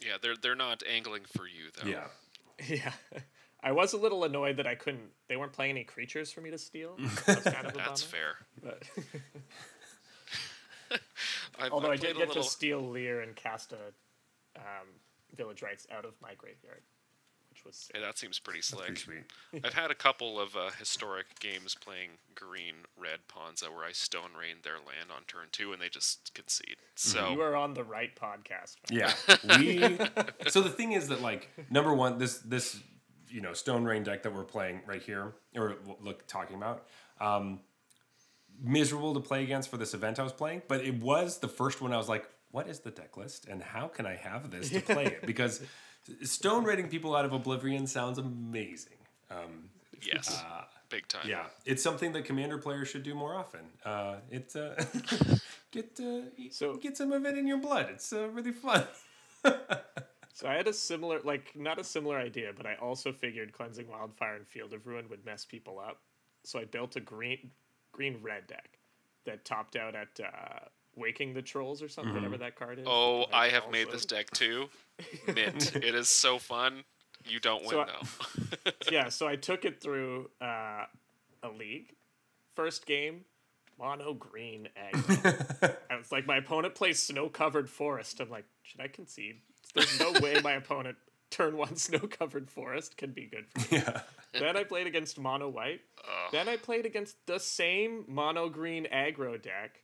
yeah, 0.00 0.12
they're 0.22 0.36
they're 0.40 0.54
not 0.54 0.82
angling 0.88 1.22
for 1.36 1.46
you 1.48 1.70
though. 1.82 1.88
yeah. 1.88 2.04
Yeah. 2.68 2.92
I 3.62 3.72
was 3.72 3.94
a 3.94 3.96
little 3.96 4.24
annoyed 4.24 4.58
that 4.58 4.66
I 4.66 4.74
couldn't, 4.74 5.08
they 5.26 5.36
weren't 5.36 5.52
playing 5.54 5.70
any 5.70 5.84
creatures 5.84 6.30
for 6.30 6.42
me 6.42 6.50
to 6.50 6.58
steal. 6.58 6.96
That 7.26 7.44
kind 7.44 7.66
of 7.66 7.74
That's 7.74 8.02
fair. 8.02 8.36
But 8.62 8.82
I've, 11.58 11.72
although 11.72 11.86
I 11.90 11.96
played 11.96 12.00
did 12.00 12.16
get 12.18 12.28
little, 12.28 12.42
to 12.42 12.48
steal 12.48 12.82
Lier 12.82 13.22
and 13.22 13.34
cast 13.34 13.72
a 13.72 13.78
um, 14.56 14.88
Village 15.34 15.62
Rites 15.62 15.86
out 15.90 16.04
of 16.04 16.12
my 16.20 16.34
graveyard, 16.34 16.82
which 17.64 17.70
which 17.70 17.72
was 17.72 17.76
sick. 17.76 17.96
Yeah, 17.96 18.06
that 18.06 18.18
seems 18.18 18.38
pretty 18.38 18.62
slick. 18.62 18.86
Pretty 18.86 19.00
sweet. 19.00 19.64
I've 19.64 19.74
had 19.74 19.90
a 19.90 19.94
couple 19.94 20.40
of 20.40 20.56
uh, 20.56 20.70
historic 20.78 21.38
games 21.40 21.74
playing 21.74 22.10
green 22.34 22.74
red 22.96 23.20
Ponza 23.28 23.70
where 23.70 23.84
I 23.84 23.92
stone 23.92 24.30
rain 24.38 24.56
their 24.62 24.74
land 24.74 25.10
on 25.14 25.22
turn 25.26 25.46
two 25.52 25.72
and 25.72 25.80
they 25.80 25.88
just 25.88 26.32
concede. 26.34 26.76
So 26.94 27.30
You 27.30 27.40
are 27.42 27.56
on 27.56 27.74
the 27.74 27.84
right 27.84 28.10
podcast. 28.14 28.76
man. 28.90 29.12
Yeah, 29.48 29.58
we. 29.58 29.98
so 30.50 30.60
the 30.60 30.70
thing 30.70 30.92
is 30.92 31.08
that 31.08 31.20
like 31.20 31.50
number 31.70 31.94
one, 31.94 32.18
this 32.18 32.38
this 32.38 32.80
you 33.28 33.40
know 33.40 33.52
Stone 33.52 33.84
Rain 33.84 34.02
deck 34.02 34.22
that 34.22 34.34
we're 34.34 34.44
playing 34.44 34.82
right 34.86 35.02
here 35.02 35.34
or 35.56 35.76
look 36.00 36.26
talking 36.26 36.56
about, 36.56 36.86
um, 37.20 37.60
miserable 38.62 39.14
to 39.14 39.20
play 39.20 39.42
against 39.42 39.70
for 39.70 39.76
this 39.76 39.94
event 39.94 40.18
I 40.18 40.22
was 40.22 40.32
playing, 40.32 40.62
but 40.68 40.80
it 40.84 41.00
was 41.02 41.38
the 41.38 41.48
first 41.48 41.80
one 41.80 41.92
I 41.92 41.96
was 41.96 42.08
like, 42.08 42.28
what 42.50 42.68
is 42.68 42.80
the 42.80 42.90
deck 42.90 43.16
list 43.16 43.46
and 43.46 43.62
how 43.62 43.88
can 43.88 44.06
I 44.06 44.14
have 44.14 44.50
this 44.50 44.70
to 44.70 44.80
play 44.80 45.06
it? 45.06 45.26
Because 45.26 45.60
Stone 46.22 46.64
raiding 46.64 46.88
people 46.88 47.14
out 47.16 47.24
of 47.24 47.32
Oblivion 47.32 47.86
sounds 47.86 48.18
amazing. 48.18 48.98
Um, 49.30 49.70
yes, 50.02 50.42
big 50.90 51.08
time. 51.08 51.26
yeah, 51.28 51.46
it's 51.64 51.82
something 51.82 52.12
that 52.12 52.24
commander 52.24 52.58
players 52.58 52.88
should 52.88 53.02
do 53.02 53.14
more 53.14 53.34
often. 53.34 53.60
Uh, 53.84 54.16
it 54.30 54.54
uh, 54.54 54.74
get 55.70 55.98
uh, 56.00 56.22
So- 56.50 56.76
get 56.76 56.96
some 56.96 57.12
of 57.12 57.24
it 57.24 57.38
in 57.38 57.46
your 57.46 57.58
blood. 57.58 57.86
It's 57.90 58.12
uh, 58.12 58.28
really 58.28 58.52
fun. 58.52 58.84
So 60.36 60.48
I 60.48 60.54
had 60.54 60.66
a 60.66 60.72
similar, 60.72 61.20
like, 61.22 61.52
not 61.54 61.78
a 61.78 61.84
similar 61.84 62.18
idea, 62.18 62.50
but 62.56 62.66
I 62.66 62.74
also 62.74 63.12
figured 63.12 63.52
cleansing 63.52 63.86
wildfire 63.86 64.34
and 64.34 64.44
field 64.48 64.72
of 64.72 64.84
ruin 64.84 65.08
would 65.08 65.24
mess 65.24 65.44
people 65.44 65.78
up. 65.78 66.00
So 66.42 66.58
I 66.58 66.64
built 66.64 66.96
a 66.96 67.00
green, 67.00 67.52
green 67.92 68.18
red 68.20 68.48
deck 68.48 68.80
that 69.26 69.44
topped 69.44 69.76
out 69.76 69.94
at 69.94 70.08
uh, 70.18 70.58
waking 70.96 71.34
the 71.34 71.42
trolls 71.42 71.82
or 71.82 71.88
something, 71.88 72.14
whatever 72.14 72.36
that 72.38 72.56
card 72.56 72.78
is. 72.78 72.86
Oh, 72.88 73.26
I 73.32 73.48
have 73.48 73.70
made 73.70 73.90
this 73.90 74.04
deck 74.04 74.30
too. 74.30 74.68
Mint. 75.26 75.74
it 75.76 75.94
is 75.94 76.08
so 76.08 76.38
fun. 76.38 76.84
You 77.26 77.40
don't 77.40 77.62
win 77.62 77.70
So 77.70 77.80
I- 77.80 77.86
though. 77.86 78.70
yeah, 78.90 79.08
so 79.08 79.26
I 79.26 79.36
took 79.36 79.64
it 79.64 79.80
through 79.80 80.30
uh, 80.40 80.84
a 81.42 81.48
league. 81.56 81.94
First 82.54 82.86
game, 82.86 83.22
mono 83.78 84.14
green 84.14 84.68
aggro. 84.92 85.76
I 85.90 85.96
was 85.96 86.12
like, 86.12 86.26
my 86.26 86.36
opponent 86.36 86.74
plays 86.74 87.02
snow 87.02 87.28
covered 87.28 87.68
forest. 87.68 88.20
I'm 88.20 88.30
like, 88.30 88.44
should 88.62 88.80
I 88.80 88.88
concede? 88.88 89.36
There's 89.74 89.98
no 89.98 90.12
way 90.20 90.40
my 90.42 90.52
opponent 90.52 90.96
turn 91.30 91.56
one 91.56 91.74
snow 91.76 91.98
covered 92.00 92.48
forest 92.50 92.96
can 92.96 93.10
be 93.10 93.26
good 93.26 93.46
for 93.50 93.74
me. 93.74 93.82
yeah. 93.84 94.02
then 94.38 94.56
I 94.56 94.62
played 94.62 94.86
against 94.86 95.18
mono 95.18 95.48
white. 95.48 95.80
Then 96.30 96.48
I 96.48 96.56
played 96.56 96.86
against 96.86 97.16
the 97.26 97.40
same 97.40 98.04
mono 98.06 98.48
green 98.48 98.86
aggro 98.92 99.40
deck 99.40 99.80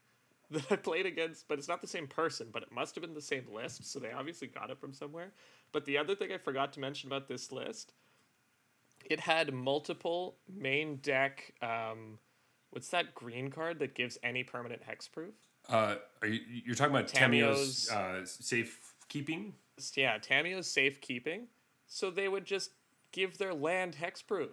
that 0.50 0.70
I 0.70 0.76
played 0.76 1.06
against, 1.06 1.48
but 1.48 1.58
it's 1.58 1.68
not 1.68 1.80
the 1.80 1.86
same 1.86 2.06
person, 2.06 2.48
but 2.52 2.62
it 2.62 2.72
must 2.72 2.94
have 2.94 3.02
been 3.02 3.14
the 3.14 3.20
same 3.20 3.46
list, 3.52 3.90
so 3.90 3.98
they 3.98 4.12
obviously 4.12 4.48
got 4.48 4.70
it 4.70 4.78
from 4.78 4.92
somewhere. 4.92 5.32
But 5.72 5.84
the 5.84 5.98
other 5.98 6.14
thing 6.14 6.32
I 6.32 6.38
forgot 6.38 6.72
to 6.74 6.80
mention 6.80 7.08
about 7.08 7.28
this 7.28 7.52
list, 7.52 7.92
it 9.04 9.20
had 9.20 9.52
multiple 9.52 10.36
main 10.52 10.96
deck. 10.96 11.54
Um, 11.62 12.18
what's 12.70 12.88
that 12.88 13.14
green 13.14 13.50
card 13.50 13.78
that 13.78 13.94
gives 13.94 14.18
any 14.22 14.44
permanent 14.44 14.82
hexproof? 14.86 15.32
Uh, 15.68 15.96
are 16.22 16.28
you 16.28 16.40
you're 16.64 16.74
talking 16.74 16.94
about 16.94 17.08
Tamiyo's 17.08 17.90
uh, 17.90 18.24
safekeeping? 18.24 19.54
Yeah, 19.94 20.18
Tamiyo's 20.18 20.66
safekeeping. 20.66 21.46
So 21.86 22.10
they 22.10 22.28
would 22.28 22.44
just 22.44 22.70
give 23.12 23.38
their 23.38 23.54
land 23.54 23.96
hexproof. 24.00 24.50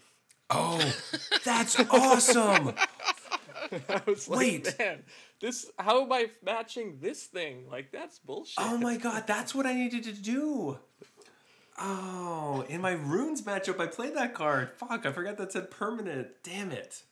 Oh, 0.50 0.80
that's 1.44 1.80
awesome! 1.90 2.74
I 3.90 4.02
was 4.06 4.28
like, 4.28 4.40
Wait. 4.40 4.80
man, 4.80 5.04
this 5.42 5.70
how 5.78 6.04
am 6.04 6.12
I 6.12 6.28
matching 6.44 6.98
this 7.02 7.24
thing? 7.24 7.66
Like 7.70 7.92
that's 7.92 8.20
bullshit. 8.20 8.56
Oh 8.60 8.78
my 8.78 8.98
god, 8.98 9.26
that's 9.28 9.54
what 9.56 9.66
I 9.66 9.74
needed 9.74 10.04
to 10.06 10.14
do. 10.14 10.80
Oh, 11.80 12.66
in 12.70 12.82
my 12.82 12.94
runes 12.94 13.44
matchup, 13.44 13.80
I 13.80 13.86
played 13.88 14.16
that 14.16 14.34
card. 14.34 14.72
Fuck, 14.72 15.06
I 15.06 15.12
forgot 15.12 15.38
that 15.38 15.52
said 15.52 15.70
permanent. 15.70 16.30
Damn 16.44 16.72
it. 16.72 17.04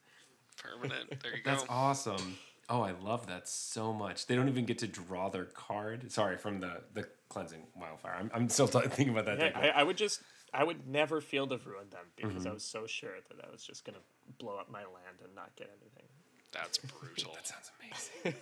Permanent. 0.58 1.22
There 1.22 1.36
you 1.36 1.42
go. 1.44 1.52
That's 1.52 1.66
awesome. 1.70 2.38
Oh, 2.68 2.82
I 2.82 2.94
love 2.94 3.28
that 3.28 3.48
so 3.48 3.94
much. 3.94 4.26
They 4.26 4.36
don't 4.36 4.50
even 4.50 4.66
get 4.66 4.80
to 4.80 4.88
draw 4.88 5.30
their 5.30 5.46
card. 5.46 6.12
Sorry, 6.12 6.38
from 6.38 6.62
the 6.62 6.82
the 6.96 7.08
cleansing 7.30 7.62
wildfire. 7.76 8.16
I'm, 8.20 8.32
I'm 8.34 8.50
still 8.50 8.68
t- 8.68 8.80
thinking 8.88 9.10
about 9.10 9.26
that. 9.26 9.38
Yeah, 9.38 9.50
deck. 9.50 9.56
I, 9.56 9.70
I 9.82 9.84
would 9.84 9.98
just 9.98 10.22
I 10.52 10.64
would 10.64 10.88
never 10.88 11.22
field 11.22 11.52
of 11.52 11.68
ruin 11.68 11.90
them 11.92 12.06
because 12.16 12.34
Mm-hmm. 12.34 12.48
I 12.48 12.54
was 12.54 12.64
so 12.64 12.88
sure 12.88 13.12
that 13.30 13.46
I 13.48 13.52
was 13.52 13.64
just 13.64 13.86
gonna 13.86 14.00
blow 14.40 14.58
up 14.58 14.72
my 14.72 14.80
land 14.80 15.20
and 15.24 15.36
not 15.36 15.56
get 15.56 15.70
anything. 15.80 16.08
That's 16.56 16.78
brutal. 17.00 17.34
that 17.36 17.48
sounds 17.48 17.72
amazing. 17.80 18.34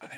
I, 0.00 0.06
I 0.06 0.08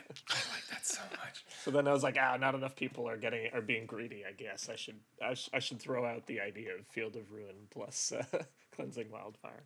like 0.54 0.66
that 0.70 0.86
so 0.86 1.02
much. 1.10 1.44
So 1.64 1.70
then 1.70 1.86
I 1.86 1.92
was 1.92 2.02
like, 2.02 2.16
ah, 2.18 2.36
not 2.38 2.54
enough 2.54 2.74
people 2.76 3.08
are 3.08 3.16
getting 3.16 3.50
are 3.52 3.60
being 3.60 3.84
greedy. 3.86 4.24
I 4.26 4.32
guess 4.32 4.68
I 4.72 4.76
should 4.76 5.00
I, 5.22 5.34
sh- 5.34 5.50
I 5.52 5.58
should 5.58 5.80
throw 5.80 6.06
out 6.06 6.26
the 6.26 6.40
idea 6.40 6.74
of 6.78 6.86
field 6.86 7.16
of 7.16 7.30
ruin 7.32 7.56
plus 7.70 8.12
uh, 8.12 8.24
cleansing 8.74 9.10
wildfire. 9.10 9.64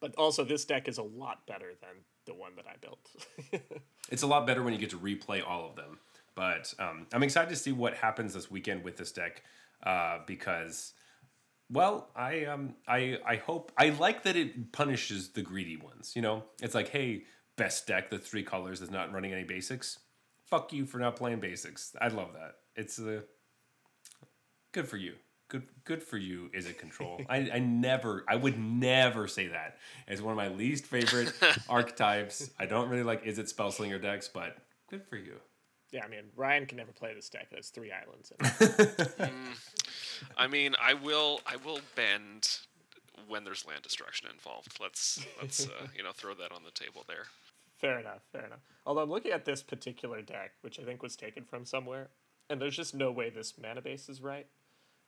But 0.00 0.14
also, 0.16 0.44
this 0.44 0.64
deck 0.64 0.88
is 0.88 0.98
a 0.98 1.02
lot 1.02 1.46
better 1.46 1.72
than 1.80 1.90
the 2.26 2.34
one 2.34 2.52
that 2.56 2.66
I 2.68 2.76
built. 2.80 3.08
It's 4.10 4.22
a 4.22 4.26
lot 4.26 4.46
better 4.46 4.62
when 4.62 4.74
you 4.74 4.78
get 4.80 4.90
to 4.90 4.98
replay 4.98 5.42
all 5.46 5.64
of 5.70 5.76
them. 5.76 5.98
But 6.34 6.74
um, 6.78 7.06
I'm 7.14 7.22
excited 7.22 7.48
to 7.50 7.56
see 7.56 7.72
what 7.72 7.94
happens 7.94 8.34
this 8.34 8.50
weekend 8.50 8.84
with 8.84 8.96
this 8.96 9.10
deck 9.12 9.42
uh, 9.84 10.18
because, 10.26 10.92
well, 11.72 12.10
I 12.14 12.44
um 12.44 12.74
I 12.86 13.18
I 13.26 13.36
hope 13.36 13.72
I 13.76 13.90
like 13.90 14.24
that 14.24 14.36
it 14.36 14.72
punishes 14.72 15.30
the 15.30 15.42
greedy 15.42 15.76
ones. 15.76 16.12
You 16.14 16.22
know, 16.22 16.44
it's 16.60 16.74
like, 16.74 16.88
hey, 16.88 17.24
best 17.56 17.86
deck, 17.86 18.10
the 18.10 18.18
three 18.18 18.42
colors 18.42 18.80
is 18.80 18.90
not 18.90 19.12
running 19.12 19.32
any 19.32 19.44
basics. 19.44 19.98
Fuck 20.46 20.72
you 20.72 20.84
for 20.84 20.98
not 20.98 21.16
playing 21.16 21.40
basics. 21.40 21.96
I 22.00 22.08
love 22.08 22.34
that. 22.34 22.56
It's 22.76 22.98
uh, 22.98 23.22
good 24.72 24.88
for 24.88 24.96
you. 24.96 25.14
Good, 25.48 25.66
good 25.84 26.02
for 26.02 26.16
you. 26.16 26.50
Is 26.54 26.66
it 26.66 26.78
control? 26.78 27.20
I, 27.28 27.50
I 27.54 27.58
never, 27.58 28.24
I 28.26 28.36
would 28.36 28.58
never 28.58 29.28
say 29.28 29.48
that. 29.48 29.76
It's 30.08 30.22
one 30.22 30.32
of 30.32 30.36
my 30.36 30.48
least 30.48 30.86
favorite 30.86 31.32
archetypes. 31.68 32.50
I 32.58 32.66
don't 32.66 32.88
really 32.88 33.02
like 33.02 33.24
is 33.24 33.38
it 33.38 33.46
spellslinger 33.46 34.00
decks, 34.00 34.28
but 34.28 34.56
good 34.90 35.04
for 35.04 35.16
you. 35.16 35.36
Yeah, 35.92 36.04
I 36.04 36.08
mean 36.08 36.24
Ryan 36.36 36.66
can 36.66 36.78
never 36.78 36.92
play 36.92 37.14
this 37.14 37.28
deck. 37.28 37.48
There's 37.50 37.68
three 37.68 37.92
islands. 37.92 38.32
In 38.38 38.46
it. 38.46 39.32
I 40.36 40.46
mean, 40.46 40.74
I 40.80 40.94
will 40.94 41.40
I 41.46 41.56
will 41.56 41.80
bend 41.96 42.48
when 43.28 43.44
there's 43.44 43.66
land 43.66 43.82
destruction 43.82 44.28
involved. 44.32 44.78
Let's 44.80 45.24
let's 45.40 45.66
uh, 45.68 45.86
you 45.96 46.02
know 46.02 46.12
throw 46.12 46.34
that 46.34 46.52
on 46.52 46.62
the 46.64 46.70
table 46.70 47.04
there. 47.06 47.24
Fair 47.80 47.98
enough, 47.98 48.22
fair 48.32 48.46
enough. 48.46 48.60
Although 48.86 49.02
I'm 49.02 49.10
looking 49.10 49.32
at 49.32 49.44
this 49.44 49.62
particular 49.62 50.22
deck, 50.22 50.52
which 50.62 50.78
I 50.78 50.84
think 50.84 51.02
was 51.02 51.16
taken 51.16 51.44
from 51.44 51.64
somewhere, 51.64 52.08
and 52.48 52.60
there's 52.60 52.76
just 52.76 52.94
no 52.94 53.10
way 53.10 53.28
this 53.30 53.54
mana 53.60 53.82
base 53.82 54.08
is 54.08 54.22
right, 54.22 54.46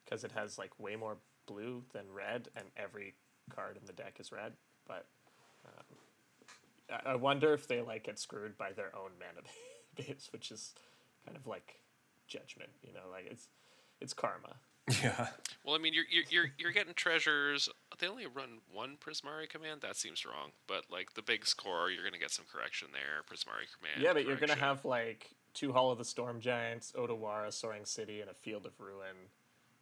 because 0.05 0.25
it 0.25 0.33
has 0.33 0.59
like 0.59 0.79
way 0.79 0.97
more 0.97 1.17
blue 1.47 1.83
than 1.93 2.05
red, 2.13 2.49
and 2.57 2.67
every 2.77 3.15
card 3.55 3.77
in 3.81 3.87
the 3.87 3.93
deck 3.93 4.17
is 4.19 4.33
red. 4.33 4.53
But 4.89 5.07
um, 5.67 5.97
I- 7.07 7.11
I 7.13 7.15
wonder 7.15 7.53
if 7.55 7.69
they 7.69 7.81
like 7.81 8.05
get 8.05 8.19
screwed 8.19 8.59
by 8.59 8.73
their 8.73 8.91
own 8.97 9.11
mana 9.21 9.43
base, 9.43 9.53
which 10.33 10.51
is 10.51 10.73
kind 11.25 11.37
of 11.37 11.47
like 11.47 11.79
judgment, 12.29 12.71
you 12.83 12.93
know, 12.93 13.09
like 13.11 13.27
it's 13.31 13.49
it's 14.01 14.15
karma. 14.15 14.57
Yeah. 15.03 15.29
Well, 15.65 15.75
I 15.75 15.79
mean, 15.79 15.95
you're 15.95 16.05
you're 16.11 16.25
you're, 16.29 16.51
you're 16.59 16.73
getting 16.73 16.93
treasures. 16.93 17.71
They 17.99 18.07
only 18.07 18.27
run 18.27 18.59
one 18.71 18.99
Prismari 19.01 19.49
command. 19.49 19.81
That 19.81 19.97
seems 19.97 20.27
wrong. 20.27 20.51
But 20.67 20.85
like 20.91 21.15
the 21.15 21.23
big 21.23 21.47
score, 21.47 21.91
you're 21.91 22.05
gonna 22.05 22.19
get 22.19 22.31
some 22.31 22.45
correction 22.53 22.89
there. 22.93 23.23
Prismari 23.23 23.65
command. 23.79 24.03
Yeah, 24.03 24.13
but 24.13 24.27
you're 24.27 24.37
gonna 24.37 24.55
have 24.57 24.85
like 24.85 25.31
two 25.55 25.73
Hall 25.73 25.91
of 25.91 25.97
the 25.97 26.05
Storm 26.05 26.39
Giants, 26.39 26.93
Otawara, 26.99 27.51
Soaring 27.51 27.87
City, 27.87 28.21
and 28.21 28.29
a 28.31 28.35
Field 28.35 28.67
of 28.67 28.79
Ruin. 28.79 29.17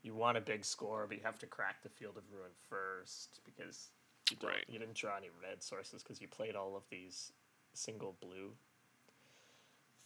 You 0.02 0.14
want 0.14 0.38
a 0.38 0.40
big 0.40 0.64
score, 0.64 1.06
but 1.08 1.16
you 1.16 1.24
have 1.24 1.38
to 1.40 1.46
crack 1.46 1.82
the 1.82 1.88
Field 1.88 2.16
of 2.16 2.22
Ruin 2.32 2.52
first 2.70 3.40
because 3.44 3.88
you 4.30 4.36
don't, 4.36 4.50
Right. 4.50 4.64
you 4.68 4.78
didn't 4.78 4.94
draw 4.94 5.16
any 5.16 5.30
red 5.42 5.64
sources 5.64 6.04
because 6.04 6.20
you 6.20 6.28
played 6.28 6.54
all 6.54 6.76
of 6.76 6.84
these 6.90 7.32
single 7.74 8.14
blue 8.20 8.52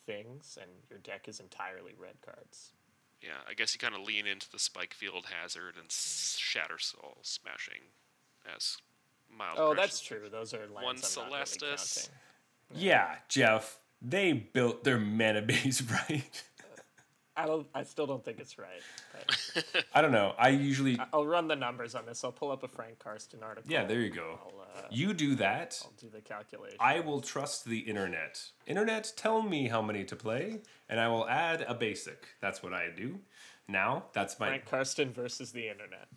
things, 0.06 0.58
and 0.60 0.70
your 0.88 0.98
deck 1.00 1.28
is 1.28 1.40
entirely 1.40 1.94
red 1.98 2.20
cards. 2.24 2.72
Yeah, 3.22 3.38
I 3.48 3.54
guess 3.54 3.74
you 3.74 3.78
kind 3.78 3.94
of 3.94 4.02
lean 4.02 4.26
into 4.26 4.50
the 4.50 4.58
Spikefield 4.58 5.24
Hazard 5.26 5.74
and 5.78 5.88
Shatterskull 5.88 7.16
smashing 7.22 7.80
as 8.54 8.76
mild. 9.36 9.58
Oh, 9.58 9.72
pressure. 9.72 9.80
that's 9.80 10.00
true. 10.00 10.28
Those 10.30 10.54
are 10.54 10.66
lands 10.72 11.16
One 11.16 11.24
I'm 11.24 11.30
not 11.30 11.38
really 11.38 11.44
Celestis. 11.46 12.08
Yeah, 12.74 13.16
Jeff. 13.28 13.78
They 14.02 14.32
built 14.32 14.84
their 14.84 14.98
mana 14.98 15.42
base 15.42 15.82
right. 16.10 16.42
I 17.36 17.46
don't. 17.46 17.66
I 17.74 17.82
still 17.82 18.06
don't 18.06 18.24
think 18.24 18.40
it's 18.40 18.56
right. 18.58 19.64
I 19.94 20.00
don't 20.00 20.12
know. 20.12 20.34
I 20.38 20.48
usually 20.48 20.98
I'll 21.12 21.26
run 21.26 21.48
the 21.48 21.56
numbers 21.56 21.94
on 21.94 22.06
this. 22.06 22.24
I'll 22.24 22.32
pull 22.32 22.50
up 22.50 22.62
a 22.62 22.68
Frank 22.68 22.98
Karsten 22.98 23.42
article. 23.42 23.70
Yeah, 23.70 23.84
there 23.84 24.00
you 24.00 24.10
go. 24.10 24.38
Uh, 24.76 24.80
You 24.90 25.12
do 25.12 25.34
that. 25.36 25.78
I'll 25.84 25.92
do 26.00 26.08
the 26.08 26.22
calculation. 26.22 26.78
I 26.80 27.00
will 27.00 27.20
trust 27.20 27.64
the 27.66 27.78
internet. 27.80 28.42
Internet, 28.66 29.12
tell 29.16 29.42
me 29.42 29.68
how 29.68 29.82
many 29.82 30.04
to 30.04 30.16
play, 30.16 30.60
and 30.88 30.98
I 30.98 31.08
will 31.08 31.28
add 31.28 31.64
a 31.68 31.74
basic. 31.74 32.26
That's 32.40 32.62
what 32.62 32.72
I 32.72 32.88
do. 32.96 33.20
Now, 33.68 34.04
that's 34.12 34.38
my. 34.38 34.48
Frank 34.48 34.64
Karsten 34.66 35.12
versus 35.12 35.52
the 35.52 35.68
internet. 35.68 36.08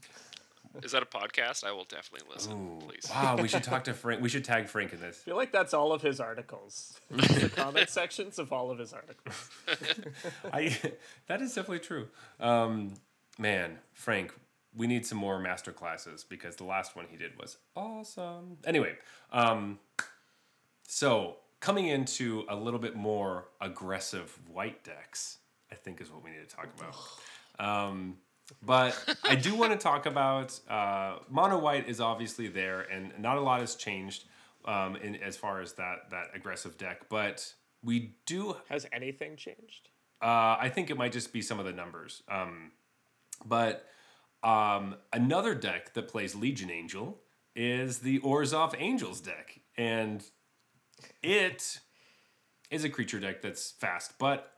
Is 0.83 0.91
that 0.91 1.03
a 1.03 1.05
podcast? 1.05 1.63
I 1.63 1.71
will 1.71 1.85
definitely 1.85 2.27
listen, 2.31 2.53
Ooh, 2.53 2.85
please. 2.85 3.07
wow, 3.09 3.35
we 3.35 3.47
should 3.47 3.63
talk 3.63 3.83
to 3.85 3.93
Frank. 3.95 4.21
We 4.21 4.29
should 4.29 4.43
tag 4.45 4.67
Frank 4.67 4.93
in 4.93 4.99
this. 4.99 5.21
I 5.23 5.25
feel 5.25 5.35
like 5.35 5.51
that's 5.51 5.73
all 5.73 5.91
of 5.91 6.01
his 6.01 6.19
articles. 6.19 6.99
the 7.09 7.51
comment 7.55 7.89
sections 7.89 8.39
of 8.39 8.53
all 8.53 8.69
of 8.71 8.77
his 8.77 8.93
articles. 8.93 9.49
I 10.53 10.77
that 11.27 11.41
is 11.41 11.49
definitely 11.55 11.79
true. 11.79 12.07
Um, 12.39 12.93
man, 13.37 13.79
Frank, 13.93 14.33
we 14.75 14.87
need 14.87 15.05
some 15.05 15.17
more 15.17 15.39
master 15.39 15.71
classes 15.71 16.23
because 16.23 16.55
the 16.55 16.65
last 16.65 16.95
one 16.95 17.05
he 17.09 17.17
did 17.17 17.37
was 17.39 17.57
awesome. 17.75 18.57
Anyway, 18.63 18.95
um, 19.31 19.79
so 20.87 21.37
coming 21.59 21.87
into 21.87 22.45
a 22.47 22.55
little 22.55 22.79
bit 22.79 22.95
more 22.95 23.45
aggressive 23.59 24.37
white 24.47 24.83
decks, 24.83 25.37
I 25.71 25.75
think 25.75 25.99
is 25.99 26.11
what 26.11 26.23
we 26.23 26.31
need 26.31 26.47
to 26.47 26.55
talk 26.55 26.67
about. 26.77 26.95
Um, 27.89 28.17
but 28.65 29.17
I 29.23 29.35
do 29.35 29.55
want 29.55 29.71
to 29.73 29.77
talk 29.77 30.05
about 30.05 30.59
uh, 30.69 31.17
mono 31.29 31.57
white 31.59 31.87
is 31.87 31.99
obviously 32.01 32.47
there, 32.47 32.81
and 32.81 33.11
not 33.19 33.37
a 33.37 33.41
lot 33.41 33.59
has 33.61 33.75
changed 33.75 34.25
um, 34.65 34.95
in 34.97 35.15
as 35.15 35.37
far 35.37 35.61
as 35.61 35.73
that 35.73 36.09
that 36.11 36.27
aggressive 36.33 36.77
deck. 36.77 37.09
But 37.09 37.53
we 37.83 38.15
do 38.25 38.57
Has 38.69 38.85
anything 38.91 39.35
changed? 39.37 39.89
uh, 40.21 40.57
I 40.59 40.69
think 40.73 40.89
it 40.89 40.97
might 40.97 41.11
just 41.11 41.31
be 41.31 41.41
some 41.41 41.59
of 41.59 41.65
the 41.65 41.73
numbers. 41.73 42.23
Um, 42.29 42.71
but 43.45 43.85
um, 44.43 44.95
another 45.13 45.55
deck 45.55 45.93
that 45.93 46.07
plays 46.09 46.35
Legion 46.35 46.69
Angel 46.69 47.19
is 47.55 47.99
the 47.99 48.19
Orzhov 48.19 48.75
Angels 48.77 49.21
deck. 49.21 49.59
And 49.77 50.23
it 51.23 51.79
is 52.69 52.83
a 52.83 52.89
creature 52.89 53.19
deck 53.19 53.41
that's 53.41 53.71
fast, 53.71 54.13
but 54.19 54.51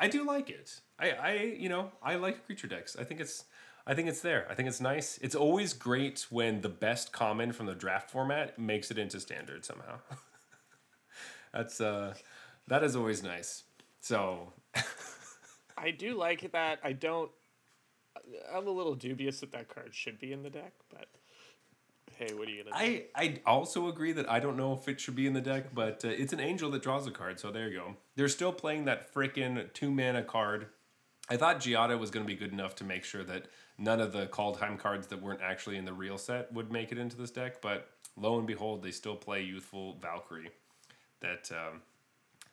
I 0.00 0.08
do 0.08 0.24
like 0.24 0.48
it. 0.48 0.80
I, 1.02 1.10
I 1.10 1.32
you 1.58 1.68
know, 1.68 1.90
I 2.02 2.14
like 2.14 2.46
creature 2.46 2.68
decks. 2.68 2.96
I 2.98 3.04
think 3.04 3.20
it's 3.20 3.44
I 3.86 3.94
think 3.94 4.08
it's 4.08 4.20
there. 4.20 4.46
I 4.48 4.54
think 4.54 4.68
it's 4.68 4.80
nice. 4.80 5.18
It's 5.20 5.34
always 5.34 5.74
great 5.74 6.26
when 6.30 6.60
the 6.60 6.68
best 6.68 7.12
common 7.12 7.52
from 7.52 7.66
the 7.66 7.74
draft 7.74 8.10
format 8.10 8.58
makes 8.58 8.90
it 8.90 8.98
into 8.98 9.18
standard 9.18 9.64
somehow. 9.64 9.98
That's 11.52 11.80
uh 11.80 12.14
that 12.68 12.84
is 12.84 12.94
always 12.94 13.22
nice. 13.22 13.64
So 14.00 14.52
I 15.76 15.90
do 15.90 16.16
like 16.16 16.52
that. 16.52 16.78
I 16.84 16.92
don't. 16.92 17.30
I'm 18.54 18.68
a 18.68 18.70
little 18.70 18.94
dubious 18.94 19.40
that 19.40 19.52
that 19.52 19.68
card 19.68 19.94
should 19.94 20.20
be 20.20 20.32
in 20.32 20.42
the 20.42 20.50
deck, 20.50 20.74
but 20.90 21.08
hey, 22.16 22.34
what 22.34 22.46
are 22.46 22.50
you 22.50 22.62
gonna 22.62 22.76
do? 22.76 22.84
I, 22.84 23.04
I 23.16 23.40
also 23.46 23.88
agree 23.88 24.12
that 24.12 24.30
I 24.30 24.38
don't 24.38 24.56
know 24.56 24.74
if 24.74 24.86
it 24.86 25.00
should 25.00 25.16
be 25.16 25.26
in 25.26 25.32
the 25.32 25.40
deck, 25.40 25.74
but 25.74 26.04
uh, 26.04 26.08
it's 26.08 26.32
an 26.32 26.40
angel 26.40 26.70
that 26.70 26.82
draws 26.82 27.06
a 27.06 27.10
card, 27.10 27.40
so 27.40 27.50
there 27.50 27.68
you 27.68 27.78
go. 27.78 27.96
They're 28.14 28.28
still 28.28 28.52
playing 28.52 28.84
that 28.84 29.12
freaking 29.12 29.72
two 29.72 29.90
mana 29.90 30.22
card. 30.22 30.66
I 31.28 31.36
thought 31.36 31.60
Giada 31.60 31.98
was 31.98 32.10
going 32.10 32.26
to 32.26 32.30
be 32.30 32.38
good 32.38 32.52
enough 32.52 32.74
to 32.76 32.84
make 32.84 33.04
sure 33.04 33.24
that 33.24 33.46
none 33.78 34.00
of 34.00 34.12
the 34.12 34.26
call 34.26 34.54
time 34.54 34.76
cards 34.76 35.06
that 35.08 35.22
weren't 35.22 35.40
actually 35.40 35.76
in 35.76 35.84
the 35.84 35.92
real 35.92 36.18
set 36.18 36.52
would 36.52 36.70
make 36.70 36.92
it 36.92 36.98
into 36.98 37.16
this 37.16 37.30
deck, 37.30 37.60
but 37.62 37.88
lo 38.16 38.38
and 38.38 38.46
behold, 38.46 38.82
they 38.82 38.90
still 38.90 39.16
play 39.16 39.42
Youthful 39.42 39.96
Valkyrie. 40.00 40.50
That 41.20 41.50
um, 41.52 41.82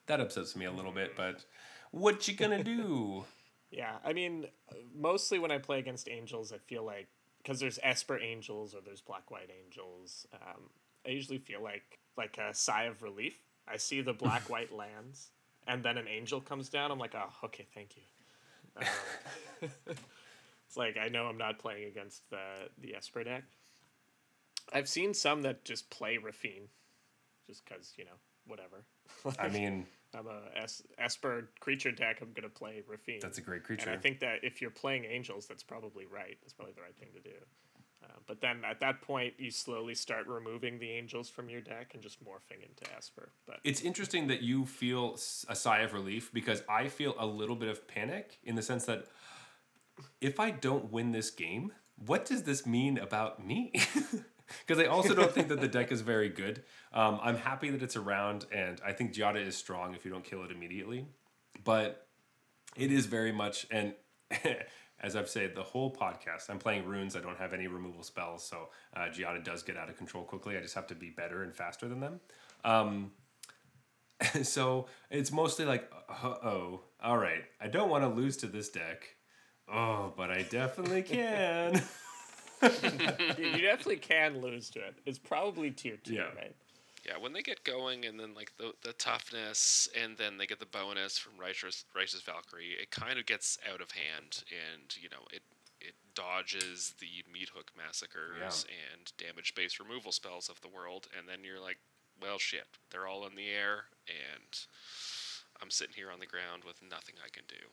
that 0.05 0.19
upsets 0.19 0.55
me 0.55 0.65
a 0.65 0.71
little 0.71 0.91
bit, 0.91 1.15
but 1.15 1.43
what 1.91 2.27
you 2.27 2.35
gonna 2.35 2.63
do? 2.63 3.25
Yeah, 3.71 3.97
I 4.03 4.13
mean, 4.13 4.47
mostly 4.95 5.37
when 5.37 5.51
I 5.51 5.59
play 5.59 5.77
against 5.77 6.09
angels, 6.09 6.51
I 6.51 6.57
feel 6.57 6.83
like 6.83 7.07
because 7.37 7.59
there's 7.59 7.77
Esper 7.83 8.17
angels 8.17 8.73
or 8.73 8.81
there's 8.81 8.99
Black 8.99 9.29
White 9.29 9.51
angels. 9.63 10.25
Um, 10.33 10.71
I 11.05 11.09
usually 11.09 11.37
feel 11.37 11.61
like 11.61 11.99
like 12.17 12.39
a 12.39 12.51
sigh 12.55 12.85
of 12.85 13.03
relief. 13.03 13.35
I 13.67 13.77
see 13.77 14.01
the 14.01 14.13
Black 14.13 14.49
White 14.49 14.73
lands, 14.73 15.29
and 15.67 15.83
then 15.83 15.99
an 15.99 16.07
angel 16.07 16.41
comes 16.41 16.69
down. 16.69 16.89
I'm 16.89 16.97
like, 16.97 17.13
oh, 17.13 17.31
okay, 17.45 17.67
thank 17.75 17.95
you. 17.95 18.01
Um, 19.61 19.69
it's 20.67 20.77
like 20.77 20.97
I 20.97 21.09
know 21.09 21.25
I'm 21.25 21.37
not 21.37 21.59
playing 21.59 21.85
against 21.85 22.29
the 22.29 22.69
the 22.79 22.95
Esper 22.95 23.23
deck. 23.23 23.43
I've 24.71 24.87
seen 24.87 25.13
some 25.13 25.41
that 25.43 25.65
just 25.65 25.89
play 25.89 26.17
Raffine, 26.17 26.67
just 27.47 27.65
because 27.65 27.93
you 27.97 28.05
know 28.05 28.17
whatever. 28.45 28.85
I 29.39 29.49
mean, 29.49 29.85
I'm 30.13 30.27
a 30.27 30.41
es- 30.55 30.83
Esper 30.97 31.49
creature 31.59 31.91
deck. 31.91 32.19
I'm 32.21 32.31
gonna 32.33 32.49
play 32.49 32.83
Raffine. 32.87 33.19
that's 33.21 33.37
a 33.37 33.41
great 33.41 33.63
creature. 33.63 33.89
And 33.89 33.97
I 33.97 34.01
think 34.01 34.19
that 34.19 34.43
if 34.43 34.61
you're 34.61 34.71
playing 34.71 35.05
angels, 35.05 35.47
that's 35.47 35.63
probably 35.63 36.05
right. 36.05 36.37
That's 36.41 36.53
probably 36.53 36.73
the 36.73 36.81
right 36.81 36.95
thing 36.99 37.09
to 37.15 37.21
do. 37.21 37.35
Uh, 38.03 38.07
but 38.27 38.41
then 38.41 38.61
at 38.63 38.79
that 38.79 39.01
point, 39.01 39.33
you 39.37 39.51
slowly 39.51 39.93
start 39.95 40.27
removing 40.27 40.79
the 40.79 40.89
angels 40.89 41.29
from 41.29 41.49
your 41.49 41.61
deck 41.61 41.91
and 41.93 42.01
just 42.01 42.23
morphing 42.23 42.63
into 42.63 42.91
Esper. 42.95 43.31
But 43.45 43.59
It's 43.63 43.81
interesting 43.81 44.27
that 44.27 44.41
you 44.41 44.65
feel 44.65 45.17
a 45.47 45.55
sigh 45.55 45.79
of 45.79 45.93
relief 45.93 46.31
because 46.33 46.63
I 46.69 46.87
feel 46.87 47.15
a 47.19 47.25
little 47.25 47.55
bit 47.55 47.69
of 47.69 47.87
panic 47.87 48.39
in 48.43 48.55
the 48.55 48.61
sense 48.61 48.85
that 48.85 49.05
if 50.21 50.39
I 50.39 50.51
don't 50.51 50.91
win 50.91 51.11
this 51.11 51.29
game, 51.29 51.73
what 52.05 52.25
does 52.25 52.43
this 52.43 52.65
mean 52.65 52.97
about 52.97 53.45
me? 53.45 53.73
Because 54.65 54.83
I 54.83 54.87
also 54.87 55.13
don't 55.13 55.31
think 55.31 55.49
that 55.49 55.61
the 55.61 55.67
deck 55.67 55.91
is 55.91 56.01
very 56.01 56.29
good. 56.29 56.63
Um, 56.91 57.19
I'm 57.21 57.37
happy 57.37 57.69
that 57.69 57.83
it's 57.83 57.95
around, 57.95 58.45
and 58.51 58.81
I 58.83 58.93
think 58.93 59.13
Giada 59.13 59.45
is 59.45 59.55
strong 59.55 59.93
if 59.93 60.05
you 60.05 60.11
don't 60.11 60.23
kill 60.23 60.43
it 60.43 60.51
immediately. 60.51 61.05
But 61.63 62.07
it 62.75 62.91
is 62.91 63.05
very 63.05 63.31
much, 63.31 63.67
and 63.69 63.93
as 65.01 65.15
I've 65.15 65.29
said, 65.29 65.55
the 65.55 65.63
whole 65.63 65.93
podcast, 65.93 66.49
I'm 66.49 66.59
playing 66.59 66.85
runes. 66.85 67.15
I 67.15 67.19
don't 67.21 67.37
have 67.37 67.53
any 67.53 67.67
removal 67.67 68.03
spells, 68.03 68.43
so 68.43 68.69
uh, 68.95 69.01
Giada 69.09 69.43
does 69.43 69.63
get 69.63 69.77
out 69.77 69.89
of 69.89 69.97
control 69.97 70.23
quickly. 70.23 70.57
I 70.57 70.61
just 70.61 70.75
have 70.75 70.87
to 70.87 70.95
be 70.95 71.09
better 71.09 71.43
and 71.43 71.53
faster 71.55 71.87
than 71.87 71.99
them. 71.99 72.19
Um, 72.65 73.11
so 74.43 74.87
it's 75.09 75.31
mostly 75.31 75.65
like, 75.65 75.89
uh 76.09 76.27
oh, 76.43 76.81
all 77.01 77.17
right, 77.17 77.43
I 77.61 77.67
don't 77.67 77.89
want 77.89 78.03
to 78.03 78.09
lose 78.09 78.37
to 78.37 78.47
this 78.47 78.69
deck. 78.69 79.15
Oh, 79.71 80.13
but 80.17 80.31
I 80.31 80.41
definitely 80.43 81.01
can. 81.03 81.81
you 82.61 82.69
you 83.37 83.61
definitely 83.61 83.97
can 83.97 84.41
lose 84.41 84.69
to 84.71 84.79
it. 84.79 84.95
It's 85.05 85.19
probably 85.19 85.71
tier 85.71 85.95
two, 86.03 86.15
Yeah. 86.15 86.23
right? 86.35 86.55
Yeah, 87.05 87.17
when 87.17 87.33
they 87.33 87.41
get 87.41 87.63
going 87.63 88.05
and 88.05 88.19
then 88.19 88.33
like 88.35 88.51
the, 88.57 88.73
the 88.83 88.93
toughness 88.93 89.87
and 89.99 90.17
then 90.17 90.37
they 90.37 90.45
get 90.45 90.59
the 90.59 90.65
bonus 90.65 91.17
from 91.17 91.37
Righteous, 91.39 91.85
Righteous 91.95 92.21
Valkyrie, 92.21 92.75
it 92.81 92.91
kind 92.91 93.17
of 93.17 93.25
gets 93.25 93.57
out 93.71 93.81
of 93.81 93.91
hand 93.91 94.43
and 94.51 94.95
you 95.01 95.09
know 95.09 95.25
it 95.31 95.41
it 95.79 95.95
dodges 96.13 96.93
the 96.99 97.23
meathook 97.31 97.71
massacres 97.77 98.65
and 98.67 99.13
damage 99.17 99.55
based 99.55 99.79
removal 99.79 100.11
spells 100.11 100.49
of 100.49 100.59
the 100.61 100.67
world 100.67 101.07
and 101.17 101.27
then 101.27 101.43
you're 101.43 101.59
like, 101.61 101.77
well 102.21 102.37
shit, 102.37 102.67
they're 102.91 103.07
all 103.07 103.25
in 103.25 103.35
the 103.35 103.47
air 103.49 103.85
and 104.07 104.59
I'm 105.61 105.71
sitting 105.71 105.95
here 105.95 106.11
on 106.11 106.19
the 106.19 106.25
ground 106.25 106.63
with 106.65 106.81
nothing 106.81 107.15
I 107.23 107.29
can 107.29 107.43
do. 107.47 107.71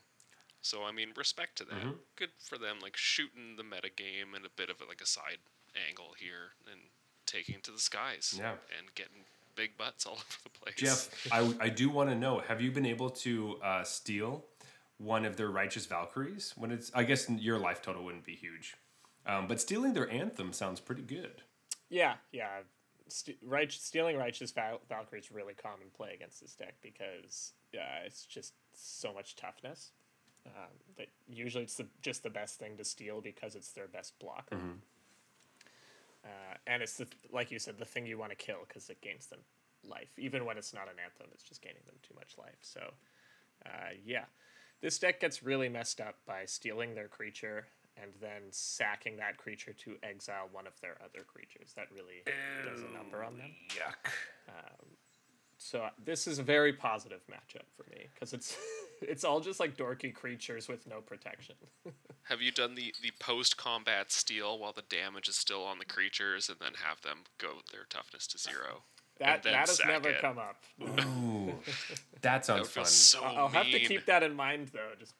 So 0.61 0.83
I 0.83 0.91
mean, 0.91 1.09
respect 1.17 1.57
to 1.57 1.65
that. 1.65 1.83
Mhm. 1.83 1.99
Good 2.15 2.31
for 2.39 2.57
them, 2.57 2.79
like 2.79 2.95
shooting 2.97 3.57
the 3.57 3.63
meta 3.63 3.89
game 3.89 4.33
and 4.33 4.45
a 4.45 4.49
bit 4.49 4.69
of 4.69 4.79
a, 4.81 4.85
like 4.85 5.01
a 5.01 5.05
side 5.05 5.39
angle 5.87 6.15
here 6.17 6.55
and 6.71 6.79
taking 7.27 7.61
to 7.61 7.71
the 7.71 7.79
skies. 7.79 8.35
Yeah. 8.37 8.51
And 8.51 8.93
getting 8.95 9.25
big 9.55 9.77
butts 9.77 10.05
all 10.05 10.13
over 10.13 10.23
the 10.43 10.49
place. 10.49 10.75
Jeff, 10.75 11.27
I, 11.31 11.53
I 11.59 11.69
do 11.69 11.89
want 11.89 12.09
to 12.09 12.15
know 12.15 12.41
have 12.47 12.61
you 12.61 12.71
been 12.71 12.85
able 12.85 13.09
to 13.11 13.57
uh, 13.63 13.83
steal 13.83 14.45
one 14.97 15.25
of 15.25 15.35
their 15.35 15.49
Righteous 15.49 15.85
Valkyries? 15.85 16.53
When 16.57 16.71
it's, 16.71 16.91
I 16.95 17.03
guess 17.03 17.29
your 17.29 17.59
life 17.59 17.81
total 17.81 18.03
wouldn't 18.03 18.25
be 18.25 18.35
huge. 18.35 18.75
Um, 19.25 19.47
but 19.47 19.59
stealing 19.59 19.93
their 19.93 20.09
anthem 20.09 20.53
sounds 20.53 20.79
pretty 20.79 21.01
good. 21.01 21.41
Yeah, 21.89 22.15
yeah. 22.31 22.61
St- 23.09 23.37
right, 23.43 23.71
stealing 23.71 24.17
righteous 24.17 24.51
Val- 24.51 24.81
Valkyrie 24.89 25.19
is 25.19 25.31
really 25.31 25.53
common 25.53 25.87
play 25.95 26.13
against 26.13 26.41
this 26.41 26.55
deck 26.55 26.75
because 26.81 27.53
uh, 27.75 28.05
it's 28.05 28.25
just 28.25 28.53
so 28.73 29.13
much 29.13 29.35
toughness. 29.35 29.91
Um, 30.45 30.71
that 30.97 31.07
usually 31.27 31.65
it's 31.65 31.75
the, 31.75 31.87
just 32.01 32.23
the 32.23 32.29
best 32.29 32.57
thing 32.57 32.77
to 32.77 32.85
steal 32.85 33.19
because 33.19 33.55
it's 33.55 33.71
their 33.73 33.87
best 33.87 34.17
blocker. 34.19 34.55
Uh, 36.27 36.55
and 36.67 36.83
it's 36.83 36.97
the 36.97 37.07
like 37.31 37.51
you 37.51 37.59
said, 37.59 37.77
the 37.77 37.85
thing 37.85 38.05
you 38.05 38.17
want 38.17 38.31
to 38.31 38.35
kill 38.35 38.57
because 38.67 38.89
it 38.89 38.99
gains 39.01 39.27
them 39.27 39.39
life. 39.87 40.09
Even 40.17 40.45
when 40.45 40.57
it's 40.57 40.73
not 40.73 40.83
an 40.83 40.99
anthem, 41.03 41.27
it's 41.33 41.43
just 41.43 41.61
gaining 41.61 41.83
them 41.85 41.95
too 42.03 42.13
much 42.15 42.37
life. 42.37 42.57
So, 42.61 42.81
uh, 43.65 43.91
yeah, 44.05 44.25
this 44.81 44.99
deck 44.99 45.21
gets 45.21 45.41
really 45.43 45.69
messed 45.69 46.01
up 46.01 46.15
by 46.25 46.45
stealing 46.45 46.95
their 46.95 47.07
creature 47.07 47.67
and 48.01 48.11
then 48.21 48.43
sacking 48.51 49.17
that 49.17 49.37
creature 49.37 49.73
to 49.73 49.95
exile 50.03 50.49
one 50.51 50.67
of 50.67 50.79
their 50.81 50.97
other 51.03 51.23
creatures. 51.23 51.73
That 51.75 51.87
really 51.93 52.23
does 52.65 52.81
a 52.81 52.97
number 52.97 53.23
on 53.23 53.37
them. 53.37 53.51
Yuck. 53.69 54.11
So 55.67 55.85
this 56.01 56.27
is 56.27 56.39
a 56.39 56.43
very 56.43 56.71
positive 56.71 57.19
matchup 57.29 57.65
for 57.75 57.83
me 57.91 58.07
because 58.13 58.31
it's 58.31 58.55
it's 59.01 59.25
all 59.25 59.41
just 59.41 59.59
like 59.59 59.75
dorky 59.75 60.13
creatures 60.13 60.69
with 60.69 60.87
no 60.87 61.01
protection. 61.01 61.55
Have 62.23 62.41
you 62.41 62.51
done 62.53 62.75
the, 62.75 62.93
the 63.01 63.11
post 63.19 63.57
combat 63.57 64.09
steal 64.09 64.59
while 64.59 64.71
the 64.71 64.83
damage 64.83 65.27
is 65.27 65.35
still 65.35 65.63
on 65.65 65.77
the 65.77 65.85
creatures 65.85 66.47
and 66.47 66.57
then 66.61 66.71
have 66.85 67.01
them 67.01 67.19
go 67.37 67.49
their 67.73 67.83
toughness 67.89 68.27
to 68.27 68.37
zero? 68.37 68.83
That 69.19 69.43
that 69.43 69.67
has 69.67 69.81
never 69.85 70.09
it. 70.09 70.21
come 70.21 70.37
up. 70.37 70.63
Ooh, 70.81 71.53
that 72.13 72.21
That 72.21 72.45
sounds 72.45 72.61
would 72.61 72.69
feel 72.69 72.83
fun. 72.83 72.89
so 72.91 73.23
I'll 73.23 73.37
I'll 73.37 73.47
have 73.49 73.65
to 73.65 73.79
keep 73.79 74.05
that 74.05 74.23
in 74.23 74.35
mind 74.35 74.69
though. 74.69 74.91
Just 74.97 75.15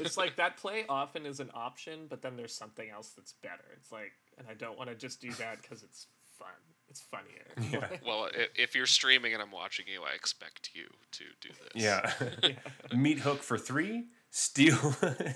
it's 0.00 0.16
like 0.16 0.34
that 0.36 0.56
play 0.56 0.86
often 0.88 1.24
is 1.24 1.38
an 1.38 1.50
option, 1.54 2.06
but 2.08 2.20
then 2.20 2.36
there's 2.36 2.54
something 2.54 2.90
else 2.90 3.10
that's 3.10 3.34
better. 3.44 3.64
It's 3.76 3.92
like, 3.92 4.12
and 4.38 4.48
I 4.50 4.54
don't 4.54 4.76
want 4.76 4.90
to 4.90 4.96
just 4.96 5.20
do 5.20 5.30
that 5.34 5.62
because 5.62 5.84
it's 5.84 6.08
fun. 6.36 6.48
It's 6.94 7.00
funnier. 7.02 7.40
Yeah. 7.72 7.88
Well, 8.06 8.28
if 8.56 8.74
you're 8.76 8.86
streaming 8.86 9.32
and 9.32 9.42
I'm 9.42 9.50
watching 9.50 9.86
you, 9.92 10.02
I 10.02 10.14
expect 10.14 10.70
you 10.74 10.84
to 11.12 11.24
do 11.40 11.48
this. 11.48 11.82
Yeah. 11.82 12.12
Meathook 12.92 13.38
for 13.38 13.58
three. 13.58 14.04
Steal, 14.30 14.76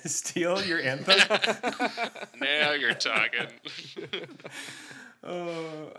steal 0.04 0.62
your 0.64 0.80
anthem. 0.80 1.18
Now 2.40 2.72
you're 2.72 2.94
talking. 2.94 3.46
Uh, 5.22 5.90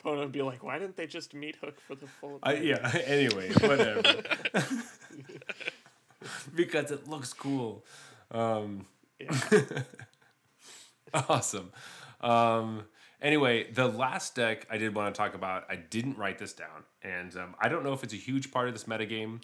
Opponent 0.00 0.20
would 0.22 0.32
be 0.32 0.42
like, 0.42 0.62
why 0.64 0.78
didn't 0.78 0.96
they 0.96 1.06
just 1.06 1.34
Meathook 1.34 1.78
for 1.86 1.94
the 1.94 2.06
full? 2.06 2.38
I, 2.42 2.54
yeah. 2.54 2.90
Anyway, 3.04 3.50
whatever. 3.60 4.02
because 6.54 6.90
it 6.90 7.08
looks 7.08 7.32
cool. 7.32 7.84
Um, 8.32 8.86
Yeah. 9.20 9.38
awesome. 11.28 11.70
Um, 12.20 12.84
anyway, 13.22 13.70
the 13.70 13.86
last 13.86 14.34
deck 14.34 14.66
I 14.70 14.78
did 14.78 14.94
want 14.94 15.14
to 15.14 15.18
talk 15.18 15.34
about, 15.34 15.64
I 15.68 15.76
didn't 15.76 16.18
write 16.18 16.38
this 16.38 16.52
down, 16.52 16.84
and 17.02 17.36
um, 17.36 17.54
I 17.60 17.68
don't 17.68 17.84
know 17.84 17.92
if 17.92 18.04
it's 18.04 18.14
a 18.14 18.18
huge 18.18 18.50
part 18.50 18.68
of 18.68 18.74
this 18.74 18.84
metagame, 18.84 19.42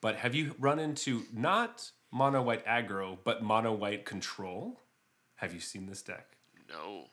but 0.00 0.16
have 0.16 0.34
you 0.34 0.54
run 0.58 0.78
into 0.78 1.24
not 1.32 1.90
mono 2.12 2.42
white 2.42 2.64
aggro, 2.66 3.18
but 3.24 3.42
mono 3.42 3.72
white 3.72 4.04
control? 4.04 4.80
Have 5.36 5.52
you 5.52 5.60
seen 5.60 5.86
this 5.86 6.02
deck? 6.02 6.36
No. 6.68 7.06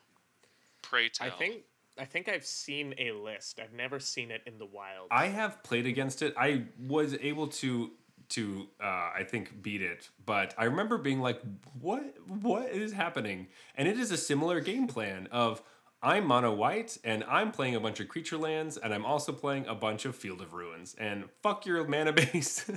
Pray 0.82 1.08
tell. 1.08 1.26
I 1.26 1.30
think 1.30 1.62
I 1.98 2.04
think 2.04 2.28
I've 2.28 2.46
seen 2.46 2.94
a 2.98 3.12
list. 3.12 3.60
I've 3.62 3.72
never 3.72 4.00
seen 4.00 4.30
it 4.30 4.42
in 4.46 4.58
the 4.58 4.66
wild. 4.66 5.08
I 5.10 5.26
have 5.26 5.62
played 5.62 5.86
against 5.86 6.22
it. 6.22 6.34
I 6.38 6.64
was 6.78 7.14
able 7.20 7.48
to 7.48 7.90
to 8.30 8.66
uh, 8.82 9.10
I 9.14 9.26
think 9.28 9.62
beat 9.62 9.82
it, 9.82 10.08
but 10.24 10.54
I 10.56 10.64
remember 10.64 10.96
being 10.96 11.20
like, 11.20 11.40
"What? 11.80 12.14
What 12.26 12.70
is 12.70 12.92
happening?" 12.92 13.48
And 13.74 13.86
it 13.86 13.98
is 13.98 14.10
a 14.10 14.16
similar 14.16 14.60
game 14.60 14.86
plan 14.86 15.28
of 15.30 15.62
I'm 16.04 16.26
mono 16.26 16.52
white 16.52 16.98
and 17.04 17.22
I'm 17.24 17.52
playing 17.52 17.76
a 17.76 17.80
bunch 17.80 18.00
of 18.00 18.08
creature 18.08 18.36
lands 18.36 18.76
and 18.76 18.92
I'm 18.92 19.04
also 19.04 19.32
playing 19.32 19.66
a 19.66 19.74
bunch 19.74 20.04
of 20.04 20.16
Field 20.16 20.40
of 20.40 20.52
Ruins 20.52 20.96
and 20.98 21.24
fuck 21.42 21.64
your 21.64 21.86
mana 21.86 22.12
base. 22.32 22.68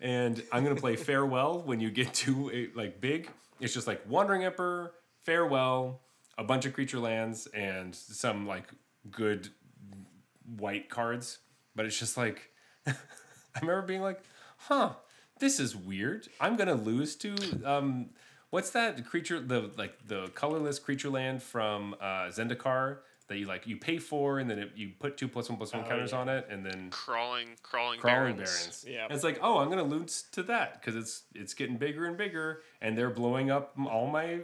and 0.00 0.40
I'm 0.52 0.62
gonna 0.62 0.76
play 0.76 0.94
Farewell 0.94 1.62
when 1.62 1.80
you 1.80 1.90
get 1.90 2.14
to 2.14 2.50
a, 2.52 2.68
like 2.78 3.00
big. 3.00 3.28
It's 3.58 3.74
just 3.74 3.88
like 3.88 4.08
Wandering 4.08 4.44
Emperor, 4.44 4.92
Farewell, 5.24 6.00
a 6.38 6.44
bunch 6.44 6.64
of 6.64 6.72
creature 6.72 7.00
lands 7.00 7.48
and 7.48 7.92
some 7.92 8.46
like 8.46 8.68
good 9.10 9.48
white 10.56 10.88
cards. 10.88 11.38
But 11.74 11.86
it's 11.86 11.98
just 11.98 12.16
like 12.16 12.50
I 12.86 12.94
remember 13.60 13.82
being 13.82 14.02
like, 14.02 14.22
huh, 14.58 14.92
this 15.40 15.58
is 15.58 15.74
weird. 15.74 16.28
I'm 16.40 16.54
gonna 16.54 16.74
lose 16.74 17.16
to 17.16 17.34
um 17.64 18.10
what's 18.50 18.70
that 18.70 19.04
creature 19.06 19.40
the 19.40 19.70
like 19.76 19.94
the 20.06 20.28
colorless 20.34 20.78
creature 20.78 21.10
land 21.10 21.42
from 21.42 21.94
uh 22.00 22.26
Zendikar 22.28 22.98
that 23.28 23.38
you 23.38 23.46
like 23.46 23.64
you 23.64 23.76
pay 23.76 23.96
for 23.98 24.40
and 24.40 24.50
then 24.50 24.58
it, 24.58 24.72
you 24.74 24.90
put 24.98 25.16
two 25.16 25.28
plus 25.28 25.48
one 25.48 25.56
plus 25.56 25.72
one 25.72 25.84
Oh, 25.84 25.88
counters 25.88 26.10
yeah. 26.10 26.18
on 26.18 26.28
it 26.28 26.48
and 26.50 26.66
then 26.66 26.90
crawling, 26.90 27.50
crawling, 27.62 28.00
crawling 28.00 28.34
barrens. 28.34 28.50
barrens. 28.50 28.84
Yeah. 28.88 29.04
And 29.04 29.12
it's 29.14 29.22
like, 29.22 29.38
oh, 29.40 29.58
I'm 29.58 29.68
gonna 29.70 29.84
lose 29.84 30.24
to 30.32 30.42
that 30.44 30.80
because 30.80 30.96
it's 30.96 31.22
it's 31.34 31.54
getting 31.54 31.76
bigger 31.76 32.06
and 32.06 32.16
bigger, 32.16 32.62
and 32.80 32.98
they're 32.98 33.08
blowing 33.10 33.48
up 33.48 33.72
all 33.88 34.08
my 34.08 34.40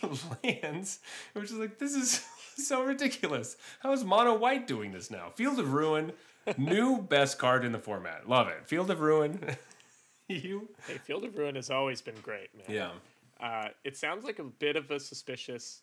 lands, 0.42 1.00
which 1.34 1.44
is 1.50 1.52
like 1.58 1.78
this 1.78 1.94
is 1.94 2.24
so 2.56 2.82
ridiculous. 2.82 3.58
How 3.80 3.92
is 3.92 4.04
mono 4.04 4.34
white 4.38 4.66
doing 4.66 4.92
this 4.92 5.10
now? 5.10 5.28
Field 5.34 5.58
of 5.58 5.74
Ruin, 5.74 6.12
new 6.56 7.02
best 7.16 7.38
card 7.38 7.62
in 7.64 7.72
the 7.72 7.78
format. 7.78 8.26
Love 8.26 8.48
it. 8.48 8.66
Field 8.66 8.90
of 8.90 9.00
Ruin. 9.02 9.38
you. 10.28 10.68
hey, 10.86 10.96
Field 10.98 11.24
of 11.24 11.36
Ruin 11.36 11.56
has 11.56 11.68
always 11.70 12.00
been 12.00 12.14
great, 12.22 12.48
man. 12.56 12.64
Yeah. 12.74 12.90
Uh, 13.40 13.68
it 13.84 13.96
sounds 13.96 14.24
like 14.24 14.38
a 14.38 14.44
bit 14.44 14.76
of 14.76 14.90
a 14.90 15.00
suspicious 15.00 15.82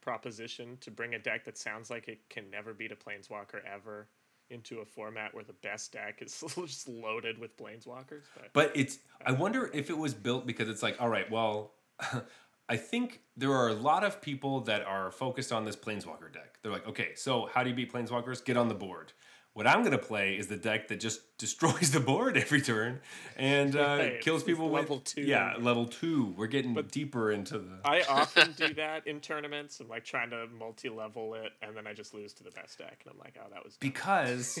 proposition 0.00 0.76
to 0.80 0.90
bring 0.90 1.14
a 1.14 1.18
deck 1.18 1.44
that 1.44 1.58
sounds 1.58 1.90
like 1.90 2.08
it 2.08 2.20
can 2.28 2.50
never 2.50 2.74
beat 2.74 2.92
a 2.92 2.96
planeswalker 2.96 3.60
ever 3.64 4.08
into 4.50 4.80
a 4.80 4.84
format 4.84 5.34
where 5.34 5.44
the 5.44 5.54
best 5.54 5.92
deck 5.92 6.20
is 6.20 6.44
just 6.66 6.88
loaded 6.88 7.38
with 7.38 7.56
planeswalkers. 7.56 8.24
But, 8.34 8.52
But 8.52 8.72
it's 8.74 8.98
I 9.24 9.32
wonder 9.32 9.70
if 9.72 9.90
it 9.90 9.96
was 9.96 10.14
built 10.14 10.46
because 10.46 10.68
it's 10.68 10.82
like, 10.82 11.00
all 11.00 11.08
right, 11.08 11.30
well, 11.30 11.72
I 12.68 12.76
think 12.76 13.20
there 13.36 13.52
are 13.52 13.68
a 13.68 13.74
lot 13.74 14.04
of 14.04 14.22
people 14.22 14.60
that 14.62 14.82
are 14.82 15.10
focused 15.10 15.52
on 15.52 15.64
this 15.64 15.76
planeswalker 15.76 16.32
deck. 16.32 16.58
They're 16.62 16.72
like, 16.72 16.86
okay, 16.88 17.14
so 17.14 17.48
how 17.52 17.62
do 17.62 17.70
you 17.70 17.76
beat 17.76 17.92
planeswalkers? 17.92 18.44
Get 18.44 18.56
on 18.56 18.68
the 18.68 18.74
board. 18.74 19.12
What 19.54 19.68
I'm 19.68 19.84
gonna 19.84 19.98
play 19.98 20.36
is 20.36 20.48
the 20.48 20.56
deck 20.56 20.88
that 20.88 20.98
just 20.98 21.20
destroys 21.38 21.92
the 21.92 22.00
board 22.00 22.36
every 22.36 22.60
turn 22.60 23.00
and 23.36 23.76
uh, 23.76 23.78
Right, 23.98 24.20
kills 24.20 24.42
people 24.42 24.68
level 24.68 24.96
with 24.96 25.04
two. 25.04 25.22
Yeah, 25.22 25.54
level 25.60 25.86
two. 25.86 26.34
We're 26.36 26.48
getting 26.48 26.74
deeper 26.90 27.30
into 27.30 27.58
the. 27.58 27.78
I 27.84 28.02
often 28.08 28.52
do 28.52 28.74
that 28.74 29.06
in 29.06 29.20
tournaments. 29.20 29.78
I'm 29.78 29.88
like 29.88 30.04
trying 30.04 30.30
to 30.30 30.48
multi-level 30.58 31.34
it, 31.34 31.52
and 31.62 31.76
then 31.76 31.86
I 31.86 31.92
just 31.92 32.14
lose 32.14 32.32
to 32.34 32.42
the 32.44 32.50
best 32.50 32.78
deck, 32.78 33.02
and 33.04 33.12
I'm 33.14 33.18
like, 33.20 33.36
oh, 33.40 33.46
that 33.52 33.64
was. 33.64 33.76
dumb. 33.76 33.88
because 33.90 34.58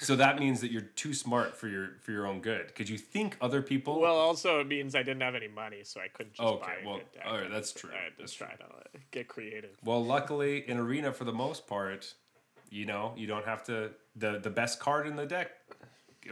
so 0.00 0.14
that 0.16 0.38
means 0.38 0.60
that 0.60 0.70
you're 0.70 0.82
too 0.82 1.12
smart 1.12 1.56
for 1.56 1.66
your 1.66 1.96
for 2.00 2.12
your 2.12 2.26
own 2.26 2.40
good 2.40 2.68
because 2.68 2.88
you 2.88 2.98
think 2.98 3.36
other 3.40 3.62
people 3.62 4.00
Well, 4.00 4.16
also 4.16 4.60
it 4.60 4.68
means 4.68 4.94
I 4.94 5.02
didn't 5.02 5.22
have 5.22 5.34
any 5.34 5.48
money, 5.48 5.80
so 5.82 6.00
I 6.00 6.06
couldn't 6.06 6.34
just 6.34 6.46
Okay, 6.48 6.64
buy 6.64 6.74
a 6.84 6.86
well, 6.86 6.98
good 6.98 7.12
deck. 7.14 7.26
alright, 7.26 7.50
that's 7.50 7.72
true, 7.72 7.90
I 7.92 8.04
had 8.04 8.10
to 8.16 8.18
that's 8.20 8.32
try 8.32 8.52
to 8.54 8.62
uh, 8.64 8.98
get 9.10 9.26
creative. 9.26 9.76
Well, 9.84 10.04
luckily 10.04 10.68
in 10.68 10.76
arena 10.78 11.12
for 11.12 11.24
the 11.24 11.32
most 11.32 11.66
part, 11.66 12.14
you 12.70 12.86
know, 12.86 13.12
you 13.16 13.26
don't 13.26 13.44
have 13.44 13.62
to 13.64 13.90
the 14.16 14.38
the 14.38 14.50
best 14.50 14.80
card 14.80 15.06
in 15.06 15.16
the 15.16 15.26
deck 15.26 15.50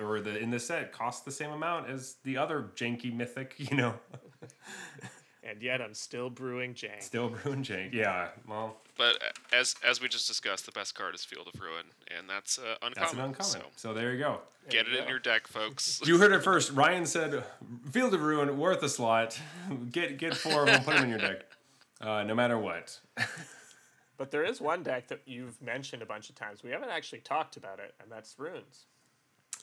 or 0.01 0.21
the 0.21 0.39
in 0.39 0.51
the 0.51 0.61
set 0.61 0.93
costs 0.93 1.23
the 1.23 1.31
same 1.31 1.51
amount 1.51 1.89
as 1.89 2.17
the 2.25 2.37
other 2.37 2.71
janky 2.77 3.13
mythic, 3.13 3.55
you 3.59 3.77
know. 3.77 3.95
And 5.45 5.63
yet 5.63 5.81
I'm 5.81 5.95
still 5.95 6.29
brewing 6.29 6.75
jank. 6.75 7.01
Still 7.03 7.31
brewing 7.31 7.63
jank. 7.63 7.95
Yeah. 7.95 8.29
Well, 8.47 8.77
But 8.99 9.15
uh, 9.17 9.57
as 9.57 9.77
as 9.83 9.99
we 9.99 10.07
just 10.09 10.27
discussed, 10.29 10.67
the 10.67 10.73
best 10.73 10.95
card 10.95 11.15
is 11.15 11.25
Field 11.25 11.49
of 11.53 11.59
Ruin, 11.59 11.87
and 12.19 12.29
that's 12.29 12.59
uh, 12.59 12.75
uncommon. 12.83 12.93
that's 12.97 13.13
an 13.15 13.21
uncommon. 13.21 13.45
So 13.51 13.61
So 13.77 13.95
there 13.95 14.13
you 14.13 14.19
go. 14.19 14.41
get 14.69 14.87
it 14.87 14.93
you 14.93 14.99
in 14.99 15.09
your 15.09 15.21
deck, 15.21 15.47
folks. 15.47 16.03
You 16.07 16.19
heard 16.19 16.33
it 16.33 16.43
first. 16.43 16.73
Ryan 16.73 17.07
said 17.07 17.45
Field 17.91 18.13
of 18.13 18.21
Ruin 18.21 18.59
worth 18.59 18.83
a 18.83 18.91
slot. 18.91 19.41
Get 19.91 20.19
get 20.19 20.37
four 20.37 20.63
of 20.63 20.67
them, 20.67 20.85
put 20.85 20.97
them 20.97 21.05
in 21.05 21.11
your 21.11 21.19
deck. 21.21 21.45
Uh, 22.01 22.23
no 22.23 22.33
matter 22.33 22.57
what. 22.57 23.01
But 24.19 24.31
there 24.31 24.45
is 24.45 24.61
one 24.61 24.83
deck 24.83 25.09
that 25.09 25.23
you've 25.25 25.61
mentioned 25.63 26.03
a 26.03 26.07
bunch 26.07 26.29
of 26.29 26.35
times. 26.35 26.63
We 26.63 26.71
haven't 26.71 26.91
actually 26.91 27.21
talked 27.21 27.57
about 27.57 27.79
it, 27.79 27.95
and 28.03 28.11
that's 28.11 28.39
Runes. 28.39 28.87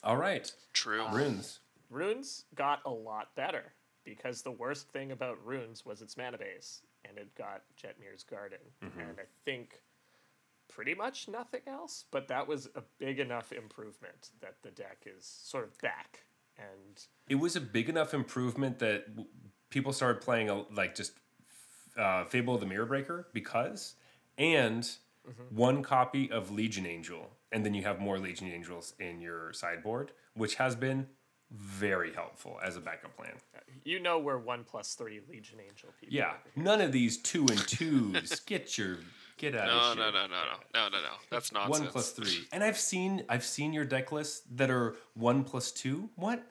All 0.04 0.18
right. 0.18 0.52
True. 0.74 1.06
Runes. 1.12 1.60
Runes 1.90 2.46
got 2.56 2.80
a 2.86 2.90
lot 2.90 3.36
better 3.36 3.74
because 4.06 4.42
the 4.42 4.52
worst 4.52 4.90
thing 4.90 5.12
about 5.12 5.38
Runes 5.46 5.86
was 5.86 6.02
its 6.02 6.18
mana 6.18 6.38
base, 6.38 6.82
and 7.08 7.18
it 7.18 7.36
got 7.36 7.64
Jetmir's 7.78 8.24
Garden. 8.24 8.60
Mm-hmm. 8.84 9.00
And 9.00 9.20
I 9.20 9.26
think 9.44 9.82
pretty 10.68 10.96
much 10.96 11.28
nothing 11.28 11.62
else, 11.68 12.06
but 12.12 12.28
that 12.30 12.48
was 12.48 12.68
a 12.76 12.84
big 12.98 13.20
enough 13.20 13.52
improvement 13.52 14.30
that 14.42 14.56
the 14.64 14.72
deck 14.72 15.06
is 15.06 15.26
sort 15.26 15.66
of 15.66 15.78
back. 15.80 16.24
And 16.58 17.04
it 17.28 17.36
was 17.36 17.56
a 17.56 17.62
big 17.62 17.90
enough 17.90 18.14
improvement 18.14 18.80
that 18.80 19.10
w- 19.10 19.30
people 19.70 19.92
started 19.92 20.22
playing 20.22 20.50
a, 20.50 20.64
like 20.74 20.96
just 20.96 21.14
uh, 21.98 22.24
Fable 22.26 22.56
of 22.56 22.62
the 22.62 22.66
Mirror 22.66 22.86
Breaker 22.86 23.28
because, 23.34 23.96
and 24.38 24.84
mm-hmm. 24.84 25.56
one 25.56 25.84
copy 25.84 26.32
of 26.32 26.52
Legion 26.52 26.86
Angel, 26.86 27.30
and 27.52 27.66
then 27.66 27.74
you 27.74 27.84
have 27.84 28.00
more 28.00 28.20
Legion 28.20 28.48
Angels 28.48 28.94
in 29.00 29.22
your 29.22 29.54
sideboard, 29.54 30.12
which 30.36 30.56
has 30.56 30.76
been 30.76 31.08
very 31.52 32.12
helpful 32.14 32.60
as 32.64 32.76
a 32.76 32.82
backup 32.82 33.16
plan. 33.16 33.34
you 33.84 34.00
know 34.00 34.18
we're 34.20 34.38
one 34.38 34.64
plus 34.64 34.94
three 34.96 35.22
Legion 35.30 35.60
Angel 35.60 35.90
people. 36.00 36.16
Yeah, 36.16 36.34
none 36.56 36.82
of 36.82 36.92
these 36.92 37.18
two 37.18 37.42
and 37.42 37.58
twos. 37.68 38.40
get 38.46 38.78
your 38.78 38.98
get 39.38 39.56
out 39.56 39.68
No, 39.68 39.92
of 39.92 39.98
no, 39.98 40.04
here. 40.04 40.12
no, 40.14 40.22
no, 40.22 40.28
no, 40.28 40.58
no, 40.74 40.90
no, 40.90 41.04
no. 41.04 41.10
That's 41.30 41.52
nonsense. 41.52 41.80
One 41.80 41.90
plus 41.90 42.12
three, 42.12 42.48
and 42.52 42.64
I've 42.64 42.78
seen 42.78 43.24
I've 43.30 43.46
seen 43.46 43.74
your 43.74 43.86
deck 43.86 44.12
lists 44.12 44.42
that 44.56 44.70
are 44.70 44.96
one 45.14 45.44
plus 45.44 45.72
two. 45.72 46.10
What? 46.16 46.44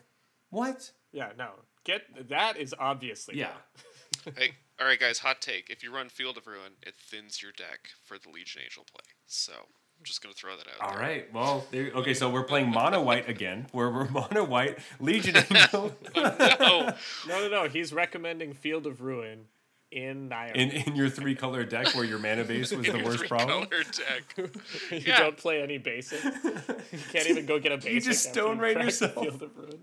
What? 0.51 0.90
Yeah, 1.12 1.31
no. 1.36 1.51
Get 1.85 2.28
that 2.28 2.56
is 2.56 2.74
obviously 2.78 3.36
Yeah. 3.39 3.52
Hey, 4.36 4.52
all 4.85 4.90
right, 4.90 5.01
guys. 5.01 5.20
Hot 5.20 5.40
take: 5.40 5.70
If 5.70 5.82
you 5.82 5.90
run 5.90 6.11
Field 6.11 6.36
of 6.36 6.47
Ruin, 6.47 6.73
it 6.82 6.94
thins 6.98 7.40
your 7.43 7.52
deck 7.52 7.89
for 8.05 8.19
the 8.19 8.28
Legion 8.28 8.61
Angel 8.62 8.85
play. 8.85 9.15
So 9.27 9.52
I'm 9.55 10.05
just 10.05 10.23
gonna 10.23 10.35
throw 10.35 10.59
that 10.59 10.66
out. 10.69 10.86
All 10.86 10.93
there. 10.93 11.01
right. 11.01 11.32
Well, 11.32 11.66
there, 11.70 11.90
okay. 11.94 12.12
So 12.12 12.28
we're 12.28 12.44
playing 12.44 12.69
mono 12.70 13.01
white 13.02 13.27
again. 13.27 13.66
Where 13.73 13.90
we're 13.90 14.11
mono 14.11 14.44
white 14.44 14.78
Legion 15.01 15.36
Angel 15.51 15.97
Oh, 16.15 16.93
No, 17.27 17.40
no, 17.40 17.48
no. 17.48 17.69
He's 17.69 17.94
recommending 17.94 18.52
Field 18.52 18.86
of 18.86 19.01
Ruin 19.01 19.47
in 19.90 20.28
Nihil. 20.28 20.52
in 20.55 20.70
in 20.70 20.97
your 20.97 21.09
three 21.09 21.35
color 21.35 21.65
deck 21.65 21.94
where 21.94 22.05
your 22.05 22.19
mana 22.19 22.44
base 22.44 22.70
was 22.73 22.86
the 22.93 23.02
worst 23.02 23.24
problem. 23.27 23.66
Color 23.66 23.85
deck. 23.85 24.51
you 24.90 24.98
yeah. 25.06 25.20
don't 25.20 25.39
play 25.39 25.62
any 25.62 25.78
basic. 25.78 26.23
You 26.23 26.98
can't 27.11 27.31
even 27.31 27.47
go 27.47 27.59
get 27.59 27.73
a 27.73 27.77
basic. 27.78 27.93
You 27.94 28.01
just 28.01 28.28
stone 28.28 28.59
raid 28.59 28.74
crack 28.77 28.93
the 28.93 29.06
yourself. 29.06 29.24
Field 29.24 29.43
of 29.43 29.56
Ruin. 29.56 29.81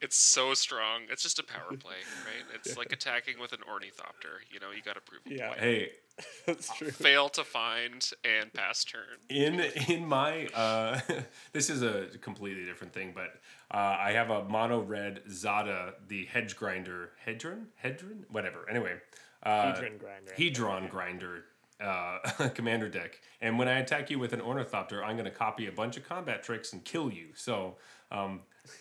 It's 0.00 0.16
so 0.16 0.54
strong. 0.54 1.02
It's 1.10 1.22
just 1.22 1.38
a 1.38 1.42
power 1.42 1.76
play, 1.78 1.96
right? 2.24 2.44
It's 2.54 2.76
like 2.76 2.92
attacking 2.92 3.38
with 3.38 3.52
an 3.52 3.60
ornithopter. 3.70 4.40
You 4.50 4.58
know, 4.60 4.70
you 4.74 4.82
got 4.82 4.94
to 4.94 5.00
prove 5.00 5.20
a 5.26 5.34
Yeah. 5.34 5.48
point. 5.48 5.60
Hey, 5.60 5.90
That's 6.46 6.74
true. 6.76 6.90
Fail 6.90 7.28
to 7.30 7.44
find 7.44 8.10
and 8.24 8.52
pass 8.52 8.84
turn. 8.84 9.00
in 9.28 9.60
in 9.88 10.06
my 10.06 10.46
uh, 10.48 11.00
this 11.52 11.70
is 11.70 11.82
a 11.82 12.06
completely 12.20 12.64
different 12.64 12.92
thing, 12.92 13.12
but 13.14 13.40
uh, 13.70 13.96
I 13.98 14.12
have 14.12 14.30
a 14.30 14.44
mono 14.44 14.80
red 14.80 15.22
Zada, 15.30 15.94
the 16.08 16.26
hedge 16.26 16.56
grinder, 16.56 17.10
hedron, 17.26 17.66
hedron, 17.82 18.24
whatever. 18.30 18.68
Anyway, 18.68 18.96
uh, 19.44 19.72
Hedron 19.72 19.98
grinder. 19.98 20.32
Hedron 20.36 20.90
grinder. 20.90 21.44
Uh, 21.82 22.18
commander 22.52 22.90
deck, 22.90 23.18
and 23.40 23.58
when 23.58 23.66
I 23.66 23.78
attack 23.78 24.10
you 24.10 24.18
with 24.18 24.34
an 24.34 24.42
ornithopter, 24.42 25.02
I'm 25.02 25.16
going 25.16 25.24
to 25.24 25.30
copy 25.30 25.66
a 25.66 25.72
bunch 25.72 25.96
of 25.96 26.06
combat 26.06 26.42
tricks 26.42 26.74
and 26.74 26.84
kill 26.84 27.10
you. 27.10 27.28
So 27.34 27.76
um, 28.12 28.40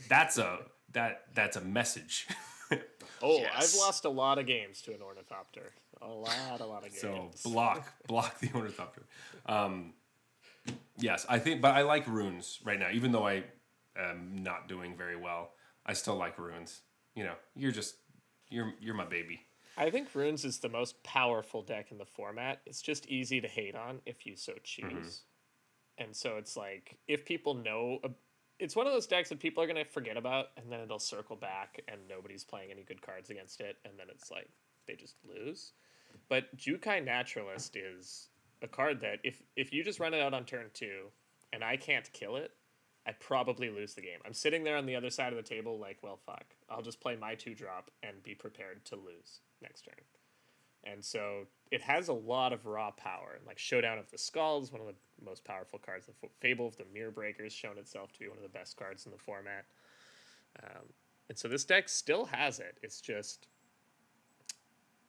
that's 0.10 0.38
a 0.38 0.60
that 0.94 1.26
that's 1.34 1.58
a 1.58 1.62
message. 1.62 2.28
Oh, 3.22 3.40
Yes. 3.40 3.76
I've 3.76 3.80
lost 3.80 4.06
a 4.06 4.10
lot 4.10 4.38
of 4.38 4.46
games 4.46 4.82
to 4.84 4.94
an 4.94 5.02
ornithopter. 5.02 5.74
A 6.02 6.08
lot, 6.08 6.62
a 6.62 6.66
lot 6.66 6.86
of 6.86 6.92
games. 7.02 7.42
So 7.42 7.50
block, 7.50 7.94
block 8.08 8.40
the 8.40 8.50
ornithopter. 8.56 9.04
Um, 9.46 9.94
yes, 10.98 11.26
I 11.28 11.40
think, 11.40 11.62
but 11.62 11.76
I 11.76 11.82
like 11.82 12.08
runes 12.08 12.60
right 12.64 12.80
now, 12.80 12.90
even 12.94 13.12
though 13.12 13.28
I 13.28 13.44
am 13.98 14.42
not 14.42 14.68
doing 14.68 14.96
very 14.96 15.18
well. 15.18 15.52
I 15.86 15.94
still 15.94 16.16
like 16.16 16.38
runes. 16.38 16.82
You 17.16 17.26
know, 17.26 17.34
you're 17.56 17.72
just 17.72 17.96
you're 18.50 18.74
you're 18.80 18.96
my 18.96 19.06
baby. 19.06 19.42
I 19.78 19.90
think 19.90 20.14
Runes 20.14 20.44
is 20.44 20.60
the 20.60 20.70
most 20.70 21.02
powerful 21.04 21.62
deck 21.62 21.92
in 21.92 21.98
the 21.98 22.06
format. 22.06 22.62
It's 22.66 22.82
just 22.82 23.08
easy 23.08 23.40
to 23.40 23.48
hate 23.48 23.76
on 23.76 24.02
if 24.06 24.26
you 24.26 24.36
so 24.36 24.54
choose. 24.64 24.88
Mm-hmm. 24.90 26.04
And 26.04 26.16
so 26.16 26.36
it's 26.38 26.58
like 26.58 26.98
if 27.08 27.26
people 27.26 27.54
know 27.54 28.00
a, 28.04 28.10
it's 28.60 28.76
one 28.76 28.88
of 28.88 28.94
those 28.94 29.08
decks 29.08 29.30
that 29.30 29.40
people 29.40 29.64
are 29.64 29.68
going 29.68 29.84
to 29.84 29.90
forget 29.90 30.18
about 30.18 30.48
and 30.58 30.72
then 30.72 30.82
it'll 30.82 31.00
circle 31.00 31.36
back 31.36 31.82
and 31.88 32.00
nobody's 32.10 32.44
playing 32.44 32.72
any 32.72 32.84
good 32.84 33.02
cards 33.02 33.30
against 33.30 33.62
it 33.62 33.78
and 33.86 33.94
then 33.98 34.08
it's 34.10 34.30
like 34.30 34.50
they 34.88 34.96
just 34.96 35.16
lose. 35.28 35.74
But 36.28 36.56
Jukai 36.58 37.04
Naturalist 37.04 37.76
is 37.76 38.30
a 38.62 38.68
card 38.68 39.02
that 39.02 39.20
if 39.24 39.42
if 39.56 39.74
you 39.74 39.84
just 39.84 40.00
run 40.00 40.14
it 40.14 40.22
out 40.22 40.34
on 40.34 40.46
turn 40.46 40.66
2 40.74 41.08
and 41.54 41.64
I 41.64 41.78
can't 41.78 42.12
kill 42.14 42.36
it, 42.36 42.52
I 43.08 43.14
probably 43.14 43.70
lose 43.70 43.94
the 43.94 44.02
game. 44.02 44.20
I'm 44.26 44.34
sitting 44.34 44.64
there 44.64 44.78
on 44.78 44.86
the 44.86 44.96
other 44.96 45.10
side 45.10 45.34
of 45.34 45.38
the 45.38 45.50
table, 45.50 45.80
like, 45.80 45.98
well, 46.04 46.20
fuck. 46.26 46.46
I'll 46.70 46.82
just 46.82 47.02
play 47.02 47.16
my 47.16 47.36
two 47.36 47.56
drop 47.56 47.90
and 48.04 48.22
be 48.22 48.36
prepared 48.36 48.86
to 48.86 48.96
lose 48.96 49.42
next 49.62 49.82
turn. 49.84 49.96
And 50.84 51.04
so 51.04 51.46
it 51.72 51.82
has 51.82 52.08
a 52.08 52.14
lot 52.14 52.54
of 52.54 52.66
raw 52.66 52.92
power. 52.92 53.40
Like 53.46 53.60
Showdown 53.60 53.98
of 53.98 54.10
the 54.10 54.18
Skalds, 54.18 54.72
one 54.72 54.82
of 54.82 54.88
the 54.88 54.96
most 55.24 55.44
powerful 55.44 55.80
cards. 55.80 56.08
The 56.08 56.30
Fable 56.40 56.68
of 56.68 56.78
the 56.78 56.86
Mirror 56.94 57.12
Breakers 57.12 57.54
shown 57.54 57.78
itself 57.78 58.12
to 58.14 58.20
be 58.20 58.28
one 58.28 58.38
of 58.38 58.44
the 58.44 58.50
best 58.50 58.78
cards 58.78 59.06
in 59.06 59.12
the 59.12 59.18
format. 59.18 59.66
Um, 60.64 60.84
and 61.28 61.38
so 61.38 61.48
this 61.48 61.64
deck 61.64 61.90
still 61.90 62.26
has 62.26 62.60
it. 62.60 62.78
It's 62.82 63.02
just 63.02 63.48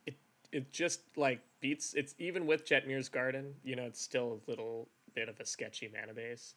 it 0.06 0.16
it 0.52 0.72
just 0.72 1.00
like 1.16 1.40
beats. 1.60 1.94
It's 1.94 2.14
even 2.18 2.46
with 2.46 2.66
Jetmir's 2.66 3.08
Garden. 3.08 3.54
You 3.64 3.76
know, 3.76 3.84
it's 3.84 4.02
still 4.02 4.40
a 4.46 4.50
little 4.50 4.88
bit 5.14 5.28
of 5.28 5.40
a 5.40 5.46
sketchy 5.46 5.90
mana 5.92 6.14
base. 6.14 6.54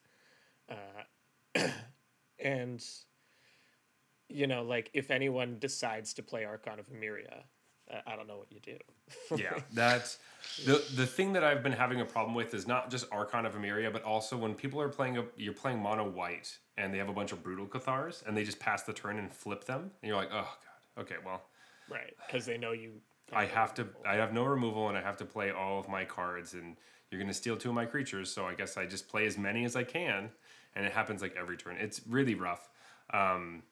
Uh, 0.70 1.68
and 2.40 2.84
you 4.28 4.48
know, 4.48 4.64
like 4.64 4.90
if 4.94 5.12
anyone 5.12 5.58
decides 5.60 6.14
to 6.16 6.24
play 6.24 6.44
Archon 6.44 6.80
of 6.80 6.88
Emeria, 6.92 7.32
uh, 7.32 7.42
I 8.08 8.16
don't 8.16 8.28
know 8.28 8.38
what 8.38 8.52
you 8.52 8.60
do. 8.60 8.78
yeah, 9.36 9.60
that's 9.74 10.18
the 10.66 10.84
the 10.96 11.06
thing 11.06 11.34
that 11.34 11.44
I've 11.44 11.64
been 11.64 11.74
having 11.74 12.02
a 12.02 12.06
problem 12.06 12.36
with 12.36 12.54
is 12.54 12.68
not 12.68 12.90
just 12.90 13.06
Archon 13.12 13.46
of 13.46 13.54
Emeria, 13.54 13.92
but 13.92 14.04
also 14.04 14.38
when 14.38 14.56
people 14.56 14.82
are 14.82 14.90
playing 14.90 15.18
a 15.18 15.26
you're 15.36 15.54
playing 15.54 15.80
mono 15.80 16.10
white 16.10 16.58
and 16.78 16.94
they 16.94 16.98
have 16.98 17.10
a 17.10 17.14
bunch 17.14 17.32
of 17.32 17.44
brutal 17.44 17.66
Cathars 17.66 18.24
and 18.26 18.36
they 18.36 18.44
just 18.44 18.60
pass 18.60 18.84
the 18.84 18.94
turn 18.94 19.20
and 19.20 19.32
flip 19.32 19.66
them, 19.66 19.92
and 20.02 20.08
you're 20.08 20.18
like, 20.18 20.30
oh 20.32 20.48
god, 20.96 21.02
okay, 21.04 21.16
well, 21.26 21.42
right, 21.90 22.14
because 22.28 22.46
they 22.46 22.58
know 22.58 22.72
you. 22.72 22.94
I 23.32 23.46
have 23.46 23.74
to. 23.76 23.88
I 24.06 24.16
have 24.16 24.34
no 24.34 24.44
removal, 24.44 24.90
and 24.90 24.98
I 24.98 25.02
have 25.02 25.18
to 25.18 25.26
play 25.26 25.50
all 25.52 25.80
of 25.80 25.88
my 25.90 26.06
cards, 26.06 26.54
and 26.54 26.76
you're 27.10 27.20
going 27.20 27.30
to 27.30 27.34
steal 27.34 27.58
two 27.58 27.70
of 27.70 27.76
my 27.76 27.86
creatures. 27.86 28.32
So 28.32 28.46
I 28.46 28.54
guess 28.54 28.78
I 28.78 28.86
just 28.86 29.08
play 29.08 29.26
as 29.26 29.38
many 29.38 29.66
as 29.66 29.76
I 29.76 29.84
can, 29.84 30.30
and 30.76 30.86
it 30.86 30.92
happens 30.92 31.22
like 31.22 31.36
every 31.36 31.58
turn. 31.58 31.78
It's 31.80 32.02
really 32.08 32.36
rough. 32.36 32.70
Um, 33.12 33.64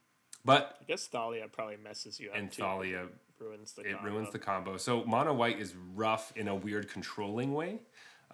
but 0.43 0.77
I 0.81 0.85
guess 0.85 1.05
Thalia 1.07 1.47
probably 1.51 1.77
messes 1.77 2.19
you 2.19 2.29
up. 2.31 2.37
and 2.37 2.51
too. 2.51 2.63
Thalia 2.63 3.07
ruins 3.41 3.73
the. 3.73 3.81
it 3.81 3.95
combo. 3.95 4.09
ruins 4.09 4.29
the 4.31 4.39
combo. 4.39 4.77
So 4.77 5.03
mono 5.05 5.33
white 5.33 5.59
is 5.59 5.75
rough 5.95 6.31
in 6.35 6.47
a 6.47 6.55
weird 6.55 6.89
controlling 6.89 7.53
way 7.53 7.79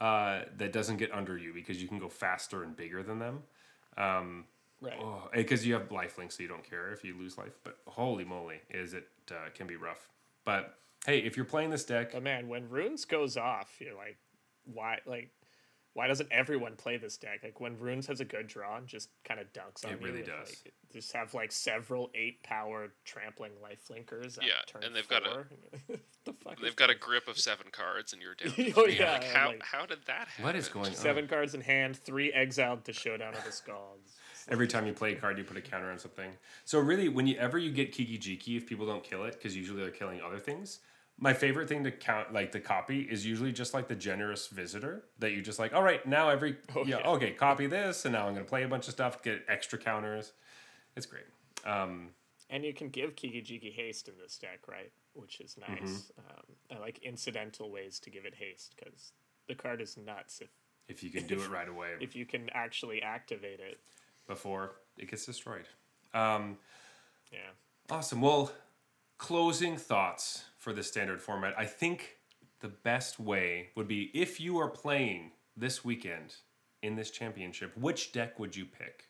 uh, 0.02 0.42
that 0.58 0.74
doesn't 0.74 0.98
get 0.98 1.12
under 1.14 1.38
you 1.38 1.54
because 1.54 1.82
you 1.82 1.88
can 1.88 2.00
go 2.00 2.10
faster 2.10 2.64
and 2.64 2.76
bigger 2.76 3.04
than 3.04 3.20
them. 3.20 3.44
right. 4.82 5.00
Because 5.34 5.66
you 5.66 5.74
have 5.74 5.92
life 5.92 6.18
link, 6.18 6.32
so 6.32 6.44
you 6.44 6.50
don't 6.50 6.68
care 6.68 6.92
if 6.92 7.04
you 7.04 7.18
lose 7.18 7.38
life. 7.38 7.58
But 7.64 7.78
holy 7.88 8.26
moly, 8.26 8.60
is 8.70 8.94
it 8.94 9.08
uh, 9.32 9.50
can 9.56 9.68
be 9.68 9.76
rough. 9.76 10.10
But 10.46 10.76
hey, 11.06 11.20
if 11.20 11.36
you're 11.36 11.46
playing 11.46 11.70
this 11.70 11.84
deck, 11.84 12.12
But 12.14 12.24
man, 12.24 12.48
when 12.48 12.70
runes 12.70 13.06
goes 13.06 13.38
off, 13.38 13.76
you're 13.80 13.96
like, 13.96 14.18
why? 14.66 15.00
Like, 15.06 15.32
why 15.98 16.06
doesn't 16.06 16.32
everyone 16.32 16.76
play 16.76 16.96
this 16.98 17.18
deck? 17.18 17.40
Like 17.44 17.60
when 17.60 17.76
runes 17.80 18.06
has 18.06 18.20
a 18.20 18.26
good 18.26 18.46
draw 18.48 18.78
and 18.78 18.86
just 18.86 19.10
kind 19.28 19.40
of 19.40 19.52
dunks 19.52 19.84
on 19.84 19.94
It 19.94 20.00
you. 20.00 20.06
really 20.06 20.20
with, 20.20 20.28
does. 20.28 20.50
Like, 20.64 20.74
just 20.94 21.12
have 21.14 21.34
like 21.34 21.52
several 21.52 22.12
eight 22.14 22.44
power 22.44 22.90
trampling 23.04 23.54
life 23.64 23.80
linkers. 23.92 24.38
Yeah, 24.40 24.52
turn 24.68 24.84
and 24.84 24.96
they've 24.96 25.08
got 25.10 25.24
a- 25.26 25.46
the 26.24 26.34
fuck. 26.34 26.60
They've 26.60 26.70
is 26.70 26.76
got 26.76 26.92
a 26.92 26.96
grip 26.96 27.28
of 27.28 27.40
seven 27.40 27.66
cards, 27.72 28.14
and 28.14 28.22
you're 28.22 28.36
down. 28.36 28.54
Oh, 28.78 28.86
yeah, 28.86 29.14
like, 29.14 29.24
how 29.24 29.48
like- 29.48 29.64
how 29.64 29.88
did 29.88 29.98
that 30.06 30.28
happen? 30.28 30.46
what 30.46 30.56
is 30.56 30.70
going 30.70 30.86
on? 30.86 30.94
seven 30.94 31.28
cards 31.28 31.56
in 31.56 31.62
hand, 31.62 31.98
three 31.98 32.32
exiled 32.32 32.86
to 32.86 32.94
showdown 32.94 33.34
of 33.34 33.44
the 33.44 33.50
skalds. 33.50 34.14
Every 34.50 34.68
time 34.68 34.86
you 34.86 34.94
play 34.94 35.14
a 35.14 35.16
card, 35.16 35.40
you 35.40 35.44
put 35.44 35.58
a 35.58 35.62
counter 35.62 35.90
on 35.90 35.98
something. 35.98 36.30
So 36.64 36.78
really, 36.78 37.10
whenever 37.10 37.58
you 37.58 37.72
get 37.72 37.92
Kiki 37.92 38.20
Jiki, 38.20 38.56
if 38.56 38.68
people 38.68 38.86
don't 38.86 39.04
kill 39.04 39.24
it, 39.24 39.34
because 39.34 39.58
usually 39.58 39.82
they're 39.82 39.90
killing 39.90 40.22
other 40.22 40.38
things. 40.38 40.78
My 41.20 41.34
favorite 41.34 41.68
thing 41.68 41.84
to 41.84 41.92
count, 41.92 42.32
like 42.32 42.52
the 42.52 42.60
copy, 42.60 43.02
is 43.02 43.26
usually 43.26 43.52
just 43.52 43.74
like 43.74 43.88
the 43.88 43.96
generous 43.96 44.48
visitor 44.48 45.04
that 45.20 45.32
you 45.32 45.42
just 45.42 45.58
like. 45.58 45.74
All 45.74 45.82
right, 45.82 46.06
now 46.06 46.30
every 46.30 46.58
Oh, 46.76 46.86
yeah, 46.86 47.00
yeah. 47.00 47.10
okay, 47.10 47.32
copy 47.32 47.66
this, 47.66 48.06
and 48.06 48.14
now 48.14 48.28
I'm 48.28 48.34
gonna 48.34 48.46
play 48.46 48.64
a 48.64 48.68
bunch 48.68 48.88
of 48.88 48.94
stuff, 48.94 49.24
get 49.24 49.44
extra 49.48 49.80
counters. 49.80 50.34
It's 50.96 51.06
great. 51.08 51.26
Um, 51.66 52.10
And 52.50 52.64
you 52.64 52.74
can 52.74 52.90
give 52.90 53.16
Kiki 53.16 53.42
Jiki 53.42 53.74
haste 53.74 54.08
in 54.08 54.14
this 54.22 54.38
deck, 54.38 54.68
right? 54.68 54.92
Which 55.14 55.40
is 55.40 55.58
nice. 55.58 55.70
Mm-hmm. 55.80 56.20
Um, 56.20 56.78
I 56.78 56.80
like 56.80 57.00
incidental 57.00 57.72
ways 57.72 58.00
to 58.02 58.10
give 58.12 58.26
it 58.26 58.36
haste 58.36 58.76
because 58.76 59.12
the 59.48 59.56
card 59.56 59.82
is 59.82 59.98
nuts 59.98 60.40
if 60.42 60.50
if 60.88 61.04
you 61.04 61.10
can 61.10 61.26
do 61.34 61.42
it 61.42 61.50
right 61.50 61.68
away 61.68 61.90
if 62.00 62.16
you 62.16 62.26
can 62.26 62.50
actually 62.54 63.02
activate 63.02 63.60
it. 63.60 63.80
before 64.28 64.74
it 64.98 65.10
gets 65.10 65.26
destroyed. 65.26 65.68
Um, 66.14 66.58
Yeah. 67.32 67.40
Awesome. 67.90 68.22
Well, 68.22 68.52
closing 69.18 69.78
thoughts 69.78 70.44
for 70.68 70.74
the 70.74 70.84
standard 70.84 71.22
format. 71.22 71.54
I 71.58 71.64
think 71.64 72.18
the 72.60 72.68
best 72.68 73.22
way 73.22 73.70
would 73.78 73.88
be 73.88 74.12
if 74.14 74.38
you 74.42 74.60
are 74.60 74.68
playing 74.68 75.32
this 75.56 75.86
weekend 75.86 76.36
in 76.84 76.98
this 76.98 77.10
championship, 77.10 77.72
which 77.78 78.12
deck 78.12 78.38
would 78.38 78.54
you 78.54 78.66
pick? 78.66 79.06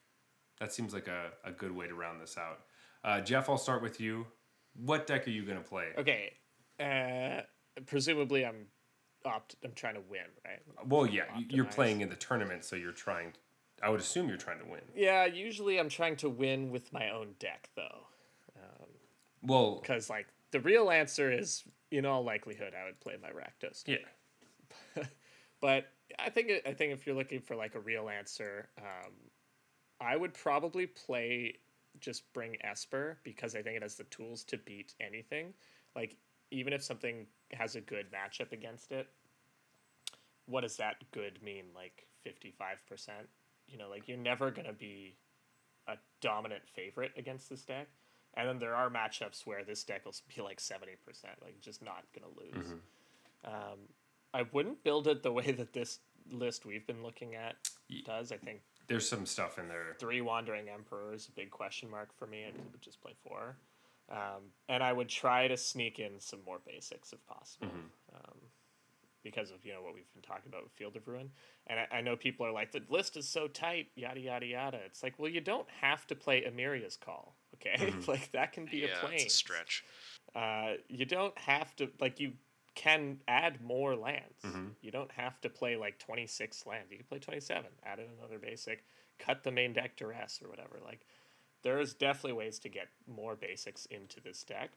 That 0.59 0.71
seems 0.71 0.93
like 0.93 1.07
a, 1.07 1.31
a 1.43 1.51
good 1.51 1.71
way 1.71 1.88
to 1.88 1.95
round 1.95 2.21
this 2.21 2.38
out. 2.38 2.59
Uh, 3.03 3.21
Jeff, 3.21 3.49
I'll 3.49 3.57
start 3.57 3.81
with 3.81 3.99
you. 3.99 4.27
What 4.75 5.07
deck 5.07 5.25
are 5.25 5.31
you 5.31 5.45
going 5.45 5.57
to 5.57 5.63
play? 5.67 5.88
Okay. 5.97 6.34
Uh, 6.79 7.41
presumably, 7.88 8.45
I'm 8.45 8.67
opt. 9.25 9.55
I'm 9.63 9.71
trying 9.73 9.95
to 9.95 10.01
win, 10.01 10.21
right? 10.45 10.59
Well, 10.88 11.07
yeah, 11.07 11.23
y- 11.35 11.45
you're 11.49 11.65
playing 11.65 12.01
in 12.01 12.09
the 12.09 12.15
tournament, 12.15 12.65
so 12.65 12.75
you're 12.75 12.91
trying. 12.91 13.34
I 13.81 13.89
would 13.89 13.99
assume 13.99 14.29
you're 14.29 14.38
trying 14.38 14.59
to 14.59 14.65
win. 14.69 14.81
Yeah. 14.95 15.25
Usually, 15.25 15.79
I'm 15.79 15.89
trying 15.89 16.17
to 16.17 16.29
win 16.29 16.69
with 16.69 16.93
my 16.93 17.09
own 17.09 17.34
deck, 17.39 17.69
though, 17.75 18.05
Well, 19.41 19.79
because 19.81 20.07
like 20.07 20.27
the 20.52 20.60
real 20.60 20.90
answer 20.90 21.32
is, 21.32 21.64
in 21.91 22.06
all 22.06 22.24
likelihood, 22.24 22.74
I 22.80 22.86
would 22.86 22.99
play 22.99 23.15
my 23.22 23.30
Rakdos. 23.30 23.84
yeah. 23.88 25.03
But 25.61 25.88
I 26.19 26.30
think 26.30 26.52
I 26.65 26.74
think 26.74 26.94
if 26.94 27.06
you're 27.06 27.15
looking 27.15 27.41
for 27.41 27.56
like 27.56 27.76
a 27.76 27.80
real 27.80 28.10
answer, 28.10 28.69
um, 28.78 29.11
I 29.99 30.15
would 30.15 30.34
probably 30.34 30.86
play 30.86 31.56
just 31.99 32.32
bring 32.34 32.57
Esper 32.64 33.18
because 33.24 33.56
I 33.56 33.61
think 33.61 33.78
it 33.78 33.82
has 33.82 33.95
the 33.95 34.03
tools 34.06 34.44
to 34.45 34.57
beat 34.57 34.94
anything. 34.99 35.53
Like 35.95 36.15
even 36.52 36.74
if 36.74 36.84
something 36.84 37.26
has 37.53 37.76
a 37.76 37.82
good 37.82 38.06
matchup 38.11 38.52
against 38.52 38.91
it, 38.91 39.07
what 40.45 40.61
does 40.61 40.78
that 40.78 40.98
good 41.11 41.41
mean? 41.41 41.65
Like 41.76 42.06
fifty 42.24 42.52
five 42.52 42.86
percent. 42.88 43.28
You 43.68 43.78
know, 43.78 43.90
like 43.90 44.07
you're 44.07 44.18
never 44.18 44.52
gonna 44.52 44.74
be 44.74 45.15
a 45.88 45.95
dominant 46.22 46.64
favorite 46.76 47.11
against 47.18 47.49
this 47.49 47.64
deck. 47.64 47.88
And 48.38 48.47
then 48.47 48.59
there 48.59 48.76
are 48.76 48.89
matchups 48.89 49.45
where 49.45 49.64
this 49.64 49.84
deck 49.84 50.05
will 50.05 50.14
be 50.34 50.41
like 50.41 50.59
seventy 50.59 50.95
percent, 51.05 51.34
like 51.41 51.59
just 51.59 51.81
not 51.84 52.03
gonna 52.14 52.31
lose. 52.38 52.73
Um, 53.43 53.80
I 54.34 54.43
wouldn't 54.51 54.84
build 54.84 55.07
it 55.07 55.23
the 55.23 55.31
way 55.39 55.51
that 55.51 55.73
this 55.73 55.99
list 56.31 56.65
we've 56.65 56.85
been 56.85 57.03
looking 57.03 57.35
at 57.35 57.55
does. 58.05 58.31
I 58.31 58.38
think 58.38 58.61
There's 58.88 59.07
some 59.09 59.26
stuff 59.26 59.57
in 59.57 59.68
there. 59.68 59.95
three 59.99 60.22
Wandering 60.22 60.69
Emperor 60.69 61.14
is 61.14 61.27
a 61.27 61.31
big 61.31 61.49
question 61.51 61.89
mark 61.89 62.09
for 62.18 62.27
me. 62.27 62.43
I 62.45 62.51
would 62.72 62.81
just 62.81 63.01
play 63.01 63.14
four. 63.23 63.57
Um, 64.09 64.51
and 64.69 64.84
I 64.84 64.93
would 64.93 65.09
try 65.09 65.47
to 65.47 65.57
sneak 65.57 65.99
in 65.99 66.19
some 66.19 66.39
more 66.45 66.59
basics 66.65 67.11
if 67.11 67.26
possible. 67.27 67.68
Um, 68.14 68.38
because 69.23 69.51
of 69.51 69.65
you 69.65 69.73
know 69.73 69.81
what 69.81 69.93
we've 69.93 70.11
been 70.14 70.22
talking 70.22 70.47
about 70.47 70.64
with 70.64 70.72
Field 70.73 70.95
of 70.95 71.07
Ruin, 71.07 71.30
and 71.68 71.80
I, 71.80 71.97
I 71.97 72.01
know 72.01 72.15
people 72.15 72.45
are 72.45 72.51
like 72.51 72.72
the 72.72 72.81
list 72.89 73.18
is 73.18 73.27
so 73.27 73.47
tight, 73.47 73.88
yada 73.95 74.19
yada 74.19 74.45
yada. 74.45 74.80
It's 74.85 75.01
like, 75.03 75.15
well, 75.18 75.30
you 75.30 75.41
don't 75.41 75.68
have 75.81 76.05
to 76.07 76.15
play 76.15 76.45
Emeria's 76.45 76.95
Call, 76.95 77.35
okay? 77.59 77.93
like 78.07 78.31
that 78.31 78.53
can 78.53 78.65
be 78.65 78.79
yeah, 78.79 78.99
a 79.01 79.05
plane. 79.05 79.29
stretch. 79.29 79.84
Uh, 80.35 80.73
you 80.88 81.05
don't 81.05 81.38
have 81.38 81.75
to 81.77 81.89
like 81.99 82.19
you 82.19 82.34
can 82.75 83.17
add 83.27 83.59
more 83.61 83.95
lands. 83.95 84.43
You 84.81 84.91
don't 84.91 85.11
have 85.11 85.41
to 85.41 85.49
play 85.49 85.75
like 85.75 85.97
twenty 85.99 86.27
six 86.27 86.65
lands. 86.65 86.91
You 86.91 86.97
can 86.97 87.07
play 87.07 87.19
twenty 87.19 87.39
seven. 87.39 87.71
Add 87.85 87.99
in 87.99 88.05
another 88.19 88.39
basic. 88.39 88.84
Cut 89.19 89.43
the 89.43 89.51
main 89.51 89.73
deck 89.73 89.97
duress 89.97 90.39
or 90.43 90.49
whatever. 90.49 90.79
Like 90.85 91.05
there's 91.63 91.93
definitely 91.93 92.34
ways 92.34 92.59
to 92.59 92.69
get 92.69 92.88
more 93.07 93.35
basics 93.35 93.85
into 93.88 94.21
this 94.21 94.43
deck. 94.43 94.71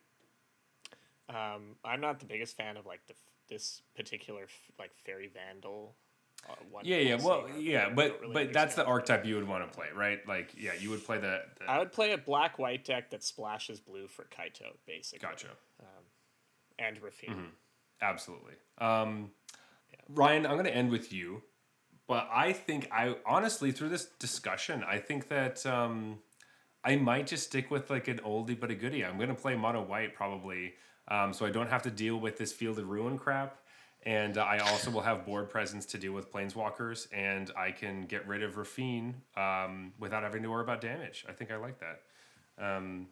Um, 1.28 1.76
I'm 1.84 2.00
not 2.00 2.18
the 2.18 2.26
biggest 2.26 2.56
fan 2.56 2.76
of 2.76 2.86
like 2.86 3.06
the 3.06 3.14
this 3.48 3.82
particular 3.94 4.46
like 4.78 4.92
fairy 4.96 5.30
vandal. 5.32 5.94
Uh, 6.48 6.54
one 6.70 6.84
Yeah, 6.84 6.98
yeah. 6.98 7.18
Well, 7.22 7.46
yeah, 7.58 7.90
but 7.90 8.20
really 8.20 8.32
but 8.34 8.52
that's 8.52 8.74
the 8.74 8.84
archetype 8.84 9.24
you 9.24 9.36
would 9.36 9.48
want 9.48 9.70
to 9.70 9.76
play, 9.76 9.86
right? 9.94 10.26
Like, 10.26 10.54
yeah, 10.56 10.72
you 10.78 10.90
would 10.90 11.04
play 11.04 11.18
the. 11.18 11.42
the 11.58 11.70
I 11.70 11.78
would 11.78 11.92
play 11.92 12.12
a 12.12 12.18
black 12.18 12.58
white 12.58 12.84
deck 12.84 13.10
that 13.10 13.22
splashes 13.22 13.80
blue 13.80 14.08
for 14.08 14.24
Kaito, 14.24 14.76
basically. 14.86 15.28
gotcha. 15.28 15.48
And 16.78 16.96
Raffine. 17.02 17.48
Absolutely. 18.00 18.54
Um, 18.78 19.32
Ryan, 20.08 20.46
I'm 20.46 20.52
going 20.52 20.64
to 20.64 20.74
end 20.74 20.90
with 20.90 21.12
you, 21.12 21.42
but 22.08 22.28
I 22.32 22.52
think 22.52 22.88
I 22.90 23.14
honestly 23.26 23.70
through 23.70 23.90
this 23.90 24.06
discussion, 24.18 24.82
I 24.82 24.98
think 24.98 25.28
that 25.28 25.64
um, 25.66 26.18
I 26.82 26.96
might 26.96 27.28
just 27.28 27.44
stick 27.44 27.70
with 27.70 27.88
like 27.88 28.08
an 28.08 28.18
oldie 28.18 28.58
but 28.58 28.70
a 28.70 28.74
goodie. 28.74 29.04
I'm 29.04 29.16
gonna 29.16 29.34
play 29.34 29.54
mono 29.54 29.82
white 29.82 30.14
probably, 30.14 30.74
um, 31.08 31.32
so 31.32 31.46
I 31.46 31.50
don't 31.50 31.68
have 31.68 31.82
to 31.82 31.90
deal 31.90 32.16
with 32.16 32.36
this 32.36 32.52
field 32.52 32.80
of 32.80 32.88
ruin 32.88 33.16
crap. 33.16 33.59
And 34.04 34.38
uh, 34.38 34.42
I 34.42 34.58
also 34.58 34.90
will 34.90 35.02
have 35.02 35.26
board 35.26 35.50
presence 35.50 35.84
to 35.86 35.98
deal 35.98 36.12
with 36.12 36.32
planeswalkers, 36.32 37.06
and 37.12 37.50
I 37.56 37.70
can 37.70 38.02
get 38.06 38.26
rid 38.26 38.42
of 38.42 38.54
Raffine 38.56 39.14
um, 39.36 39.92
without 39.98 40.22
having 40.22 40.42
to 40.42 40.48
worry 40.48 40.62
about 40.62 40.80
damage. 40.80 41.26
I 41.28 41.32
think 41.32 41.50
I 41.50 41.56
like 41.56 41.78
that. 41.80 42.00
Um, 42.58 43.08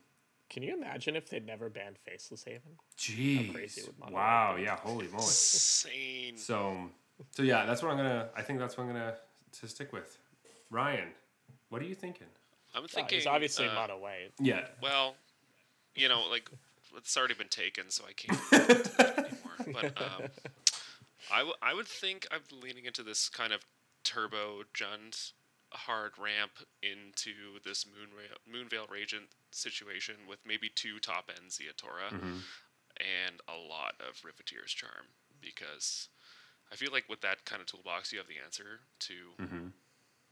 Can 0.49 0.63
you 0.63 0.75
imagine 0.75 1.15
if 1.15 1.29
they'd 1.29 1.45
never 1.47 1.69
banned 1.69 1.99
Faceless 1.99 2.45
Haven? 2.45 2.73
Jeez. 2.97 3.53
crazy 3.53 3.83
would 3.87 4.11
wow. 4.13 4.57
Yeah. 4.57 4.77
Holy 4.77 5.09
moly. 5.09 5.25
Insane. 5.25 6.37
So, 6.39 6.75
so 7.33 7.43
yeah, 7.43 7.67
that's 7.67 7.83
what 7.83 7.91
I'm 7.91 7.99
gonna. 7.99 8.31
I 8.35 8.41
think 8.43 8.59
that's 8.59 8.79
what 8.79 8.85
I'm 8.85 8.91
gonna 8.91 9.15
to 9.61 9.69
stick 9.69 9.93
with. 9.93 10.17
Ryan, 10.71 11.09
what 11.69 11.83
are 11.83 11.87
you 11.87 11.95
thinking? 11.95 12.27
I'm 12.75 12.85
Oh, 12.85 12.87
thinking. 12.87 13.19
he's 13.19 13.27
obviously 13.27 13.67
uh, 13.69 13.75
mono 13.75 13.99
white. 13.99 14.33
Yeah. 14.41 14.67
Well, 14.83 15.17
you 15.95 16.09
know, 16.09 16.23
like 16.31 16.49
it's 16.97 17.15
already 17.17 17.35
been 17.35 17.49
taken, 17.49 17.85
so 17.91 18.05
I 18.09 18.13
can't 18.13 18.99
anymore. 19.19 19.83
But 19.83 20.01
um, 20.03 20.29
I, 21.33 21.39
w- 21.39 21.55
I 21.63 21.75
would 21.75 21.89
think 21.89 22.27
I'm 22.31 22.43
leaning 22.63 22.85
into 22.85 23.03
this 23.03 23.29
kind 23.29 23.53
of 23.53 23.65
turbo 24.05 24.63
Jund 24.75 25.33
hard 25.71 26.13
ramp 26.19 26.53
into 26.83 27.61
this 27.65 27.85
Moonra- 27.85 28.39
Moonveil 28.51 28.87
Regent 28.91 29.25
situation 29.51 30.15
with 30.29 30.39
maybe 30.47 30.71
two 30.75 30.99
top 30.99 31.31
end 31.31 31.51
Ziatora 31.51 32.11
and 32.97 33.41
a 33.47 33.57
lot 33.57 33.95
of 34.01 34.23
Riveteer's 34.23 34.73
Charm 34.73 35.13
because 35.41 36.09
I 36.73 36.77
feel 36.77 36.91
like 36.93 37.05
with 37.09 37.21
that 37.21 37.45
kind 37.45 37.61
of 37.61 37.67
toolbox, 37.67 38.13
you 38.13 38.19
have 38.19 38.29
the 38.29 38.43
answer 38.43 38.81
to 39.01 39.15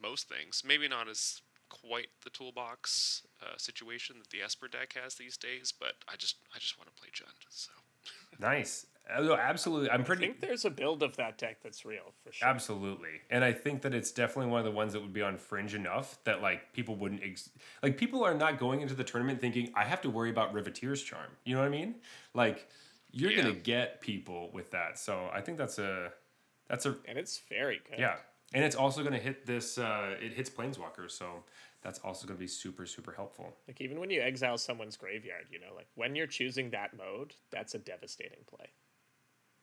most 0.03 0.29
things. 0.29 0.63
Maybe 0.67 0.89
not 0.89 1.09
as 1.09 1.41
quite 1.69 2.09
the 2.25 2.31
toolbox 2.31 3.23
uh, 3.43 3.57
situation 3.57 4.17
that 4.21 4.31
the 4.31 4.41
Esper 4.43 4.69
deck 4.69 4.95
has 5.03 5.17
these 5.17 5.37
days, 5.37 5.73
but 5.79 5.95
I 6.11 6.17
just 6.17 6.37
I 6.55 6.59
just 6.59 6.79
want 6.79 6.89
to 6.95 7.01
play 7.01 7.11
Jund. 7.13 7.45
So 7.51 7.73
Nice. 8.39 8.87
No, 9.21 9.35
absolutely. 9.35 9.91
I'm 9.91 10.03
pretty. 10.05 10.25
I 10.25 10.27
think 10.29 10.41
there's 10.41 10.65
a 10.65 10.71
build 10.71 11.03
of 11.03 11.17
that 11.17 11.39
deck 11.39 11.59
that's 11.63 11.85
real 11.85 12.13
for 12.25 12.33
sure. 12.33 12.49
Absolutely. 12.49 13.21
And 13.31 13.45
I 13.45 13.53
think 13.53 13.83
that 13.83 13.95
it's 13.95 14.11
definitely 14.11 14.51
one 14.51 14.59
of 14.59 14.65
the 14.65 14.73
ones 14.73 14.93
that 14.95 15.01
would 15.01 15.13
be 15.13 15.23
on 15.23 15.37
fringe 15.39 15.75
enough 15.75 16.19
that 16.25 16.43
like 16.43 16.73
people 16.73 16.97
wouldn't 16.97 17.23
ex- 17.23 17.51
like 17.83 17.97
people 17.99 18.25
are 18.25 18.35
not 18.35 18.59
going 18.59 18.81
into 18.81 18.95
the 18.95 19.05
tournament 19.05 19.41
thinking 19.41 19.71
I 19.77 19.85
have 19.85 20.01
to 20.03 20.11
worry 20.11 20.31
about 20.31 20.53
Riveteer's 20.53 21.03
charm. 21.03 21.31
You 21.45 21.55
know 21.55 21.61
what 21.61 21.67
I 21.67 21.71
mean? 21.71 21.95
Like 22.35 22.69
you're 23.13 23.31
Yeah. 23.31 23.43
going 23.43 23.55
to 23.55 23.61
get 23.61 24.01
people 24.01 24.51
with 24.53 24.73
that. 24.73 24.99
So 24.99 25.31
I 25.33 25.41
think 25.41 25.57
that's 25.59 25.79
a 25.79 26.13
that's 26.69 26.85
a 26.87 26.97
And 27.07 27.17
it's 27.17 27.41
very 27.49 27.81
good. 27.89 27.99
yeah. 28.01 28.17
And 28.55 28.65
it's 28.65 28.77
also 28.77 29.03
going 29.03 29.13
to 29.15 29.21
hit 29.21 29.47
this 29.47 29.79
uh 29.79 30.17
it 30.21 30.33
hits 30.33 30.51
planeswalkers, 30.51 31.13
so 31.13 31.45
that's 31.83 32.01
also 32.01 32.27
going 32.27 32.37
to 32.37 32.41
be 32.41 32.49
super 32.49 32.87
super 32.87 33.13
helpful. 33.13 33.55
Like 33.69 33.81
even 33.81 34.01
when 34.01 34.11
you 34.11 34.21
exile 34.21 34.59
someone's 34.59 34.97
graveyard, 34.97 35.47
you 35.51 35.61
know, 35.61 35.75
like 35.77 35.87
when 35.95 36.17
you're 36.17 36.27
choosing 36.27 36.71
that 36.71 36.97
mode, 36.97 37.35
that's 37.51 37.75
a 37.77 37.79
devastating 37.79 38.39
play. 38.49 38.67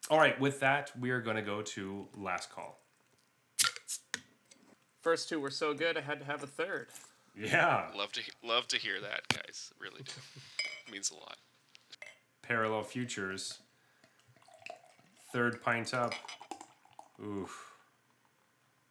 All 0.09 0.19
right, 0.19 0.39
with 0.39 0.59
that, 0.59 0.91
we 0.99 1.11
are 1.11 1.21
going 1.21 1.38
to 1.38 1.41
go 1.41 1.61
to 1.61 2.07
last 2.17 2.49
call. 2.51 2.80
First 5.01 5.30
two 5.30 5.39
were 5.39 5.49
so 5.49 5.73
good, 5.73 5.97
I 5.97 6.01
had 6.01 6.19
to 6.19 6.25
have 6.25 6.43
a 6.43 6.47
third. 6.47 6.88
Yeah. 7.35 7.88
love 7.95 8.11
to 8.13 8.21
love 8.43 8.67
to 8.69 8.77
hear 8.77 9.01
that, 9.01 9.27
guys. 9.30 9.71
Really 9.80 10.03
do. 10.03 10.11
means 10.91 11.11
a 11.11 11.15
lot. 11.15 11.38
Parallel 12.41 12.84
Futures. 12.84 13.59
Third 15.31 15.61
pint 15.63 15.93
up. 15.93 16.13
Oof. 17.21 17.71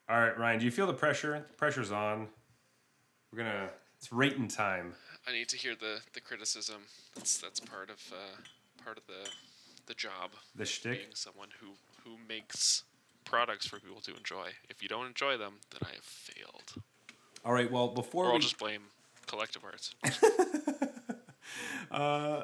All 0.09 0.19
right, 0.21 0.37
Ryan, 0.37 0.59
do 0.59 0.65
you 0.65 0.71
feel 0.71 0.87
the 0.87 0.93
pressure? 0.93 1.45
The 1.49 1.55
pressure's 1.55 1.93
on. 1.93 2.29
We're 3.33 3.39
gonna. 3.39 3.71
It's 3.99 4.13
rating 4.13 4.49
time. 4.49 4.95
I 5.29 5.33
need 5.33 5.49
to 5.51 5.57
hear 5.57 5.77
the, 5.77 6.01
the 6.13 6.21
criticism. 6.21 6.83
That's 7.15 7.39
that's 7.39 7.61
part 7.61 7.89
of 7.89 8.01
uh, 8.13 8.83
part 8.85 8.99
of 8.99 9.07
the 9.07 9.31
the 9.87 9.95
job. 9.95 10.33
The 10.55 10.65
shtick. 10.65 10.99
Being 10.99 11.15
someone 11.15 11.49
who 11.61 11.69
who 12.05 12.17
makes 12.29 12.85
products 13.25 13.67
for 13.67 13.79
people 13.79 14.01
to 14.03 14.15
enjoy. 14.17 14.51
If 14.69 14.83
you 14.83 14.89
don't 14.89 15.07
enjoy 15.07 15.37
them, 15.37 15.55
then 15.71 15.81
I 15.89 15.95
have 15.95 16.05
failed. 16.05 16.75
All 17.45 17.53
right. 17.53 17.71
Well, 17.71 17.89
before 17.89 18.27
Or 18.27 18.29
I'll 18.29 18.35
we 18.35 18.41
just 18.41 18.59
blame 18.59 18.83
Collective 19.27 19.65
Arts. 19.65 19.95
uh, 21.91 22.43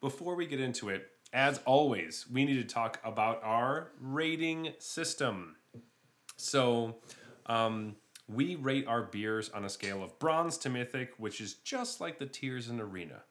before 0.00 0.34
we 0.34 0.46
get 0.46 0.60
into 0.60 0.88
it, 0.88 1.10
as 1.32 1.60
always, 1.64 2.26
we 2.30 2.44
need 2.44 2.56
to 2.56 2.74
talk 2.74 3.00
about 3.04 3.42
our 3.42 3.90
rating 4.00 4.72
system. 4.78 5.56
So, 6.36 6.96
um, 7.46 7.96
we 8.28 8.54
rate 8.54 8.86
our 8.86 9.02
beers 9.02 9.50
on 9.50 9.64
a 9.64 9.68
scale 9.68 10.02
of 10.02 10.18
bronze 10.18 10.56
to 10.58 10.70
mythic, 10.70 11.12
which 11.18 11.40
is 11.40 11.54
just 11.54 12.00
like 12.00 12.18
the 12.18 12.26
tiers 12.26 12.68
in 12.68 12.80
Arena. 12.80 13.22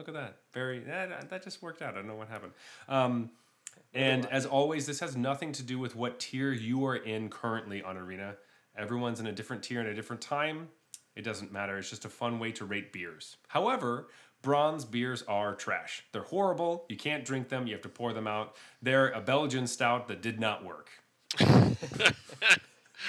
Look 0.00 0.08
at 0.08 0.14
that. 0.14 0.36
Very 0.54 0.78
that, 0.78 1.28
that 1.28 1.44
just 1.44 1.60
worked 1.60 1.82
out. 1.82 1.92
I 1.92 1.96
don't 1.98 2.06
know 2.06 2.14
what 2.14 2.28
happened. 2.28 2.52
Um, 2.88 3.28
and 3.92 4.24
as 4.32 4.46
always, 4.46 4.86
this 4.86 4.98
has 5.00 5.14
nothing 5.14 5.52
to 5.52 5.62
do 5.62 5.78
with 5.78 5.94
what 5.94 6.18
tier 6.18 6.52
you 6.54 6.86
are 6.86 6.96
in 6.96 7.28
currently 7.28 7.82
on 7.82 7.98
Arena. 7.98 8.36
Everyone's 8.78 9.20
in 9.20 9.26
a 9.26 9.32
different 9.32 9.62
tier 9.62 9.78
at 9.80 9.86
a 9.86 9.92
different 9.92 10.22
time. 10.22 10.68
It 11.16 11.20
doesn't 11.22 11.52
matter. 11.52 11.76
It's 11.76 11.90
just 11.90 12.06
a 12.06 12.08
fun 12.08 12.38
way 12.38 12.50
to 12.52 12.64
rate 12.64 12.94
beers. 12.94 13.36
However, 13.48 14.08
bronze 14.40 14.86
beers 14.86 15.22
are 15.28 15.54
trash. 15.54 16.02
They're 16.12 16.22
horrible. 16.22 16.86
You 16.88 16.96
can't 16.96 17.22
drink 17.22 17.50
them. 17.50 17.66
You 17.66 17.74
have 17.74 17.82
to 17.82 17.90
pour 17.90 18.14
them 18.14 18.26
out. 18.26 18.56
They're 18.80 19.10
a 19.10 19.20
Belgian 19.20 19.66
stout 19.66 20.08
that 20.08 20.22
did 20.22 20.40
not 20.40 20.64
work. 20.64 20.88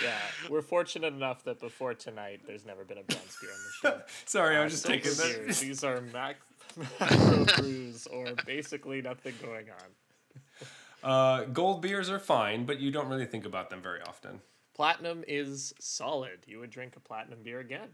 Yeah, 0.01 0.17
we're 0.49 0.61
fortunate 0.61 1.13
enough 1.13 1.43
that 1.43 1.59
before 1.59 1.93
tonight, 1.93 2.41
there's 2.47 2.65
never 2.65 2.85
been 2.85 2.97
a 2.99 3.03
bronze 3.03 3.37
beer 3.41 3.49
on 3.51 3.57
the 3.83 3.99
show. 3.99 4.01
Sorry, 4.25 4.55
I 4.55 4.61
Uh, 4.61 4.63
was 4.63 4.71
just 4.73 4.85
taking 4.85 5.11
that. 5.11 5.57
These 5.59 5.83
are 5.83 5.99
mac- 5.99 6.37
macro 6.77 7.45
brews 7.57 8.07
or 8.11 8.25
basically 8.45 9.01
nothing 9.01 9.33
going 9.41 9.67
on. 9.69 10.41
Uh, 11.03 11.43
gold 11.45 11.81
beers 11.81 12.09
are 12.09 12.19
fine, 12.19 12.65
but 12.65 12.79
you 12.79 12.91
don't 12.91 13.07
really 13.07 13.25
think 13.25 13.45
about 13.45 13.69
them 13.69 13.81
very 13.81 14.01
often. 14.01 14.41
Platinum 14.73 15.23
is 15.27 15.73
solid. 15.79 16.39
You 16.45 16.59
would 16.59 16.69
drink 16.69 16.95
a 16.95 16.99
platinum 16.99 17.39
beer 17.43 17.59
again. 17.59 17.89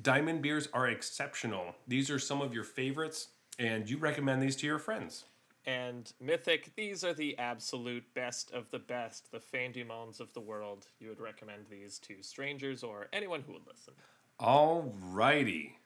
Diamond 0.00 0.42
beers 0.42 0.68
are 0.72 0.88
exceptional. 0.88 1.74
These 1.86 2.10
are 2.10 2.18
some 2.18 2.40
of 2.42 2.52
your 2.52 2.64
favorites, 2.64 3.28
and 3.58 3.88
you 3.88 3.96
recommend 3.96 4.42
these 4.42 4.56
to 4.56 4.66
your 4.66 4.78
friends. 4.78 5.24
And 5.66 6.12
Mythic, 6.20 6.74
these 6.76 7.04
are 7.04 7.14
the 7.14 7.38
absolute 7.38 8.04
best 8.12 8.50
of 8.52 8.70
the 8.70 8.78
best, 8.78 9.32
the 9.32 9.40
fin 9.40 9.72
du 9.72 9.84
monde 9.84 10.20
of 10.20 10.32
the 10.34 10.40
world. 10.40 10.86
You 11.00 11.08
would 11.08 11.20
recommend 11.20 11.66
these 11.70 11.98
to 12.00 12.22
strangers 12.22 12.82
or 12.82 13.08
anyone 13.12 13.42
who 13.46 13.54
would 13.54 13.66
listen. 13.66 13.94
All 14.38 14.92
righty. 15.00 15.78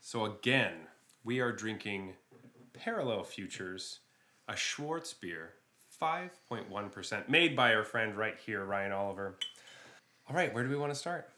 So 0.00 0.24
again, 0.24 0.72
we 1.26 1.40
are 1.40 1.50
drinking 1.52 2.14
Parallel 2.72 3.24
Futures, 3.24 3.98
a 4.48 4.52
Schwarzbier, 4.52 5.48
5.1%, 6.00 7.28
made 7.28 7.56
by 7.56 7.74
our 7.74 7.84
friend 7.84 8.16
right 8.16 8.36
here, 8.46 8.64
Ryan 8.64 8.92
Oliver. 8.92 9.34
All 10.30 10.36
right, 10.36 10.54
where 10.54 10.62
do 10.62 10.70
we 10.70 10.76
want 10.76 10.92
to 10.92 10.98
start? 10.98 11.28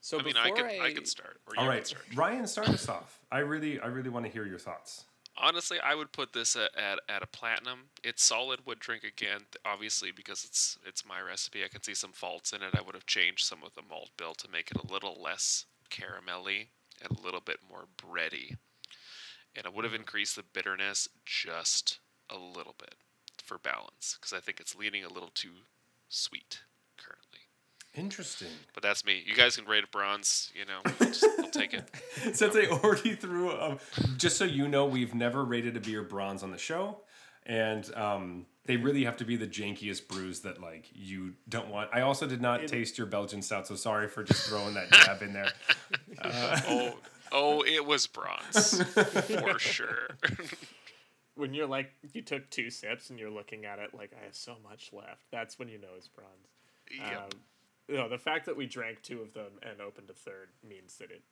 So 0.00 0.18
I 0.18 0.22
mean, 0.22 0.32
before 0.32 0.46
I 0.46 0.50
could 0.50 0.64
I, 0.64 0.86
I 0.86 0.92
could 0.94 1.06
start, 1.06 1.40
or 1.46 1.54
you 1.54 1.60
All 1.60 1.66
could 1.66 1.70
right, 1.70 1.86
start. 1.86 2.04
Ryan, 2.14 2.46
start 2.46 2.70
us 2.70 2.88
off. 2.88 3.20
I 3.30 3.38
really, 3.38 3.78
I 3.78 3.86
really 3.86 4.08
want 4.08 4.24
to 4.24 4.32
hear 4.32 4.46
your 4.46 4.58
thoughts. 4.58 5.04
Honestly, 5.36 5.78
I 5.80 5.94
would 5.94 6.12
put 6.12 6.32
this 6.32 6.56
at, 6.56 6.70
at, 6.76 6.98
at 7.08 7.22
a 7.22 7.26
platinum. 7.26 7.84
It's 8.02 8.22
solid 8.22 8.66
wood 8.66 8.80
drink 8.80 9.04
again, 9.04 9.42
obviously 9.64 10.12
because 10.12 10.44
it's 10.44 10.78
it's 10.86 11.06
my 11.06 11.20
recipe. 11.20 11.64
I 11.64 11.68
can 11.68 11.82
see 11.82 11.94
some 11.94 12.12
faults 12.12 12.52
in 12.52 12.62
it. 12.62 12.74
I 12.76 12.82
would 12.82 12.94
have 12.94 13.06
changed 13.06 13.44
some 13.44 13.60
of 13.64 13.74
the 13.74 13.82
malt 13.88 14.10
bill 14.16 14.34
to 14.34 14.50
make 14.50 14.70
it 14.70 14.76
a 14.76 14.92
little 14.92 15.18
less 15.22 15.66
caramelly 15.90 16.66
and 17.00 17.16
a 17.16 17.22
little 17.22 17.40
bit 17.40 17.58
more 17.68 17.86
bready, 17.96 18.56
and 19.54 19.66
it 19.66 19.74
would 19.74 19.84
have 19.84 19.94
increased 19.94 20.36
the 20.36 20.42
bitterness 20.42 21.08
just 21.24 21.98
a 22.30 22.38
little 22.38 22.74
bit 22.78 22.94
for 23.42 23.58
balance 23.58 24.16
because 24.18 24.32
I 24.32 24.40
think 24.40 24.60
it's 24.60 24.76
leaning 24.76 25.04
a 25.04 25.12
little 25.12 25.30
too 25.34 25.50
sweet 26.08 26.62
currently. 26.96 27.40
Interesting. 27.94 28.48
But 28.72 28.82
that's 28.82 29.04
me. 29.04 29.22
You 29.26 29.34
guys 29.34 29.56
can 29.56 29.66
rate 29.66 29.84
it 29.84 29.90
bronze. 29.90 30.50
You 30.54 30.64
know, 30.64 30.80
I'll, 30.84 31.06
just, 31.06 31.26
I'll 31.38 31.50
take 31.50 31.74
it. 31.74 31.90
Since 32.34 32.56
I 32.56 32.66
already 32.66 33.14
threw, 33.14 33.52
um, 33.52 33.78
just 34.16 34.38
so 34.38 34.44
you 34.44 34.66
know, 34.66 34.86
we've 34.86 35.14
never 35.14 35.44
rated 35.44 35.76
a 35.76 35.80
beer 35.80 36.02
bronze 36.02 36.42
on 36.42 36.50
the 36.50 36.58
show, 36.58 36.98
and 37.46 37.92
um, 37.94 38.46
they 38.66 38.76
really 38.76 39.04
have 39.04 39.16
to 39.18 39.24
be 39.24 39.36
the 39.36 39.46
jankiest 39.46 40.08
brews 40.08 40.40
that 40.40 40.60
like 40.60 40.88
you 40.92 41.34
don't 41.48 41.68
want. 41.68 41.90
I 41.92 42.02
also 42.02 42.26
did 42.26 42.40
not 42.40 42.66
taste 42.68 42.98
your 42.98 43.06
Belgian 43.06 43.42
stout, 43.42 43.66
so 43.66 43.74
sorry 43.74 44.08
for 44.08 44.22
just 44.22 44.48
throwing 44.48 44.74
that 44.74 44.90
jab 44.90 45.22
in 45.22 45.32
there. 45.32 45.52
Oh, 46.24 46.94
oh, 47.32 47.62
it 47.62 47.84
was 47.84 48.06
bronze 48.06 48.82
for 48.82 49.58
sure. 49.58 50.16
when 51.34 51.52
you're 51.52 51.66
like 51.66 51.92
you 52.12 52.22
took 52.22 52.48
two 52.50 52.70
sips 52.70 53.10
and 53.10 53.18
you're 53.18 53.30
looking 53.30 53.64
at 53.64 53.78
it 53.78 53.92
like 53.94 54.12
I 54.18 54.24
have 54.24 54.34
so 54.34 54.56
much 54.62 54.90
left, 54.92 55.24
that's 55.30 55.58
when 55.58 55.68
you 55.68 55.78
know 55.78 55.88
it's 55.96 56.08
bronze. 56.08 56.30
Yep. 56.96 57.16
Um, 57.16 57.40
you 57.88 57.96
know, 57.96 58.08
the 58.08 58.18
fact 58.18 58.46
that 58.46 58.56
we 58.56 58.66
drank 58.66 59.02
two 59.02 59.20
of 59.20 59.34
them 59.34 59.52
and 59.62 59.80
opened 59.80 60.08
a 60.08 60.14
third 60.14 60.48
means 60.66 60.96
that 60.98 61.10
it 61.10 61.22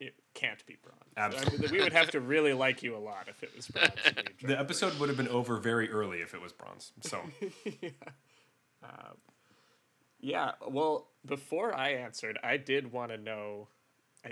it 0.00 0.14
can't 0.34 0.64
be 0.66 0.76
bronze. 0.82 1.12
I 1.16 1.28
mean, 1.50 1.70
we 1.70 1.80
would 1.80 1.92
have 1.92 2.10
to 2.10 2.20
really 2.20 2.52
like 2.52 2.82
you 2.82 2.96
a 2.96 2.98
lot 2.98 3.28
if 3.28 3.42
it 3.42 3.54
was 3.56 3.68
bronze. 3.68 3.90
and 4.04 4.16
we 4.16 4.22
drank 4.22 4.38
The 4.46 4.58
episode 4.58 4.98
would 4.98 5.08
have 5.08 5.16
been 5.18 5.28
over 5.28 5.58
very 5.58 5.90
early 5.90 6.18
if 6.20 6.34
it 6.34 6.40
was 6.42 6.52
bronze. 6.52 6.92
So 7.02 7.20
Yeah, 7.82 7.90
Yeah. 10.20 10.52
well, 10.66 11.08
before 11.24 11.74
I 11.74 11.90
answered, 11.90 12.38
I 12.42 12.56
did 12.56 12.92
want 12.92 13.10
to 13.12 13.18
know 13.18 13.68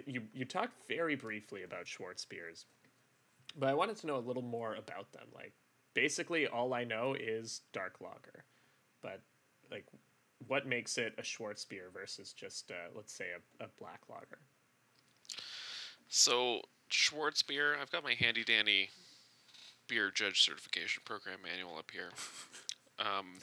you 0.07 0.23
you 0.33 0.45
talked 0.45 0.87
very 0.89 1.17
briefly 1.17 1.63
about 1.65 1.85
Schwarzbiers, 1.85 2.65
but 3.57 3.69
I 3.69 3.75
wanted 3.75 3.97
to 3.99 4.07
know 4.07 4.17
a 4.17 4.25
little 4.27 4.43
more 4.43 4.75
about 4.75 5.13
them. 5.13 5.27
Like, 5.35 5.53
basically, 5.95 6.47
all 6.47 6.73
I 6.73 6.85
know 6.85 7.15
is 7.19 7.61
dark 7.73 8.01
lager, 8.01 8.45
but 9.03 9.21
like, 9.71 9.87
what 10.49 10.67
makes 10.67 10.97
it 10.99 11.15
a 11.19 11.23
Schwarzbier 11.23 11.93
versus 11.93 12.33
just 12.33 12.71
uh, 12.71 12.75
let's 12.97 13.13
say 13.13 13.27
a, 13.61 13.65
a 13.65 13.69
black 13.79 14.01
lager? 14.09 14.39
So 16.15 16.61
Schwarzbier, 16.91 17.79
I've 17.81 17.91
got 17.91 18.05
my 18.05 18.13
handy 18.13 18.45
dandy 18.45 18.91
beer 19.89 20.11
judge 20.11 20.43
certification 20.43 21.03
program 21.07 21.39
manual 21.43 21.77
up 21.79 21.91
here. 21.91 22.11
Um, 22.99 23.39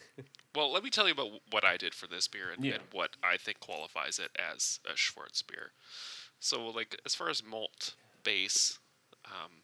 well, 0.56 0.72
let 0.72 0.84
me 0.84 0.90
tell 0.90 1.06
you 1.08 1.12
about 1.12 1.32
what 1.50 1.66
I 1.66 1.76
did 1.76 1.94
for 1.94 2.08
this 2.08 2.30
beer 2.30 2.52
and, 2.56 2.64
Yeah. 2.64 2.76
and 2.76 2.84
what 2.94 3.18
I 3.22 3.36
think 3.36 3.60
qualifies 3.60 4.18
it 4.18 4.30
as 4.38 4.80
a 4.86 4.94
Schwarzbier. 4.94 5.72
So, 6.40 6.68
like 6.68 6.98
as 7.06 7.14
far 7.14 7.30
as 7.30 7.44
malt 7.44 7.96
base, 8.24 8.80
um, 9.26 9.64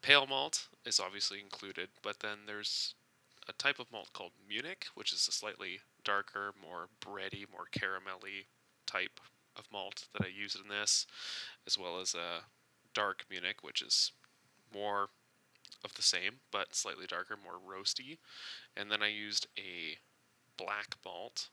pale 0.00 0.26
malt 0.28 0.68
is 0.84 1.00
obviously 1.00 1.40
included, 1.40 1.88
but 2.02 2.20
then 2.20 2.40
there's 2.46 2.94
a 3.48 3.52
type 3.54 3.80
of 3.80 3.90
malt 3.90 4.10
called 4.12 4.32
Munich, 4.46 4.86
which 4.94 5.12
is 5.12 5.26
a 5.26 5.32
slightly 5.32 5.80
darker, 6.04 6.52
more 6.62 6.88
bready, 7.00 7.46
more 7.50 7.66
caramelly 7.72 8.44
type 8.86 9.18
of 9.58 9.70
malt 9.72 10.06
that 10.12 10.24
I 10.24 10.28
used 10.28 10.56
in 10.56 10.68
this, 10.68 11.06
as 11.66 11.78
well 11.78 12.00
as 12.00 12.14
a 12.14 12.44
dark 12.94 13.24
Munich, 13.30 13.62
which 13.62 13.82
is 13.82 14.12
more 14.74 15.08
of 15.84 15.94
the 15.94 16.02
same 16.02 16.40
but 16.50 16.74
slightly 16.74 17.06
darker, 17.06 17.36
more 17.36 17.58
roasty. 17.58 18.18
And 18.76 18.90
then 18.90 19.02
I 19.02 19.08
used 19.08 19.46
a 19.58 19.98
black 20.56 20.96
malt, 21.04 21.48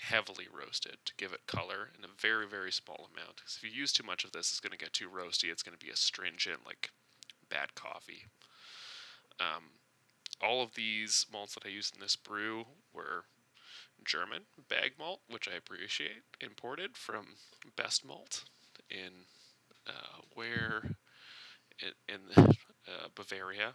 heavily 0.00 0.46
roasted, 0.52 0.98
to 1.04 1.14
give 1.16 1.32
it 1.32 1.46
color 1.46 1.90
in 1.96 2.04
a 2.04 2.20
very, 2.20 2.46
very 2.46 2.72
small 2.72 3.08
amount. 3.12 3.36
Because 3.36 3.56
if 3.56 3.64
you 3.64 3.70
use 3.70 3.92
too 3.92 4.04
much 4.04 4.24
of 4.24 4.32
this, 4.32 4.50
it's 4.50 4.60
going 4.60 4.72
to 4.72 4.78
get 4.78 4.92
too 4.92 5.08
roasty. 5.08 5.50
It's 5.50 5.62
going 5.62 5.76
to 5.76 5.84
be 5.84 5.92
astringent, 5.92 6.60
like 6.66 6.90
bad 7.48 7.74
coffee. 7.74 8.24
Um, 9.40 9.64
all 10.40 10.62
of 10.62 10.74
these 10.74 11.26
malts 11.32 11.54
that 11.54 11.66
I 11.66 11.70
used 11.70 11.94
in 11.94 12.00
this 12.00 12.16
brew 12.16 12.66
were 12.92 13.24
German 14.04 14.42
bag 14.68 14.92
malt, 14.98 15.20
which 15.28 15.48
I 15.48 15.56
appreciate, 15.56 16.22
imported 16.40 16.96
from 16.96 17.26
Best 17.76 18.04
Malt 18.04 18.44
in 18.90 19.26
uh, 19.86 20.20
where 20.34 20.96
in, 21.80 22.14
in 22.14 22.20
uh, 22.36 23.08
Bavaria. 23.14 23.74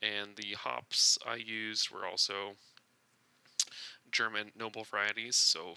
And 0.00 0.36
the 0.36 0.54
hops 0.54 1.18
I 1.26 1.36
used 1.36 1.90
were 1.90 2.06
also 2.06 2.54
German 4.12 4.52
noble 4.56 4.84
varieties, 4.84 5.36
so 5.36 5.74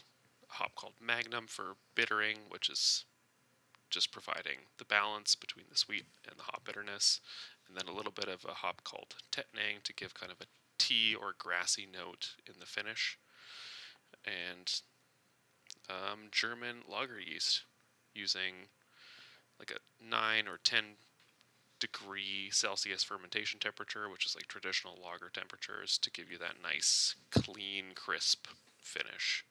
a 0.49 0.53
hop 0.53 0.75
called 0.75 0.93
Magnum 1.01 1.47
for 1.47 1.75
bittering, 1.95 2.37
which 2.49 2.69
is 2.69 3.05
just 3.89 4.11
providing 4.11 4.57
the 4.77 4.85
balance 4.85 5.35
between 5.35 5.65
the 5.69 5.77
sweet 5.77 6.05
and 6.29 6.37
the 6.37 6.43
hop 6.43 6.63
bitterness, 6.63 7.19
and 7.67 7.75
then 7.75 7.87
a 7.87 7.95
little 7.95 8.11
bit 8.11 8.27
of 8.27 8.45
a 8.45 8.53
hop 8.53 8.83
called 8.83 9.15
Tettnang 9.31 9.83
to 9.83 9.93
give 9.93 10.13
kind 10.13 10.31
of 10.31 10.39
a 10.39 10.45
tea 10.77 11.15
or 11.15 11.33
grassy 11.37 11.87
note 11.91 12.35
in 12.47 12.53
the 12.59 12.65
finish, 12.65 13.17
and 14.25 14.81
um, 15.89 16.27
German 16.31 16.77
lager 16.87 17.19
yeast 17.19 17.63
using 18.13 18.53
like 19.59 19.71
a 19.71 20.03
9 20.03 20.47
or 20.47 20.57
10 20.63 20.83
degree 21.79 22.49
Celsius 22.51 23.03
fermentation 23.03 23.59
temperature, 23.59 24.09
which 24.09 24.25
is 24.25 24.35
like 24.35 24.47
traditional 24.47 24.97
lager 25.03 25.29
temperatures, 25.29 25.97
to 25.97 26.11
give 26.11 26.31
you 26.31 26.37
that 26.37 26.61
nice, 26.61 27.15
clean, 27.31 27.85
crisp 27.95 28.47
finish. 28.81 29.43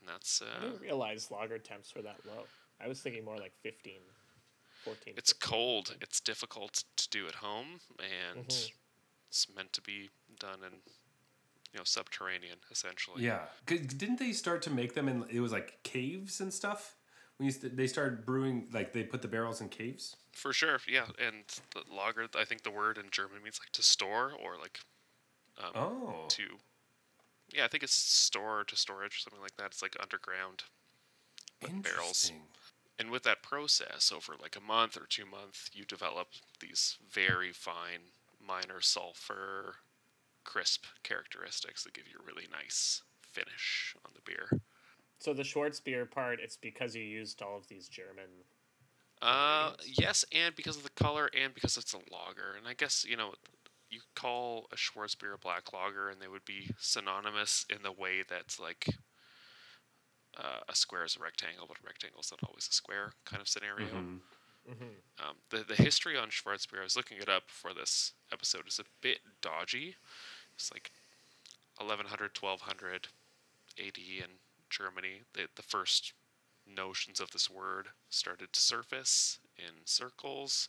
And 0.00 0.08
that's 0.08 0.40
I 0.42 0.58
uh, 0.58 0.60
didn't 0.68 0.80
realize 0.80 1.30
lager 1.30 1.58
temps 1.58 1.94
were 1.94 2.02
that 2.02 2.20
low. 2.26 2.44
I 2.80 2.88
was 2.88 3.00
thinking 3.00 3.24
more 3.24 3.36
like 3.36 3.52
15, 3.62 4.00
14. 4.84 5.14
it's 5.16 5.32
15. 5.32 5.50
cold. 5.50 5.96
It's 6.00 6.20
difficult 6.20 6.84
to 6.96 7.08
do 7.10 7.26
at 7.26 7.34
home, 7.36 7.80
and 7.98 8.46
Mhm. 8.46 8.72
it's 9.28 9.46
meant 9.54 9.72
to 9.74 9.82
be 9.82 10.08
done 10.38 10.62
in 10.64 10.80
you 11.72 11.78
know 11.78 11.84
subterranean 11.84 12.58
essentially. 12.70 13.22
Yeah, 13.24 13.40
didn't 13.66 14.18
they 14.18 14.32
start 14.32 14.62
to 14.62 14.70
make 14.70 14.94
them 14.94 15.08
in? 15.08 15.24
It 15.30 15.40
was 15.40 15.52
like 15.52 15.82
caves 15.82 16.40
and 16.40 16.52
stuff. 16.52 16.96
When 17.36 17.46
you 17.46 17.52
st- 17.52 17.76
they 17.76 17.86
started 17.86 18.26
brewing, 18.26 18.68
like 18.72 18.92
they 18.92 19.02
put 19.02 19.22
the 19.22 19.28
barrels 19.28 19.60
in 19.60 19.68
caves. 19.70 20.16
For 20.32 20.52
sure, 20.52 20.78
yeah. 20.86 21.06
And 21.18 21.44
the 21.74 21.82
lager, 21.94 22.26
I 22.38 22.44
think 22.44 22.62
the 22.62 22.70
word 22.70 22.98
in 22.98 23.06
German 23.10 23.42
means 23.42 23.58
like 23.62 23.72
to 23.72 23.82
store 23.82 24.32
or 24.32 24.58
like 24.60 24.80
um, 25.58 25.70
Oh, 25.74 26.24
to. 26.28 26.42
Yeah, 27.52 27.64
I 27.64 27.68
think 27.68 27.82
it's 27.82 27.94
store 27.94 28.62
to 28.64 28.76
storage 28.76 29.16
or 29.16 29.18
something 29.20 29.40
like 29.40 29.56
that. 29.56 29.66
It's 29.66 29.82
like 29.82 29.96
underground. 30.00 30.64
with 31.62 31.82
barrels. 31.82 32.30
And 32.98 33.10
with 33.10 33.22
that 33.22 33.42
process, 33.42 34.12
over 34.14 34.34
like 34.40 34.56
a 34.56 34.60
month 34.60 34.96
or 34.96 35.06
two 35.08 35.24
months, 35.24 35.70
you 35.72 35.84
develop 35.86 36.28
these 36.60 36.98
very 37.10 37.50
fine 37.50 38.12
minor 38.46 38.80
sulfur, 38.82 39.76
crisp 40.44 40.84
characteristics 41.02 41.84
that 41.84 41.94
give 41.94 42.06
you 42.06 42.18
a 42.20 42.26
really 42.26 42.48
nice 42.50 43.02
finish 43.22 43.94
on 44.04 44.12
the 44.14 44.20
beer. 44.24 44.60
So 45.18 45.34
the 45.34 45.44
Schwartz 45.44 45.80
beer 45.80 46.06
part, 46.06 46.40
it's 46.42 46.56
because 46.56 46.94
you 46.94 47.02
used 47.02 47.42
all 47.42 47.56
of 47.56 47.68
these 47.68 47.88
German. 47.88 48.24
Uh, 49.20 49.72
Ingredients. 49.72 50.00
yes, 50.00 50.24
and 50.32 50.56
because 50.56 50.76
of 50.76 50.82
the 50.82 50.90
color, 50.90 51.28
and 51.38 51.54
because 51.54 51.76
it's 51.76 51.92
a 51.92 51.98
lager, 52.10 52.56
and 52.56 52.66
I 52.66 52.72
guess 52.72 53.04
you 53.06 53.16
know, 53.16 53.34
you 53.90 54.00
call 54.16 54.66
a 54.72 54.76
Schwarzbier 54.76 55.34
a 55.34 55.38
black 55.38 55.72
lager, 55.74 56.08
and 56.08 56.22
they 56.22 56.28
would 56.28 56.44
be 56.46 56.70
synonymous 56.78 57.66
in 57.68 57.82
the 57.82 57.92
way 57.92 58.22
that 58.30 58.56
like 58.58 58.86
uh, 60.38 60.60
a 60.68 60.74
square 60.74 61.04
is 61.04 61.16
a 61.16 61.22
rectangle, 61.22 61.66
but 61.68 61.76
a 61.76 61.86
rectangle 61.86 62.20
is 62.20 62.30
not 62.30 62.48
always 62.48 62.66
a 62.70 62.72
square 62.72 63.12
kind 63.26 63.42
of 63.42 63.48
scenario. 63.48 63.86
Mhm. 64.68 65.02
Um, 65.18 65.36
the 65.50 65.64
the 65.64 65.74
history 65.76 66.16
on 66.16 66.30
Schwarzbier, 66.30 66.80
I 66.80 66.84
was 66.84 66.96
looking 66.96 67.18
it 67.18 67.28
up 67.28 67.50
for 67.50 67.74
this 67.74 68.12
episode, 68.32 68.68
is 68.68 68.78
a 68.78 68.84
bit 69.00 69.20
dodgy. 69.40 69.96
It's 70.54 70.72
like 70.72 70.90
1100, 71.78 72.34
1200 72.34 73.08
AD 73.78 74.20
in 74.20 74.40
Germany. 74.70 75.22
The, 75.34 75.48
the 75.56 75.62
first 75.62 76.12
notions 76.66 77.20
of 77.20 77.30
this 77.32 77.50
word 77.50 77.88
started 78.10 78.52
to 78.52 78.60
surface 78.60 79.40
in 79.58 79.86
circles, 79.86 80.68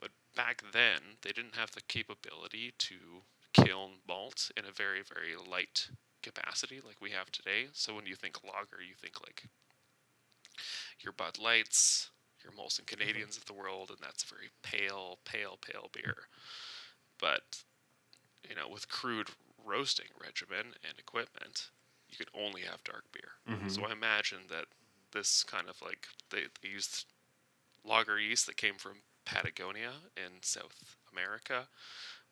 but 0.00 0.10
back 0.36 0.62
then 0.72 1.18
they 1.22 1.32
didn't 1.32 1.56
have 1.56 1.72
the 1.72 1.82
capability 1.82 2.74
to 2.78 3.24
kiln 3.54 4.00
malt 4.08 4.50
in 4.56 4.64
a 4.66 4.72
very, 4.72 5.02
very 5.02 5.36
light 5.36 5.90
capacity 6.22 6.80
like 6.80 7.00
we 7.00 7.12
have 7.12 7.30
today. 7.32 7.68
So 7.72 7.94
when 7.94 8.06
you 8.06 8.16
think 8.16 8.44
lager, 8.44 8.82
you 8.82 8.94
think 8.96 9.20
like 9.22 9.48
your 11.00 11.12
Bud 11.12 11.38
Lights, 11.38 12.10
your 12.46 12.54
Molson 12.54 12.82
mm-hmm. 12.82 12.96
Canadians 12.96 13.36
of 13.36 13.44
the 13.46 13.52
world, 13.52 13.90
and 13.90 13.98
that's 14.00 14.22
a 14.22 14.34
very 14.34 14.50
pale, 14.62 15.18
pale, 15.24 15.58
pale 15.60 15.90
beer. 15.92 16.28
But 17.18 17.64
you 18.48 18.54
know, 18.54 18.68
with 18.70 18.88
crude 18.88 19.28
roasting 19.64 20.06
regimen 20.22 20.74
and 20.88 20.98
equipment, 20.98 21.70
you 22.08 22.16
could 22.16 22.30
only 22.34 22.62
have 22.62 22.84
dark 22.84 23.04
beer. 23.12 23.32
Mm-hmm. 23.50 23.68
So 23.68 23.84
I 23.84 23.92
imagine 23.92 24.46
that 24.48 24.66
this 25.12 25.42
kind 25.42 25.68
of 25.68 25.80
like 25.82 26.06
they, 26.30 26.44
they 26.62 26.68
used 26.68 27.06
lager 27.84 28.18
yeast 28.18 28.46
that 28.46 28.56
came 28.56 28.76
from 28.76 28.98
Patagonia 29.24 29.90
in 30.16 30.42
South 30.42 30.96
America, 31.12 31.66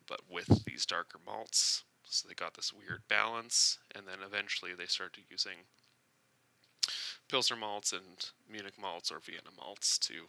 but 0.07 0.21
with 0.31 0.65
these 0.65 0.87
darker 0.87 1.19
malts. 1.25 1.83
So 2.07 2.29
they 2.29 2.35
got 2.35 2.55
this 2.55 2.73
weird 2.73 3.03
balance, 3.09 3.79
and 3.95 4.07
then 4.07 4.19
eventually 4.25 4.73
they 4.75 4.87
started 4.87 5.25
using 5.31 5.65
Pilsner 7.35 7.57
malts 7.57 7.93
and 7.93 8.31
Munich 8.49 8.75
malts 8.81 9.11
or 9.11 9.19
Vienna 9.19 9.51
malts 9.59 9.99
to 9.99 10.27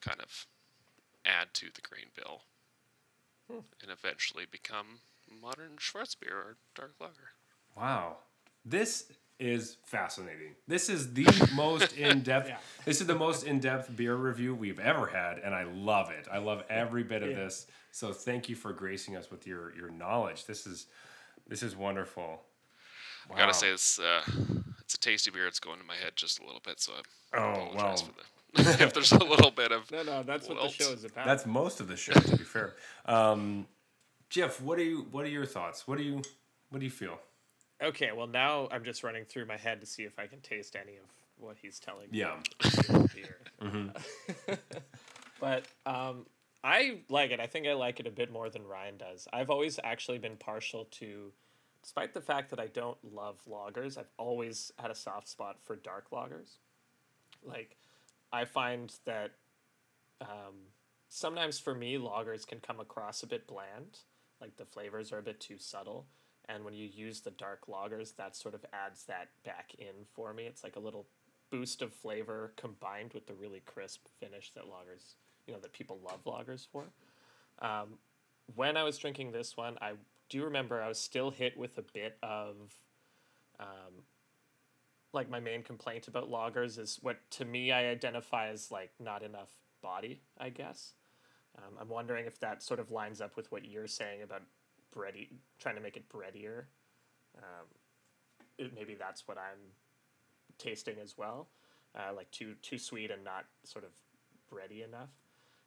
kind 0.00 0.20
of 0.20 0.46
add 1.26 1.48
to 1.54 1.66
the 1.74 1.80
grain 1.80 2.06
bill 2.14 2.42
and 3.50 3.90
eventually 3.90 4.44
become 4.48 5.00
modern 5.42 5.72
Schwarzbier 5.78 6.30
or 6.30 6.56
dark 6.76 6.92
lager. 7.00 7.32
Wow, 7.76 8.18
this 8.64 9.10
is 9.40 9.78
fascinating. 9.84 10.54
This 10.68 10.88
is 10.88 11.12
the 11.12 11.26
most 11.56 11.96
in 11.96 12.20
depth. 12.20 12.50
Yeah. 12.50 12.58
This 12.84 13.00
is 13.00 13.08
the 13.08 13.16
most 13.16 13.44
in 13.44 13.58
depth 13.58 13.96
beer 13.96 14.14
review 14.14 14.54
we've 14.54 14.78
ever 14.78 15.08
had, 15.08 15.40
and 15.40 15.52
I 15.52 15.64
love 15.64 16.12
it. 16.12 16.28
I 16.30 16.38
love 16.38 16.62
every 16.70 17.02
bit 17.02 17.24
of 17.24 17.30
Yeah. 17.30 17.34
this. 17.34 17.66
So 17.90 18.12
thank 18.12 18.48
you 18.48 18.54
for 18.54 18.72
gracing 18.72 19.16
us 19.16 19.28
with 19.28 19.44
your 19.44 19.74
your 19.74 19.90
knowledge. 19.90 20.46
This 20.46 20.68
is 20.68 20.86
this 21.48 21.64
is 21.64 21.74
wonderful. 21.74 22.44
I 23.34 23.38
gotta 23.38 23.54
say, 23.54 23.72
this 23.72 23.98
uh, 23.98 24.22
it's 24.84 24.94
a 24.94 24.98
tasty 24.98 25.30
beer. 25.30 25.46
It's 25.46 25.58
going 25.60 25.78
to 25.80 25.84
my 25.84 25.96
head 25.96 26.12
just 26.16 26.38
a 26.40 26.44
little 26.44 26.60
bit, 26.64 26.80
so 26.80 26.92
I 27.32 27.38
Oh, 27.38 27.50
apologize 27.72 27.76
well. 27.76 27.96
for 27.96 28.12
the 28.12 28.24
if 28.84 28.92
there's 28.94 29.10
a 29.12 29.18
little 29.24 29.50
bit 29.50 29.72
of 29.72 29.90
No, 29.90 30.02
no, 30.04 30.22
that's 30.22 30.48
what 30.48 30.62
the 30.62 30.68
show 30.68 30.92
is 30.92 31.04
about. 31.04 31.26
That's 31.26 31.44
most 31.46 31.80
of 31.80 31.88
the 31.88 31.96
show, 31.96 32.12
to 32.12 32.36
be 32.36 32.44
fair. 32.44 32.74
Um, 33.06 33.66
Jeff, 34.30 34.60
what 34.60 34.78
are 34.78 34.82
you? 34.84 35.06
What 35.10 35.24
are 35.24 35.28
your 35.28 35.44
thoughts? 35.46 35.86
What 35.86 35.98
do 35.98 36.04
you? 36.04 36.22
What 36.70 36.78
do 36.78 36.84
you 36.84 36.90
feel? 36.90 37.18
okay. 37.82 38.10
Well, 38.12 38.26
now 38.26 38.68
I'm 38.72 38.82
just 38.84 39.02
running 39.04 39.24
through 39.24 39.46
my 39.46 39.56
head 39.56 39.80
to 39.80 39.86
see 39.86 40.04
if 40.04 40.18
I 40.18 40.26
can 40.26 40.40
taste 40.40 40.74
any 40.76 40.96
of 40.96 41.04
what 41.38 41.56
he's 41.60 41.78
telling 41.78 42.10
me. 42.10 42.18
Yeah. 42.18 42.36
about 42.88 43.12
beer. 43.14 43.36
but 45.40 45.64
um, 45.86 46.26
I 46.62 46.98
like 47.08 47.30
it. 47.30 47.40
I 47.40 47.46
think 47.46 47.66
I 47.66 47.74
like 47.74 48.00
it 48.00 48.06
a 48.06 48.10
bit 48.10 48.32
more 48.32 48.48
than 48.48 48.66
Ryan 48.66 48.96
does. 48.96 49.28
I've 49.32 49.50
always 49.50 49.78
actually 49.84 50.18
been 50.18 50.36
partial 50.36 50.86
to, 50.92 51.32
despite 51.84 52.14
the 52.14 52.20
fact 52.20 52.48
that 52.48 52.58
I 52.58 52.66
don't 52.68 52.96
love 53.14 53.36
lagers, 53.46 53.98
I've 53.98 54.10
always 54.16 54.72
had 54.78 54.90
a 54.90 54.94
soft 54.94 55.28
spot 55.28 55.58
for 55.62 55.76
dark 55.76 56.10
lagers. 56.10 56.56
Like, 57.42 57.76
I 58.32 58.46
find 58.46 58.90
that 59.04 59.32
um, 60.22 60.70
sometimes 61.10 61.58
for 61.58 61.74
me, 61.74 61.98
lagers 61.98 62.46
can 62.46 62.60
come 62.60 62.80
across 62.80 63.22
a 63.22 63.26
bit 63.26 63.46
bland. 63.46 63.98
Like 64.40 64.56
the 64.56 64.64
flavors 64.64 65.12
are 65.12 65.18
a 65.18 65.22
bit 65.22 65.40
too 65.40 65.58
subtle. 65.58 66.06
And 66.48 66.64
when 66.64 66.72
you 66.72 66.88
use 66.90 67.20
the 67.20 67.30
dark 67.32 67.66
lagers, 67.68 68.16
that 68.16 68.34
sort 68.34 68.54
of 68.54 68.64
adds 68.72 69.04
that 69.04 69.28
back 69.44 69.74
in 69.78 70.06
for 70.14 70.32
me. 70.32 70.44
It's 70.44 70.64
like 70.64 70.76
a 70.76 70.80
little 70.80 71.06
boost 71.50 71.82
of 71.82 71.92
flavor 71.92 72.54
combined 72.56 73.12
with 73.12 73.26
the 73.26 73.34
really 73.34 73.60
crisp 73.60 74.06
finish 74.20 74.52
that 74.54 74.64
lagers, 74.64 75.16
you 75.46 75.52
know, 75.52 75.60
that 75.60 75.74
people 75.74 76.00
love 76.02 76.24
lagers 76.24 76.66
for. 76.66 76.84
Um, 77.60 77.98
when 78.54 78.76
I 78.76 78.82
was 78.82 78.98
drinking 78.98 79.32
this 79.32 79.56
one, 79.56 79.76
I 79.80 79.92
do 80.28 80.44
remember 80.44 80.82
I 80.82 80.88
was 80.88 80.98
still 81.00 81.30
hit 81.30 81.56
with 81.56 81.78
a 81.78 81.82
bit 81.82 82.16
of, 82.22 82.56
um, 83.60 84.04
like 85.12 85.30
my 85.30 85.40
main 85.40 85.62
complaint 85.62 86.08
about 86.08 86.28
loggers 86.28 86.76
is 86.76 86.98
what 87.00 87.18
to 87.30 87.44
me 87.44 87.70
I 87.70 87.86
identify 87.86 88.48
as 88.48 88.70
like 88.70 88.90
not 88.98 89.22
enough 89.22 89.50
body. 89.82 90.20
I 90.38 90.48
guess. 90.48 90.94
Um, 91.56 91.74
I'm 91.80 91.88
wondering 91.88 92.26
if 92.26 92.40
that 92.40 92.62
sort 92.62 92.80
of 92.80 92.90
lines 92.90 93.20
up 93.20 93.36
with 93.36 93.52
what 93.52 93.64
you're 93.64 93.86
saying 93.86 94.22
about 94.22 94.42
bready, 94.94 95.28
trying 95.58 95.76
to 95.76 95.80
make 95.80 95.96
it 95.96 96.08
breadier. 96.08 96.64
Um, 97.38 97.66
it, 98.58 98.74
maybe 98.74 98.94
that's 98.94 99.28
what 99.28 99.38
I'm 99.38 99.60
tasting 100.58 100.96
as 101.02 101.16
well, 101.16 101.48
uh, 101.94 102.12
like 102.14 102.30
too 102.30 102.54
too 102.62 102.78
sweet 102.78 103.10
and 103.10 103.24
not 103.24 103.44
sort 103.64 103.84
of 103.84 103.90
bready 104.52 104.84
enough. 104.84 105.10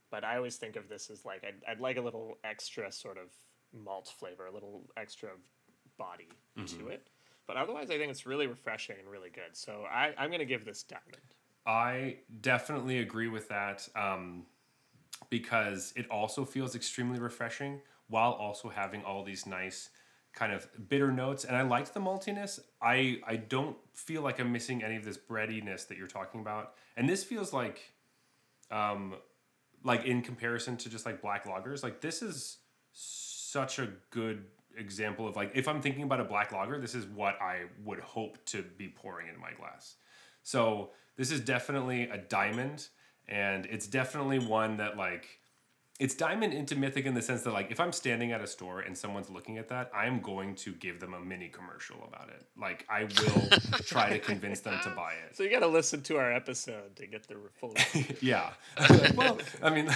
But 0.09 0.23
I 0.23 0.38
always 0.38 0.55
think 0.55 0.75
of 0.75 0.88
this 0.89 1.09
as 1.09 1.25
like 1.25 1.43
I'd, 1.43 1.61
I'd 1.69 1.79
like 1.79 1.97
a 1.97 2.01
little 2.01 2.38
extra 2.43 2.91
sort 2.91 3.17
of 3.17 3.29
malt 3.73 4.13
flavor, 4.19 4.45
a 4.45 4.51
little 4.51 4.84
extra 4.95 5.29
body 5.97 6.29
to 6.67 6.88
it. 6.88 7.07
But 7.47 7.57
otherwise, 7.57 7.89
I 7.89 7.97
think 7.97 8.11
it's 8.11 8.25
really 8.25 8.47
refreshing 8.47 8.97
and 8.99 9.09
really 9.09 9.29
good. 9.29 9.53
So 9.53 9.85
I, 9.89 10.13
I'm 10.17 10.29
going 10.29 10.39
to 10.39 10.45
give 10.45 10.65
this 10.65 10.84
diamond. 10.84 11.21
I 11.65 12.17
definitely 12.41 12.99
agree 12.99 13.27
with 13.29 13.47
that 13.49 13.88
um, 13.95 14.45
because 15.29 15.93
it 15.95 16.09
also 16.09 16.45
feels 16.45 16.75
extremely 16.75 17.19
refreshing 17.19 17.81
while 18.09 18.31
also 18.31 18.69
having 18.69 19.03
all 19.03 19.23
these 19.23 19.45
nice 19.45 19.89
kind 20.34 20.53
of 20.53 20.67
bitter 20.89 21.11
notes. 21.11 21.45
And 21.45 21.55
I 21.55 21.63
liked 21.63 21.93
the 21.93 21.99
maltiness. 21.99 22.59
I 22.81 23.19
I 23.25 23.38
don't 23.38 23.77
feel 23.93 24.21
like 24.21 24.39
I'm 24.39 24.51
missing 24.51 24.84
any 24.84 24.95
of 24.95 25.03
this 25.03 25.17
breadiness 25.17 25.85
that 25.85 25.97
you're 25.97 26.07
talking 26.07 26.41
about. 26.41 26.73
And 26.95 27.09
this 27.09 27.23
feels 27.23 27.53
like, 27.53 27.93
um, 28.71 29.15
like 29.88 30.05
in 30.05 30.22
comparison 30.22 30.77
to 30.77 30.89
just 30.89 31.05
like 31.05 31.22
black 31.22 31.45
lagers, 31.45 31.81
like 31.81 32.01
this 32.01 32.22
is 32.22 32.57
such 32.93 33.80
a 33.80 33.88
good 34.11 34.43
example 34.77 35.27
of 35.27 35.35
like 35.35 35.51
if 35.55 35.68
I'm 35.68 35.81
thinking 35.81 36.03
about 36.03 36.19
a 36.19 36.26
black 36.26 36.51
lager, 36.51 36.77
this 36.80 36.93
is 36.93 37.05
what 37.05 37.41
I 37.41 37.64
would 37.84 37.99
hope 37.99 38.43
to 38.47 38.64
be 38.77 38.89
pouring 38.89 39.30
in 39.30 39.39
my 39.39 39.51
glass. 39.53 39.95
So 40.43 40.91
this 41.15 41.31
is 41.31 41.39
definitely 41.39 42.03
a 42.03 42.18
diamond, 42.18 42.89
and 43.27 43.65
it's 43.65 43.88
definitely 43.88 44.39
one 44.39 44.77
that 44.77 44.97
like 44.97 45.39
it's 45.99 46.14
diamond 46.14 46.53
into 46.53 46.76
mythic 46.76 47.07
in 47.07 47.15
the 47.15 47.22
sense 47.22 47.41
that 47.41 47.53
like 47.53 47.72
if 47.72 47.80
I'm 47.80 47.91
standing 47.91 48.32
at 48.32 48.40
a 48.40 48.45
store 48.45 48.82
and 48.82 48.95
someone's 48.95 49.32
looking 49.32 49.57
at 49.57 49.68
that, 49.69 49.90
I'm 49.95 50.19
going 50.19 50.53
to 50.56 50.74
give 50.74 50.99
them 50.99 51.15
a 51.15 51.19
mini 51.19 51.48
commercial 51.48 51.98
about 52.07 52.30
it. 52.30 52.45
Like 52.60 52.86
I 52.88 53.06
will 53.06 53.49
try 53.86 54.10
to 54.10 54.19
convince 54.19 54.60
them 54.60 54.80
to 54.84 54.90
buy 54.91 55.14
it. 55.28 55.36
So 55.36 55.41
you 55.41 55.49
got 55.49 55.61
to 55.61 55.68
listen 55.68 56.02
to 56.03 56.18
our 56.18 56.32
episode 56.32 56.95
to 56.98 57.07
get 57.07 57.28
the 57.28 57.38
full. 57.60 57.74
Yeah. 58.22 58.52
well, 59.15 59.38
I 59.61 59.69
mean, 59.69 59.90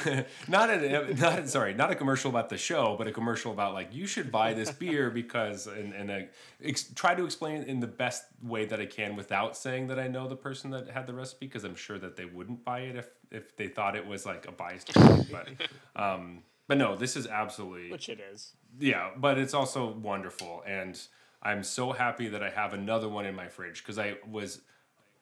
not 0.48 0.70
a 0.70 1.14
not 1.16 1.50
sorry, 1.50 1.74
not 1.74 1.92
a 1.92 1.96
commercial 1.96 2.30
about 2.30 2.50
the 2.50 2.58
show, 2.58 2.96
but 2.98 3.08
a 3.08 3.12
commercial 3.12 3.52
about 3.52 3.74
like 3.74 3.94
you 3.94 4.08
should 4.08 4.32
buy 4.32 4.54
this 4.54 4.72
beer 4.72 5.10
because 5.10 5.68
and 5.68 5.94
and 5.94 6.10
uh, 6.10 6.20
ex- 6.64 6.92
try 6.96 7.14
to 7.14 7.26
explain 7.26 7.62
it 7.62 7.68
in 7.68 7.80
the 7.80 7.88
best 7.88 8.26
way 8.44 8.66
that 8.66 8.80
I 8.80 8.86
can 8.86 9.16
without 9.16 9.56
saying 9.56 9.88
that 9.88 10.00
I 10.00 10.08
know 10.08 10.28
the 10.28 10.36
person 10.36 10.72
that 10.72 10.90
had 10.90 11.08
the 11.08 11.14
recipe 11.14 11.48
because 11.48 11.64
I'm 11.64 11.76
sure 11.76 12.00
that 12.00 12.16
they 12.16 12.26
wouldn't 12.26 12.64
buy 12.64 12.82
it 12.82 12.96
if 12.96 13.10
if 13.32 13.56
they 13.56 13.68
thought 13.68 13.96
it 13.96 14.06
was 14.06 14.26
like 14.26 14.48
a 14.48 14.52
biased. 14.52 14.94
product, 14.94 15.32
but 15.32 15.48
um, 16.02 16.44
but 16.68 16.78
no, 16.78 16.96
this 16.96 17.16
is 17.16 17.28
absolutely 17.28 17.92
which 17.92 18.10
it 18.10 18.20
is. 18.20 18.54
yeah, 18.80 19.12
but 19.18 19.38
it's 19.38 19.54
also 19.54 19.92
wonderful, 19.92 20.64
and 20.66 21.00
I'm 21.42 21.64
so 21.64 21.92
happy 21.92 22.28
that 22.30 22.44
I 22.44 22.50
have 22.50 22.74
another 22.74 23.10
one 23.10 23.26
in 23.26 23.36
my 23.36 23.48
fridge 23.48 23.84
because 23.84 23.98
I 23.98 24.16
was, 24.30 24.62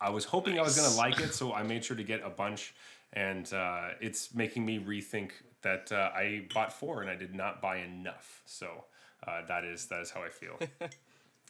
I 0.01 0.09
was 0.09 0.25
hoping 0.25 0.59
I 0.59 0.61
was 0.61 0.75
gonna 0.75 0.95
like 0.95 1.19
it, 1.19 1.33
so 1.33 1.53
I 1.53 1.63
made 1.63 1.83
sure 1.85 1.97
to 1.97 2.03
get 2.03 2.21
a 2.23 2.29
bunch, 2.29 2.73
and 3.13 3.51
uh, 3.53 3.89
it's 4.01 4.33
making 4.33 4.65
me 4.65 4.79
rethink 4.79 5.31
that 5.61 5.91
uh, 5.91 6.11
I 6.15 6.45
bought 6.53 6.71
four 6.71 7.01
and 7.01 7.09
I 7.09 7.15
did 7.15 7.35
not 7.35 7.61
buy 7.61 7.77
enough. 7.77 8.41
So 8.45 8.85
uh, 9.27 9.41
that 9.47 9.65
is 9.65 9.87
that 9.87 10.01
is 10.01 10.11
how 10.11 10.23
I 10.23 10.29
feel. 10.29 10.57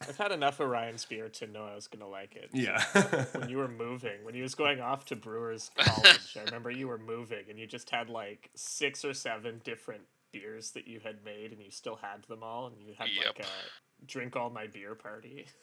I've 0.08 0.18
had 0.18 0.32
enough 0.32 0.60
of 0.60 0.70
Ryan's 0.70 1.04
beer 1.06 1.28
to 1.30 1.48
know 1.48 1.66
I 1.66 1.76
was 1.76 1.88
gonna 1.88 2.08
like 2.08 2.36
it. 2.36 2.50
yeah, 2.54 2.82
When 3.38 3.50
you 3.50 3.58
were 3.58 3.68
moving, 3.68 4.24
when 4.24 4.34
he 4.34 4.42
was 4.42 4.56
going 4.56 4.80
off 4.80 5.06
to 5.06 5.16
Brewers 5.16 5.72
College, 5.78 6.38
I 6.38 6.44
remember 6.46 6.72
you 6.72 6.88
were 6.88 6.98
moving 6.98 7.46
and 7.50 7.60
you 7.60 7.68
just 7.68 7.90
had 7.90 8.10
like 8.10 8.50
six 8.56 9.04
or 9.04 9.14
seven 9.14 9.62
different 9.64 10.02
beers 10.32 10.72
that 10.72 10.88
you 10.88 11.00
had 11.04 11.18
made 11.26 11.52
and 11.52 11.62
you 11.62 11.72
still 11.72 11.96
had 11.96 12.24
them 12.24 12.44
all 12.44 12.68
and 12.68 12.76
you 12.82 12.94
had 12.98 13.08
like 13.18 13.40
a 13.40 14.06
drink 14.06 14.36
all 14.36 14.50
my 14.50 14.68
beer 14.68 14.96
party. 14.96 15.46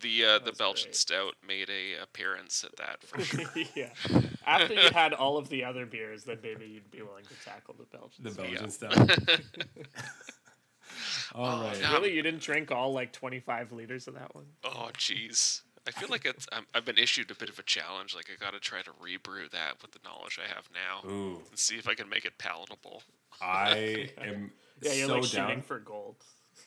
The 0.00 0.24
uh, 0.24 0.38
the 0.40 0.50
Belgian 0.50 0.86
great. 0.86 0.96
stout 0.96 1.34
made 1.46 1.70
a 1.70 2.02
appearance 2.02 2.64
at 2.64 2.74
that 2.74 3.04
for 3.04 3.20
sure. 3.22 3.44
yeah. 3.76 3.90
After 4.44 4.74
you 4.74 4.90
had 4.92 5.12
all 5.12 5.36
of 5.36 5.48
the 5.48 5.62
other 5.62 5.86
beers, 5.86 6.24
then 6.24 6.38
maybe 6.42 6.66
you'd 6.66 6.90
be 6.90 7.02
willing 7.02 7.22
to 7.22 7.44
tackle 7.44 7.76
the 7.78 7.84
Belgian. 7.84 8.24
the 8.24 8.30
Stout. 8.32 8.46
Belgian 8.46 8.70
stuff. 8.70 9.28
All 11.34 11.62
right. 11.62 11.80
no. 11.80 11.92
Really, 11.92 12.12
you 12.14 12.22
didn't 12.22 12.40
drink 12.42 12.70
all 12.70 12.92
like 12.92 13.12
twenty 13.12 13.40
five 13.40 13.72
liters 13.72 14.06
of 14.08 14.14
that 14.14 14.34
one? 14.34 14.46
Oh 14.64 14.90
jeez. 14.98 15.62
I 15.86 15.90
feel 15.90 16.08
like 16.08 16.24
it's 16.24 16.46
I'm, 16.50 16.64
I've 16.74 16.86
been 16.86 16.96
issued 16.96 17.30
a 17.30 17.34
bit 17.34 17.50
of 17.50 17.58
a 17.58 17.62
challenge. 17.62 18.14
Like 18.14 18.30
I 18.32 18.42
got 18.42 18.54
to 18.54 18.60
try 18.60 18.80
to 18.82 18.90
rebrew 19.00 19.48
that 19.52 19.82
with 19.82 19.92
the 19.92 19.98
knowledge 20.04 20.38
I 20.42 20.48
have 20.48 20.68
now 20.72 21.10
Ooh, 21.10 21.42
and 21.50 21.58
see 21.58 21.76
if 21.76 21.86
I 21.86 21.94
can 21.94 22.08
make 22.08 22.24
it 22.24 22.38
palatable. 22.38 23.02
I 23.42 24.10
am 24.18 24.52
Yeah, 24.80 24.92
you're 24.94 25.06
so 25.08 25.14
like 25.18 25.30
down. 25.30 25.48
shooting 25.48 25.62
for 25.62 25.78
gold. 25.80 26.16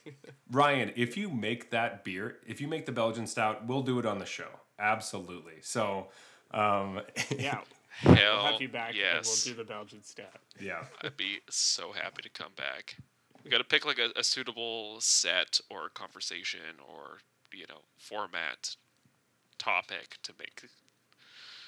Ryan, 0.51 0.91
if 0.95 1.17
you 1.17 1.29
make 1.29 1.71
that 1.71 2.03
beer, 2.03 2.37
if 2.45 2.61
you 2.61 2.67
make 2.67 2.85
the 2.85 2.91
Belgian 2.91 3.25
stout, 3.25 3.65
we'll 3.65 3.81
do 3.81 3.97
it 3.99 4.05
on 4.05 4.19
the 4.19 4.25
show. 4.25 4.49
Absolutely. 4.77 5.61
So, 5.61 6.09
um, 6.51 7.01
Yeah, 7.35 7.61
Hell 7.89 8.15
I'll 8.37 8.51
have 8.51 8.61
you 8.61 8.69
back 8.69 8.93
yes. 8.95 9.15
and 9.15 9.25
we'll 9.25 9.55
do 9.55 9.63
the 9.63 9.67
Belgian 9.67 10.03
stout. 10.03 10.27
yeah. 10.61 10.83
I'd 11.01 11.17
be 11.17 11.39
so 11.49 11.91
happy 11.91 12.21
to 12.21 12.29
come 12.29 12.51
back. 12.55 12.97
We 13.47 13.51
got 13.51 13.59
to 13.59 13.63
pick 13.63 13.85
like 13.85 13.97
a, 13.97 14.09
a 14.19 14.25
suitable 14.25 14.97
set 14.99 15.61
or 15.69 15.87
conversation 15.87 16.59
or 16.85 17.19
you 17.53 17.63
know 17.69 17.79
format 17.97 18.75
topic 19.57 20.17
to 20.23 20.33
make 20.37 20.63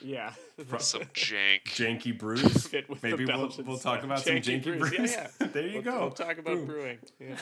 Yeah, 0.04 0.34
some 0.80 1.02
jank. 1.14 1.64
Janky 1.64 2.18
brews. 2.20 2.68
fit 2.68 2.90
with 2.90 3.02
Maybe 3.02 3.24
we'll, 3.24 3.38
we'll 3.66 3.78
talk 3.78 3.80
stout. 3.80 4.04
about 4.04 4.20
some 4.20 4.36
janky 4.36 4.78
brews. 4.78 5.14
Yeah, 5.14 5.28
yeah. 5.40 5.48
there 5.48 5.68
you 5.68 5.74
We'll, 5.76 5.82
go. 5.84 6.00
we'll 6.02 6.12
talk 6.12 6.38
about 6.38 6.56
Boom. 6.58 6.66
brewing. 6.66 6.98
Yeah. 7.18 7.38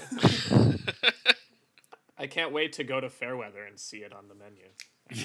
I 2.19 2.27
can't 2.27 2.51
wait 2.51 2.73
to 2.73 2.83
go 2.83 2.99
to 2.99 3.09
Fairweather 3.09 3.63
and 3.63 3.79
see 3.79 3.97
it 4.03 4.13
on 4.13 4.27
the 4.27 4.35
menu. 4.35 4.65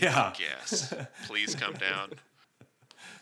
Yeah. 0.01 0.33
Yes, 0.41 0.95
please 1.27 1.55
come 1.55 1.75
down. 1.75 2.13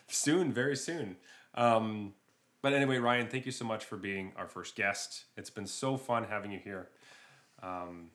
Soon, 0.07 0.53
very 0.53 0.77
soon. 0.77 1.17
Um, 1.57 2.15
but 2.62 2.73
anyway, 2.73 2.99
Ryan, 2.99 3.28
thank 3.28 3.47
you 3.47 3.53
so 3.53 3.65
much 3.65 3.85
for 3.85 3.97
being 3.97 4.32
our 4.37 4.47
first 4.47 4.74
guest. 4.77 5.24
It's 5.37 5.51
been 5.51 5.66
so 5.66 5.97
fun 5.97 6.24
having 6.24 6.51
you 6.53 6.59
here. 6.59 6.89
Um, 7.62 8.11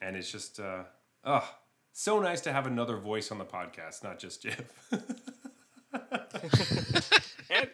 and 0.00 0.16
it's 0.16 0.30
just, 0.30 0.60
uh, 0.60 0.84
oh, 1.24 1.48
so 1.92 2.20
nice 2.20 2.40
to 2.42 2.52
have 2.52 2.66
another 2.66 2.96
voice 2.96 3.30
on 3.30 3.38
the 3.38 3.44
podcast, 3.44 4.02
not 4.02 4.18
just 4.18 4.42
Jeff. 4.42 4.90
And 7.50 7.68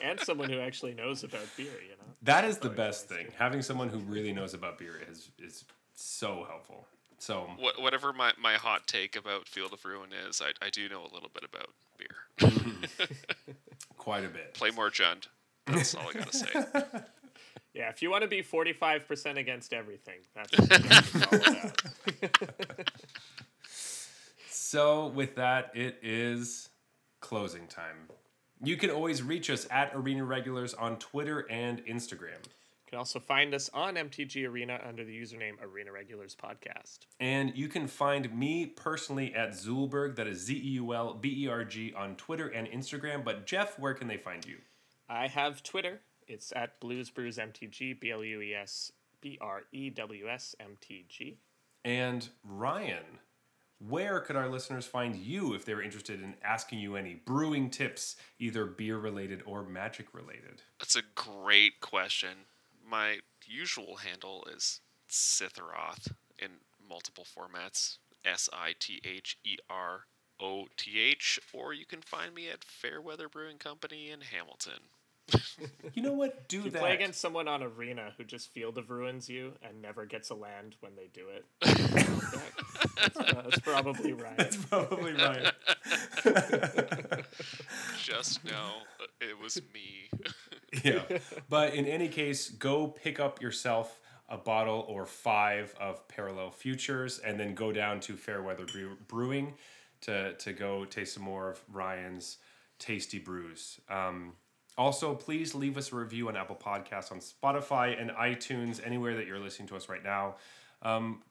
and 0.00 0.18
someone 0.20 0.48
who 0.48 0.60
actually 0.60 0.94
knows 0.94 1.24
about 1.24 1.46
beer, 1.56 1.66
you 1.66 1.90
know. 1.90 2.04
That 2.22 2.44
is 2.44 2.58
the 2.58 2.70
best 2.70 3.06
thing. 3.08 3.26
Having 3.38 3.62
someone 3.62 3.88
who 3.88 3.98
really 3.98 4.32
knows 4.32 4.54
about 4.54 4.78
beer 4.78 5.00
is 5.10 5.30
is 5.38 5.64
so 5.94 6.46
helpful. 6.48 6.86
So 7.18 7.50
What, 7.58 7.80
whatever 7.82 8.14
my, 8.14 8.32
my 8.40 8.54
hot 8.54 8.86
take 8.86 9.14
about 9.14 9.46
Field 9.46 9.74
of 9.74 9.84
Ruin 9.84 10.08
is, 10.26 10.40
I, 10.40 10.52
I 10.64 10.70
do 10.70 10.88
know 10.88 11.02
a 11.02 11.12
little 11.12 11.28
bit 11.34 11.44
about 11.44 11.68
beer. 11.98 12.48
quite 13.98 14.24
a 14.24 14.28
bit. 14.28 14.54
Play 14.54 14.70
more 14.70 14.90
Jund. 14.90 15.26
That's 15.70 15.94
all 15.94 16.08
I 16.08 16.12
gotta 16.12 16.32
say. 16.32 16.46
Yeah, 17.72 17.88
if 17.88 18.02
you 18.02 18.10
want 18.10 18.22
to 18.22 18.28
be 18.28 18.42
forty 18.42 18.72
five 18.72 19.06
percent 19.06 19.38
against 19.38 19.72
everything, 19.72 20.18
that's 20.34 20.58
what 20.58 20.68
it's 20.72 21.14
all 21.32 21.38
about. 22.74 22.90
So 24.48 25.06
with 25.08 25.36
that, 25.36 25.70
it 25.74 25.98
is 26.02 26.68
closing 27.20 27.66
time. 27.68 28.08
You 28.62 28.76
can 28.76 28.90
always 28.90 29.22
reach 29.22 29.50
us 29.50 29.66
at 29.70 29.92
Arena 29.94 30.24
Regulars 30.24 30.74
on 30.74 30.96
Twitter 30.98 31.46
and 31.50 31.84
Instagram. 31.86 32.44
You 32.44 32.88
can 32.88 32.98
also 32.98 33.20
find 33.20 33.54
us 33.54 33.70
on 33.72 33.94
MTG 33.94 34.48
Arena 34.48 34.80
under 34.86 35.04
the 35.04 35.16
username 35.16 35.54
Arena 35.62 35.92
Regulars 35.92 36.36
Podcast. 36.36 36.98
And 37.20 37.56
you 37.56 37.68
can 37.68 37.86
find 37.86 38.36
me 38.36 38.66
personally 38.66 39.32
at 39.34 39.50
Zeulberg, 39.50 40.16
that 40.16 40.26
is 40.26 40.38
Z 40.40 40.54
E 40.54 40.70
U 40.72 40.92
L 40.92 41.14
B 41.14 41.44
E 41.44 41.48
R 41.48 41.64
G, 41.64 41.92
on 41.94 42.16
Twitter 42.16 42.48
and 42.48 42.66
Instagram. 42.68 43.24
But 43.24 43.46
Jeff, 43.46 43.78
where 43.78 43.94
can 43.94 44.08
they 44.08 44.16
find 44.16 44.44
you? 44.44 44.58
I 45.10 45.26
have 45.26 45.64
Twitter. 45.64 46.00
It's 46.28 46.52
at 46.54 46.78
Blues 46.78 47.10
Brews 47.10 47.36
MTG, 47.36 47.98
B 47.98 48.12
L 48.12 48.22
U 48.22 48.40
E 48.40 48.54
S 48.54 48.92
B 49.20 49.36
R 49.40 49.64
E 49.72 49.90
W 49.90 50.28
S 50.28 50.54
M 50.60 50.76
T 50.80 51.04
G. 51.08 51.36
And 51.84 52.28
Ryan, 52.44 53.18
where 53.80 54.20
could 54.20 54.36
our 54.36 54.48
listeners 54.48 54.86
find 54.86 55.16
you 55.16 55.54
if 55.54 55.64
they're 55.64 55.82
interested 55.82 56.22
in 56.22 56.34
asking 56.44 56.78
you 56.78 56.94
any 56.94 57.14
brewing 57.14 57.70
tips, 57.70 58.16
either 58.38 58.64
beer 58.66 58.98
related 58.98 59.42
or 59.44 59.64
magic 59.64 60.14
related? 60.14 60.62
That's 60.78 60.94
a 60.94 61.02
great 61.16 61.80
question. 61.80 62.46
My 62.88 63.18
usual 63.44 63.96
handle 63.96 64.46
is 64.54 64.80
Sitheroth 65.08 66.12
in 66.38 66.50
multiple 66.88 67.26
formats 67.26 67.98
S 68.24 68.48
I 68.52 68.74
T 68.78 69.00
H 69.04 69.38
E 69.42 69.56
R 69.68 70.02
O 70.38 70.66
T 70.76 71.00
H, 71.00 71.40
or 71.52 71.72
you 71.72 71.84
can 71.84 72.00
find 72.00 72.32
me 72.32 72.48
at 72.48 72.62
Fairweather 72.62 73.28
Brewing 73.28 73.58
Company 73.58 74.10
in 74.10 74.20
Hamilton. 74.20 74.84
You 75.94 76.02
know 76.02 76.12
what? 76.12 76.48
Do 76.48 76.62
You 76.62 76.70
that. 76.70 76.80
play 76.80 76.94
against 76.94 77.20
someone 77.20 77.48
on 77.48 77.62
arena 77.62 78.12
who 78.16 78.24
just 78.24 78.52
field 78.52 78.78
of 78.78 78.90
ruins 78.90 79.28
you 79.28 79.52
and 79.62 79.82
never 79.82 80.06
gets 80.06 80.30
a 80.30 80.34
land 80.34 80.76
when 80.80 80.92
they 80.94 81.08
do 81.12 81.26
it. 81.28 81.44
that's, 82.96 83.16
uh, 83.16 83.42
that's 83.42 83.58
probably 83.58 84.12
right. 84.12 84.36
That's 84.36 84.56
probably 84.56 85.12
right. 85.12 85.52
Just 88.02 88.44
know 88.44 88.70
it 89.20 89.38
was 89.38 89.60
me. 89.74 90.10
yeah. 90.84 91.02
But 91.48 91.74
in 91.74 91.86
any 91.86 92.08
case, 92.08 92.48
go 92.50 92.86
pick 92.86 93.18
up 93.20 93.42
yourself 93.42 94.00
a 94.28 94.36
bottle 94.36 94.84
or 94.88 95.06
five 95.06 95.74
of 95.80 96.06
Parallel 96.08 96.50
Futures 96.50 97.18
and 97.18 97.38
then 97.38 97.54
go 97.54 97.72
down 97.72 98.00
to 98.00 98.16
Fairweather 98.16 98.66
Brewing 99.08 99.54
to, 100.02 100.34
to 100.34 100.52
go 100.52 100.84
taste 100.84 101.14
some 101.14 101.24
more 101.24 101.50
of 101.50 101.60
Ryan's 101.70 102.38
tasty 102.78 103.18
brews. 103.18 103.80
Um, 103.88 104.34
also, 104.78 105.14
please 105.14 105.54
leave 105.54 105.76
us 105.76 105.92
a 105.92 105.96
review 105.96 106.28
on 106.28 106.36
Apple 106.36 106.56
Podcasts, 106.56 107.12
on 107.12 107.20
Spotify, 107.20 108.00
and 108.00 108.10
iTunes, 108.12 108.80
anywhere 108.84 109.16
that 109.16 109.26
you're 109.26 109.38
listening 109.38 109.68
to 109.68 109.76
us 109.76 109.88
right 109.88 110.02
now. 110.02 110.36
Um, 110.82 111.22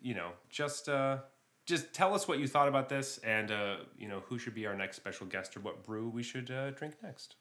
you 0.00 0.14
know, 0.14 0.30
just 0.48 0.88
uh, 0.88 1.18
just 1.66 1.92
tell 1.92 2.14
us 2.14 2.28
what 2.28 2.38
you 2.38 2.46
thought 2.46 2.68
about 2.68 2.88
this, 2.88 3.18
and 3.18 3.50
uh, 3.50 3.76
you 3.98 4.08
know 4.08 4.22
who 4.26 4.38
should 4.38 4.54
be 4.54 4.66
our 4.66 4.74
next 4.74 4.96
special 4.96 5.26
guest 5.26 5.56
or 5.56 5.60
what 5.60 5.82
brew 5.82 6.08
we 6.08 6.22
should 6.22 6.50
uh, 6.50 6.70
drink 6.70 6.94
next. 7.02 7.36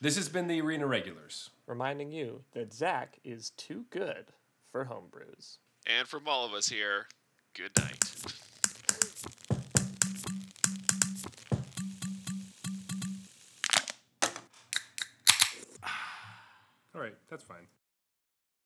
This 0.00 0.16
has 0.16 0.28
been 0.28 0.48
the 0.48 0.60
Arena 0.60 0.86
Regulars. 0.86 1.50
Reminding 1.66 2.10
you 2.10 2.42
that 2.52 2.72
Zach 2.72 3.18
is 3.22 3.50
too 3.50 3.84
good 3.90 4.32
for 4.70 4.86
homebrews. 4.86 5.58
and 5.86 6.08
from 6.08 6.26
all 6.26 6.44
of 6.44 6.52
us 6.54 6.68
here, 6.68 7.06
good 7.54 7.70
night. 7.78 8.41
Right, 17.02 17.14
that's 17.28 17.44
fine. 17.44 17.66